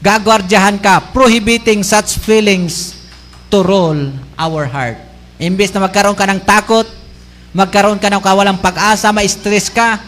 Gagwardyahan 0.00 0.80
ka, 0.80 1.12
prohibiting 1.12 1.84
such 1.84 2.16
feelings 2.16 2.96
to 3.52 3.60
rule 3.60 4.16
our 4.40 4.64
heart. 4.64 4.96
Imbes 5.36 5.70
na 5.76 5.84
magkaroon 5.84 6.16
ka 6.16 6.24
ng 6.24 6.40
takot, 6.40 6.88
magkaroon 7.52 8.00
ka 8.00 8.08
ng 8.08 8.24
kawalang 8.24 8.58
pag-asa, 8.58 9.12
ma-stress 9.12 9.68
ka, 9.68 10.00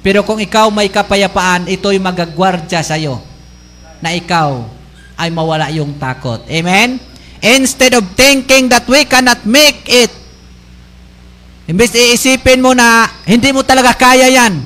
pero 0.00 0.24
kung 0.24 0.40
ikaw 0.40 0.72
may 0.72 0.86
kapayapaan, 0.86 1.68
ito'y 1.68 2.00
magagwardya 2.00 2.80
sa 2.80 2.94
iyo 2.94 3.20
na 3.98 4.14
ikaw 4.14 4.62
ay 5.18 5.28
mawala 5.34 5.66
yung 5.74 5.98
takot. 5.98 6.46
Amen? 6.46 7.02
Instead 7.44 7.92
of 7.96 8.04
thinking 8.16 8.72
that 8.72 8.88
we 8.88 9.04
cannot 9.04 9.44
make 9.44 9.84
it, 9.86 10.08
imbes 11.68 11.92
iisipin 11.92 12.62
mo 12.62 12.72
na 12.72 13.10
hindi 13.28 13.52
mo 13.52 13.60
talaga 13.60 13.92
kaya 13.92 14.30
yan, 14.30 14.62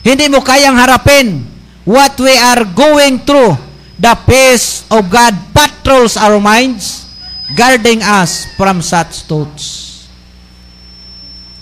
hindi 0.00 0.26
mo 0.32 0.40
kayang 0.40 0.78
harapin 0.78 1.44
what 1.84 2.16
we 2.16 2.32
are 2.32 2.64
going 2.72 3.20
through, 3.22 3.52
the 4.00 4.14
peace 4.24 4.88
of 4.88 5.06
God 5.12 5.36
patrols 5.52 6.16
our 6.16 6.40
minds, 6.40 7.04
guarding 7.52 8.00
us 8.00 8.48
from 8.56 8.80
such 8.80 9.28
thoughts. 9.28 9.92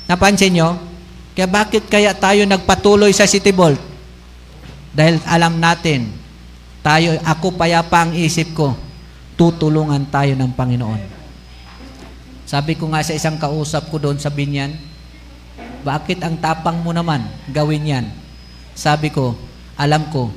Napansin 0.07 0.55
nyo? 0.55 0.79
Kaya 1.35 1.49
bakit 1.51 1.89
kaya 1.91 2.15
tayo 2.15 2.47
nagpatuloy 2.47 3.11
sa 3.11 3.27
City 3.27 3.51
Vault? 3.51 3.81
Dahil 4.93 5.19
alam 5.25 5.57
natin, 5.57 6.13
tayo, 6.85 7.17
ako 7.25 7.57
payapa 7.57 8.05
ang 8.05 8.13
isip 8.13 8.53
ko, 8.53 8.77
tutulungan 9.37 10.09
tayo 10.09 10.37
ng 10.37 10.53
Panginoon. 10.53 11.03
Sabi 12.45 12.77
ko 12.77 12.93
nga 12.93 13.01
sa 13.01 13.17
isang 13.17 13.41
kausap 13.41 13.89
ko 13.89 13.97
doon 13.97 14.21
sa 14.21 14.29
Binyan, 14.29 14.77
bakit 15.83 16.23
ang 16.23 16.39
tapang 16.39 16.79
mo 16.85 16.93
naman 16.93 17.25
gawin 17.51 17.89
yan? 17.89 18.07
Sabi 18.77 19.09
ko, 19.09 19.35
alam 19.77 20.09
ko, 20.13 20.31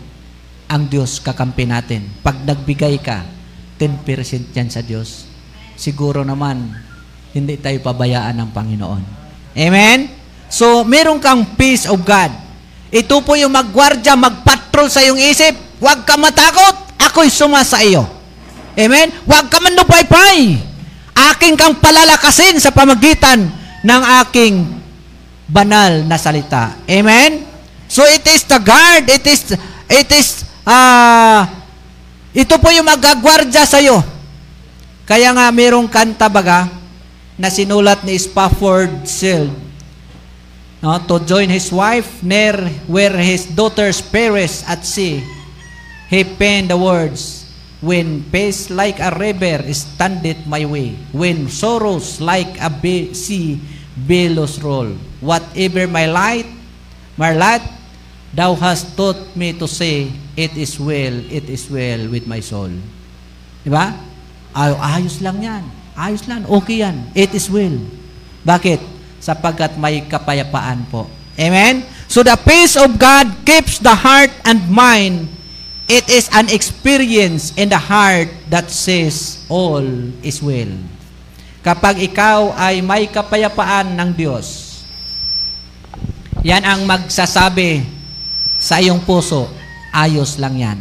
ang 0.66 0.90
Diyos 0.90 1.22
kakampi 1.22 1.70
natin. 1.70 2.10
Pag 2.26 2.42
nagbigay 2.48 2.98
ka, 3.04 3.22
10% 3.78 4.56
yan 4.56 4.70
sa 4.72 4.82
Diyos. 4.82 5.30
Siguro 5.76 6.24
naman, 6.24 6.72
hindi 7.36 7.60
tayo 7.60 7.78
pabayaan 7.84 8.40
ng 8.40 8.50
Panginoon. 8.56 9.04
Amen? 9.56 10.08
So, 10.48 10.88
meron 10.88 11.20
kang 11.20 11.44
peace 11.60 11.86
of 11.86 12.00
God. 12.08 12.32
Ito 12.96 13.20
po 13.22 13.36
yung 13.36 13.52
magwardya, 13.52 14.16
magpatrol 14.16 14.88
sa 14.88 15.04
iyong 15.04 15.20
isip. 15.20 15.52
Huwag 15.84 16.08
ka 16.08 16.16
matakot. 16.16 16.96
Ako'y 16.96 17.28
suma 17.28 17.60
sa 17.68 17.84
iyo. 17.84 18.08
Amen? 18.76 19.12
Huwag 19.24 19.48
ka 19.48 19.60
manupaypay. 19.64 20.60
Aking 21.16 21.56
kang 21.56 21.80
palalakasin 21.80 22.60
sa 22.60 22.76
pamagitan 22.76 23.48
ng 23.82 24.02
aking 24.24 24.68
banal 25.48 26.04
na 26.04 26.20
salita. 26.20 26.76
Amen? 26.88 27.48
So 27.88 28.04
it 28.04 28.26
is 28.28 28.44
the 28.44 28.60
guard, 28.60 29.08
it 29.08 29.24
is, 29.24 29.56
it 29.88 30.10
is, 30.12 30.44
ah, 30.68 31.48
ito 32.36 32.58
po 32.60 32.68
yung 32.74 32.90
magagwardya 32.90 33.64
sa 33.64 33.80
iyo. 33.80 34.02
Kaya 35.06 35.32
nga 35.32 35.48
merong 35.54 35.88
kanta 35.88 36.26
baga 36.28 36.68
na 37.38 37.48
sinulat 37.54 38.02
ni 38.02 38.18
Spafford 38.18 39.06
Sill 39.06 39.54
no, 40.82 40.98
to 41.06 41.22
join 41.26 41.50
his 41.50 41.70
wife 41.70 42.22
near 42.26 42.58
where 42.90 43.14
his 43.18 43.46
daughters 43.46 44.02
perish 44.02 44.66
at 44.66 44.86
sea. 44.86 45.22
He 46.10 46.22
penned 46.26 46.70
the 46.70 46.78
words, 46.78 47.45
When 47.86 48.26
peace 48.34 48.74
like 48.74 48.98
a 48.98 49.14
river 49.14 49.62
standeth 49.70 50.50
my 50.50 50.66
way, 50.66 50.98
when 51.14 51.54
sorrows 51.54 52.18
like 52.18 52.58
a 52.58 52.74
be- 52.74 53.14
sea 53.14 53.62
billows 53.94 54.58
roll, 54.58 54.98
whatever 55.22 55.86
my 55.86 56.10
light, 56.10 56.50
my 57.14 57.38
light, 57.38 57.62
thou 58.34 58.58
hast 58.58 58.98
taught 58.98 59.38
me 59.38 59.54
to 59.62 59.70
say, 59.70 60.10
it 60.34 60.58
is 60.58 60.82
well, 60.82 61.14
it 61.30 61.46
is 61.46 61.70
well 61.70 62.10
with 62.10 62.26
my 62.26 62.42
soul. 62.42 62.74
Di 63.62 63.70
ba? 63.70 63.94
Ay, 64.56 64.74
ayos 64.98 65.22
lang 65.22 65.38
yan. 65.46 65.64
Ayos 65.94 66.26
lang. 66.26 66.44
Okay 66.50 66.82
yan. 66.82 67.12
It 67.14 67.32
is 67.38 67.48
well. 67.48 67.76
Bakit? 68.44 68.82
Sapagkat 69.22 69.80
may 69.80 70.06
kapayapaan 70.06 70.90
po. 70.90 71.06
Amen? 71.40 71.84
So 72.08 72.22
the 72.22 72.36
peace 72.40 72.80
of 72.80 72.96
God 72.96 73.32
keeps 73.44 73.80
the 73.80 73.92
heart 73.92 74.32
and 74.46 74.70
mind. 74.70 75.28
It 75.86 76.10
is 76.10 76.30
an 76.34 76.50
experience 76.50 77.54
in 77.54 77.70
the 77.70 77.78
heart 77.78 78.34
that 78.50 78.74
says 78.74 79.46
all 79.50 79.86
is 80.26 80.42
well. 80.42 80.72
Kapag 81.62 82.02
ikaw 82.02 82.54
ay 82.58 82.82
may 82.82 83.06
kapayapaan 83.10 83.94
ng 83.94 84.10
Diyos, 84.14 84.82
yan 86.42 86.66
ang 86.66 86.86
magsasabi 86.90 87.86
sa 88.58 88.82
iyong 88.82 89.02
puso, 89.06 89.50
ayos 89.94 90.42
lang 90.42 90.58
yan. 90.58 90.80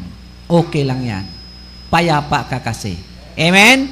Okay 0.49 0.85
lang 0.85 1.05
yan. 1.05 1.25
payapa 1.95 2.51
ka 2.51 2.59
kasi. 2.59 2.99
Amen? 3.39 3.87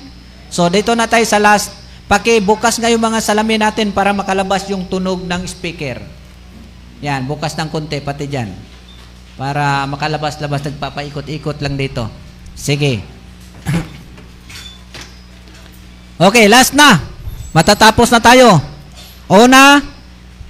So, 0.50 0.66
dito 0.66 0.90
na 0.98 1.06
tayo 1.06 1.22
sa 1.22 1.38
last. 1.38 1.70
Pakibukas 2.10 2.82
nga 2.82 2.90
yung 2.90 3.00
mga 3.00 3.22
salamin 3.22 3.62
natin 3.62 3.94
para 3.94 4.10
makalabas 4.10 4.66
yung 4.66 4.90
tunog 4.90 5.22
ng 5.22 5.42
speaker. 5.46 6.02
Yan, 6.98 7.30
bukas 7.30 7.54
ng 7.54 7.70
konti, 7.70 8.02
pati 8.02 8.26
dyan. 8.26 8.50
Para 9.36 9.88
makalabas-labas, 9.88 10.60
nagpapaikot-ikot 10.68 11.58
lang 11.64 11.80
dito. 11.80 12.04
Sige. 12.52 13.00
okay, 16.28 16.46
last 16.52 16.76
na. 16.76 17.00
Matatapos 17.52 18.12
na 18.12 18.20
tayo. 18.20 18.60
Una, 19.32 19.80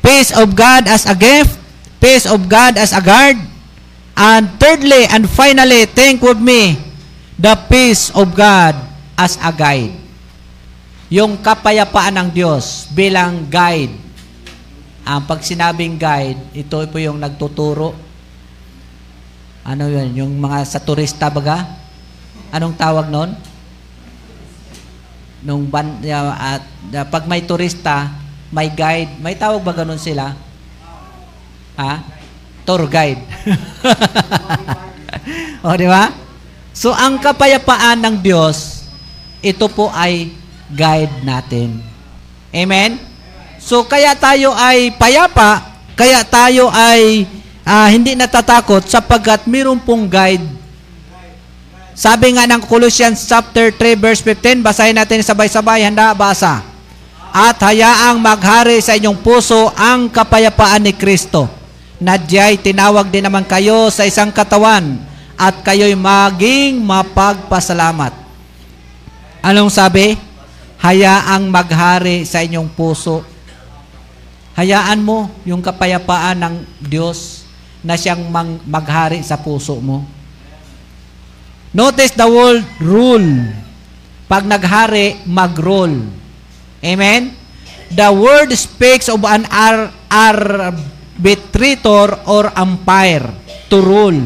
peace 0.03 0.35
of 0.35 0.51
God 0.59 0.91
as 0.91 1.07
a 1.07 1.15
gift, 1.15 1.55
peace 2.03 2.27
of 2.27 2.51
God 2.51 2.75
as 2.75 2.91
a 2.91 2.99
guard, 2.99 3.39
and 4.19 4.51
thirdly 4.59 5.07
and 5.11 5.31
finally, 5.31 5.87
think 5.87 6.19
with 6.19 6.43
me, 6.43 6.75
the 7.39 7.55
peace 7.71 8.11
of 8.15 8.35
God 8.35 8.75
as 9.15 9.39
a 9.39 9.55
guide. 9.55 9.95
Yung 11.13 11.39
kapayapaan 11.39 12.19
ng 12.19 12.29
Diyos 12.33 12.89
bilang 12.91 13.47
guide. 13.47 13.93
Ang 15.03 15.27
pag 15.27 15.43
sinabing 15.45 15.99
guide, 15.99 16.39
ito 16.55 16.79
po 16.89 16.97
yung 16.97 17.19
nagtuturo. 17.21 17.93
Ano 19.63 19.87
yun? 19.87 20.11
Yung 20.19 20.33
mga 20.43 20.67
sa 20.67 20.83
turista 20.83 21.31
baga? 21.31 21.79
Anong 22.51 22.75
tawag 22.75 23.07
nun? 23.07 23.31
Nung 25.43 25.71
ban, 25.71 26.03
uh, 26.03 26.35
at, 26.35 26.63
uh, 26.95 27.07
pag 27.07 27.31
may 27.31 27.47
turista, 27.47 28.11
may 28.51 28.71
guide. 28.71 29.23
May 29.23 29.39
tawag 29.39 29.63
ba 29.63 29.71
ganun 29.71 30.03
sila? 30.03 30.35
Ha? 31.79 32.03
Tour 32.67 32.91
guide. 32.91 33.19
o, 35.67 35.75
di 35.79 35.87
ba? 35.87 36.11
So, 36.75 36.91
ang 36.91 37.23
kapayapaan 37.23 38.03
ng 38.03 38.17
Diyos, 38.19 38.87
ito 39.43 39.67
po 39.71 39.91
ay 39.95 40.35
guide 40.71 41.23
natin. 41.23 41.83
Amen? 42.51 42.99
So, 43.63 43.87
kaya 43.87 44.15
tayo 44.19 44.55
ay 44.59 44.91
payapa, 44.99 45.71
kaya 45.95 46.27
tayo 46.27 46.67
ay 46.71 47.27
ah, 47.67 47.89
hindi 47.91 48.15
natatakot 48.19 48.87
sapagkat 48.87 49.47
mayroon 49.47 49.79
pong 49.83 50.07
guide. 50.07 50.45
Sabi 51.93 52.35
nga 52.35 52.49
ng 52.49 52.65
Colossians 52.65 53.29
chapter 53.29 53.69
3 53.69 54.01
verse 54.01 54.25
15, 54.25 54.65
basahin 54.65 54.97
natin 54.97 55.21
sabay-sabay, 55.21 55.85
handa, 55.85 56.17
basa. 56.17 56.65
At 57.33 57.61
hayaang 57.61 58.21
maghari 58.21 58.81
sa 58.81 58.97
inyong 58.97 59.21
puso 59.21 59.73
ang 59.77 60.09
kapayapaan 60.09 60.85
ni 60.85 60.93
Kristo. 60.93 61.49
Nadyay 62.03 62.61
tinawag 62.61 63.09
din 63.13 63.25
naman 63.25 63.45
kayo 63.47 63.89
sa 63.89 64.05
isang 64.09 64.33
katawan 64.33 65.01
at 65.37 65.63
kayo'y 65.63 65.97
maging 65.97 66.81
mapagpasalamat. 66.83 68.13
Anong 69.45 69.71
sabi? 69.73 70.19
Hayaang 70.83 71.47
maghari 71.47 72.27
sa 72.27 72.43
inyong 72.43 72.69
puso. 72.73 73.23
Hayaan 74.59 75.01
mo 75.01 75.31
yung 75.47 75.63
kapayapaan 75.65 76.37
ng 76.37 76.55
Diyos 76.83 77.42
na 77.83 77.99
siyang 77.99 78.31
maghari 78.67 79.23
sa 79.27 79.37
puso 79.39 79.81
mo. 79.83 80.07
Notice 81.75 82.15
the 82.15 82.29
word 82.29 82.65
rule. 82.79 83.29
Pag 84.29 84.45
naghari, 84.49 85.21
mag-rule. 85.29 86.09
Amen? 86.81 87.37
The 87.93 88.09
word 88.09 88.49
speaks 88.57 89.13
of 89.13 89.21
an 89.29 89.45
ar- 89.53 89.93
arbitrator 90.09 92.17
or 92.25 92.49
umpire 92.57 93.29
to 93.69 93.77
rule. 93.81 94.21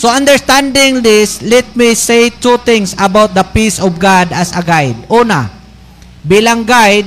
So 0.00 0.08
understanding 0.08 1.04
this, 1.04 1.44
let 1.44 1.76
me 1.76 1.92
say 1.92 2.32
two 2.32 2.56
things 2.64 2.96
about 2.96 3.36
the 3.36 3.44
peace 3.44 3.76
of 3.76 4.00
God 4.00 4.32
as 4.32 4.56
a 4.56 4.64
guide. 4.64 4.96
Una, 5.12 5.52
bilang 6.24 6.64
guide, 6.64 7.04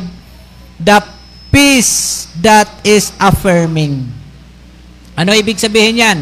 the 0.77 1.01
peace 1.49 2.29
that 2.37 2.69
is 2.85 3.09
affirming. 3.17 4.22
Ano 5.13 5.29
ibig 5.33 5.61
sabihin 5.61 6.01
yan? 6.01 6.19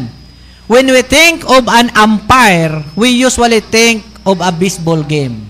When 0.68 0.88
we 0.88 1.02
think 1.04 1.44
of 1.48 1.68
an 1.68 1.92
umpire, 1.96 2.84
we 2.96 3.12
usually 3.12 3.60
think 3.60 4.04
of 4.24 4.40
a 4.40 4.52
baseball 4.52 5.00
game. 5.04 5.48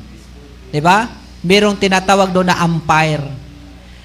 Di 0.71 0.81
ba? 0.81 1.11
Merong 1.43 1.79
tinatawag 1.79 2.31
doon 2.31 2.49
na 2.49 2.59
umpire. 2.63 3.23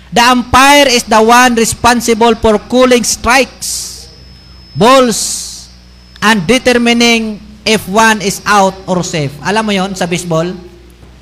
The 0.09 0.23
umpire 0.33 0.89
is 0.89 1.05
the 1.05 1.21
one 1.21 1.53
responsible 1.53 2.33
for 2.37 2.57
calling 2.65 3.05
strikes, 3.05 4.05
balls, 4.73 5.53
and 6.21 6.43
determining 6.49 7.39
if 7.61 7.85
one 7.85 8.21
is 8.25 8.41
out 8.45 8.73
or 8.89 9.05
safe. 9.05 9.33
Alam 9.45 9.63
mo 9.69 9.73
yon 9.75 9.93
sa 9.93 10.09
baseball? 10.09 10.49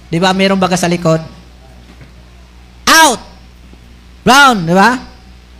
Di 0.07 0.17
ba? 0.21 0.31
Merong 0.31 0.61
baga 0.61 0.79
sa 0.79 0.87
likod? 0.87 1.19
Out! 2.87 3.21
Brown, 4.23 4.65
di 4.65 4.73
ba? 4.73 4.97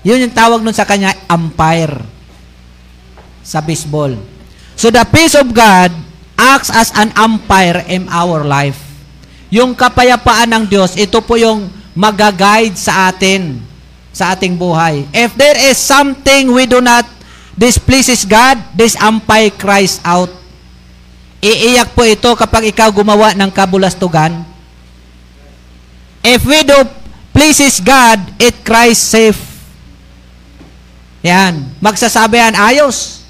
Yun 0.05 0.29
yung 0.29 0.33
tawag 0.33 0.63
nun 0.63 0.73
sa 0.73 0.87
kanya, 0.87 1.13
umpire 1.29 2.14
sa 3.45 3.61
baseball. 3.61 4.17
So 4.73 4.89
the 4.89 5.05
peace 5.05 5.37
of 5.37 5.53
God 5.53 5.93
acts 6.35 6.73
as 6.73 6.89
an 6.97 7.13
umpire 7.13 7.85
in 7.85 8.09
our 8.09 8.41
life. 8.41 8.81
Yung 9.53 9.77
kapayapaan 9.77 10.51
ng 10.51 10.63
Diyos, 10.65 10.97
ito 10.97 11.21
po 11.21 11.37
yung 11.37 11.69
magaguide 11.95 12.75
sa 12.75 13.13
atin, 13.13 13.61
sa 14.11 14.35
ating 14.35 14.57
buhay. 14.57 15.07
If 15.13 15.37
there 15.37 15.55
is 15.71 15.79
something 15.79 16.51
we 16.51 16.67
do 16.67 16.83
not 16.83 17.07
displeases 17.55 18.27
God, 18.27 18.59
this 18.75 18.99
umpire 18.99 19.53
cries 19.53 20.03
out. 20.03 20.27
Iiyak 21.39 21.95
po 21.95 22.03
ito 22.03 22.27
kapag 22.35 22.73
ikaw 22.73 22.91
gumawa 22.91 23.31
ng 23.37 23.47
kabulastugan. 23.53 24.43
If 26.25 26.41
we 26.43 26.65
do 26.65 26.83
pleases 27.31 27.79
God, 27.79 28.17
it 28.41 28.65
cries 28.65 28.97
safe. 28.97 29.39
Yan. 31.21 31.69
Magsasabi 31.81 32.37
yan, 32.37 32.55
ayos. 32.57 33.24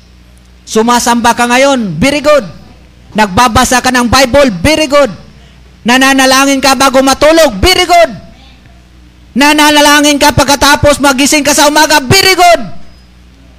Sumasamba 0.65 1.37
ka 1.37 1.45
ngayon, 1.45 2.01
very 2.01 2.25
good. 2.25 2.43
Nagbabasa 3.13 3.79
ka 3.79 3.93
ng 3.93 4.09
Bible, 4.09 4.49
very 4.59 4.89
good. 4.89 5.13
Nananalangin 5.85 6.57
ka 6.59 6.73
bago 6.73 7.05
matulog, 7.05 7.61
very 7.61 7.85
good. 7.85 8.11
Nananalangin 9.37 10.17
ka 10.17 10.33
pagkatapos 10.33 10.97
magising 10.97 11.45
ka 11.45 11.53
sa 11.53 11.69
umaga, 11.69 12.01
very 12.01 12.33
good. 12.33 12.61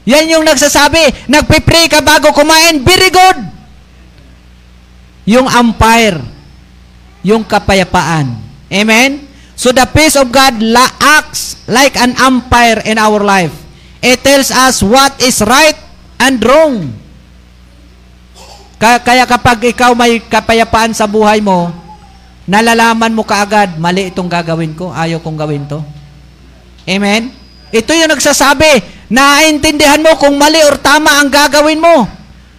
Yan 0.06 0.26
yung 0.34 0.44
nagsasabi, 0.44 1.30
nagpipray 1.30 1.86
ka 1.86 2.02
bago 2.02 2.34
kumain, 2.34 2.82
very 2.82 3.10
good. 3.14 3.38
Yung 5.30 5.46
umpire, 5.46 6.18
yung 7.22 7.46
kapayapaan. 7.46 8.34
Amen? 8.70 9.26
So 9.54 9.70
the 9.70 9.86
peace 9.88 10.18
of 10.18 10.28
God 10.34 10.58
acts 11.00 11.62
like 11.70 11.94
an 11.96 12.18
umpire 12.18 12.82
in 12.82 12.98
our 12.98 13.22
life. 13.22 13.54
It 14.02 14.22
tells 14.22 14.50
us 14.50 14.82
what 14.82 15.16
is 15.22 15.40
right 15.42 15.85
and 16.20 16.38
wrong. 16.42 16.92
Kaya, 18.76 19.24
kapag 19.24 19.72
ikaw 19.72 19.96
may 19.96 20.20
kapayapaan 20.20 20.92
sa 20.92 21.08
buhay 21.08 21.40
mo, 21.40 21.72
nalalaman 22.44 23.16
mo 23.16 23.24
kaagad, 23.24 23.80
mali 23.80 24.12
itong 24.12 24.28
gagawin 24.28 24.76
ko, 24.76 24.92
ayaw 24.92 25.16
kong 25.24 25.38
gawin 25.40 25.64
to. 25.64 25.80
Amen? 26.84 27.32
Ito 27.72 27.90
yung 27.96 28.12
nagsasabi, 28.12 28.84
naiintindihan 29.10 30.04
mo 30.04 30.14
kung 30.20 30.36
mali 30.36 30.60
or 30.62 30.78
tama 30.78 31.18
ang 31.18 31.32
gagawin 31.32 31.80
mo. 31.80 32.06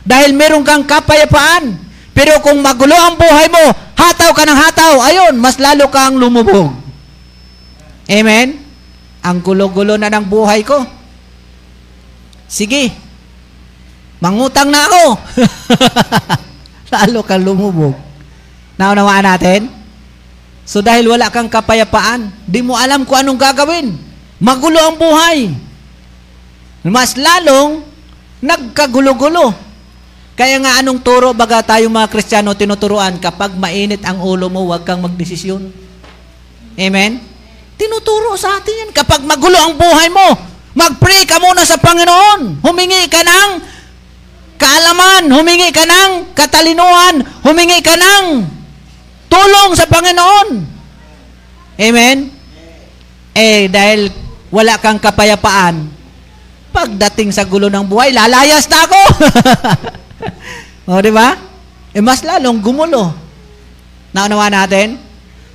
Dahil 0.04 0.34
meron 0.34 0.66
kang 0.66 0.84
kapayapaan. 0.84 1.78
Pero 2.18 2.42
kung 2.42 2.60
magulo 2.66 2.98
ang 2.98 3.14
buhay 3.14 3.48
mo, 3.54 3.64
hataw 3.94 4.34
ka 4.34 4.42
ng 4.42 4.58
hataw, 4.58 4.94
ayun, 5.06 5.36
mas 5.38 5.62
lalo 5.62 5.86
kang 5.94 6.18
lumubog. 6.18 6.74
Amen? 8.10 8.58
Ang 9.22 9.38
gulo-gulo 9.44 10.02
na 10.02 10.10
ng 10.10 10.26
buhay 10.26 10.66
ko. 10.66 10.82
Sige, 12.50 12.90
Mangutang 14.18 14.74
na 14.74 14.86
ako. 14.90 15.04
Lalo 16.94 17.20
kang 17.22 17.44
lumubog. 17.46 17.94
Naunawaan 18.78 19.26
natin? 19.26 19.62
So 20.68 20.84
dahil 20.84 21.08
wala 21.08 21.32
kang 21.32 21.48
kapayapaan, 21.48 22.28
di 22.44 22.60
mo 22.60 22.76
alam 22.76 23.08
kung 23.08 23.18
anong 23.18 23.40
gagawin. 23.40 23.96
Magulo 24.38 24.78
ang 24.78 24.98
buhay. 25.00 25.54
Mas 26.86 27.18
lalong 27.18 27.82
nagkagulo-gulo. 28.44 29.54
Kaya 30.38 30.62
nga 30.62 30.78
anong 30.78 31.02
turo 31.02 31.34
baga 31.34 31.66
tayo 31.66 31.90
mga 31.90 32.14
Kristiyano 32.14 32.54
tinuturuan 32.54 33.18
kapag 33.18 33.58
mainit 33.58 34.06
ang 34.06 34.22
ulo 34.22 34.54
mo, 34.54 34.70
huwag 34.70 34.86
kang 34.86 35.02
magdesisyon. 35.02 35.74
Amen? 36.78 37.18
Tinuturo 37.74 38.38
sa 38.38 38.62
atin 38.62 38.86
yan. 38.86 38.92
Kapag 38.94 39.26
magulo 39.26 39.58
ang 39.58 39.74
buhay 39.74 40.14
mo, 40.14 40.38
mag-pray 40.78 41.26
ka 41.26 41.42
muna 41.42 41.66
sa 41.66 41.82
Panginoon. 41.82 42.62
Humingi 42.62 43.10
ka 43.10 43.26
ng 43.26 43.77
kaalaman, 44.58 45.30
humingi 45.32 45.70
ka 45.72 45.86
ng 45.86 46.34
katalinuhan, 46.34 47.22
humingi 47.46 47.80
ka 47.80 47.96
ng 47.96 48.44
tulong 49.30 49.72
sa 49.78 49.86
Panginoon. 49.86 50.48
Amen? 51.78 52.18
Eh, 53.38 53.70
dahil 53.70 54.10
wala 54.50 54.82
kang 54.82 54.98
kapayapaan, 54.98 55.88
pagdating 56.74 57.30
sa 57.30 57.46
gulo 57.46 57.70
ng 57.70 57.86
buhay, 57.86 58.10
lalayas 58.12 58.66
na 58.66 58.84
ako. 58.86 59.02
o, 60.90 61.00
di 61.00 61.14
ba? 61.14 61.48
eh 61.98 62.04
mas 62.06 62.22
lalong 62.22 62.62
gumulo. 62.62 63.10
Naunawa 64.14 64.54
natin? 64.54 65.02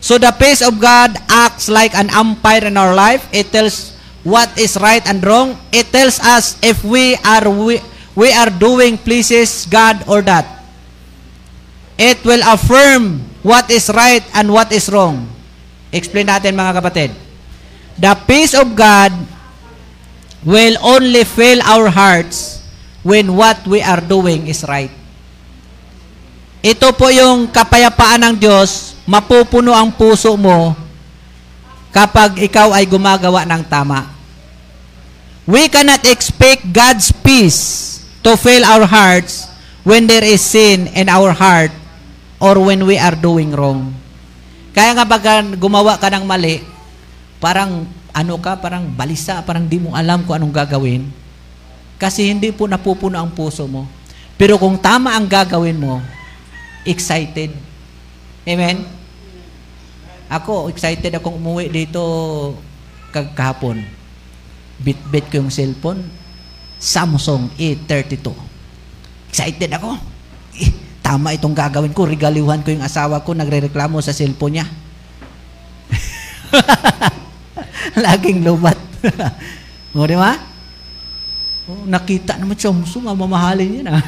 So 0.03 0.19
the 0.19 0.35
peace 0.35 0.59
of 0.59 0.83
God 0.83 1.15
acts 1.31 1.71
like 1.71 1.95
an 1.95 2.11
umpire 2.11 2.67
in 2.67 2.75
our 2.75 2.91
life. 2.99 3.31
It 3.31 3.55
tells 3.55 3.95
what 4.27 4.51
is 4.59 4.75
right 4.75 5.07
and 5.07 5.23
wrong. 5.23 5.55
It 5.71 5.95
tells 5.95 6.19
us 6.19 6.59
if 6.59 6.83
we 6.83 7.15
are 7.23 7.47
we, 7.47 7.79
we 8.15 8.29
are 8.33 8.53
doing 8.53 9.01
pleases 9.01 9.65
God 9.69 10.05
or 10.09 10.21
not. 10.21 10.45
It 11.97 12.21
will 12.25 12.43
affirm 12.45 13.21
what 13.45 13.69
is 13.71 13.89
right 13.93 14.25
and 14.33 14.49
what 14.53 14.73
is 14.73 14.89
wrong. 14.89 15.29
Explain 15.93 16.29
natin 16.29 16.57
mga 16.57 16.81
kapatid. 16.81 17.11
The 18.01 18.17
peace 18.25 18.57
of 18.57 18.73
God 18.73 19.13
will 20.43 20.77
only 20.81 21.23
fill 21.29 21.61
our 21.63 21.93
hearts 21.93 22.65
when 23.05 23.37
what 23.37 23.61
we 23.69 23.85
are 23.85 24.01
doing 24.01 24.49
is 24.49 24.65
right. 24.65 24.91
Ito 26.63 26.95
po 26.95 27.11
yung 27.11 27.51
kapayapaan 27.51 28.23
ng 28.23 28.35
Diyos, 28.39 28.95
mapupuno 29.05 29.75
ang 29.75 29.91
puso 29.93 30.33
mo 30.39 30.79
kapag 31.93 32.39
ikaw 32.41 32.73
ay 32.73 32.87
gumagawa 32.87 33.45
ng 33.45 33.63
tama. 33.67 34.09
We 35.43 35.67
cannot 35.67 36.07
expect 36.07 36.71
God's 36.71 37.11
peace 37.11 37.92
to 38.23 38.39
fill 38.39 38.63
our 38.63 38.87
hearts 38.87 39.51
when 39.83 40.07
there 40.07 40.23
is 40.23 40.43
sin 40.43 40.87
in 40.95 41.11
our 41.11 41.35
heart 41.35 41.75
or 42.39 42.59
when 42.59 42.87
we 42.87 42.95
are 42.99 43.15
doing 43.19 43.51
wrong. 43.55 43.91
Kaya 44.73 44.97
nga 44.97 45.05
baga 45.05 45.43
gumawa 45.59 45.99
ka 45.99 46.09
ng 46.09 46.25
mali, 46.25 46.63
parang 47.43 47.85
ano 48.15 48.35
ka, 48.39 48.57
parang 48.57 48.89
balisa, 48.89 49.43
parang 49.43 49.67
di 49.67 49.83
mo 49.83 49.93
alam 49.93 50.23
kung 50.23 50.39
anong 50.39 50.55
gagawin. 50.55 51.11
Kasi 51.99 52.31
hindi 52.31 52.51
po 52.51 52.67
napupuno 52.67 53.19
ang 53.19 53.31
puso 53.31 53.67
mo. 53.67 53.87
Pero 54.39 54.59
kung 54.59 54.79
tama 54.79 55.15
ang 55.15 55.27
gagawin 55.29 55.79
mo, 55.79 56.03
excited. 56.83 57.53
Amen? 58.43 58.87
Ako, 60.27 60.73
excited 60.73 61.15
akong 61.15 61.37
umuwi 61.37 61.69
dito 61.69 62.01
kahapon. 63.13 63.85
Bit-bit 64.81 65.29
ko 65.31 65.45
yung 65.45 65.53
cellphone. 65.53 66.22
Samsung 66.83 67.55
A32. 67.55 68.27
Excited 69.31 69.71
ako. 69.71 69.95
Eh, 70.59 70.99
tama 70.99 71.31
itong 71.31 71.55
gagawin 71.55 71.95
ko. 71.95 72.11
Regaliwan 72.11 72.67
ko 72.67 72.75
yung 72.75 72.83
asawa 72.83 73.23
ko. 73.23 73.39
Nagre-reklamo 73.39 74.03
sa 74.03 74.11
cellphone 74.11 74.59
niya. 74.59 74.67
Laging 78.03 78.43
lubat. 78.43 78.75
o, 79.95 80.03
di 80.11 80.19
ba? 80.19 80.35
Oh, 81.71 81.87
nakita 81.87 82.35
naman 82.43 82.59
Samsung, 82.59 83.07
ah, 83.07 83.15
mamahalin 83.15 83.87
yan 83.87 83.95
ah. 83.95 84.03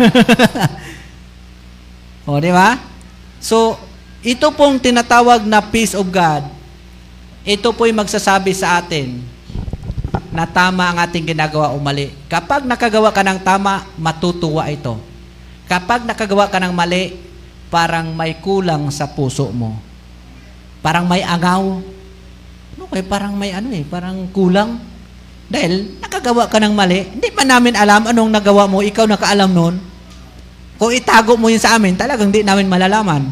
o, 2.27 2.43
di 2.43 2.51
ba? 2.51 2.75
So, 3.39 3.79
ito 4.27 4.51
pong 4.51 4.83
tinatawag 4.83 5.47
na 5.47 5.63
peace 5.63 5.95
of 5.95 6.11
God, 6.11 6.43
ito 7.47 7.71
po'y 7.71 7.95
magsasabi 7.95 8.51
sa 8.51 8.83
atin 8.83 9.34
na 10.35 10.51
tama 10.51 10.91
ang 10.91 10.99
ating 10.99 11.31
ginagawa 11.31 11.71
o 11.71 11.79
mali. 11.79 12.11
Kapag 12.27 12.67
nakagawa 12.67 13.15
ka 13.15 13.23
ng 13.23 13.39
tama, 13.47 13.87
matutuwa 13.95 14.67
ito. 14.67 14.99
Kapag 15.71 16.03
nakagawa 16.03 16.51
ka 16.51 16.59
ng 16.59 16.75
mali, 16.75 17.15
parang 17.71 18.11
may 18.11 18.43
kulang 18.43 18.91
sa 18.91 19.07
puso 19.07 19.55
mo. 19.55 19.79
Parang 20.83 21.07
may 21.07 21.23
angaw. 21.23 21.79
Ano 22.75 22.83
kaya 22.91 23.07
parang 23.07 23.39
may 23.39 23.55
ano 23.55 23.71
eh, 23.71 23.87
parang 23.87 24.27
kulang. 24.35 24.83
Dahil 25.47 26.03
nakagawa 26.03 26.51
ka 26.51 26.59
ng 26.59 26.75
mali, 26.75 27.15
hindi 27.15 27.31
pa 27.31 27.47
namin 27.47 27.79
alam 27.79 28.11
anong 28.11 28.35
nagawa 28.35 28.67
mo, 28.67 28.83
ikaw 28.83 29.07
nakaalam 29.07 29.55
noon. 29.55 29.79
Kung 30.75 30.91
itago 30.91 31.39
mo 31.39 31.47
yun 31.47 31.63
sa 31.63 31.79
amin, 31.79 31.95
talagang 31.95 32.35
hindi 32.35 32.43
namin 32.43 32.67
malalaman. 32.67 33.31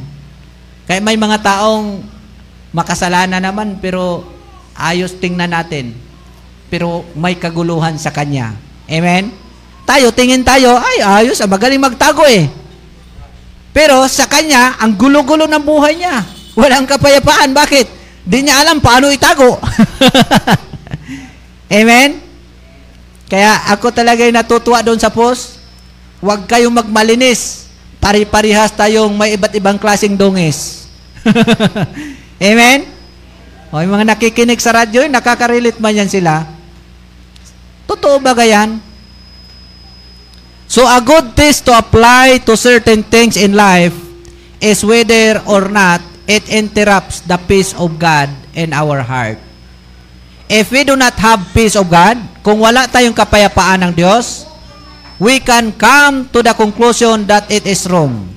Kaya 0.87 1.03
may 1.03 1.19
mga 1.19 1.43
taong 1.43 2.07
makasalanan 2.71 3.43
naman 3.43 3.83
pero 3.83 4.23
ayos 4.79 5.19
tingnan 5.19 5.51
natin. 5.51 6.12
Pero 6.73 7.05
may 7.13 7.37
kaguluhan 7.37 8.01
sa 8.01 8.09
kanya. 8.09 8.57
Amen? 8.89 9.29
Tayo, 9.85 10.09
tingin 10.09 10.41
tayo, 10.41 10.73
ay 10.81 11.05
ayos, 11.05 11.37
magaling 11.45 11.77
magtago 11.77 12.25
eh. 12.25 12.49
Pero 13.77 14.01
sa 14.09 14.25
kanya, 14.25 14.81
ang 14.81 14.97
gulo-gulo 14.97 15.45
ng 15.45 15.61
buhay 15.61 16.01
niya. 16.01 16.25
Walang 16.57 16.89
kapayapaan. 16.89 17.53
Bakit? 17.53 17.87
Di 18.25 18.41
niya 18.41 18.65
alam 18.65 18.81
paano 18.81 19.13
itago. 19.13 19.61
Amen? 21.77 22.25
Kaya 23.29 23.69
ako 23.73 23.93
talaga 23.93 24.25
yung 24.25 24.37
natutuwa 24.37 24.81
doon 24.81 24.97
sa 24.97 25.13
post. 25.13 25.61
Huwag 26.25 26.49
kayong 26.49 26.73
magmalinis. 26.73 27.69
Pari-parihas 28.01 28.73
tayong 28.73 29.13
may 29.13 29.37
iba't 29.37 29.53
ibang 29.57 29.77
klaseng 29.77 30.17
dungis. 30.17 30.89
Amen? 32.41 32.89
O, 33.73 33.81
yung 33.81 33.93
mga 33.93 34.17
nakikinig 34.17 34.61
sa 34.61 34.73
radyo, 34.73 35.05
nakaka-relate 35.09 35.81
man 35.81 35.97
yan 35.97 36.09
sila. 36.09 36.62
Totoo 37.93 38.25
ba 38.25 38.33
gayan? 38.33 38.81
So, 40.65 40.89
a 40.89 40.97
good 41.05 41.37
test 41.37 41.69
to 41.69 41.77
apply 41.77 42.41
to 42.49 42.57
certain 42.57 43.05
things 43.05 43.37
in 43.37 43.53
life 43.53 43.93
is 44.57 44.81
whether 44.81 45.45
or 45.45 45.69
not 45.69 46.01
it 46.25 46.49
interrupts 46.49 47.21
the 47.21 47.37
peace 47.37 47.77
of 47.77 48.01
God 48.01 48.33
in 48.57 48.73
our 48.73 49.05
heart. 49.05 49.37
If 50.49 50.73
we 50.73 50.89
do 50.89 50.97
not 50.97 51.21
have 51.21 51.53
peace 51.53 51.77
of 51.77 51.93
God, 51.93 52.17
kung 52.41 52.65
wala 52.65 52.89
tayong 52.89 53.13
kapayapaan 53.13 53.85
ng 53.85 53.93
Diyos, 53.93 54.49
we 55.21 55.37
can 55.45 55.77
come 55.77 56.33
to 56.33 56.41
the 56.41 56.57
conclusion 56.57 57.29
that 57.29 57.45
it 57.53 57.69
is 57.69 57.85
wrong. 57.85 58.33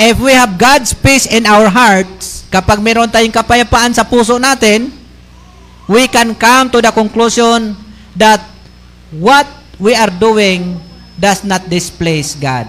If 0.00 0.16
we 0.16 0.32
have 0.32 0.56
God's 0.56 0.96
peace 0.96 1.28
in 1.28 1.44
our 1.44 1.68
hearts, 1.68 2.48
kapag 2.48 2.80
meron 2.80 3.12
tayong 3.12 3.36
kapayapaan 3.36 3.92
sa 3.92 4.08
puso 4.08 4.40
natin, 4.40 4.88
we 5.84 6.08
can 6.08 6.32
come 6.32 6.72
to 6.72 6.80
the 6.80 6.88
conclusion 6.88 7.76
that 8.16 8.42
what 9.10 9.46
we 9.78 9.94
are 9.94 10.10
doing 10.10 10.80
does 11.18 11.44
not 11.44 11.68
displease 11.68 12.34
God. 12.34 12.68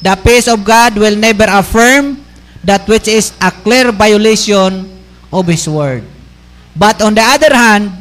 The 0.00 0.16
peace 0.16 0.48
of 0.48 0.64
God 0.64 0.96
will 0.96 1.16
never 1.16 1.44
affirm 1.48 2.24
that 2.64 2.88
which 2.88 3.08
is 3.08 3.32
a 3.40 3.50
clear 3.50 3.92
violation 3.92 4.88
of 5.32 5.46
His 5.46 5.68
Word. 5.68 6.04
But 6.76 7.02
on 7.02 7.14
the 7.14 7.24
other 7.24 7.52
hand, 7.52 7.92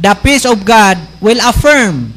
the 0.00 0.16
peace 0.22 0.44
of 0.44 0.64
God 0.64 0.96
will 1.20 1.40
affirm 1.44 2.12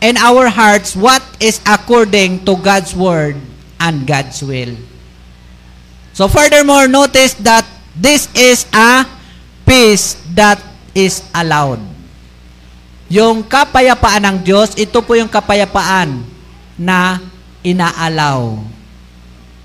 in 0.00 0.16
our 0.16 0.48
hearts 0.48 0.94
what 0.94 1.22
is 1.40 1.60
according 1.66 2.44
to 2.44 2.56
God's 2.58 2.94
Word 2.94 3.36
and 3.80 4.06
God's 4.06 4.42
will. 4.42 4.76
So 6.12 6.28
furthermore, 6.28 6.86
notice 6.86 7.34
that 7.42 7.66
this 7.96 8.30
is 8.34 8.66
a 8.72 9.06
peace 9.66 10.14
that 10.34 10.62
is 10.94 11.22
allowed. 11.34 11.93
Yung 13.14 13.46
kapayapaan 13.46 14.26
ng 14.26 14.36
Diyos, 14.42 14.74
ito 14.74 14.98
po 14.98 15.14
yung 15.14 15.30
kapayapaan 15.30 16.18
na 16.74 17.22
inaalaw. 17.62 18.58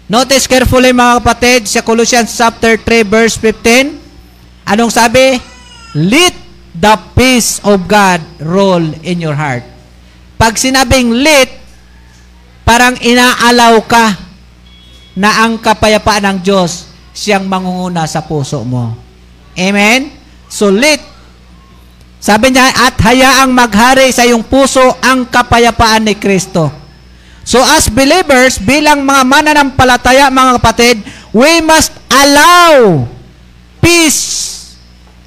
Notice 0.06 0.46
carefully 0.46 0.94
mga 0.94 1.18
kapatid 1.18 1.66
sa 1.66 1.82
Colossians 1.82 2.30
chapter 2.30 2.78
3 2.78 3.02
verse 3.10 3.34
15. 3.42 3.98
Anong 4.70 4.94
sabi? 4.94 5.42
Let 5.98 6.38
the 6.78 6.94
peace 7.18 7.58
of 7.66 7.90
God 7.90 8.22
rule 8.38 8.86
in 9.02 9.18
your 9.18 9.34
heart. 9.34 9.66
Pag 10.38 10.54
sinabing 10.54 11.10
let, 11.18 11.50
parang 12.62 13.02
inaalaw 13.02 13.82
ka 13.90 14.14
na 15.18 15.42
ang 15.42 15.58
kapayapaan 15.58 16.38
ng 16.38 16.38
Diyos 16.46 16.86
siyang 17.18 17.50
mangunguna 17.50 18.06
sa 18.06 18.22
puso 18.22 18.62
mo. 18.62 18.94
Amen? 19.58 20.14
So 20.46 20.70
let 20.70 21.09
sabi 22.20 22.52
niya, 22.52 22.68
at 22.68 23.00
hayaang 23.00 23.56
maghari 23.56 24.12
sa 24.12 24.28
iyong 24.28 24.44
puso 24.44 24.84
ang 25.00 25.24
kapayapaan 25.24 26.04
ni 26.04 26.20
Kristo. 26.20 26.68
So 27.48 27.64
as 27.64 27.88
believers, 27.88 28.60
bilang 28.60 29.08
mga 29.08 29.24
mananampalataya, 29.24 30.28
mga 30.28 30.52
kapatid, 30.60 31.02
we 31.32 31.64
must 31.64 31.96
allow 32.12 33.08
peace 33.80 34.76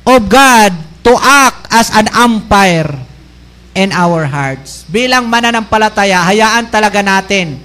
of 0.04 0.28
God 0.28 0.70
to 1.02 1.12
act 1.18 1.66
as 1.72 1.88
an 1.96 2.12
umpire 2.12 2.92
in 3.72 3.90
our 3.90 4.28
hearts. 4.28 4.84
Bilang 4.86 5.26
mananampalataya, 5.32 6.22
hayaan 6.28 6.68
talaga 6.68 7.00
natin 7.00 7.58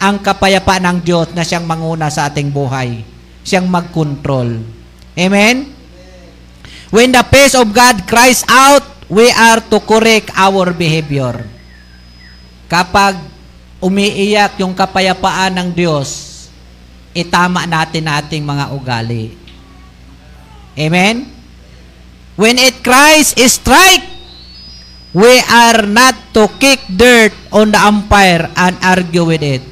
ang 0.00 0.18
kapayapaan 0.24 0.88
ng 0.88 0.98
Diyos 1.04 1.28
na 1.36 1.44
siyang 1.44 1.68
manguna 1.68 2.08
sa 2.08 2.32
ating 2.32 2.48
buhay. 2.48 3.04
Siyang 3.44 3.68
mag-control. 3.68 4.64
Amen? 5.14 5.79
When 6.90 7.14
the 7.14 7.22
peace 7.22 7.54
of 7.54 7.70
God 7.70 8.02
cries 8.10 8.42
out, 8.50 8.82
we 9.06 9.30
are 9.30 9.62
to 9.70 9.78
correct 9.82 10.34
our 10.34 10.74
behavior. 10.74 11.46
Kapag 12.66 13.18
umiiyak 13.78 14.58
yung 14.58 14.74
kapayapaan 14.74 15.54
ng 15.58 15.68
Diyos, 15.70 16.30
itama 17.14 17.66
natin 17.66 18.06
ating 18.06 18.42
mga 18.42 18.74
ugali. 18.74 19.34
Amen? 20.78 21.26
When 22.38 22.58
it 22.58 22.82
cries, 22.82 23.34
strike, 23.34 24.06
we 25.10 25.42
are 25.50 25.86
not 25.86 26.14
to 26.34 26.46
kick 26.62 26.78
dirt 26.86 27.34
on 27.50 27.74
the 27.74 27.80
umpire 27.82 28.46
and 28.54 28.78
argue 28.82 29.26
with 29.26 29.42
it. 29.42 29.62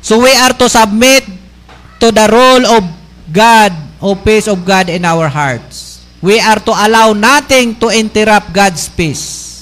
So 0.00 0.22
we 0.22 0.32
are 0.32 0.54
to 0.58 0.66
submit 0.70 1.26
to 2.00 2.08
the 2.14 2.26
role 2.30 2.64
of 2.78 2.82
God, 3.30 3.74
o 4.00 4.14
peace 4.16 4.48
of 4.48 4.62
God 4.64 4.88
in 4.88 5.04
our 5.04 5.28
hearts. 5.28 5.89
We 6.20 6.36
are 6.36 6.60
to 6.60 6.72
allow 6.76 7.16
nothing 7.16 7.80
to 7.80 7.88
interrupt 7.88 8.52
God's 8.52 8.92
peace. 8.92 9.56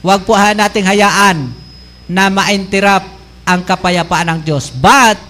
Huwag 0.00 0.24
po 0.24 0.32
ha 0.32 0.56
nating 0.56 0.88
hayaan 0.88 1.52
na 2.08 2.32
ma-interrupt 2.32 3.12
ang 3.44 3.60
kapayapaan 3.60 4.32
ng 4.32 4.40
Diyos. 4.40 4.72
But, 4.72 5.20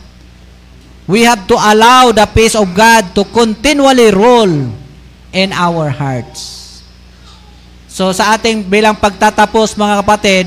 we 1.10 1.26
have 1.26 1.50
to 1.50 1.58
allow 1.58 2.14
the 2.14 2.26
peace 2.30 2.54
of 2.54 2.70
God 2.78 3.10
to 3.18 3.26
continually 3.34 4.14
rule 4.14 4.70
in 5.34 5.50
our 5.50 5.90
hearts. 5.90 6.78
So 7.90 8.14
sa 8.14 8.38
ating 8.38 8.70
bilang 8.70 8.94
pagtatapos 9.02 9.74
mga 9.74 10.06
kapatid, 10.06 10.46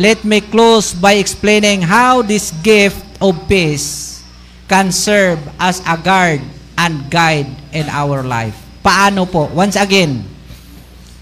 let 0.00 0.24
me 0.24 0.40
close 0.40 0.96
by 0.96 1.20
explaining 1.20 1.84
how 1.84 2.24
this 2.24 2.56
gift 2.64 3.04
of 3.20 3.36
peace 3.50 4.22
can 4.64 4.88
serve 4.88 5.38
as 5.60 5.84
a 5.84 5.98
guard 6.00 6.40
and 6.80 7.04
guide 7.12 7.50
in 7.74 7.84
our 7.92 8.24
life. 8.24 8.63
Paano 8.84 9.24
po? 9.24 9.48
Once 9.56 9.80
again, 9.80 10.20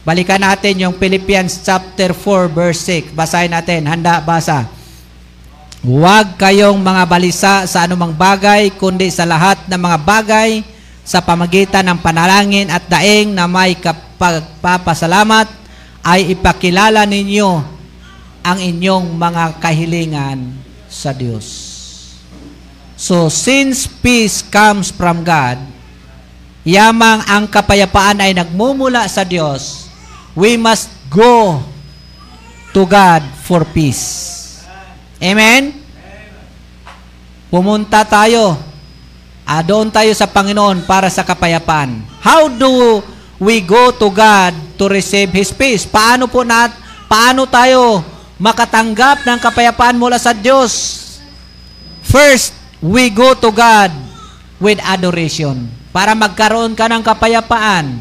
balikan 0.02 0.42
natin 0.42 0.82
yung 0.82 0.98
Philippians 0.98 1.62
chapter 1.62 2.10
4 2.10 2.50
verse 2.50 2.82
6. 3.06 3.14
Basahin 3.14 3.54
natin. 3.54 3.86
Handa, 3.86 4.18
basa. 4.18 4.66
Huwag 5.86 6.34
kayong 6.42 6.82
mga 6.82 7.02
balisa 7.06 7.54
sa 7.70 7.86
anumang 7.86 8.10
bagay, 8.10 8.74
kundi 8.74 9.14
sa 9.14 9.22
lahat 9.22 9.62
ng 9.70 9.78
mga 9.78 9.98
bagay, 10.02 10.50
sa 11.06 11.22
pamagitan 11.22 11.86
ng 11.86 11.98
panalangin 12.02 12.66
at 12.66 12.82
daing 12.90 13.30
na 13.30 13.46
may 13.46 13.78
kapagpapasalamat, 13.78 15.46
ay 16.02 16.34
ipakilala 16.34 17.06
ninyo 17.06 17.62
ang 18.42 18.58
inyong 18.58 19.06
mga 19.14 19.62
kahilingan 19.62 20.50
sa 20.90 21.14
Diyos. 21.14 21.46
So, 22.98 23.30
since 23.30 23.86
peace 23.86 24.42
comes 24.42 24.90
from 24.90 25.22
God, 25.22 25.62
yamang 26.62 27.26
ang 27.26 27.44
kapayapaan 27.50 28.22
ay 28.22 28.32
nagmumula 28.34 29.06
sa 29.10 29.26
Diyos, 29.26 29.90
we 30.38 30.54
must 30.54 30.90
go 31.10 31.58
to 32.72 32.82
God 32.88 33.22
for 33.42 33.66
peace. 33.68 34.40
Amen? 35.22 35.76
Pumunta 37.52 38.02
tayo. 38.08 38.56
Ah, 39.44 39.60
doon 39.60 39.92
tayo 39.92 40.08
sa 40.16 40.24
Panginoon 40.24 40.88
para 40.88 41.12
sa 41.12 41.20
kapayapaan. 41.26 42.00
How 42.24 42.48
do 42.48 43.04
we 43.36 43.60
go 43.60 43.92
to 43.92 44.08
God 44.08 44.56
to 44.80 44.88
receive 44.88 45.28
His 45.34 45.52
peace? 45.52 45.84
Paano 45.84 46.30
po 46.30 46.46
nat 46.46 46.72
paano 47.10 47.44
tayo 47.44 48.00
makatanggap 48.40 49.26
ng 49.28 49.38
kapayapaan 49.42 50.00
mula 50.00 50.16
sa 50.16 50.32
Diyos? 50.32 51.02
First, 52.06 52.56
we 52.80 53.12
go 53.12 53.36
to 53.36 53.52
God 53.52 53.92
with 54.56 54.80
adoration. 54.80 55.81
Para 55.92 56.16
magkaroon 56.16 56.72
ka 56.72 56.88
ng 56.88 57.04
kapayapaan, 57.04 58.00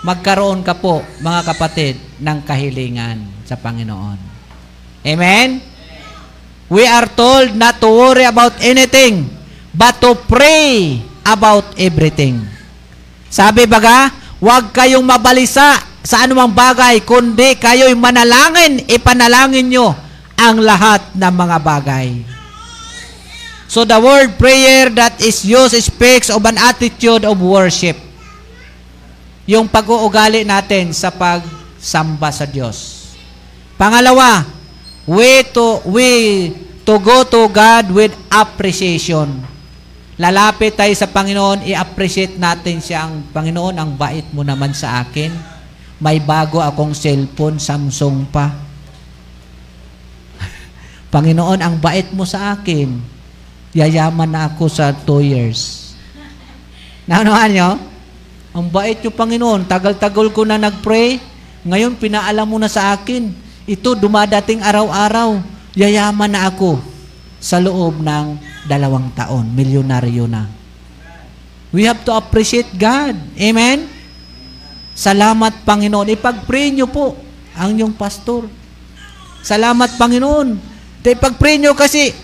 magkaroon 0.00 0.64
ka 0.64 0.72
po, 0.72 1.04
mga 1.20 1.40
kapatid, 1.52 2.00
ng 2.16 2.38
kahilingan 2.48 3.44
sa 3.44 3.60
Panginoon. 3.60 4.16
Amen? 5.04 5.60
We 6.72 6.88
are 6.88 7.04
told 7.12 7.52
not 7.60 7.76
to 7.84 7.92
worry 7.92 8.24
about 8.24 8.56
anything, 8.64 9.28
but 9.76 10.00
to 10.00 10.16
pray 10.16 11.04
about 11.28 11.76
everything. 11.76 12.40
Sabi 13.28 13.68
baga, 13.68 14.08
huwag 14.40 14.72
kayong 14.72 15.04
mabalisa 15.04 15.76
sa 16.00 16.24
anumang 16.24 16.56
bagay, 16.56 17.04
kundi 17.04 17.60
kayo'y 17.60 17.92
manalangin, 17.92 18.80
ipanalangin 18.88 19.68
nyo 19.68 19.92
ang 20.40 20.56
lahat 20.64 21.12
ng 21.12 21.34
mga 21.36 21.56
bagay. 21.60 22.33
So 23.74 23.82
the 23.82 23.98
word 23.98 24.38
prayer 24.38 24.86
that 24.94 25.18
is 25.18 25.42
used 25.42 25.74
speaks 25.82 26.30
of 26.30 26.46
an 26.46 26.54
attitude 26.62 27.26
of 27.26 27.42
worship. 27.42 27.98
Yung 29.50 29.66
pag-uugali 29.66 30.46
natin 30.46 30.94
sa 30.94 31.10
pagsamba 31.10 32.30
sa 32.30 32.46
Diyos. 32.46 33.10
Pangalawa, 33.74 34.46
we 35.10 35.42
to 35.50 35.82
we 35.90 36.10
to 36.86 37.02
go 37.02 37.26
to 37.26 37.50
God 37.50 37.90
with 37.90 38.14
appreciation. 38.30 39.42
Lalapit 40.22 40.78
tayo 40.78 40.94
sa 40.94 41.10
Panginoon, 41.10 41.66
i-appreciate 41.66 42.38
natin 42.38 42.78
siya 42.78 43.10
ang 43.10 43.26
Panginoon, 43.34 43.74
ang 43.74 43.98
bait 43.98 44.30
mo 44.30 44.46
naman 44.46 44.70
sa 44.70 45.02
akin. 45.02 45.34
May 45.98 46.22
bago 46.22 46.62
akong 46.62 46.94
cellphone, 46.94 47.58
Samsung 47.58 48.30
pa. 48.30 48.54
Panginoon, 51.14 51.58
ang 51.58 51.82
bait 51.82 52.14
mo 52.14 52.22
sa 52.22 52.54
akin. 52.54 53.13
Yayaman 53.74 54.30
na 54.30 54.46
ako 54.46 54.70
sa 54.70 54.94
2 54.94 55.34
years. 55.34 55.92
Naunahan 57.10 57.50
nyo? 57.50 57.70
Ang 58.54 58.70
bait 58.70 59.02
nyo, 59.02 59.10
Panginoon. 59.10 59.66
Tagal-tagal 59.66 60.30
ko 60.30 60.46
na 60.46 60.54
nag-pray. 60.54 61.18
Ngayon, 61.66 61.98
pinaalam 61.98 62.46
mo 62.46 62.56
na 62.62 62.70
sa 62.70 62.94
akin. 62.94 63.34
Ito, 63.66 63.98
dumadating 63.98 64.62
araw-araw. 64.62 65.42
Yayaman 65.74 66.30
na 66.30 66.46
ako 66.46 66.78
sa 67.42 67.58
loob 67.58 67.98
ng 67.98 68.38
dalawang 68.70 69.10
taon. 69.12 69.50
Milyonaryo 69.52 70.30
na. 70.30 70.46
We 71.74 71.90
have 71.90 72.06
to 72.06 72.14
appreciate 72.14 72.70
God. 72.78 73.18
Amen? 73.34 73.90
Salamat, 74.94 75.66
Panginoon. 75.66 76.14
Ipag-pray 76.14 76.70
nyo 76.70 76.86
po 76.86 77.18
ang 77.58 77.74
inyong 77.74 77.98
pastor. 77.98 78.46
Salamat, 79.42 79.98
Panginoon. 79.98 80.54
Ipag-pray 81.02 81.58
nyo 81.58 81.74
kasi 81.74 82.14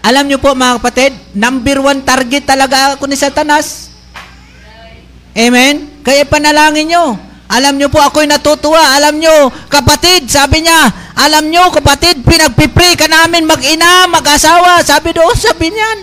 alam 0.00 0.24
nyo 0.24 0.40
po 0.40 0.56
mga 0.56 0.80
kapatid, 0.80 1.12
number 1.36 1.76
one 1.84 2.00
target 2.00 2.48
talaga 2.48 2.96
ako 2.96 3.04
ni 3.04 3.16
Satanas. 3.20 3.92
Amen? 5.36 6.00
Kaya 6.00 6.24
panalangin 6.24 6.88
nyo. 6.90 7.04
Alam 7.50 7.82
nyo 7.82 7.90
po, 7.90 7.98
ako'y 7.98 8.30
natutuwa. 8.30 8.78
Alam 8.94 9.18
nyo, 9.18 9.50
kapatid, 9.66 10.30
sabi 10.30 10.62
niya, 10.62 10.86
alam 11.18 11.50
nyo, 11.50 11.66
kapatid, 11.74 12.22
pinagpipray 12.22 12.94
ka 12.94 13.10
namin 13.10 13.42
mag-ina, 13.42 14.06
mag-asawa. 14.06 14.78
Sabi 14.86 15.10
doon, 15.10 15.34
sabi 15.34 15.74
niyan. 15.74 15.98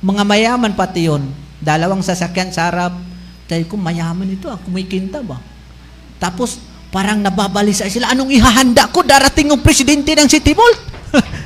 Mga 0.00 0.22
mayaman 0.24 0.72
pati 0.72 1.12
yun. 1.12 1.28
Dalawang 1.60 2.00
sasakyan 2.00 2.56
sa 2.56 2.72
harap. 2.72 2.96
Tayo 3.44 3.68
ko, 3.68 3.76
mayaman 3.76 4.32
ito, 4.32 4.48
ako 4.48 4.64
may 4.72 4.88
kinta 4.88 5.20
ba? 5.20 5.36
Tapos, 6.16 6.56
parang 6.88 7.20
nababalisa 7.20 7.84
sila. 7.92 8.08
Anong 8.08 8.32
ihahanda 8.32 8.88
ko? 8.88 9.04
Darating 9.04 9.52
yung 9.52 9.60
presidente 9.60 10.16
ng 10.16 10.28
City 10.28 10.56
Mall. 10.56 10.72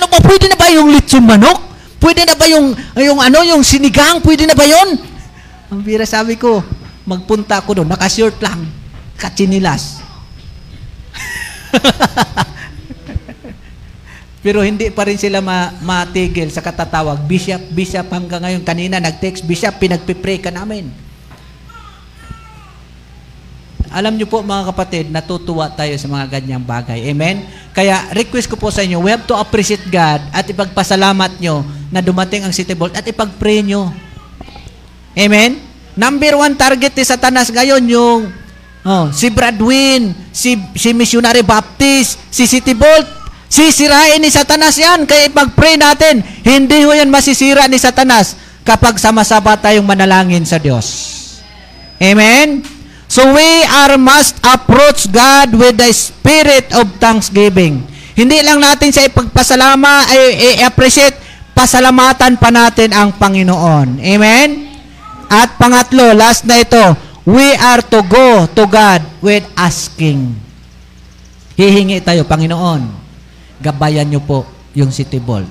ano 0.00 0.08
ba, 0.08 0.16
pwede 0.24 0.48
na 0.48 0.56
ba 0.56 0.72
yung 0.72 0.88
lechon 0.88 1.20
manok? 1.20 1.60
Pwede 2.00 2.24
na 2.24 2.32
ba 2.32 2.48
yung, 2.48 2.72
yung 2.96 3.20
ano, 3.20 3.44
yung 3.44 3.60
sinigang? 3.60 4.24
Pwede 4.24 4.48
na 4.48 4.56
ba 4.56 4.64
yon? 4.64 4.96
Ang 5.68 5.84
bira 5.84 6.08
sabi 6.08 6.40
ko, 6.40 6.64
magpunta 7.04 7.60
ako 7.60 7.84
doon, 7.84 7.88
nakashort 7.92 8.40
lang, 8.40 8.64
katsinilas. 9.20 10.00
Pero 14.40 14.64
hindi 14.64 14.88
pa 14.88 15.04
rin 15.04 15.20
sila 15.20 15.44
ma 15.44 15.68
matigil 15.84 16.48
sa 16.48 16.64
katatawag. 16.64 17.20
Bishop, 17.28 17.60
Bishop 17.76 18.08
hanggang 18.08 18.40
ngayon. 18.40 18.64
Kanina 18.64 18.96
nag-text, 18.96 19.44
Bishop, 19.44 19.76
pinagpipray 19.76 20.40
ka 20.40 20.48
namin. 20.48 20.88
Alam 23.92 24.16
niyo 24.16 24.30
po 24.30 24.40
mga 24.40 24.72
kapatid, 24.72 25.12
natutuwa 25.12 25.68
tayo 25.68 25.92
sa 26.00 26.08
mga 26.08 26.40
ganyang 26.40 26.64
bagay. 26.64 27.10
Amen? 27.12 27.44
Kaya 27.70 28.10
request 28.14 28.50
ko 28.50 28.58
po 28.58 28.68
sa 28.74 28.82
inyo, 28.82 28.98
we 28.98 29.14
have 29.14 29.22
to 29.26 29.36
appreciate 29.38 29.86
God 29.86 30.20
at 30.34 30.42
ipagpasalamat 30.46 31.38
nyo 31.38 31.62
na 31.90 32.02
dumating 32.02 32.42
ang 32.42 32.54
City 32.54 32.74
Vault 32.74 32.94
at 32.98 33.06
ipag-pray 33.06 33.62
nyo. 33.62 33.94
Amen? 35.14 35.58
Number 35.94 36.38
one 36.38 36.54
target 36.58 36.94
ni 36.94 37.04
Satanas 37.06 37.50
ngayon 37.50 37.82
yung 37.86 38.20
oh, 38.86 39.06
si 39.14 39.30
Bradwin, 39.30 40.14
si, 40.34 40.58
si 40.74 40.90
Missionary 40.90 41.46
Baptist, 41.46 42.18
si 42.30 42.46
City 42.46 42.74
Vault. 42.74 43.22
Sisirain 43.50 44.22
ni 44.22 44.30
Satanas 44.30 44.78
yan. 44.78 45.02
Kaya 45.10 45.26
ipag-pray 45.26 45.74
natin. 45.74 46.22
Hindi 46.46 46.86
ho 46.86 46.94
yan 46.94 47.10
masisira 47.10 47.66
ni 47.66 47.82
Satanas 47.82 48.38
kapag 48.62 48.94
sama-sama 49.02 49.58
tayong 49.58 49.82
manalangin 49.82 50.46
sa 50.46 50.62
Diyos. 50.62 50.86
Amen? 51.98 52.79
So 53.10 53.26
we 53.34 53.66
are 53.66 53.98
must 53.98 54.38
approach 54.46 55.10
God 55.10 55.58
with 55.58 55.82
the 55.82 55.90
spirit 55.90 56.70
of 56.78 56.86
thanksgiving. 57.02 57.82
Hindi 58.14 58.38
lang 58.38 58.62
natin 58.62 58.94
siya 58.94 59.10
ipagpasalama, 59.10 60.06
ay 60.06 60.54
i-appreciate, 60.54 61.18
pasalamatan 61.50 62.38
pa 62.38 62.54
natin 62.54 62.94
ang 62.94 63.10
Panginoon. 63.18 63.98
Amen? 63.98 64.78
At 65.26 65.58
pangatlo, 65.58 66.14
last 66.14 66.46
na 66.46 66.62
ito, 66.62 66.78
we 67.26 67.50
are 67.58 67.82
to 67.82 67.98
go 68.06 68.46
to 68.46 68.62
God 68.70 69.02
with 69.18 69.42
asking. 69.58 70.30
Hihingi 71.58 71.98
tayo, 72.06 72.22
Panginoon, 72.22 72.94
gabayan 73.58 74.06
niyo 74.06 74.22
po 74.22 74.46
yung 74.70 74.94
City 74.94 75.18
Vault. 75.18 75.50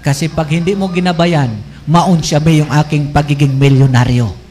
Kasi 0.00 0.32
pag 0.32 0.48
hindi 0.48 0.72
mo 0.72 0.88
ginabayan, 0.88 1.52
maun 1.84 2.24
siya 2.24 2.40
may 2.40 2.64
yung 2.64 2.72
aking 2.72 3.12
pagiging 3.12 3.60
milyonaryo. 3.60 4.41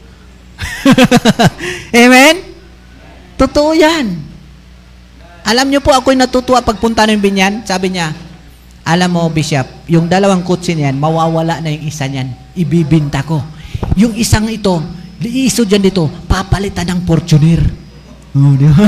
Amen? 2.04 2.34
Totoo 3.38 3.74
yan. 3.74 4.18
Alam 5.42 5.66
niyo 5.68 5.82
po, 5.82 5.90
ako'y 5.90 6.14
natutuwa 6.14 6.62
pagpunta 6.62 7.02
ng 7.06 7.18
binyan. 7.18 7.66
Sabi 7.66 7.90
niya, 7.94 8.14
Alam 8.82 9.14
mo, 9.14 9.22
Bishop, 9.30 9.86
yung 9.86 10.10
dalawang 10.10 10.42
kutsi 10.42 10.74
niyan, 10.74 10.98
mawawala 10.98 11.62
na 11.62 11.70
yung 11.70 11.86
isa 11.86 12.06
niyan. 12.10 12.34
Ibibinta 12.58 13.22
ko. 13.22 13.38
Yung 13.94 14.14
isang 14.18 14.50
ito, 14.50 14.82
iiso 15.22 15.62
dyan 15.62 15.86
dito, 15.86 16.10
papalitan 16.26 16.90
ng 16.90 17.00
Fortuner. 17.06 17.62
Oh, 18.34 18.54
di 18.58 18.66
ba? 18.66 18.86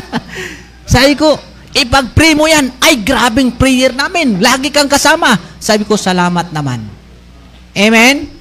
Sabi 0.94 1.18
ko, 1.18 1.34
ipag-pray 1.74 2.38
mo 2.38 2.46
yan. 2.46 2.70
Ay, 2.78 3.02
grabing 3.02 3.54
prayer 3.58 3.90
namin. 3.94 4.38
Lagi 4.38 4.70
kang 4.70 4.90
kasama. 4.90 5.38
Sabi 5.58 5.82
ko, 5.86 5.98
salamat 5.98 6.54
naman. 6.54 6.86
Amen? 7.74 8.39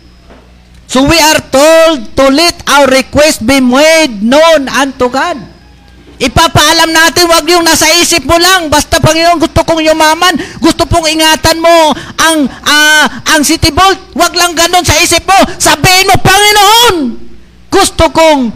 So 0.89 1.05
we 1.05 1.21
are 1.21 1.37
told 1.53 2.17
to 2.17 2.25
let 2.33 2.65
our 2.65 2.89
request 2.89 3.45
be 3.45 3.61
made 3.61 4.25
known 4.25 4.65
unto 4.65 5.05
God. 5.05 5.37
Ipapaalam 6.19 6.89
natin, 6.89 7.29
wag 7.29 7.45
yung 7.47 7.63
nasa 7.63 7.87
isip 8.01 8.25
mo 8.25 8.35
lang. 8.35 8.67
Basta, 8.67 8.99
Panginoon, 8.99 9.39
gusto 9.39 9.63
kong 9.63 9.85
yumaman. 9.85 10.35
Gusto 10.59 10.83
pong 10.89 11.07
ingatan 11.07 11.63
mo 11.63 11.93
ang, 12.19 12.43
ah, 12.65 13.05
ang 13.37 13.45
City 13.45 13.71
Vault. 13.71 14.17
Wag 14.17 14.33
lang 14.35 14.51
ganun 14.57 14.83
sa 14.83 14.99
isip 14.99 15.23
mo. 15.23 15.37
Sabihin 15.55 16.11
mo, 16.11 16.19
Panginoon, 16.19 16.95
gusto 17.71 18.09
kong 18.11 18.51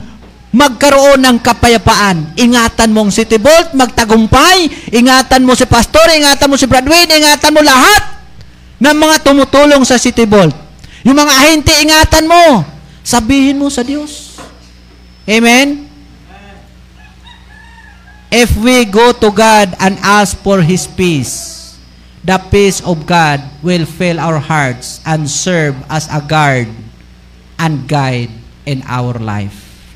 magkaroon 0.58 1.22
ng 1.22 1.38
kapayapaan. 1.40 2.34
Ingatan 2.36 2.92
mo 2.92 3.08
ang 3.08 3.14
City 3.14 3.38
Vault, 3.38 3.78
magtagumpay. 3.78 4.90
Ingatan 4.92 5.46
mo 5.46 5.54
si 5.56 5.70
Pastor, 5.70 6.10
ingatan 6.18 6.50
mo 6.50 6.58
si 6.58 6.66
Bradwin, 6.66 7.08
ingatan 7.08 7.54
mo 7.54 7.62
lahat 7.62 8.26
ng 8.82 8.96
mga 8.98 9.16
tumutulong 9.22 9.86
sa 9.86 10.02
City 10.02 10.26
Vault. 10.26 10.63
Yung 11.04 11.20
mga 11.20 11.34
ahente, 11.36 11.72
ingatan 11.84 12.26
mo. 12.28 12.64
Sabihin 13.04 13.60
mo 13.60 13.68
sa 13.68 13.84
Diyos. 13.84 14.40
Amen? 15.28 15.92
If 18.34 18.56
we 18.58 18.88
go 18.90 19.14
to 19.14 19.30
God 19.30 19.76
and 19.78 20.00
ask 20.02 20.34
for 20.42 20.64
His 20.64 20.90
peace, 20.90 21.78
the 22.24 22.40
peace 22.50 22.80
of 22.82 23.06
God 23.06 23.44
will 23.62 23.86
fill 23.86 24.18
our 24.18 24.40
hearts 24.40 25.04
and 25.06 25.30
serve 25.30 25.76
as 25.92 26.08
a 26.10 26.24
guard 26.24 26.72
and 27.60 27.86
guide 27.86 28.32
in 28.66 28.82
our 28.88 29.20
life. 29.20 29.94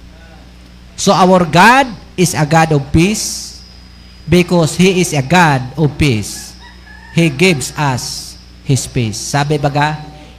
So 1.00 1.16
our 1.16 1.48
God 1.48 1.88
is 2.20 2.36
a 2.36 2.46
God 2.46 2.76
of 2.76 2.84
peace 2.92 3.64
because 4.28 4.76
He 4.76 5.02
is 5.02 5.16
a 5.16 5.24
God 5.24 5.64
of 5.80 5.98
peace. 5.98 6.54
He 7.16 7.32
gives 7.32 7.72
us 7.74 8.36
His 8.68 8.86
peace. 8.86 9.18
Sabi 9.18 9.58
baga, 9.58 9.98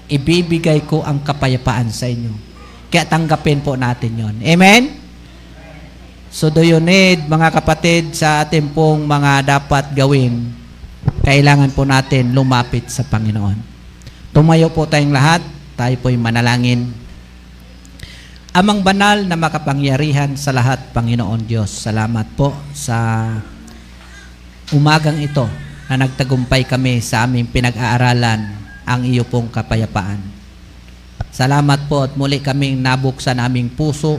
ibibigay 0.09 0.89
ko 0.89 1.05
ang 1.05 1.21
kapayapaan 1.21 1.93
sa 1.93 2.09
inyo. 2.09 2.33
Kaya 2.89 3.05
tanggapin 3.05 3.61
po 3.61 3.77
natin 3.77 4.17
yon. 4.17 4.37
Amen? 4.41 4.97
So 6.33 6.49
do 6.49 6.65
you 6.65 6.81
need, 6.81 7.29
mga 7.29 7.61
kapatid, 7.61 8.17
sa 8.17 8.45
ating 8.45 8.73
pong 8.73 9.05
mga 9.05 9.61
dapat 9.61 9.93
gawin, 9.93 10.53
kailangan 11.25 11.73
po 11.73 11.85
natin 11.85 12.33
lumapit 12.33 12.89
sa 12.89 13.05
Panginoon. 13.05 13.57
Tumayo 14.33 14.73
po 14.73 14.89
tayong 14.89 15.13
lahat, 15.13 15.45
tayo 15.77 15.95
po'y 16.01 16.17
manalangin. 16.17 16.89
Amang 18.53 18.81
banal 18.81 19.25
na 19.29 19.37
makapangyarihan 19.37 20.33
sa 20.37 20.53
lahat, 20.53 20.93
Panginoon 20.97 21.45
Diyos, 21.45 21.69
salamat 21.69 22.33
po 22.33 22.57
sa 22.73 23.29
umagang 24.73 25.21
ito 25.21 25.49
na 25.89 26.05
nagtagumpay 26.05 26.69
kami 26.69 27.01
sa 27.01 27.25
aming 27.25 27.49
pinag-aaralan 27.49 28.68
ang 28.89 29.05
iyo 29.05 29.28
pong 29.28 29.52
kapayapaan. 29.52 30.16
Salamat 31.28 31.85
po 31.93 32.09
at 32.09 32.16
muli 32.16 32.40
kaming 32.40 32.81
nabuksan 32.81 33.36
aming 33.36 33.69
puso 33.69 34.16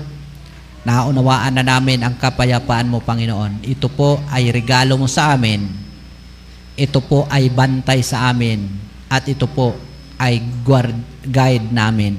Naunawaan 0.88 1.60
na 1.60 1.64
namin 1.64 2.00
ang 2.00 2.16
kapayapaan 2.16 2.88
mo, 2.88 3.04
Panginoon. 3.04 3.68
Ito 3.68 3.92
po 3.92 4.24
ay 4.32 4.48
regalo 4.48 4.96
mo 4.96 5.12
sa 5.12 5.36
amin. 5.36 5.68
Ito 6.80 7.04
po 7.04 7.28
ay 7.28 7.52
bantay 7.52 8.00
sa 8.00 8.32
amin. 8.32 8.64
At 9.12 9.28
ito 9.28 9.44
po 9.44 9.76
ay 10.16 10.40
guard, 10.64 10.96
guide 11.28 11.68
namin. 11.68 12.16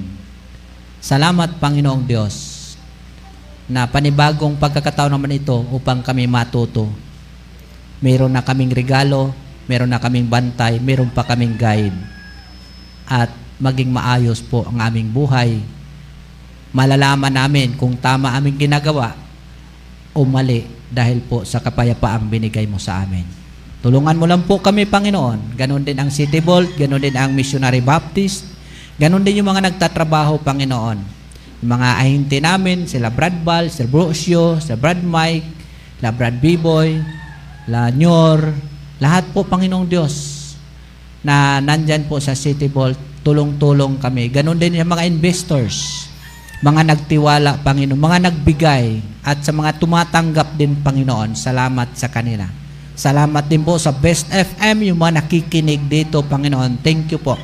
Salamat, 1.01 1.57
Panginoong 1.57 2.05
Diyos, 2.05 2.35
na 3.65 3.89
panibagong 3.89 4.61
pagkakataon 4.61 5.17
naman 5.17 5.41
ito 5.41 5.57
upang 5.73 6.05
kami 6.05 6.29
matuto. 6.29 6.93
Meron 8.05 8.37
na 8.37 8.45
kaming 8.45 8.77
regalo, 8.77 9.33
meron 9.65 9.89
na 9.89 9.97
kaming 9.97 10.29
bantay, 10.29 10.77
meron 10.77 11.09
pa 11.09 11.25
kaming 11.25 11.57
guide. 11.57 11.97
At 13.11 13.35
maging 13.59 13.91
maayos 13.91 14.39
po 14.39 14.63
ang 14.71 14.79
aming 14.79 15.11
buhay 15.11 15.59
malalaman 16.71 17.35
namin 17.35 17.75
kung 17.75 17.99
tama 17.99 18.31
aming 18.39 18.55
ginagawa 18.55 19.15
o 20.15 20.23
mali 20.23 20.67
dahil 20.91 21.23
po 21.23 21.43
sa 21.43 21.59
kapayapaang 21.59 22.27
binigay 22.27 22.67
mo 22.67 22.79
sa 22.79 23.03
amin. 23.03 23.27
Tulungan 23.81 24.19
mo 24.19 24.27
lang 24.27 24.45
po 24.45 24.61
kami, 24.61 24.85
Panginoon. 24.87 25.57
Ganon 25.57 25.83
din 25.87 25.97
ang 25.97 26.11
City 26.13 26.43
Vault, 26.43 26.69
ganon 26.77 27.01
din 27.01 27.15
ang 27.15 27.33
Missionary 27.33 27.81
Baptist, 27.81 28.45
ganon 29.01 29.23
din 29.25 29.41
yung 29.41 29.49
mga 29.49 29.71
nagtatrabaho, 29.71 30.43
Panginoon. 30.43 30.99
Yung 31.65 31.71
mga 31.71 31.89
ahinti 31.97 32.39
namin, 32.43 32.85
sila 32.85 33.09
Brad 33.09 33.41
Bal, 33.41 33.73
sila 33.73 33.89
Brucio, 33.89 34.61
sila 34.61 34.77
Brad 34.77 35.01
Mike, 35.01 35.49
sila 35.97 36.11
Brad 36.13 36.37
B-Boy, 36.43 37.01
la 37.71 37.89
Nyor, 37.89 38.53
lahat 39.01 39.33
po, 39.33 39.47
Panginoong 39.49 39.89
Diyos, 39.89 40.40
na 41.21 41.61
nandyan 41.61 42.09
po 42.09 42.17
sa 42.21 42.33
City 42.33 42.69
Vault, 42.69 42.97
tulong-tulong 43.21 44.01
kami. 44.01 44.33
Ganon 44.33 44.57
din 44.57 44.81
yung 44.81 44.89
mga 44.89 45.05
investors, 45.05 46.09
mga 46.65 46.89
nagtiwala, 46.93 47.61
Panginoon, 47.61 48.01
mga 48.01 48.19
nagbigay, 48.33 49.01
at 49.21 49.45
sa 49.45 49.53
mga 49.53 49.77
tumatanggap 49.77 50.57
din, 50.57 50.81
Panginoon, 50.81 51.37
salamat 51.37 51.93
sa 51.93 52.09
kanila. 52.09 52.49
Salamat 52.97 53.49
din 53.49 53.65
po 53.65 53.77
sa 53.77 53.93
Best 53.93 54.29
FM, 54.29 54.93
yung 54.93 55.01
mga 55.01 55.25
nakikinig 55.25 55.89
dito, 55.89 56.21
Panginoon. 56.25 56.81
Thank 56.85 57.13
you 57.13 57.21
po. 57.21 57.37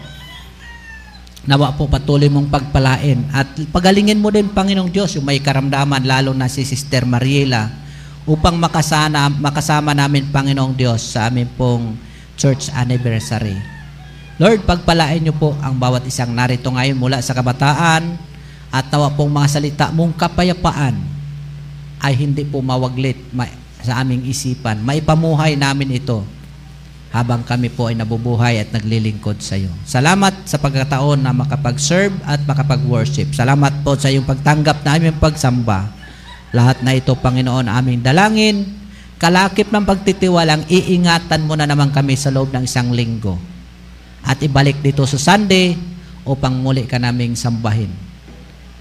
Nawa 1.46 1.72
po 1.78 1.86
patuloy 1.86 2.26
mong 2.26 2.50
pagpalain. 2.50 3.28
At 3.32 3.56
pagalingin 3.72 4.20
mo 4.20 4.32
din, 4.32 4.52
Panginoong 4.52 4.92
Diyos, 4.92 5.16
yung 5.16 5.24
may 5.28 5.40
karamdaman, 5.40 6.04
lalo 6.04 6.32
na 6.32 6.48
si 6.48 6.64
Sister 6.64 7.04
Mariela, 7.08 7.72
upang 8.26 8.58
makasana, 8.58 9.32
makasama 9.32 9.96
namin, 9.96 10.28
Panginoong 10.32 10.74
Diyos, 10.74 11.14
sa 11.14 11.30
amin 11.30 11.46
pong 11.56 11.94
church 12.36 12.68
anniversary. 12.76 13.56
Lord, 14.36 14.68
pagpalain 14.68 15.24
niyo 15.24 15.32
po 15.32 15.56
ang 15.64 15.80
bawat 15.80 16.04
isang 16.04 16.30
narito 16.36 16.68
ngayon 16.68 17.00
mula 17.00 17.24
sa 17.24 17.32
kabataan, 17.32 18.20
at 18.70 18.84
tawa 18.92 19.08
pong 19.14 19.32
mga 19.32 19.48
salita 19.48 19.86
mong 19.88 20.12
kapayapaan 20.20 20.94
ay 22.02 22.12
hindi 22.12 22.44
po 22.44 22.60
mawaglit 22.60 23.16
sa 23.80 24.04
aming 24.04 24.28
isipan. 24.28 24.84
Maipamuhay 24.84 25.56
namin 25.56 25.96
ito 25.96 26.20
habang 27.14 27.40
kami 27.40 27.72
po 27.72 27.88
ay 27.88 27.96
nabubuhay 27.96 28.60
at 28.60 28.68
naglilingkod 28.76 29.40
sa 29.40 29.56
iyo. 29.56 29.72
Salamat 29.88 30.44
sa 30.44 30.60
pagkataon 30.60 31.24
na 31.24 31.32
makapag-serve 31.32 32.12
at 32.28 32.42
makapag-worship. 32.44 33.32
Salamat 33.32 33.80
po 33.80 33.96
sa 33.96 34.12
iyong 34.12 34.28
pagtanggap 34.28 34.84
na 34.84 35.00
aming 35.00 35.16
pagsamba. 35.16 35.88
Lahat 36.52 36.76
na 36.84 36.92
ito, 36.92 37.16
Panginoon, 37.16 37.72
aming 37.72 38.04
dalangin. 38.04 38.85
Kalakip 39.16 39.72
ng 39.72 39.84
pagtitiwalang 39.84 40.68
iingatan 40.68 41.48
mo 41.48 41.56
na 41.56 41.64
naman 41.64 41.88
kami 41.88 42.20
sa 42.20 42.28
loob 42.28 42.52
ng 42.52 42.68
isang 42.68 42.92
linggo. 42.92 43.40
At 44.20 44.42
ibalik 44.44 44.84
dito 44.84 45.08
sa 45.08 45.16
Sunday 45.16 45.72
upang 46.26 46.52
muli 46.60 46.84
ka 46.84 47.00
naming 47.00 47.32
sambahin. 47.32 47.88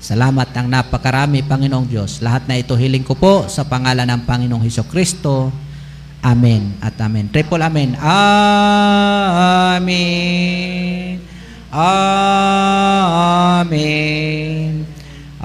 Salamat 0.01 0.51
ang 0.53 0.67
napakarami, 0.67 1.39
Panginoong 1.45 1.87
Diyos. 1.87 2.19
Lahat 2.19 2.43
na 2.51 2.59
ito 2.59 2.75
hiling 2.75 3.07
ko 3.07 3.15
po 3.15 3.47
sa 3.47 3.63
pangalan 3.63 4.05
ng 4.05 4.27
Panginoong 4.27 4.61
Heso 4.65 4.83
Kristo. 4.83 5.49
Amen 6.25 6.75
at 6.81 6.99
amen. 6.99 7.29
Triple 7.31 7.61
amen. 7.63 7.95
Amen. 8.01 9.85
Amen. 11.71 12.75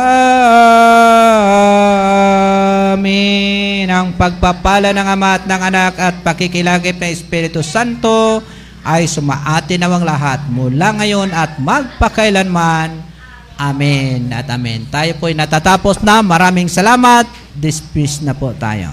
Ang 2.99 4.19
pagpapala 4.19 4.91
ng 4.91 5.07
Ama 5.07 5.39
at 5.39 5.45
ng 5.47 5.63
Anak 5.63 5.95
at 6.01 6.15
pakikilagip 6.27 6.99
ng 6.99 7.11
Espiritu 7.13 7.63
Santo 7.63 8.43
ay 8.83 9.05
sumaati 9.05 9.77
nawang 9.77 10.03
lahat 10.03 10.43
mula 10.49 10.97
ngayon 10.99 11.31
at 11.31 11.61
magpakailanman. 11.61 12.99
Amen 13.61 14.33
at 14.33 14.49
amen. 14.49 14.89
Tayo 14.89 15.13
po 15.21 15.29
ay 15.29 15.37
natatapos 15.37 16.01
na. 16.01 16.25
Maraming 16.25 16.67
salamat. 16.67 17.29
Dismiss 17.53 18.25
na 18.25 18.33
po 18.33 18.57
tayo. 18.57 18.89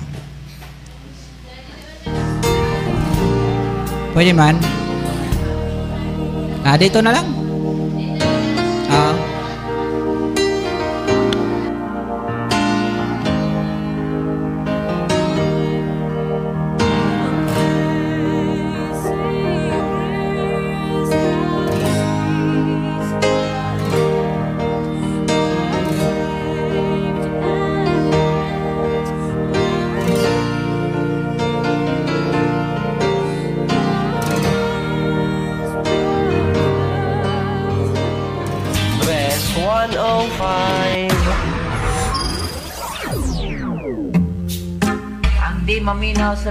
Pwede 4.11 4.35
man? 4.35 4.59
Ah, 6.67 6.75
dito 6.75 6.99
na 6.99 7.15
lang. 7.15 7.27
Ah. 8.91 9.36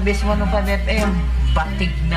Ang 0.07 0.15
di 0.15 0.23
maminaw 0.23 0.47
sa 0.47 0.55
Base 0.55 0.71
105 0.71 0.87
FM, 0.87 1.11
batig 1.51 1.91
na 2.07 2.16